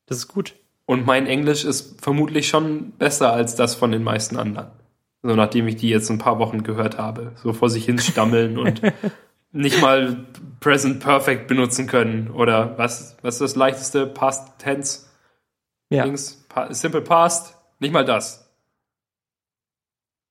Das 0.06 0.18
ist 0.18 0.26
gut. 0.26 0.54
Und 0.86 1.04
mein 1.04 1.26
Englisch 1.26 1.64
ist 1.64 2.00
vermutlich 2.00 2.48
schon 2.48 2.92
besser 2.92 3.32
als 3.32 3.56
das 3.56 3.74
von 3.74 3.90
den 3.90 4.04
meisten 4.04 4.36
anderen. 4.36 4.70
So 5.22 5.34
nachdem 5.34 5.66
ich 5.66 5.76
die 5.76 5.88
jetzt 5.88 6.08
ein 6.10 6.18
paar 6.18 6.38
Wochen 6.38 6.62
gehört 6.62 6.98
habe. 6.98 7.32
So 7.42 7.52
vor 7.52 7.68
sich 7.68 7.84
hin 7.84 7.98
stammeln 7.98 8.56
und 8.56 8.80
nicht 9.52 9.80
mal 9.80 10.26
Present 10.60 11.00
Perfect 11.00 11.48
benutzen 11.48 11.88
können. 11.88 12.30
Oder 12.30 12.78
was, 12.78 13.16
was 13.22 13.34
ist 13.34 13.40
das 13.40 13.56
leichteste 13.56 14.06
Past 14.06 14.58
Tense? 14.58 15.06
Ja. 15.90 16.04
Dings? 16.04 16.44
Pa 16.48 16.72
Simple 16.72 17.02
Past? 17.02 17.56
Nicht 17.80 17.92
mal 17.92 18.04
das. 18.04 18.48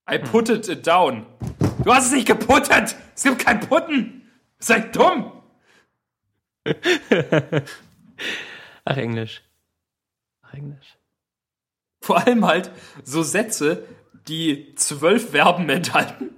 I 0.09 0.19
putted 0.19 0.69
it 0.69 0.87
down. 0.87 1.25
Du 1.83 1.93
hast 1.93 2.07
es 2.07 2.11
nicht 2.13 2.27
geputtet! 2.27 2.95
Es 3.15 3.23
gibt 3.23 3.39
kein 3.43 3.59
Putten! 3.59 4.31
Seid 4.59 4.95
dumm! 4.95 5.31
Ach, 8.85 8.97
Englisch. 8.97 9.43
Ach, 10.55 10.59
Englisch. 10.59 10.97
Vor 12.01 12.17
allem 12.17 12.45
halt 12.45 12.71
so 13.03 13.23
Sätze, 13.23 13.83
die 14.27 14.73
zwölf 14.75 15.31
Verben 15.31 15.69
enthalten 15.69 16.31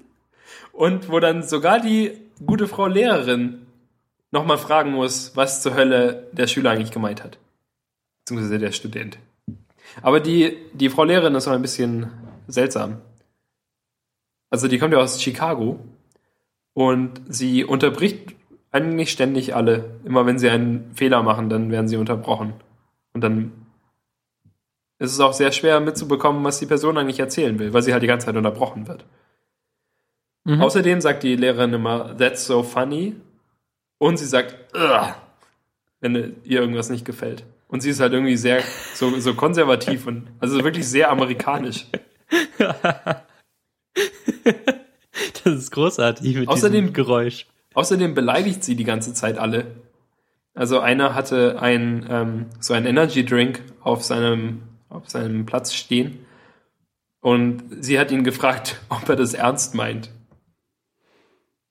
und 0.72 1.10
wo 1.10 1.20
dann 1.20 1.44
sogar 1.44 1.80
die 1.80 2.12
gute 2.46 2.68
Frau 2.68 2.88
Lehrerin 2.88 3.66
nochmal 4.32 4.58
fragen 4.58 4.92
muss, 4.92 5.36
was 5.36 5.62
zur 5.62 5.76
Hölle 5.76 6.30
der 6.32 6.48
Schüler 6.48 6.72
eigentlich 6.72 6.92
gemeint 6.92 7.24
hat. 7.24 7.38
Beziehungsweise 8.24 8.60
der 8.60 8.72
Student. 8.72 9.20
Aber 10.02 10.20
die, 10.20 10.58
die 10.74 10.90
Frau 10.90 11.04
Lehrerin 11.04 11.36
ist 11.36 11.46
noch 11.46 11.54
ein 11.54 11.62
bisschen 11.62 12.12
seltsam. 12.48 13.02
Also 14.50 14.68
die 14.68 14.78
kommt 14.78 14.94
ja 14.94 15.00
aus 15.00 15.22
Chicago 15.22 15.80
und 16.74 17.22
sie 17.28 17.64
unterbricht 17.66 18.36
eigentlich 18.72 19.12
ständig 19.12 19.56
alle. 19.56 20.00
Immer 20.06 20.26
wenn 20.26 20.40
sie 20.40 20.50
einen 20.50 20.94
Fehler 20.94 21.24
machen, 21.24 21.50
dann 21.50 21.72
werden 21.72 21.88
sie 21.88 21.98
unterbrochen. 21.98 22.54
Und 23.14 23.22
dann 23.22 23.52
ist 25.00 25.12
es 25.14 25.20
auch 25.20 25.34
sehr 25.34 25.52
schwer 25.52 25.80
mitzubekommen, 25.80 26.44
was 26.44 26.60
die 26.60 26.66
Person 26.66 26.98
eigentlich 26.98 27.20
erzählen 27.20 27.58
will, 27.60 27.74
weil 27.74 27.82
sie 27.84 27.94
halt 27.94 28.04
die 28.04 28.08
ganze 28.08 28.26
Zeit 28.28 28.36
unterbrochen 28.36 28.88
wird. 28.88 29.06
Mhm. 30.44 30.62
Außerdem 30.62 31.02
sagt 31.02 31.24
die 31.24 31.36
Lehrerin 31.36 31.74
immer, 31.74 32.18
that's 32.18 32.46
so 32.46 32.64
funny. 32.64 33.16
Und 34.00 34.18
sie 34.18 34.26
sagt, 34.26 34.56
Ugh, 34.76 35.14
wenn 36.00 36.16
ihr 36.44 36.62
irgendwas 36.62 36.90
nicht 36.90 37.06
gefällt. 37.06 37.44
Und 37.68 37.82
sie 37.82 37.90
ist 37.90 38.00
halt 38.00 38.14
irgendwie 38.14 38.38
sehr 38.38 38.62
so, 38.94 39.20
so 39.20 39.34
konservativ 39.34 40.08
und 40.08 40.28
also 40.40 40.64
wirklich 40.64 40.88
sehr 40.88 41.12
amerikanisch. 41.12 41.86
Das 45.44 45.54
ist 45.56 45.72
großartig 45.72 46.36
mit 46.36 46.48
Außerdem- 46.50 46.70
diesem 46.72 46.94
Geräusch. 46.94 47.48
Außerdem 47.74 48.14
beleidigt 48.14 48.64
sie 48.64 48.76
die 48.76 48.84
ganze 48.84 49.14
Zeit 49.14 49.38
alle. 49.38 49.66
Also 50.54 50.80
einer 50.80 51.16
hatte 51.16 51.60
ein, 51.62 52.06
ähm, 52.10 52.46
so 52.60 52.74
ein 52.74 52.86
Energy 52.86 53.26
Drink 53.26 53.62
auf 53.82 54.04
seinem, 54.04 54.62
auf 54.98 55.10
seinem 55.10 55.46
Platz 55.46 55.74
stehen 55.74 56.26
und 57.22 57.84
sie 57.84 58.00
hat 58.00 58.12
ihn 58.12 58.24
gefragt, 58.24 58.80
ob 58.90 59.08
er 59.10 59.16
das 59.16 59.34
ernst 59.34 59.76
meint. 59.76 60.12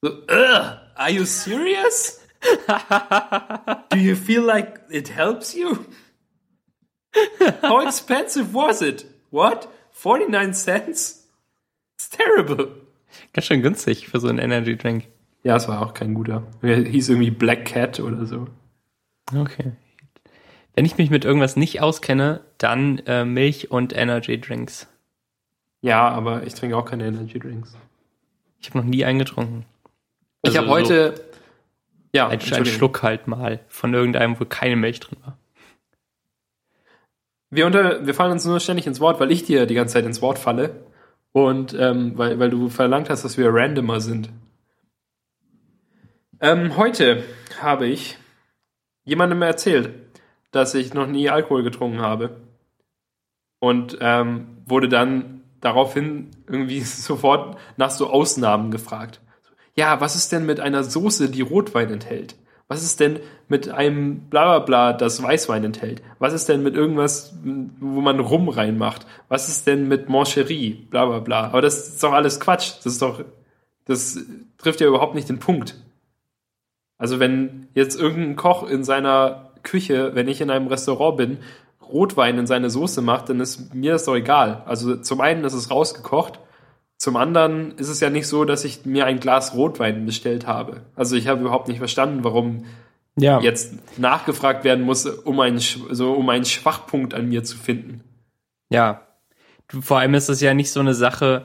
So, 0.03 0.11
Ugh, 0.11 0.79
are 0.95 1.11
you 1.11 1.25
serious? 1.25 2.23
Do 3.91 3.99
you 3.99 4.15
feel 4.15 4.43
like 4.43 4.81
it 4.91 5.09
helps 5.09 5.55
you? 5.55 5.79
How 7.63 7.85
expensive 7.85 8.53
was 8.53 8.83
it? 8.83 9.07
What? 9.31 9.69
49 9.93 10.53
cents? 10.53 11.27
It's 11.95 12.11
terrible. 12.11 12.69
Ganz 13.33 13.47
schön 13.47 13.63
günstig 13.63 14.09
für 14.09 14.21
so 14.21 14.29
einen 14.29 14.39
Energy 14.39 14.77
Drink. 14.77 15.07
Ja, 15.43 15.57
es 15.57 15.67
war 15.67 15.81
auch 15.81 15.95
kein 15.95 16.15
guter. 16.15 16.43
Er 16.61 16.77
hieß 16.77 17.09
irgendwie 17.09 17.31
Black 17.31 17.65
Cat 17.65 18.01
oder 18.01 18.27
so. 18.27 18.49
Okay. 19.35 19.73
Wenn 20.77 20.85
ich 20.85 20.99
mich 20.99 21.11
mit 21.11 21.25
irgendwas 21.25 21.57
nicht 21.57 21.81
auskenne, 21.81 22.43
dann 22.59 22.99
äh, 23.07 23.25
Milch 23.25 23.71
und 23.71 23.97
Energy 23.97 24.39
Drinks. 24.41 24.87
Ja, 25.81 26.09
aber 26.09 26.43
ich 26.47 26.55
trinke 26.55 26.77
auch 26.77 26.85
keine 26.85 27.07
Energy 27.07 27.39
Drinks. 27.39 27.75
Ich 28.61 28.69
habe 28.69 28.79
noch 28.79 28.85
nie 28.85 29.05
einen 29.05 29.19
getrunken. 29.19 29.65
ich 30.43 30.51
Also 30.51 30.59
habe 30.59 30.69
heute. 30.69 31.15
ja, 32.15 32.25
Ein, 32.27 32.33
ein 32.33 32.35
Entschuldigung. 32.35 32.73
Schluck 32.79 33.03
halt 33.03 33.27
mal 33.27 33.61
von 33.69 33.95
irgendeinem, 33.95 34.39
wo 34.39 34.45
keine 34.45 34.77
Milch 34.77 35.01
drin 35.01 35.19
war. 35.25 35.39
Wir, 37.49 37.65
unter, 37.65 38.07
wir 38.07 38.13
fallen 38.13 38.33
uns 38.33 38.45
nur 38.45 38.61
ständig 38.61 38.87
ins 38.87 39.01
Wort, 39.01 39.19
weil 39.19 39.31
ich 39.33 39.45
dir 39.45 39.65
die 39.67 39.75
ganze 39.75 39.95
Zeit 39.95 40.05
ins 40.05 40.21
Wort 40.21 40.39
falle. 40.39 40.85
Und 41.33 41.75
ähm, 41.75 42.19
weil, 42.19 42.39
weil 42.39 42.51
du 42.51 42.69
verlangt 42.69 43.09
hast, 43.09 43.25
dass 43.25 43.39
wir 43.39 43.49
randomer 43.53 44.01
sind. 44.01 44.31
Ähm, 46.41 46.77
heute 46.77 47.25
habe 47.61 47.87
ich 47.87 48.19
jemandem 49.05 49.41
erzählt, 49.43 50.06
dass 50.57 50.75
ich 50.75 50.95
noch 50.95 51.07
nie 51.07 51.31
Alkohol 51.31 51.63
getrunken 51.63 52.01
habe. 52.01 52.41
Und 53.61 53.99
ähm, 54.01 54.49
wurde 54.67 54.89
dann 54.89 55.43
daraufhin 55.61 56.31
irgendwie 56.49 56.81
sofort 56.85 57.57
nach 57.77 57.91
so 57.91 58.11
Ausnahmen 58.11 58.71
gefragt. 58.71 59.21
Ja, 59.75 60.01
was 60.01 60.17
ist 60.17 60.33
denn 60.33 60.47
mit 60.47 60.59
einer 60.59 60.85
Soße, 60.85 61.31
die 61.31 61.43
Rotwein 61.43 61.91
enthält? 61.91 62.35
Was 62.69 62.83
ist 62.83 62.99
denn 62.99 63.21
mit 63.47 63.69
einem 63.69 64.29
Blablabla, 64.29 64.95
das 64.95 65.23
Weißwein 65.23 65.63
enthält? 65.63 66.03
Was 66.19 66.33
ist 66.33 66.49
denn 66.49 66.65
mit 66.65 66.75
irgendwas, 66.75 67.39
wo 67.43 68.01
man 68.01 68.19
Rum 68.19 68.49
reinmacht? 68.49 69.07
Was 69.29 69.49
ist 69.49 69.69
denn 69.69 69.87
mit 69.87 70.09
Mancherie? 70.09 70.87
Blablabla. 70.91 71.49
Aber 71.49 71.63
das 71.63 71.89
ist 71.89 72.03
doch 72.03 72.13
alles 72.13 72.41
Quatsch. 72.41 72.79
Das 72.79 72.95
ist 72.95 73.03
doch, 73.03 73.23
das 73.85 74.19
trifft 74.59 74.81
ja 74.81 74.89
überhaupt 74.89 75.15
nicht 75.15 75.29
den 75.29 75.39
Punkt. 75.39 75.77
Also 76.99 77.21
wenn 77.21 77.69
jetzt 77.75 78.01
irgendein 78.01 78.37
Koch 78.37 78.69
in 78.69 78.83
seiner 78.83 79.46
Küche, 79.67 80.13
wenn 80.15 80.29
ich 80.29 80.41
in 80.41 80.51
einem 80.51 80.69
Restaurant 80.69 81.17
bin, 81.19 81.39
Rotwein 81.83 82.39
in 82.39 82.47
seine 82.47 82.71
Soße 82.71 83.03
macht, 83.03 83.29
dann 83.29 83.41
ist 83.41 83.75
mir 83.75 83.93
das 83.93 84.05
doch 84.05 84.15
egal. 84.17 84.63
Also 84.67 84.97
zum 84.97 85.21
einen 85.21 85.45
ist 85.45 85.53
es 85.53 85.71
rausgekocht, 85.71 86.41
zum 86.97 87.17
anderen 87.17 87.73
ist 87.77 87.89
es 87.89 88.01
ja 88.01 88.09
nicht 88.09 88.27
so, 88.27 88.45
dass 88.45 88.65
ich 88.65 88.87
mir 88.87 89.05
ein 89.05 89.21
Glas 89.21 89.55
Rotwein 89.55 90.07
bestellt 90.07 90.47
habe. 90.47 90.81
Also 90.95 91.15
ich 91.17 91.29
habe 91.29 91.43
überhaupt 91.43 91.69
nicht 91.69 91.79
verstanden, 91.79 92.25
warum 92.25 92.65
Ja. 93.19 93.41
jetzt 93.41 93.75
nachgefragt 93.99 94.65
werden 94.65 94.85
muss, 94.85 95.05
um 95.07 95.39
einen, 95.41 95.59
so, 95.59 96.13
um 96.15 96.29
einen 96.31 96.45
Schwachpunkt 96.47 97.13
an 97.13 97.29
mir 97.29 97.45
zu 97.45 97.57
finden. 97.59 98.03
Ja. 98.71 99.03
Vor 99.69 99.99
allem 99.99 100.15
ist 100.15 100.29
es 100.29 100.41
ja 100.41 100.55
nicht 100.55 100.71
so 100.71 100.81
eine 100.81 100.95
Sache, 100.95 101.45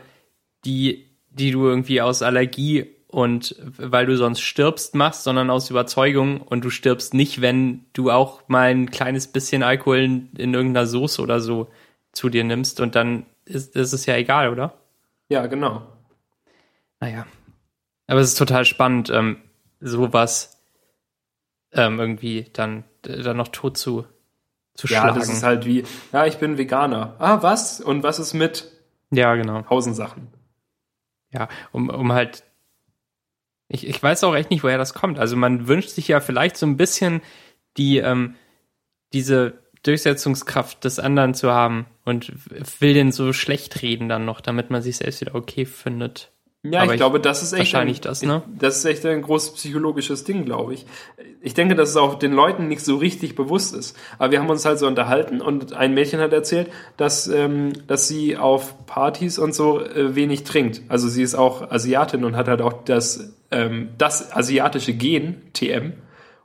die, 0.63 1.07
die 1.31 1.51
du 1.51 1.65
irgendwie 1.65 2.01
aus 2.01 2.21
Allergie 2.21 2.87
und 3.11 3.55
weil 3.77 4.05
du 4.05 4.15
sonst 4.17 4.41
stirbst 4.41 4.95
machst, 4.95 5.23
sondern 5.23 5.49
aus 5.49 5.69
Überzeugung 5.69 6.41
und 6.41 6.63
du 6.63 6.69
stirbst 6.69 7.13
nicht, 7.13 7.41
wenn 7.41 7.85
du 7.93 8.09
auch 8.09 8.41
mal 8.47 8.69
ein 8.71 8.89
kleines 8.89 9.27
bisschen 9.27 9.63
Alkohol 9.63 9.97
in, 9.99 10.29
in 10.37 10.53
irgendeiner 10.53 10.87
Soße 10.87 11.21
oder 11.21 11.39
so 11.41 11.69
zu 12.13 12.29
dir 12.29 12.43
nimmst 12.43 12.79
und 12.79 12.95
dann 12.95 13.25
ist, 13.45 13.75
ist 13.75 13.93
es 13.93 14.05
ja 14.05 14.15
egal, 14.15 14.49
oder? 14.49 14.73
Ja, 15.29 15.45
genau. 15.47 15.83
Naja. 16.99 17.25
Aber 18.07 18.19
es 18.19 18.29
ist 18.29 18.37
total 18.37 18.65
spannend, 18.65 19.09
ähm, 19.09 19.37
sowas 19.79 20.61
ähm, 21.73 21.99
irgendwie 21.99 22.47
dann, 22.53 22.83
dann 23.01 23.37
noch 23.37 23.47
tot 23.49 23.77
zu, 23.77 24.05
zu 24.73 24.87
Ja, 24.87 25.01
schlagen. 25.01 25.19
das 25.19 25.29
ist 25.29 25.43
halt 25.43 25.65
wie, 25.65 25.83
ja, 26.11 26.25
ich 26.25 26.37
bin 26.37 26.57
Veganer. 26.57 27.15
Ah, 27.19 27.41
was? 27.41 27.81
Und 27.81 28.03
was 28.03 28.19
ist 28.19 28.33
mit 28.33 28.71
ja, 29.09 29.35
genau. 29.35 29.61
tausend 29.63 29.95
Sachen? 29.95 30.27
Ja, 31.33 31.49
um, 31.71 31.89
um 31.89 32.11
halt. 32.13 32.43
Ich, 33.71 33.87
ich 33.87 34.01
weiß 34.01 34.23
auch 34.25 34.35
echt 34.35 34.49
nicht, 34.51 34.63
woher 34.63 34.77
das 34.77 34.93
kommt. 34.93 35.17
Also 35.19 35.35
man 35.35 35.67
wünscht 35.67 35.89
sich 35.89 36.07
ja 36.07 36.19
vielleicht 36.19 36.57
so 36.57 36.65
ein 36.65 36.77
bisschen 36.77 37.21
die, 37.77 37.97
ähm, 37.97 38.35
diese 39.13 39.53
Durchsetzungskraft 39.83 40.83
des 40.83 40.99
anderen 40.99 41.33
zu 41.33 41.51
haben 41.51 41.85
und 42.05 42.31
will 42.79 42.93
den 42.93 43.11
so 43.11 43.33
schlecht 43.33 43.81
reden 43.81 44.09
dann 44.09 44.25
noch, 44.25 44.41
damit 44.41 44.69
man 44.69 44.81
sich 44.81 44.97
selbst 44.97 45.21
wieder 45.21 45.35
okay 45.35 45.65
findet. 45.65 46.31
Ja, 46.63 46.83
ich 46.85 46.91
ich- 46.91 46.97
glaube, 46.97 47.19
das 47.19 47.41
ist 47.41 47.53
echt 47.53 47.59
wahrscheinlich 47.73 47.97
ein, 47.97 48.03
das, 48.03 48.21
ne? 48.21 48.43
Das 48.59 48.77
ist 48.77 48.85
echt 48.85 49.03
ein 49.07 49.23
großes 49.23 49.53
psychologisches 49.55 50.23
Ding, 50.25 50.45
glaube 50.45 50.75
ich. 50.75 50.85
Ich 51.41 51.55
denke, 51.55 51.73
dass 51.73 51.89
es 51.89 51.95
auch 51.97 52.19
den 52.19 52.33
Leuten 52.33 52.67
nicht 52.67 52.85
so 52.85 52.97
richtig 52.97 53.33
bewusst 53.33 53.73
ist. 53.73 53.97
Aber 54.19 54.31
wir 54.31 54.39
haben 54.39 54.49
uns 54.51 54.63
halt 54.63 54.77
so 54.77 54.85
unterhalten 54.85 55.41
und 55.41 55.73
ein 55.73 55.95
Mädchen 55.95 56.19
hat 56.19 56.33
erzählt, 56.33 56.71
dass, 56.97 57.27
ähm, 57.27 57.73
dass 57.87 58.07
sie 58.07 58.37
auf 58.37 58.85
Partys 58.85 59.39
und 59.39 59.55
so 59.55 59.81
äh, 59.81 60.13
wenig 60.13 60.43
trinkt. 60.43 60.83
Also 60.87 61.07
sie 61.09 61.23
ist 61.23 61.33
auch 61.33 61.71
Asiatin 61.71 62.23
und 62.25 62.35
hat 62.35 62.47
halt 62.47 62.61
auch 62.61 62.83
das, 62.83 63.33
ähm, 63.51 63.89
das 63.97 64.31
asiatische 64.31 64.93
Gen, 64.93 65.41
TM, 65.53 65.93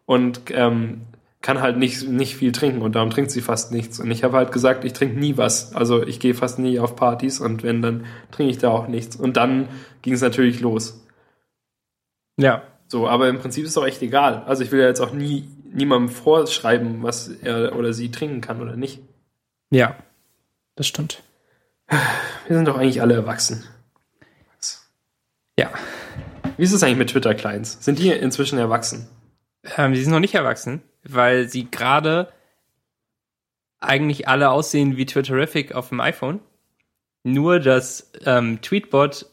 und 0.05 0.41
ähm, 0.51 1.03
kann 1.43 1.61
halt 1.61 1.77
nicht, 1.77 2.09
nicht 2.09 2.37
viel 2.37 2.53
trinken 2.53 2.83
und 2.83 2.97
darum 2.97 3.11
trinkt 3.11 3.31
sie 3.31 3.41
fast 3.41 3.70
nichts. 3.70 4.01
Und 4.01 4.11
ich 4.11 4.24
habe 4.24 4.37
halt 4.37 4.51
gesagt, 4.53 4.85
ich 4.85 4.93
trinke 4.93 5.19
nie 5.19 5.37
was. 5.37 5.74
Also 5.74 6.03
ich 6.03 6.19
gehe 6.19 6.35
fast 6.35 6.59
nie 6.59 6.81
auf 6.81 6.97
Partys 6.97 7.41
und 7.41 7.62
wenn, 7.62 7.83
dann 7.83 8.07
trinke 8.31 8.51
ich 8.51 8.59
da 8.59 8.70
auch 8.70 8.89
nichts. 8.89 9.15
Und 9.16 9.37
dann 9.37 9.69
ging 10.03 10.15
es 10.15 10.23
natürlich 10.23 10.61
los. 10.61 11.05
Ja. 12.37 12.62
So, 12.89 13.09
aber 13.09 13.28
im 13.28 13.39
Prinzip 13.39 13.65
ist 13.65 13.77
doch 13.77 13.87
echt 13.87 14.03
egal. 14.03 14.43
Also 14.47 14.62
ich 14.62 14.73
will 14.73 14.81
ja 14.81 14.87
jetzt 14.87 15.01
auch 15.01 15.12
nie 15.12 15.49
niemandem 15.73 16.09
vorschreiben, 16.09 17.03
was 17.03 17.28
er 17.28 17.77
oder 17.77 17.93
sie 17.93 18.11
trinken 18.11 18.41
kann 18.41 18.61
oder 18.61 18.77
nicht. 18.77 19.01
Ja. 19.70 19.97
Das 20.74 20.87
stimmt. 20.87 21.23
Wir 22.49 22.57
sind 22.57 22.66
doch 22.66 22.77
eigentlich 22.77 23.03
alle 23.03 23.15
erwachsen. 23.15 23.65
Ja. 25.59 25.70
Wie 26.57 26.62
ist 26.62 26.73
es 26.73 26.83
eigentlich 26.83 26.99
mit 26.99 27.11
Twitter-Clients? 27.11 27.85
Sind 27.85 27.99
die 27.99 28.11
inzwischen 28.11 28.59
erwachsen? 28.59 29.09
Ähm, 29.77 29.93
die 29.93 30.03
sind 30.03 30.12
noch 30.12 30.20
nicht 30.20 30.35
erwachsen, 30.35 30.83
weil 31.03 31.49
sie 31.49 31.70
gerade 31.70 32.33
eigentlich 33.78 34.28
alle 34.28 34.51
aussehen 34.51 34.97
wie 34.97 35.07
Twitterific 35.07 35.74
auf 35.74 35.91
dem 35.91 36.01
iPhone. 36.01 36.41
Nur, 37.24 37.61
dass 37.61 38.11
ähm, 38.24 38.61
Tweetbot 38.62 39.27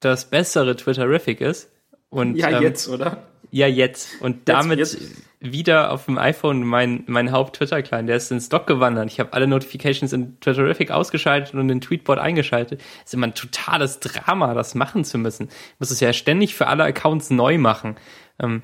das 0.00 0.30
bessere 0.30 0.76
Twitterific 0.76 1.40
ist. 1.40 1.70
Und, 2.08 2.36
Ja, 2.36 2.50
ähm, 2.50 2.62
jetzt, 2.62 2.88
oder? 2.88 3.22
Ja, 3.50 3.66
jetzt. 3.66 4.20
Und 4.20 4.48
damit 4.48 4.78
jetzt. 4.78 4.98
wieder 5.40 5.92
auf 5.92 6.04
dem 6.04 6.18
iPhone 6.18 6.64
mein, 6.64 7.04
mein 7.06 7.32
Haupt-Twitter-Client. 7.32 8.08
Der 8.08 8.16
ist 8.16 8.30
ins 8.30 8.48
Dock 8.48 8.66
gewandert. 8.66 9.10
Ich 9.10 9.20
habe 9.20 9.32
alle 9.32 9.46
Notifications 9.46 10.12
in 10.12 10.38
Twitterific 10.40 10.90
ausgeschaltet 10.90 11.54
und 11.54 11.68
in 11.70 11.80
Tweetbot 11.80 12.18
eingeschaltet. 12.18 12.82
ist 13.04 13.14
immer 13.14 13.28
ein 13.28 13.34
totales 13.34 14.00
Drama, 14.00 14.54
das 14.54 14.74
machen 14.74 15.04
zu 15.04 15.18
müssen. 15.18 15.48
Ich 15.48 15.80
muss 15.80 15.90
es 15.90 16.00
ja 16.00 16.12
ständig 16.12 16.54
für 16.54 16.66
alle 16.66 16.84
Accounts 16.84 17.30
neu 17.30 17.58
machen. 17.58 17.96
Ähm, 18.38 18.62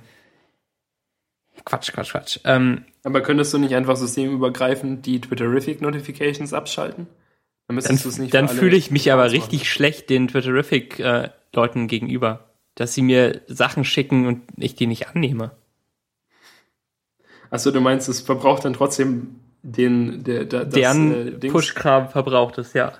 Quatsch, 1.64 1.92
Quatsch, 1.92 2.10
Quatsch. 2.10 2.38
Ähm, 2.44 2.84
Aber 3.04 3.22
könntest 3.22 3.54
du 3.54 3.58
nicht 3.58 3.74
einfach 3.74 3.96
systemübergreifend 3.96 5.06
die 5.06 5.20
Twitterific-Notifications 5.20 6.52
abschalten? 6.52 7.06
Dann, 7.68 7.78
dann 7.78 8.28
dann 8.28 8.48
fühle 8.48 8.76
ich 8.76 8.90
mich 8.90 9.10
aber 9.10 9.30
richtig 9.30 9.70
schlecht 9.70 10.10
den 10.10 10.28
Twitterific-Leuten 10.28 11.88
gegenüber. 11.88 12.53
Dass 12.74 12.94
sie 12.94 13.02
mir 13.02 13.42
Sachen 13.46 13.84
schicken 13.84 14.26
und 14.26 14.42
ich 14.56 14.74
die 14.74 14.86
nicht 14.86 15.08
annehme. 15.08 15.52
Achso, 17.50 17.70
du 17.70 17.80
meinst, 17.80 18.08
es 18.08 18.20
verbraucht 18.20 18.64
dann 18.64 18.72
trotzdem 18.72 19.40
den, 19.62 20.24
der, 20.24 20.44
der, 20.44 20.64
das, 20.64 20.74
Deren 20.74 21.40
äh? 21.40 21.48
Push-Kram 21.48 22.08
verbraucht 22.10 22.58
es, 22.58 22.72
ja. 22.72 22.92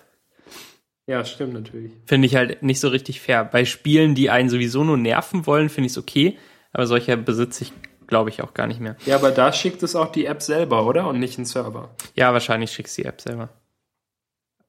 Ja, 1.06 1.24
stimmt 1.24 1.52
natürlich. 1.52 1.92
Finde 2.06 2.26
ich 2.26 2.36
halt 2.36 2.62
nicht 2.62 2.80
so 2.80 2.88
richtig 2.88 3.20
fair. 3.20 3.44
Bei 3.44 3.64
Spielen, 3.64 4.14
die 4.14 4.30
einen 4.30 4.48
sowieso 4.48 4.84
nur 4.84 4.96
nerven 4.96 5.46
wollen, 5.46 5.68
finde 5.68 5.86
ich 5.86 5.92
es 5.92 5.98
okay. 5.98 6.38
Aber 6.72 6.86
solche 6.86 7.16
besitze 7.16 7.64
ich, 7.64 7.72
glaube 8.06 8.30
ich, 8.30 8.42
auch 8.42 8.55
gar 8.55 8.66
nicht 8.66 8.80
mehr. 8.80 8.96
Ja, 9.05 9.16
aber 9.16 9.30
da 9.30 9.52
schickt 9.52 9.82
es 9.82 9.96
auch 9.96 10.10
die 10.10 10.24
App 10.26 10.40
selber, 10.40 10.86
oder? 10.86 11.06
Und 11.06 11.18
nicht 11.18 11.36
ein 11.38 11.44
Server. 11.44 11.94
Ja, 12.14 12.32
wahrscheinlich 12.32 12.70
schickst 12.72 12.96
du 12.96 13.02
die 13.02 13.09
App 13.09 13.20
selber. 13.20 13.51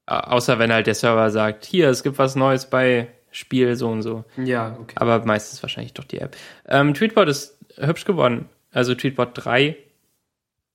Au- 0.07 0.15
Außer 0.35 0.59
wenn 0.59 0.73
halt 0.73 0.87
der 0.87 0.95
Server 0.95 1.29
sagt, 1.31 1.63
hier, 1.65 1.89
es 1.89 2.03
gibt 2.03 2.17
was 2.17 2.35
Neues 2.35 2.69
bei 2.69 3.07
Spiel 3.35 3.75
so 3.75 3.89
und 3.89 4.01
so. 4.01 4.23
Ja, 4.37 4.77
okay. 4.79 4.95
Aber 4.95 5.25
meistens 5.25 5.61
wahrscheinlich 5.61 5.93
doch 5.93 6.05
die 6.05 6.19
App. 6.19 6.37
Ähm, 6.67 6.93
Tweetbot 6.93 7.27
ist 7.27 7.57
hübsch 7.75 8.05
geworden. 8.05 8.47
Also 8.71 8.95
Tweetbot 8.95 9.31
3. 9.33 9.75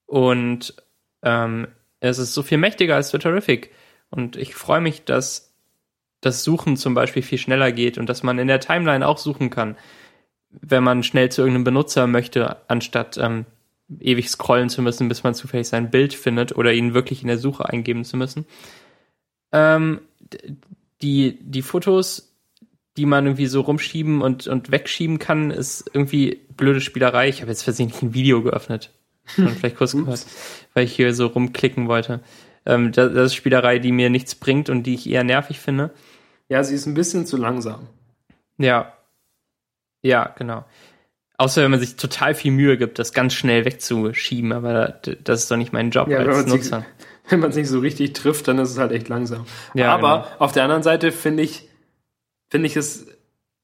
Und 0.05 0.75
ähm, 1.23 1.67
es 2.01 2.19
ist 2.19 2.35
so 2.35 2.43
viel 2.43 2.59
mächtiger 2.59 2.95
als 2.95 3.09
Twitterific. 3.09 3.71
Und 4.11 4.35
ich 4.35 4.53
freue 4.53 4.79
mich, 4.79 5.05
dass 5.05 5.55
das 6.19 6.43
Suchen 6.43 6.77
zum 6.77 6.93
Beispiel 6.93 7.23
viel 7.23 7.39
schneller 7.39 7.71
geht 7.71 7.97
und 7.97 8.07
dass 8.07 8.21
man 8.21 8.37
in 8.37 8.47
der 8.47 8.59
Timeline 8.59 9.07
auch 9.07 9.17
suchen 9.17 9.49
kann, 9.49 9.75
wenn 10.51 10.83
man 10.83 11.01
schnell 11.01 11.31
zu 11.31 11.41
irgendeinem 11.41 11.63
Benutzer 11.63 12.05
möchte, 12.05 12.57
anstatt 12.69 13.17
ähm, 13.17 13.45
ewig 13.99 14.29
scrollen 14.29 14.69
zu 14.69 14.83
müssen, 14.83 15.09
bis 15.09 15.23
man 15.23 15.33
zufällig 15.33 15.67
sein 15.67 15.89
Bild 15.89 16.13
findet 16.13 16.55
oder 16.55 16.73
ihn 16.73 16.93
wirklich 16.93 17.23
in 17.23 17.27
der 17.27 17.39
Suche 17.39 17.67
eingeben 17.67 18.03
zu 18.03 18.17
müssen. 18.17 18.45
Ähm, 19.51 20.01
die, 21.01 21.39
die 21.41 21.61
Fotos, 21.63 22.30
die 22.97 23.05
man 23.05 23.25
irgendwie 23.25 23.47
so 23.47 23.61
rumschieben 23.61 24.21
und, 24.21 24.47
und 24.47 24.71
wegschieben 24.71 25.17
kann, 25.19 25.51
ist 25.51 25.89
irgendwie 25.93 26.41
blöde 26.57 26.81
Spielerei. 26.81 27.29
Ich 27.29 27.41
habe 27.41 27.51
jetzt 27.51 27.63
versehentlich 27.63 28.01
ein 28.01 28.13
Video 28.13 28.41
geöffnet. 28.41 28.91
Schon 29.25 29.47
vielleicht 29.55 29.77
kurz 29.77 29.93
gehört, 29.93 30.25
weil 30.73 30.83
ich 30.85 30.95
hier 30.95 31.13
so 31.13 31.27
rumklicken 31.27 31.87
wollte. 31.87 32.19
Ähm, 32.65 32.91
das, 32.91 33.13
das 33.13 33.25
ist 33.27 33.35
Spielerei, 33.35 33.79
die 33.79 33.91
mir 33.91 34.09
nichts 34.09 34.35
bringt 34.35 34.69
und 34.69 34.83
die 34.83 34.93
ich 34.95 35.09
eher 35.09 35.23
nervig 35.23 35.59
finde. 35.59 35.91
Ja, 36.49 36.63
sie 36.63 36.75
ist 36.75 36.85
ein 36.85 36.93
bisschen 36.93 37.25
zu 37.25 37.37
langsam. 37.37 37.87
Ja. 38.57 38.93
Ja, 40.01 40.33
genau. 40.37 40.65
Außer 41.37 41.63
wenn 41.63 41.71
man 41.71 41.79
sich 41.79 41.95
total 41.95 42.35
viel 42.35 42.51
Mühe 42.51 42.77
gibt, 42.77 42.99
das 42.99 43.13
ganz 43.13 43.33
schnell 43.33 43.65
wegzuschieben, 43.65 44.51
aber 44.51 44.99
das 45.23 45.41
ist 45.43 45.51
doch 45.51 45.57
nicht 45.57 45.73
mein 45.73 45.89
Job 45.91 46.07
Ja, 46.07 46.19
als 46.19 46.27
man 46.27 46.43
sich- 46.45 46.53
Nutzer. 46.53 46.85
Wenn 47.29 47.39
man 47.39 47.51
es 47.51 47.55
nicht 47.55 47.69
so 47.69 47.79
richtig 47.79 48.13
trifft, 48.13 48.47
dann 48.47 48.57
ist 48.59 48.71
es 48.71 48.77
halt 48.77 48.91
echt 48.91 49.07
langsam. 49.07 49.45
Ja, 49.73 49.93
Aber 49.93 50.23
genau. 50.23 50.35
auf 50.39 50.51
der 50.51 50.63
anderen 50.63 50.83
Seite 50.83 51.11
finde 51.11 51.43
ich, 51.43 51.69
finde 52.51 52.67
ich 52.67 52.75
es 52.75 53.07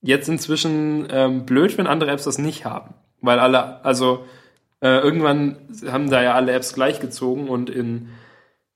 jetzt 0.02 0.30
inzwischen 0.30 1.08
ähm, 1.12 1.46
blöd, 1.46 1.78
wenn 1.78 1.86
andere 1.86 2.10
Apps 2.10 2.24
das 2.24 2.40
nicht 2.40 2.66
haben. 2.66 2.96
Weil 3.22 3.40
alle, 3.40 3.86
also 3.86 4.26
äh, 4.80 5.00
irgendwann 5.00 5.58
haben 5.88 6.10
da 6.10 6.24
ja 6.24 6.34
alle 6.34 6.54
Apps 6.54 6.74
gleichgezogen 6.74 7.50
und 7.50 7.70
in, 7.70 8.10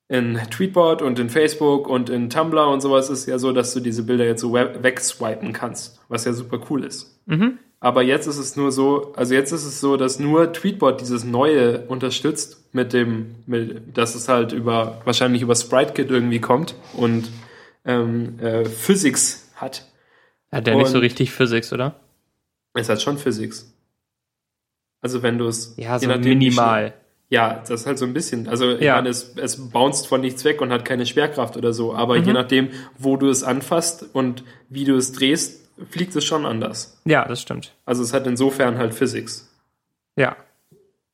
in 0.07 0.39
Tweetbot 0.49 1.01
und 1.01 1.17
in 1.19 1.29
Facebook 1.29 1.87
und 1.87 2.09
in 2.09 2.29
Tumblr 2.29 2.67
und 2.67 2.81
sowas 2.81 3.09
ist 3.09 3.27
ja 3.27 3.39
so, 3.39 3.53
dass 3.53 3.73
du 3.73 3.79
diese 3.79 4.03
Bilder 4.03 4.25
jetzt 4.25 4.41
so 4.41 4.51
we- 4.53 4.83
wegswipen 4.83 5.53
kannst, 5.53 6.01
was 6.09 6.25
ja 6.25 6.33
super 6.33 6.59
cool 6.69 6.83
ist. 6.83 7.19
Mhm. 7.27 7.59
Aber 7.79 8.03
jetzt 8.03 8.27
ist 8.27 8.37
es 8.37 8.55
nur 8.55 8.71
so, 8.71 9.13
also 9.15 9.33
jetzt 9.33 9.51
ist 9.51 9.65
es 9.65 9.79
so, 9.79 9.97
dass 9.97 10.19
nur 10.19 10.53
Tweetbot 10.53 11.01
dieses 11.01 11.23
Neue 11.23 11.85
unterstützt 11.87 12.63
mit 12.73 12.93
dem, 12.93 13.35
mit, 13.47 13.97
dass 13.97 14.13
es 14.13 14.27
halt 14.27 14.51
über, 14.51 15.01
wahrscheinlich 15.03 15.41
über 15.41 15.55
SpriteKit 15.55 16.11
irgendwie 16.11 16.41
kommt 16.41 16.75
und 16.93 17.29
ähm, 17.85 18.37
äh, 18.39 18.65
Physics 18.65 19.49
hat. 19.55 19.87
Hat 20.51 20.67
der 20.67 20.75
nicht 20.75 20.87
so 20.87 20.95
Und- 20.95 21.01
richtig 21.01 21.31
Physics, 21.31 21.71
oder? 21.73 21.95
Es 22.73 22.89
hat 22.89 23.01
schon 23.01 23.17
Physics. 23.17 23.73
Also 25.01 25.23
wenn 25.23 25.37
du 25.37 25.47
es 25.47 25.73
Ja, 25.77 25.97
so 25.99 26.07
minimal. 26.07 26.93
Ja, 27.29 27.59
das 27.59 27.81
ist 27.81 27.87
halt 27.87 27.97
so 27.97 28.05
ein 28.05 28.13
bisschen. 28.13 28.47
Also 28.49 28.71
ich 28.73 28.81
Ja. 28.81 28.95
meine, 28.95 29.09
es, 29.09 29.33
es 29.37 29.69
bounced 29.71 30.05
von 30.07 30.19
nichts 30.21 30.43
weg 30.43 30.61
und 30.61 30.71
hat 30.71 30.83
keine 30.85 31.05
Schwerkraft 31.05 31.55
oder 31.57 31.73
so. 31.73 31.95
Aber 31.95 32.17
Mhm. 32.19 32.25
je 32.25 32.33
nachdem, 32.33 32.69
wo 32.97 33.15
du 33.17 33.29
es 33.29 33.43
anfasst 33.43 34.05
und 34.13 34.43
wie 34.69 34.83
du 34.83 34.95
es 34.95 35.11
drehst, 35.13 35.69
fliegt 35.89 36.15
es 36.15 36.25
schon 36.25 36.45
anders. 36.45 37.01
Ja, 37.05 37.25
das 37.25 37.41
stimmt. 37.41 37.73
Also 37.85 38.03
es 38.03 38.13
hat 38.13 38.27
insofern 38.27 38.77
halt 38.77 38.93
Physics. 38.93 39.49
Ja. 40.17 40.35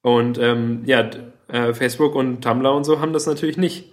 Und 0.02 0.38
ähm, 0.40 0.82
ja, 0.86 1.10
äh, 1.50 1.74
Facebook 1.74 2.16
und 2.16 2.44
Tumblr 2.44 2.74
und 2.74 2.84
so 2.84 3.00
haben 3.00 3.14
das 3.14 3.26
natürlich 3.28 3.58
nicht. 3.58 3.92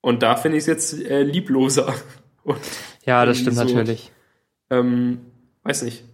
Und 0.00 0.22
da 0.22 0.36
finde 0.36 0.56
ich 0.58 0.62
es 0.62 0.66
jetzt 0.68 1.02
äh, 1.04 1.22
liebloser. 1.22 1.92
Und 2.44 2.60
Ja, 3.04 3.26
das 3.26 3.38
stimmt 3.38 3.56
so. 3.56 3.64
natürlich. 3.64 4.10
Ähm, 4.70 5.20
weiß 5.62 5.82
nicht, 5.82 6.04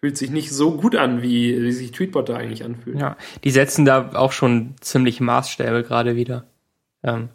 fühlt 0.00 0.16
sich 0.16 0.30
nicht 0.30 0.50
so 0.50 0.76
gut 0.76 0.96
an, 0.96 1.22
wie, 1.22 1.62
wie 1.62 1.72
sich 1.72 1.92
Tweetbot 1.92 2.28
da 2.28 2.36
eigentlich 2.36 2.64
anfühlt. 2.64 2.98
Ja, 2.98 3.16
die 3.44 3.50
setzen 3.50 3.84
da 3.84 4.12
auch 4.14 4.32
schon 4.32 4.74
ziemlich 4.80 5.20
Maßstäbe 5.20 5.82
gerade 5.82 6.16
wieder. 6.16 6.46
Ähm, 7.02 7.28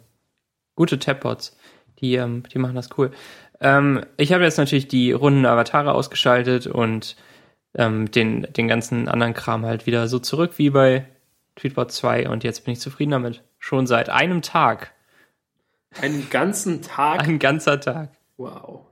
gute 0.74 0.98
Tabbots, 0.98 1.56
die, 2.00 2.14
ähm, 2.16 2.42
die 2.52 2.58
machen 2.58 2.74
das 2.74 2.90
cool. 2.98 3.12
Ähm, 3.60 4.04
ich 4.16 4.32
habe 4.32 4.44
jetzt 4.44 4.58
natürlich 4.58 4.88
die 4.88 5.12
runden 5.12 5.46
Avatare 5.46 5.92
ausgeschaltet 5.92 6.66
und 6.66 7.16
ähm, 7.74 8.10
den, 8.10 8.46
den 8.52 8.68
ganzen 8.68 9.08
anderen 9.08 9.34
Kram 9.34 9.64
halt 9.64 9.86
wieder 9.86 10.08
so 10.08 10.18
zurück 10.18 10.54
wie 10.56 10.70
bei 10.70 11.06
Tweetbot 11.54 11.92
2 11.92 12.28
und 12.28 12.44
jetzt 12.44 12.64
bin 12.64 12.72
ich 12.72 12.80
zufrieden 12.80 13.12
damit. 13.12 13.42
Schon 13.58 13.86
seit 13.86 14.10
einem 14.10 14.42
Tag. 14.42 14.92
Einen 16.00 16.28
ganzen 16.28 16.82
Tag. 16.82 17.22
Ein 17.22 17.38
ganzer 17.38 17.80
Tag. 17.80 18.10
wow. 18.36 18.86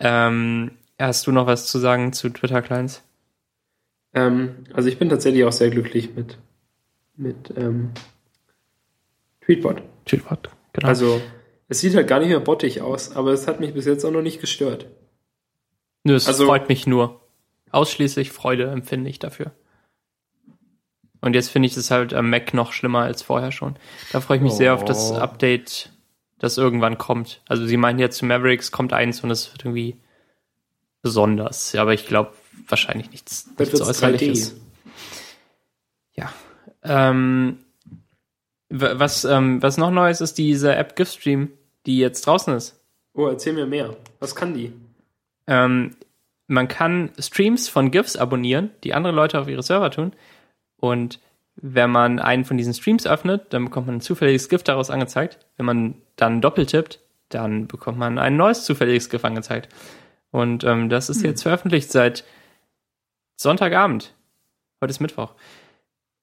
Ähm, 0.00 0.72
hast 0.98 1.26
du 1.26 1.32
noch 1.32 1.46
was 1.46 1.66
zu 1.66 1.78
sagen 1.78 2.12
zu 2.12 2.28
Twitter 2.30 2.62
Clients? 2.62 3.02
Ähm, 4.14 4.64
also 4.72 4.88
ich 4.88 4.98
bin 4.98 5.08
tatsächlich 5.08 5.44
auch 5.44 5.52
sehr 5.52 5.70
glücklich 5.70 6.14
mit, 6.14 6.38
mit 7.16 7.52
ähm, 7.56 7.90
Tweetbot. 9.42 9.82
Tweetbot, 10.04 10.50
genau. 10.72 10.88
Also 10.88 11.20
es 11.68 11.80
sieht 11.80 11.94
halt 11.94 12.08
gar 12.08 12.18
nicht 12.20 12.28
mehr 12.28 12.40
bottig 12.40 12.80
aus, 12.80 13.14
aber 13.14 13.32
es 13.32 13.46
hat 13.46 13.60
mich 13.60 13.74
bis 13.74 13.84
jetzt 13.86 14.04
auch 14.04 14.10
noch 14.10 14.22
nicht 14.22 14.40
gestört. 14.40 14.86
Nö, 16.04 16.14
es 16.14 16.26
Also- 16.26 16.46
freut 16.46 16.68
mich 16.68 16.86
nur. 16.86 17.20
Ausschließlich 17.72 18.30
Freude 18.30 18.68
empfinde 18.70 19.10
ich 19.10 19.18
dafür. 19.18 19.52
Und 21.20 21.34
jetzt 21.34 21.48
finde 21.50 21.66
ich 21.66 21.76
es 21.76 21.90
halt 21.90 22.14
am 22.14 22.30
Mac 22.30 22.54
noch 22.54 22.72
schlimmer 22.72 23.00
als 23.00 23.22
vorher 23.22 23.50
schon. 23.50 23.74
Da 24.12 24.20
freue 24.20 24.36
ich 24.36 24.42
mich 24.42 24.52
sehr 24.52 24.72
auf 24.72 24.84
das 24.84 25.10
Oh. 25.10 25.16
Update, 25.16 25.90
das 26.38 26.58
irgendwann 26.58 26.98
kommt. 26.98 27.42
Also 27.48 27.66
sie 27.66 27.76
meinen 27.76 27.98
jetzt 27.98 28.18
zu 28.18 28.26
Mavericks 28.26 28.70
kommt 28.70 28.92
eins 28.92 29.22
und 29.22 29.30
es 29.30 29.52
wird 29.52 29.64
irgendwie 29.64 29.96
besonders. 31.02 31.72
Ja, 31.72 31.82
aber 31.82 31.94
ich 31.94 32.06
glaube 32.06 32.32
wahrscheinlich 32.68 33.10
nichts, 33.10 33.46
nichts 33.58 33.58
wird's 33.58 33.82
3D. 33.82 33.88
Äußerliches. 33.88 34.56
Ja. 36.14 36.32
Ähm, 36.82 37.58
was, 38.68 39.24
ähm, 39.24 39.62
was 39.62 39.76
noch 39.76 39.90
Neues 39.90 40.20
ist 40.20 40.38
diese 40.38 40.74
App 40.74 40.96
GIFstream, 40.96 41.52
die 41.86 41.98
jetzt 41.98 42.26
draußen 42.26 42.54
ist. 42.54 42.80
Oh, 43.14 43.26
erzähl 43.28 43.52
mir 43.52 43.66
mehr. 43.66 43.96
Was 44.18 44.34
kann 44.34 44.54
die? 44.54 44.72
Ähm, 45.46 45.96
man 46.48 46.68
kann 46.68 47.12
Streams 47.18 47.68
von 47.68 47.90
GIFs 47.90 48.16
abonnieren, 48.16 48.70
die 48.84 48.94
andere 48.94 49.12
Leute 49.12 49.40
auf 49.40 49.48
ihre 49.48 49.62
Server 49.62 49.90
tun. 49.90 50.12
Und 50.76 51.20
wenn 51.56 51.90
man 51.90 52.18
einen 52.18 52.44
von 52.44 52.56
diesen 52.56 52.74
Streams 52.74 53.06
öffnet, 53.06 53.52
dann 53.52 53.64
bekommt 53.64 53.86
man 53.86 53.96
ein 53.96 54.00
zufälliges 54.00 54.48
GIF 54.48 54.62
daraus 54.62 54.90
angezeigt. 54.90 55.38
Wenn 55.56 55.66
man 55.66 55.94
dann 56.16 56.40
doppeltippt, 56.40 57.00
dann 57.28 57.66
bekommt 57.66 57.98
man 57.98 58.18
ein 58.18 58.36
neues 58.36 58.64
zufälliges 58.64 59.08
GIF 59.08 59.24
angezeigt. 59.24 59.72
Und 60.30 60.64
ähm, 60.64 60.88
das 60.88 61.08
ist 61.08 61.22
jetzt 61.22 61.42
veröffentlicht 61.42 61.90
seit 61.90 62.24
Sonntagabend. 63.36 64.14
Heute 64.80 64.90
ist 64.90 65.00
Mittwoch. 65.00 65.34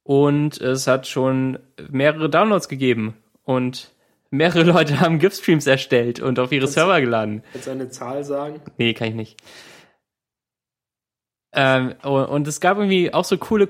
Und 0.03 0.59
es 0.61 0.87
hat 0.87 1.07
schon 1.07 1.59
mehrere 1.89 2.29
Downloads 2.29 2.67
gegeben. 2.67 3.15
Und 3.43 3.93
Mehrere 4.33 4.63
Leute 4.71 4.99
haben 4.99 5.19
GIF-Streams 5.19 5.67
erstellt 5.67 6.19
und 6.19 6.39
auf 6.39 6.51
ihre 6.51 6.67
Server 6.67 6.99
geladen. 6.99 7.43
Kannst 7.51 7.67
du 7.67 7.71
eine 7.71 7.89
Zahl 7.89 8.23
sagen? 8.23 8.61
Nee, 8.77 8.95
kann 8.95 9.09
ich 9.09 9.13
nicht. 9.13 9.39
Ähm, 11.53 11.93
und 12.01 12.47
es 12.47 12.59
gab 12.59 12.77
irgendwie 12.77 13.13
auch 13.13 13.25
so 13.25 13.37
coole 13.37 13.67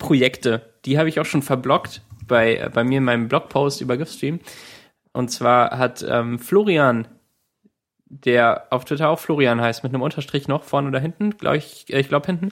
Companion-Projekte. 0.00 0.62
Die 0.84 0.98
habe 0.98 1.08
ich 1.08 1.20
auch 1.20 1.26
schon 1.26 1.42
verblockt 1.42 2.02
bei, 2.26 2.68
bei 2.72 2.84
mir 2.84 2.98
in 2.98 3.04
meinem 3.04 3.28
Blogpost 3.28 3.80
über 3.80 3.96
GIF-Stream. 3.96 4.40
Und 5.12 5.30
zwar 5.30 5.78
hat 5.78 6.04
ähm, 6.08 6.38
Florian, 6.38 7.06
der 8.06 8.66
auf 8.70 8.84
Twitter 8.84 9.08
auch 9.08 9.18
Florian 9.18 9.60
heißt, 9.60 9.82
mit 9.82 9.92
einem 9.92 10.02
Unterstrich 10.02 10.48
noch 10.48 10.64
vorne 10.64 10.88
oder 10.88 11.00
hinten, 11.00 11.36
glaube 11.36 11.58
ich, 11.58 11.92
äh, 11.92 12.00
ich 12.00 12.08
glaube 12.08 12.26
hinten, 12.26 12.50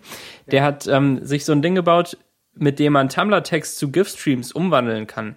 der 0.50 0.62
hat 0.62 0.86
ähm, 0.86 1.24
sich 1.24 1.44
so 1.44 1.52
ein 1.52 1.62
Ding 1.62 1.74
gebaut, 1.74 2.16
mit 2.54 2.78
dem 2.78 2.92
man 2.92 3.08
Tumblr-Text 3.08 3.78
zu 3.78 3.90
GIF-Streams 3.90 4.52
umwandeln 4.52 5.06
kann. 5.06 5.36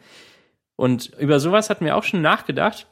Und 0.75 1.13
über 1.19 1.39
sowas 1.39 1.69
hatten 1.69 1.85
wir 1.85 1.95
auch 1.95 2.03
schon 2.03 2.21
nachgedacht. 2.21 2.87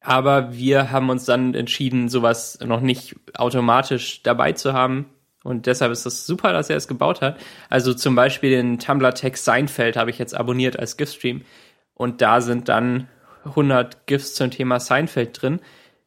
Aber 0.00 0.52
wir 0.52 0.92
haben 0.92 1.08
uns 1.08 1.24
dann 1.24 1.54
entschieden, 1.54 2.08
sowas 2.08 2.58
noch 2.62 2.80
nicht 2.80 3.16
automatisch 3.34 4.22
dabei 4.22 4.52
zu 4.52 4.72
haben. 4.74 5.06
Und 5.46 5.66
deshalb 5.66 5.92
ist 5.92 6.04
es 6.06 6.26
super, 6.26 6.52
dass 6.52 6.70
er 6.70 6.76
es 6.76 6.88
gebaut 6.88 7.20
hat. 7.20 7.38
Also 7.70 7.94
zum 7.94 8.14
Beispiel 8.14 8.50
den 8.50 8.78
Tumblr-Text 8.78 9.44
Seinfeld 9.44 9.96
habe 9.96 10.10
ich 10.10 10.18
jetzt 10.18 10.34
abonniert 10.34 10.78
als 10.78 10.96
GIF-Stream. 10.96 11.42
Und 11.94 12.20
da 12.20 12.40
sind 12.40 12.68
dann 12.68 13.08
100 13.44 14.06
GIFs 14.06 14.34
zum 14.34 14.50
Thema 14.50 14.80
Seinfeld 14.80 15.40
drin. 15.40 15.60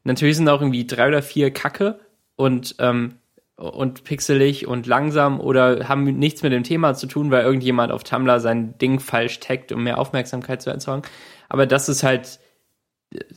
Natürlich 0.03 0.36
sind 0.36 0.49
auch 0.49 0.61
irgendwie 0.61 0.86
drei 0.86 1.07
oder 1.07 1.22
vier 1.22 1.52
Kacke 1.52 1.99
und, 2.36 2.76
ähm, 2.80 3.16
und 3.56 4.03
pixelig 4.03 4.68
und 4.68 4.88
langsam 4.88 5.40
oder 5.40 5.88
haben 5.88 6.03
nichts 6.03 6.44
mit 6.44 6.52
dem 6.52 6.64
Thema 6.64 6.94
zu 6.95 7.07
tun, 7.07 7.32
weil 7.32 7.44
irgendjemand 7.44 7.91
auf 7.94 8.03
Tumblr 8.03 8.40
sein 8.41 8.78
Ding 8.78 8.99
falsch 8.99 9.40
taggt, 9.40 9.72
um 9.72 9.84
mehr 9.84 9.99
Aufmerksamkeit 9.99 10.61
zu 10.61 10.70
erzeugen. 10.70 11.03
Aber 11.48 11.66
das 11.66 11.88
ist 11.88 12.03
halt 12.03 12.40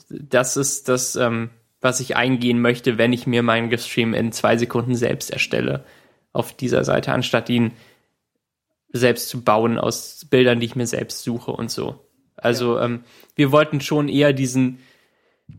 das 0.09 0.57
ist 0.57 0.89
das, 0.89 1.17
ähm, 1.17 1.51
was 1.83 2.01
ich 2.01 2.17
eingehen 2.17 2.61
möchte, 2.61 2.97
wenn 2.97 3.13
ich 3.13 3.27
mir 3.27 3.43
meinen 3.43 3.69
GIF-Stream 3.69 4.15
in 4.15 4.33
zwei 4.33 4.57
Sekunden 4.57 4.95
selbst 4.95 5.31
erstelle 5.31 5.85
auf 6.33 6.57
dieser 6.57 6.85
Seite, 6.85 7.13
anstatt 7.13 7.51
ihn 7.51 7.73
selbst 8.93 9.29
zu 9.29 9.43
bauen 9.43 9.79
aus 9.79 10.27
Bildern, 10.31 10.61
die 10.61 10.67
ich 10.67 10.77
mir 10.77 10.87
selbst 10.87 11.25
suche 11.25 11.51
und 11.51 11.71
so. 11.71 12.07
Also 12.37 12.79
ja. 12.79 12.85
ähm, 12.85 13.05
wir 13.35 13.53
wollten 13.53 13.81
schon 13.81 14.09
eher 14.09 14.33
diesen 14.33 14.79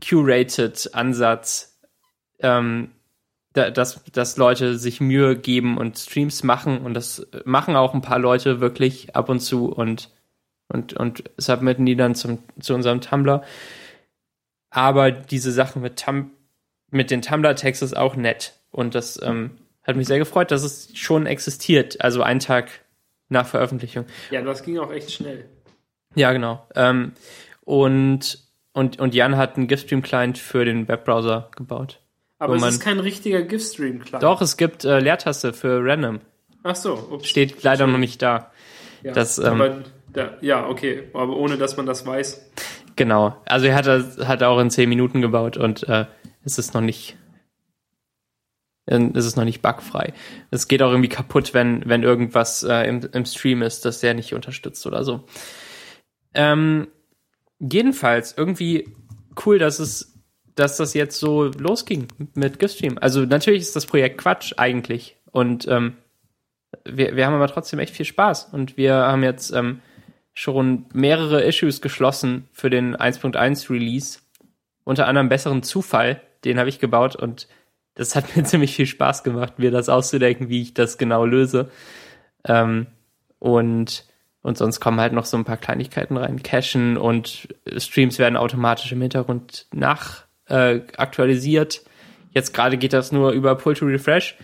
curated 0.07 0.91
Ansatz, 0.93 1.79
ähm, 2.39 2.91
da, 3.53 3.69
dass, 3.69 4.03
dass 4.05 4.37
Leute 4.37 4.77
sich 4.77 5.01
Mühe 5.01 5.35
geben 5.35 5.77
und 5.77 5.97
Streams 5.97 6.43
machen 6.43 6.79
und 6.79 6.93
das 6.95 7.27
machen 7.45 7.75
auch 7.75 7.93
ein 7.93 8.01
paar 8.01 8.17
Leute 8.17 8.61
wirklich 8.61 9.15
ab 9.15 9.29
und 9.29 9.41
zu 9.41 9.71
und 9.71 10.09
und 10.69 10.93
und 10.93 11.23
submitten 11.37 11.85
die 11.85 11.95
dann 11.95 12.15
zum 12.15 12.39
zu 12.59 12.73
unserem 12.73 13.01
Tumblr. 13.01 13.43
Aber 14.73 15.11
diese 15.11 15.51
Sachen 15.51 15.83
mit, 15.83 16.03
Tum 16.03 16.31
mit 16.89 17.11
den 17.11 17.21
Tumblr-Tags 17.21 17.83
ist 17.83 17.95
auch 17.95 18.15
nett. 18.15 18.53
Und 18.71 18.95
das 18.95 19.21
ähm, 19.21 19.51
hat 19.83 19.95
mich 19.95 20.07
sehr 20.07 20.17
gefreut, 20.17 20.49
dass 20.49 20.63
es 20.63 20.89
schon 20.95 21.27
existiert. 21.27 22.01
Also 22.01 22.23
einen 22.23 22.39
Tag 22.39 22.69
nach 23.29 23.45
Veröffentlichung. 23.45 24.05
Ja, 24.31 24.41
das 24.41 24.63
ging 24.63 24.79
auch 24.79 24.91
echt 24.91 25.11
schnell. 25.11 25.45
Ja, 26.15 26.33
genau. 26.33 26.67
Ähm, 26.75 27.13
und, 27.61 28.39
und, 28.73 28.99
und 28.99 29.13
Jan 29.13 29.37
hat 29.37 29.57
einen 29.57 29.67
GIF-Stream-Client 29.67 30.39
für 30.39 30.65
den 30.65 30.87
Webbrowser 30.87 31.51
gebaut. 31.55 31.99
Aber 32.39 32.55
es 32.55 32.63
ist 32.63 32.79
kein 32.79 32.99
richtiger 32.99 33.43
GIF-Stream-Client. 33.43 34.23
Doch, 34.23 34.41
es 34.41 34.57
gibt 34.57 34.85
äh, 34.85 34.99
Leertaste 34.99 35.53
für 35.53 35.85
Random. 35.85 36.19
Ach 36.63 36.75
so. 36.75 36.93
Ups. 37.11 37.29
Steht 37.29 37.61
leider 37.61 37.85
noch 37.85 37.99
nicht 37.99 38.23
da. 38.23 38.51
Ja, 39.03 39.13
das, 39.13 39.37
ähm, 39.37 39.45
aber 39.45 39.83
da, 40.11 40.37
ja, 40.41 40.67
okay. 40.67 41.09
Aber 41.13 41.37
ohne, 41.37 41.57
dass 41.57 41.77
man 41.77 41.85
das 41.85 42.07
weiß. 42.07 42.49
Genau. 42.95 43.35
Also 43.45 43.67
er 43.67 43.75
hat, 43.75 43.87
hat 43.87 44.43
auch 44.43 44.59
in 44.59 44.69
zehn 44.69 44.89
Minuten 44.89 45.21
gebaut 45.21 45.57
und 45.57 45.87
äh, 45.89 46.05
es 46.43 46.57
ist 46.57 46.73
noch 46.73 46.81
nicht 46.81 47.17
es 48.85 49.25
ist 49.25 49.37
noch 49.37 49.45
nicht 49.45 49.61
bugfrei. 49.61 50.13
Es 50.51 50.67
geht 50.67 50.81
auch 50.81 50.89
irgendwie 50.89 51.09
kaputt, 51.09 51.53
wenn, 51.53 51.87
wenn 51.87 52.03
irgendwas 52.03 52.63
äh, 52.63 52.87
im, 52.87 52.99
im 53.13 53.25
Stream 53.25 53.61
ist, 53.61 53.85
das 53.85 54.01
der 54.01 54.13
nicht 54.13 54.33
unterstützt 54.33 54.85
oder 54.85 55.05
so. 55.05 55.23
Ähm, 56.33 56.89
jedenfalls 57.59 58.35
irgendwie 58.37 58.93
cool, 59.45 59.57
dass 59.57 59.79
es, 59.79 60.19
dass 60.55 60.75
das 60.75 60.93
jetzt 60.93 61.17
so 61.17 61.45
losging 61.45 62.07
mit 62.33 62.59
GIF-Stream. 62.59 62.97
Also 62.99 63.21
natürlich 63.21 63.61
ist 63.61 63.75
das 63.75 63.85
Projekt 63.85 64.17
Quatsch 64.17 64.53
eigentlich. 64.57 65.17
Und 65.31 65.65
ähm, 65.69 65.95
wir, 66.83 67.15
wir 67.15 67.25
haben 67.25 67.35
aber 67.35 67.47
trotzdem 67.47 67.79
echt 67.79 67.95
viel 67.95 68.05
Spaß. 68.05 68.49
Und 68.51 68.75
wir 68.75 68.95
haben 68.95 69.23
jetzt 69.23 69.53
ähm, 69.53 69.79
schon 70.33 70.85
mehrere 70.93 71.43
Issues 71.43 71.81
geschlossen 71.81 72.47
für 72.51 72.69
den 72.69 72.95
1.1 72.95 73.69
Release. 73.69 74.19
Unter 74.83 75.07
anderem 75.07 75.29
besseren 75.29 75.63
Zufall, 75.63 76.21
den 76.43 76.59
habe 76.59 76.69
ich 76.69 76.79
gebaut 76.79 77.15
und 77.15 77.47
das 77.95 78.15
hat 78.15 78.35
mir 78.35 78.43
ziemlich 78.43 78.75
viel 78.75 78.87
Spaß 78.87 79.23
gemacht, 79.23 79.59
mir 79.59 79.71
das 79.71 79.89
auszudenken, 79.89 80.49
wie 80.49 80.61
ich 80.61 80.73
das 80.73 80.97
genau 80.97 81.25
löse. 81.25 81.69
Ähm, 82.45 82.87
und, 83.39 84.05
und 84.41 84.57
sonst 84.57 84.79
kommen 84.79 84.99
halt 84.99 85.13
noch 85.13 85.25
so 85.25 85.37
ein 85.37 85.45
paar 85.45 85.57
Kleinigkeiten 85.57 86.17
rein. 86.17 86.43
Cachen 86.43 86.97
und 86.97 87.47
Streams 87.77 88.19
werden 88.19 88.37
automatisch 88.37 88.91
im 88.91 89.01
Hintergrund 89.01 89.67
nach 89.73 90.25
äh, 90.47 90.81
aktualisiert. 90.97 91.83
Jetzt 92.31 92.53
gerade 92.53 92.77
geht 92.77 92.93
das 92.93 93.11
nur 93.11 93.31
über 93.31 93.55
Pull 93.55 93.75
to 93.75 93.85
Refresh. 93.85 94.37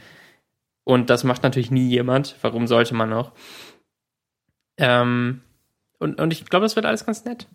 Und 0.84 1.10
das 1.10 1.24
macht 1.24 1.44
natürlich 1.44 1.72
nie 1.72 1.88
jemand. 1.90 2.36
Warum 2.42 2.68
sollte 2.68 2.96
man 2.96 3.14
auch? 3.14 3.32
Ähm, 4.78 5.42
und, 6.00 6.20
und 6.20 6.34
ich 6.34 6.46
glaube, 6.46 6.66
das 6.66 6.76
wird 6.76 6.86
alles 6.86 7.06
ganz 7.06 7.26
nett. 7.26 7.48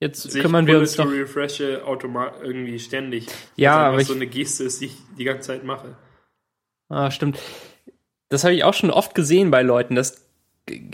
Jetzt 0.00 0.26
also 0.26 0.40
kümmern 0.40 0.66
wir 0.66 0.78
uns 0.78 0.96
doch. 0.96 1.10
Ich 1.10 1.20
refreshe 1.20 1.84
automat 1.86 2.34
irgendwie 2.42 2.78
ständig. 2.78 3.26
Ja, 3.56 3.76
aber 3.76 4.00
ich, 4.00 4.08
so 4.08 4.14
eine 4.14 4.26
Geste 4.26 4.64
ist, 4.64 4.80
die 4.80 4.86
ich 4.86 4.96
die 5.16 5.24
ganze 5.24 5.48
Zeit 5.48 5.64
mache. 5.64 5.96
Ah, 6.88 7.10
stimmt. 7.10 7.38
Das 8.28 8.44
habe 8.44 8.54
ich 8.54 8.64
auch 8.64 8.74
schon 8.74 8.90
oft 8.90 9.14
gesehen 9.14 9.50
bei 9.50 9.62
Leuten. 9.62 9.94
Das 9.94 10.26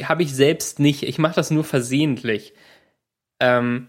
habe 0.04 0.22
ich 0.22 0.34
selbst 0.34 0.78
nicht. 0.78 1.02
Ich 1.02 1.18
mache 1.18 1.34
das 1.34 1.50
nur 1.50 1.64
versehentlich. 1.64 2.52
Ähm, 3.40 3.88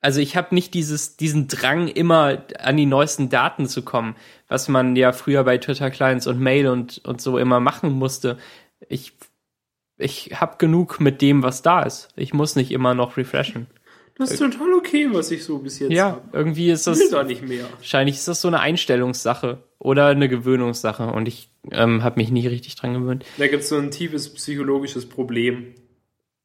also 0.00 0.20
ich 0.20 0.36
habe 0.36 0.54
nicht 0.54 0.74
dieses, 0.74 1.16
diesen 1.16 1.48
Drang, 1.48 1.88
immer 1.88 2.44
an 2.58 2.76
die 2.76 2.86
neuesten 2.86 3.30
Daten 3.30 3.66
zu 3.66 3.82
kommen, 3.82 4.16
was 4.48 4.68
man 4.68 4.96
ja 4.96 5.12
früher 5.12 5.44
bei 5.44 5.58
Twitter 5.58 5.90
Clients 5.90 6.26
und 6.26 6.40
Mail 6.40 6.68
und, 6.68 6.98
und 7.04 7.20
so 7.20 7.38
immer 7.38 7.60
machen 7.60 7.92
musste. 7.92 8.38
Ich 8.88 9.12
ich 9.98 10.30
habe 10.40 10.56
genug 10.58 11.00
mit 11.00 11.20
dem, 11.20 11.42
was 11.42 11.62
da 11.62 11.82
ist. 11.82 12.08
Ich 12.16 12.32
muss 12.32 12.56
nicht 12.56 12.70
immer 12.70 12.94
noch 12.94 13.16
refreshen. 13.16 13.66
Das 14.16 14.32
ist 14.32 14.38
total 14.40 14.74
okay, 14.74 15.08
was 15.12 15.30
ich 15.30 15.44
so 15.44 15.58
bis 15.58 15.78
jetzt 15.78 15.92
Ja, 15.92 16.12
hab. 16.12 16.34
irgendwie 16.34 16.70
ist 16.70 16.88
das. 16.88 16.98
Ich 16.98 17.04
will 17.04 17.12
da 17.12 17.22
nicht 17.22 17.46
mehr. 17.46 17.66
Wahrscheinlich 17.76 18.16
ist 18.16 18.26
das 18.26 18.40
so 18.40 18.48
eine 18.48 18.58
Einstellungssache 18.58 19.62
oder 19.78 20.06
eine 20.06 20.28
Gewöhnungssache 20.28 21.06
und 21.06 21.28
ich 21.28 21.50
ähm, 21.70 22.02
habe 22.02 22.20
mich 22.20 22.30
nie 22.30 22.46
richtig 22.48 22.74
dran 22.74 22.94
gewöhnt. 22.94 23.24
Da 23.38 23.46
gibt 23.46 23.62
es 23.62 23.68
so 23.68 23.76
ein 23.76 23.92
tiefes 23.92 24.34
psychologisches 24.34 25.08
Problem. 25.08 25.74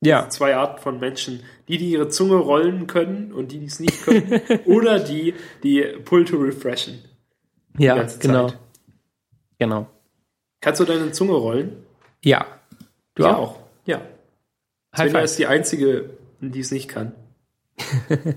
Ja. 0.01 0.30
Zwei 0.30 0.55
Arten 0.55 0.81
von 0.81 0.99
Menschen. 0.99 1.41
Die, 1.67 1.77
die 1.77 1.91
ihre 1.91 2.09
Zunge 2.09 2.35
rollen 2.35 2.85
können 2.88 3.31
und 3.31 3.51
die, 3.51 3.59
die 3.59 3.65
es 3.65 3.80
nicht 3.80 4.03
können. 4.03 4.41
oder 4.65 4.99
die, 4.99 5.34
die 5.63 5.81
Pull 6.03 6.25
to 6.25 6.38
refreshen. 6.38 6.99
Ja, 7.80 8.05
genau. 8.19 8.49
Zeit. 8.49 8.59
Genau. 9.57 9.88
Kannst 10.61 10.80
du 10.81 10.85
deine 10.85 11.11
Zunge 11.11 11.34
rollen? 11.34 11.77
Ja. 12.23 12.45
Du 13.15 13.26
auch? 13.26 13.38
auch? 13.38 13.60
Ja. 13.85 14.02
Svenja 14.95 15.19
ist 15.22 15.38
die 15.40 15.48
einzige, 15.48 16.11
die 16.40 16.60
es 16.60 16.72
nicht 16.72 16.88
kann. 16.88 17.14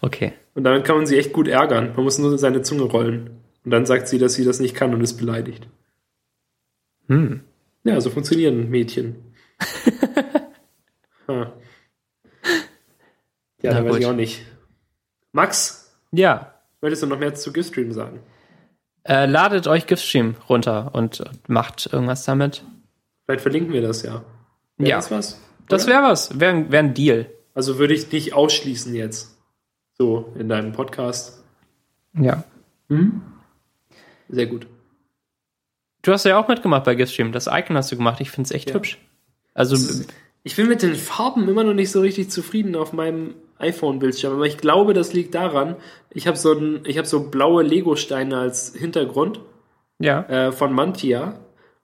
okay. 0.00 0.32
Und 0.54 0.64
damit 0.64 0.84
kann 0.84 0.96
man 0.96 1.06
sie 1.06 1.18
echt 1.18 1.32
gut 1.32 1.48
ärgern. 1.48 1.94
Man 1.94 2.04
muss 2.04 2.18
nur 2.18 2.36
seine 2.38 2.62
Zunge 2.62 2.82
rollen. 2.82 3.40
Und 3.64 3.70
dann 3.70 3.86
sagt 3.86 4.08
sie, 4.08 4.18
dass 4.18 4.34
sie 4.34 4.44
das 4.44 4.60
nicht 4.60 4.74
kann 4.74 4.94
und 4.94 5.00
ist 5.00 5.18
beleidigt. 5.18 5.68
Hm. 7.08 7.42
Ja, 7.84 8.00
so 8.00 8.10
funktionieren 8.10 8.68
Mädchen. 8.70 9.34
ha. 11.28 11.52
Ja, 13.62 13.74
da 13.74 13.84
weiß 13.84 13.96
ich 13.98 14.06
auch 14.06 14.14
nicht. 14.14 14.40
Max? 15.32 15.94
Ja. 16.12 16.54
Möchtest 16.80 17.02
du 17.02 17.06
noch 17.06 17.18
mehr 17.18 17.34
zu 17.34 17.52
Giftstream 17.52 17.92
sagen? 17.92 18.20
Äh, 19.04 19.26
ladet 19.26 19.66
euch 19.66 19.86
Giftstream 19.86 20.34
runter 20.48 20.94
und 20.94 21.22
macht 21.46 21.92
irgendwas 21.92 22.24
damit. 22.24 22.64
Vielleicht 23.30 23.42
verlinken 23.42 23.72
wir 23.72 23.80
das 23.80 24.02
ja. 24.02 24.24
Wäre 24.76 24.90
ja. 24.90 24.96
das 24.96 25.12
was? 25.12 25.34
Oder? 25.34 25.40
Das 25.68 25.86
wäre 25.86 26.02
was. 26.02 26.40
Wäre 26.40 26.68
wär 26.72 26.80
ein 26.80 26.94
Deal. 26.94 27.30
Also 27.54 27.78
würde 27.78 27.94
ich 27.94 28.08
dich 28.08 28.34
ausschließen 28.34 28.92
jetzt. 28.92 29.38
So 29.96 30.32
in 30.36 30.48
deinem 30.48 30.72
Podcast. 30.72 31.44
Ja. 32.18 32.42
Mhm. 32.88 33.22
Sehr 34.28 34.46
gut. 34.46 34.66
Du 36.02 36.10
hast 36.10 36.24
ja 36.24 36.40
auch 36.40 36.48
mitgemacht 36.48 36.82
bei 36.82 36.96
Giftstream. 36.96 37.30
Das 37.30 37.46
Icon 37.46 37.76
hast 37.76 37.92
du 37.92 37.96
gemacht. 37.96 38.20
Ich 38.20 38.32
finde 38.32 38.48
es 38.48 38.50
echt 38.50 38.70
ja. 38.70 38.74
hübsch. 38.74 38.98
Also. 39.54 39.76
Ich 40.42 40.56
bin 40.56 40.66
mit 40.66 40.82
den 40.82 40.96
Farben 40.96 41.48
immer 41.48 41.62
noch 41.62 41.74
nicht 41.74 41.92
so 41.92 42.00
richtig 42.00 42.30
zufrieden 42.30 42.74
auf 42.74 42.92
meinem 42.92 43.34
iPhone-Bildschirm, 43.58 44.32
aber 44.32 44.46
ich 44.46 44.56
glaube, 44.56 44.92
das 44.92 45.12
liegt 45.12 45.36
daran, 45.36 45.76
ich 46.08 46.26
habe 46.26 46.36
so, 46.36 46.54
ein, 46.54 46.82
hab 46.84 47.06
so 47.06 47.28
blaue 47.28 47.62
Lego-Steine 47.62 48.38
als 48.38 48.74
Hintergrund 48.74 49.40
ja. 50.00 50.22
Äh, 50.22 50.50
von 50.52 50.72
Mantia 50.72 51.38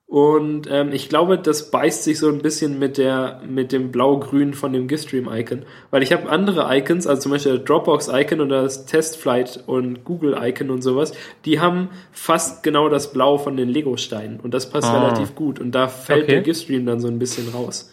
Und 0.09 0.69
ähm, 0.71 0.93
ich 0.93 1.09
glaube, 1.09 1.37
das 1.37 1.73
beißt 1.73 2.05
sich 2.05 2.21
so 2.21 2.29
ein 2.29 2.39
bisschen 2.39 2.79
mit 2.79 2.97
der 2.97 3.43
mit 3.45 3.73
dem 3.73 3.91
Blau-Grün 3.91 4.55
von 4.55 4.73
dem 4.73 4.87
Gistream-Icon. 4.87 5.65
Weil 5.91 6.03
ich 6.05 6.13
habe 6.13 6.29
andere 6.31 6.69
Icons, 6.77 7.09
also 7.09 7.23
zum 7.23 7.33
Beispiel 7.33 7.59
das 7.59 7.65
Dropbox-Icon 7.65 8.41
oder 8.41 8.63
das 8.63 8.87
Testflight 8.87 9.65
und 9.67 10.05
Google-Icon 10.05 10.71
und 10.71 10.83
sowas, 10.83 11.13
die 11.45 11.59
haben 11.59 11.89
fast 12.13 12.63
genau 12.63 12.89
das 12.89 13.13
Blau 13.13 13.37
von 13.37 13.57
den 13.57 13.69
Lego-Steinen. 13.69 14.39
Und 14.39 14.55
das 14.55 14.71
passt 14.71 14.89
Ah. 14.89 14.93
relativ 14.97 15.35
gut. 15.35 15.59
Und 15.59 15.73
da 15.73 15.89
fällt 15.89 16.25
Okay. 16.25 16.33
der 16.35 16.43
Gistream 16.43 16.87
dann 16.87 17.01
so 17.01 17.09
ein 17.09 17.19
bisschen 17.19 17.49
raus. 17.49 17.93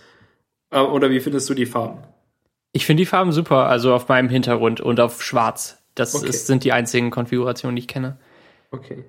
Äh, 0.69 0.81
Oder 0.81 1.09
wie 1.09 1.19
findest 1.19 1.49
du 1.49 1.55
die 1.55 1.65
Farben? 1.65 2.03
Ich 2.73 2.85
finde 2.85 3.01
die 3.01 3.05
Farben 3.07 3.31
super, 3.31 3.65
also 3.67 3.91
auf 3.93 4.07
meinem 4.07 4.29
Hintergrund 4.29 4.81
und 4.81 4.99
auf 4.99 5.23
schwarz. 5.23 5.79
Das 5.95 6.13
Okay. 6.13 6.27
ist, 6.29 6.45
sind 6.45 6.63
die 6.63 6.73
einzigen 6.73 7.09
Konfigurationen, 7.09 7.75
die 7.75 7.81
ich 7.81 7.87
kenne. 7.87 8.17
Okay. 8.69 9.03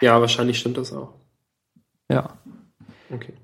Ja, 0.00 0.20
wahrscheinlich 0.20 0.58
stimmt 0.58 0.76
das 0.76 0.92
auch. 0.92 1.12
Ja. 2.10 2.36
Okay. 3.10 3.34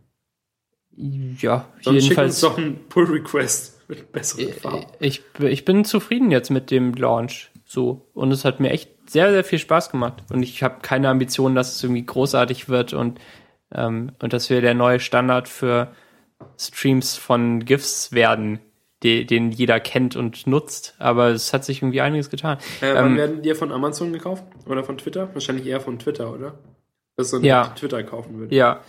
Ja, 0.94 1.68
Sonst 1.80 2.06
schick 2.06 2.18
uns 2.18 2.40
jedenfalls. 2.40 2.40
doch 2.40 2.59
einen 2.59 2.89
Pull-Request 2.89 3.89
mit 3.89 4.12
besseren 4.12 4.48
Äh, 4.48 4.52
Farben. 4.52 4.86
Ich, 5.01 5.22
ich 5.40 5.64
bin 5.64 5.84
zufrieden 5.84 6.30
jetzt 6.30 6.51
mit 6.51 6.70
dem 6.70 6.93
Launch. 6.94 7.51
So. 7.64 8.10
Und 8.12 8.30
es 8.30 8.44
hat 8.44 8.60
mir 8.60 8.70
echt 8.70 9.10
sehr, 9.10 9.30
sehr 9.30 9.43
viel 9.44 9.59
Spaß 9.59 9.90
gemacht. 9.90 10.22
Und 10.30 10.43
ich 10.43 10.62
habe 10.62 10.76
keine 10.82 11.09
Ambition, 11.09 11.55
dass 11.55 11.74
es 11.76 11.82
irgendwie 11.82 12.05
großartig 12.05 12.68
wird 12.68 12.93
und, 12.93 13.18
ähm, 13.74 14.12
und 14.20 14.32
dass 14.34 14.51
wir 14.51 14.60
der 14.60 14.74
neue 14.74 15.01
Standard 15.01 15.48
für 15.48 15.93
Streams 16.59 17.16
von 17.16 17.64
GIFs 17.64 18.12
werden, 18.12 18.59
die, 19.02 19.24
den 19.24 19.51
jeder 19.51 19.80
kennt 19.80 20.14
und 20.14 20.47
nutzt. 20.47 20.94
Aber 20.98 21.28
es 21.28 21.52
hat 21.55 21.64
sich 21.64 21.78
irgendwie 21.80 22.02
einiges 22.02 22.28
getan. 22.28 22.59
Äh, 22.82 22.94
wann 22.94 23.12
Ähm, 23.12 23.16
werden 23.16 23.43
die 23.43 23.55
von 23.55 23.72
Amazon 23.72 24.12
gekauft? 24.12 24.44
Oder 24.66 24.84
von 24.84 24.98
Twitter? 24.98 25.30
Wahrscheinlich 25.32 25.66
eher 25.66 25.80
von 25.80 25.98
Twitter, 25.98 26.32
oder? 26.32 26.59
Das 27.16 27.26
ist 27.26 27.30
so 27.32 27.36
ein 27.39 27.44
Ja. 27.44 27.68
Twitter 27.68 28.02
kaufen 28.02 28.39
würde. 28.39 28.55
Ja. 28.55 28.80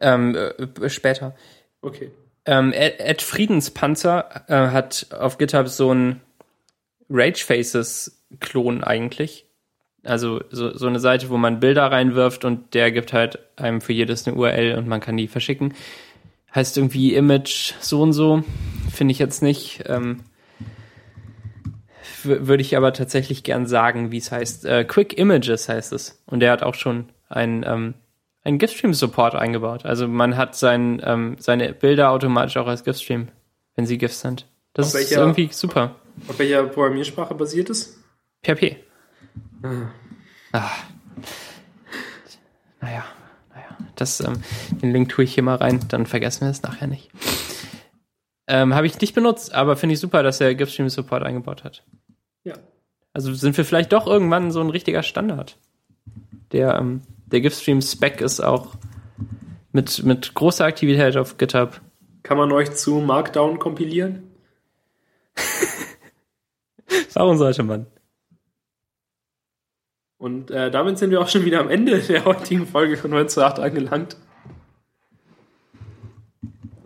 Ähm, 0.00 0.34
äh, 0.34 0.88
später. 0.88 1.34
Okay. 1.82 2.10
Ähm, 2.44 2.72
Ed, 2.72 3.00
Ed 3.00 3.22
Friedenspanzer 3.22 4.44
äh, 4.48 4.68
hat 4.70 5.08
auf 5.18 5.38
GitHub 5.38 5.68
so 5.68 5.92
ein 5.92 6.20
Rage 7.10 7.44
Faces 7.44 8.22
Klon 8.40 8.84
eigentlich. 8.84 9.46
Also 10.04 10.40
so, 10.50 10.76
so 10.76 10.86
eine 10.86 11.00
Seite, 11.00 11.30
wo 11.30 11.36
man 11.36 11.58
Bilder 11.58 11.90
reinwirft 11.90 12.44
und 12.44 12.74
der 12.74 12.92
gibt 12.92 13.12
halt 13.12 13.40
einem 13.56 13.80
für 13.80 13.92
jedes 13.92 14.26
eine 14.26 14.36
URL 14.36 14.76
und 14.78 14.86
man 14.86 15.00
kann 15.00 15.16
die 15.16 15.26
verschicken. 15.26 15.74
Heißt 16.54 16.76
irgendwie 16.76 17.14
Image 17.14 17.74
so 17.80 18.02
und 18.02 18.12
so. 18.12 18.44
Finde 18.92 19.12
ich 19.12 19.18
jetzt 19.18 19.42
nicht. 19.42 19.84
Ähm, 19.86 20.20
Würde 22.22 22.62
ich 22.62 22.76
aber 22.76 22.92
tatsächlich 22.92 23.42
gern 23.42 23.66
sagen, 23.66 24.10
wie 24.12 24.18
es 24.18 24.30
heißt. 24.30 24.64
Äh, 24.64 24.84
Quick 24.84 25.18
Images 25.18 25.68
heißt 25.68 25.92
es. 25.92 26.22
Und 26.26 26.40
der 26.40 26.52
hat 26.52 26.62
auch 26.62 26.74
schon 26.74 27.08
ein 27.28 27.64
ähm, 27.66 27.94
einen 28.44 28.58
GIF-Stream-Support 28.58 29.34
eingebaut. 29.34 29.84
Also 29.84 30.06
man 30.06 30.36
hat 30.36 30.54
sein, 30.54 31.00
ähm, 31.04 31.36
seine 31.40 31.72
Bilder 31.72 32.10
automatisch 32.10 32.56
auch 32.58 32.68
als 32.68 32.84
GIF-Stream, 32.84 33.28
wenn 33.74 33.86
sie 33.86 33.98
GIFs 33.98 34.20
sind. 34.20 34.46
Das 34.72 34.94
Auf 34.94 35.00
ist 35.00 35.10
welcher- 35.10 35.20
irgendwie 35.22 35.48
super. 35.52 35.96
Auf 36.28 36.38
welcher 36.38 36.62
Programmiersprache 36.64 37.34
basiert 37.34 37.70
es? 37.70 38.00
PHP. 38.44 38.76
Ah. 40.52 40.70
Naja, 42.80 43.04
naja. 43.54 43.76
Das, 43.96 44.20
ähm, 44.20 44.42
den 44.82 44.92
Link 44.92 45.08
tue 45.08 45.24
ich 45.24 45.34
hier 45.34 45.42
mal 45.42 45.56
rein, 45.56 45.80
dann 45.88 46.06
vergessen 46.06 46.42
wir 46.42 46.50
es 46.50 46.62
nachher 46.62 46.86
nicht. 46.86 47.10
Ähm, 48.46 48.74
Habe 48.74 48.86
ich 48.86 49.00
nicht 49.00 49.14
benutzt, 49.14 49.52
aber 49.54 49.76
finde 49.76 49.94
ich 49.94 50.00
super, 50.00 50.22
dass 50.22 50.40
er 50.40 50.54
GIF-Stream-Support 50.54 51.24
eingebaut 51.24 51.64
hat. 51.64 51.82
Ja. 52.44 52.54
Also 53.12 53.34
sind 53.34 53.56
wir 53.56 53.64
vielleicht 53.64 53.92
doch 53.92 54.06
irgendwann 54.06 54.52
so 54.52 54.60
ein 54.60 54.70
richtiger 54.70 55.02
Standard. 55.02 55.56
Der, 56.52 56.76
ähm, 56.76 57.02
der 57.26 57.40
GIF-Stream-Spec 57.40 58.20
ist 58.20 58.40
auch 58.40 58.74
mit, 59.72 60.02
mit 60.04 60.34
großer 60.34 60.64
Aktivität 60.64 61.16
auf 61.16 61.36
GitHub. 61.38 61.80
Kann 62.22 62.38
man 62.38 62.50
euch 62.52 62.72
zu 62.74 62.96
Markdown 62.96 63.58
kompilieren? 63.58 64.22
Warum 67.14 67.36
sollte 67.38 67.62
man? 67.62 67.86
Und 70.18 70.50
äh, 70.50 70.70
damit 70.70 70.98
sind 70.98 71.10
wir 71.10 71.20
auch 71.20 71.28
schon 71.28 71.44
wieder 71.44 71.60
am 71.60 71.68
Ende 71.70 72.00
der 72.00 72.24
heutigen 72.24 72.66
Folge 72.66 72.96
von 72.96 73.10
9 73.10 73.28
zu 73.28 73.44
8 73.44 73.58
angelangt. 73.58 74.16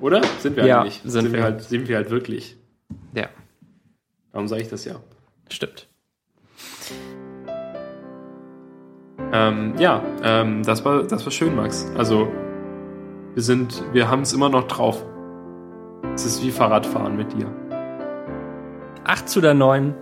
Oder? 0.00 0.22
Sind 0.40 0.56
wir 0.56 0.66
Ja, 0.66 0.80
eigentlich? 0.80 1.00
sind 1.04 1.32
wir. 1.32 1.42
halt, 1.42 1.62
sind 1.62 1.88
wir 1.88 1.96
halt 1.96 2.10
wirklich. 2.10 2.56
Ja, 3.14 3.28
Warum 4.32 4.48
sage 4.48 4.62
ich 4.62 4.68
das 4.68 4.84
ja? 4.84 5.00
stimmt. 5.48 5.88
Ähm, 9.32 9.74
ja, 9.78 10.02
ähm, 10.24 10.62
das 10.64 10.84
war 10.84 11.04
das 11.04 11.24
war 11.24 11.30
schön, 11.30 11.54
Max. 11.54 11.90
Also 11.96 12.28
wir 13.34 13.42
sind, 13.42 13.84
wir 13.92 14.10
haben 14.10 14.22
es 14.22 14.32
immer 14.32 14.48
noch 14.48 14.66
drauf. 14.66 15.04
Es 16.14 16.24
ist 16.24 16.42
wie 16.42 16.50
Fahrradfahren 16.50 17.16
mit 17.16 17.32
dir. 17.32 17.46
8 19.04 19.28
zu 19.28 19.40
der 19.40 19.54
9, 19.54 19.94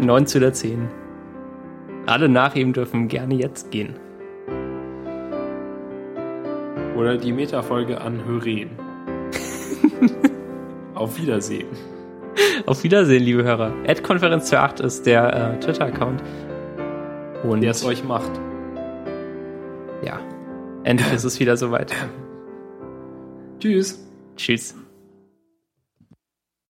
9 0.00 0.26
zu 0.26 0.40
der 0.40 0.52
10. 0.52 0.88
Alle 2.06 2.28
nach 2.28 2.54
ihm 2.54 2.72
dürfen 2.72 3.08
gerne 3.08 3.34
jetzt 3.34 3.70
gehen. 3.70 3.94
Oder 6.96 7.16
die 7.16 7.32
Metafolge 7.32 8.00
anhören. 8.00 8.70
Auf 10.94 11.18
Wiedersehen. 11.18 11.68
Auf 12.66 12.82
Wiedersehen, 12.84 13.22
liebe 13.22 13.44
Hörer. 13.44 13.72
Ad-Konferenz 13.86 14.52
28 14.52 14.86
ist 14.86 15.06
der 15.06 15.54
äh, 15.54 15.60
Twitter-Account. 15.60 16.22
Und 17.42 17.60
Der 17.60 17.72
es 17.72 17.84
euch 17.84 18.04
macht. 18.04 18.30
Endlich 20.84 21.12
ist 21.12 21.24
es 21.24 21.40
wieder 21.40 21.56
soweit. 21.56 21.92
Tschüss. 23.58 23.98
Tschüss. 24.36 24.74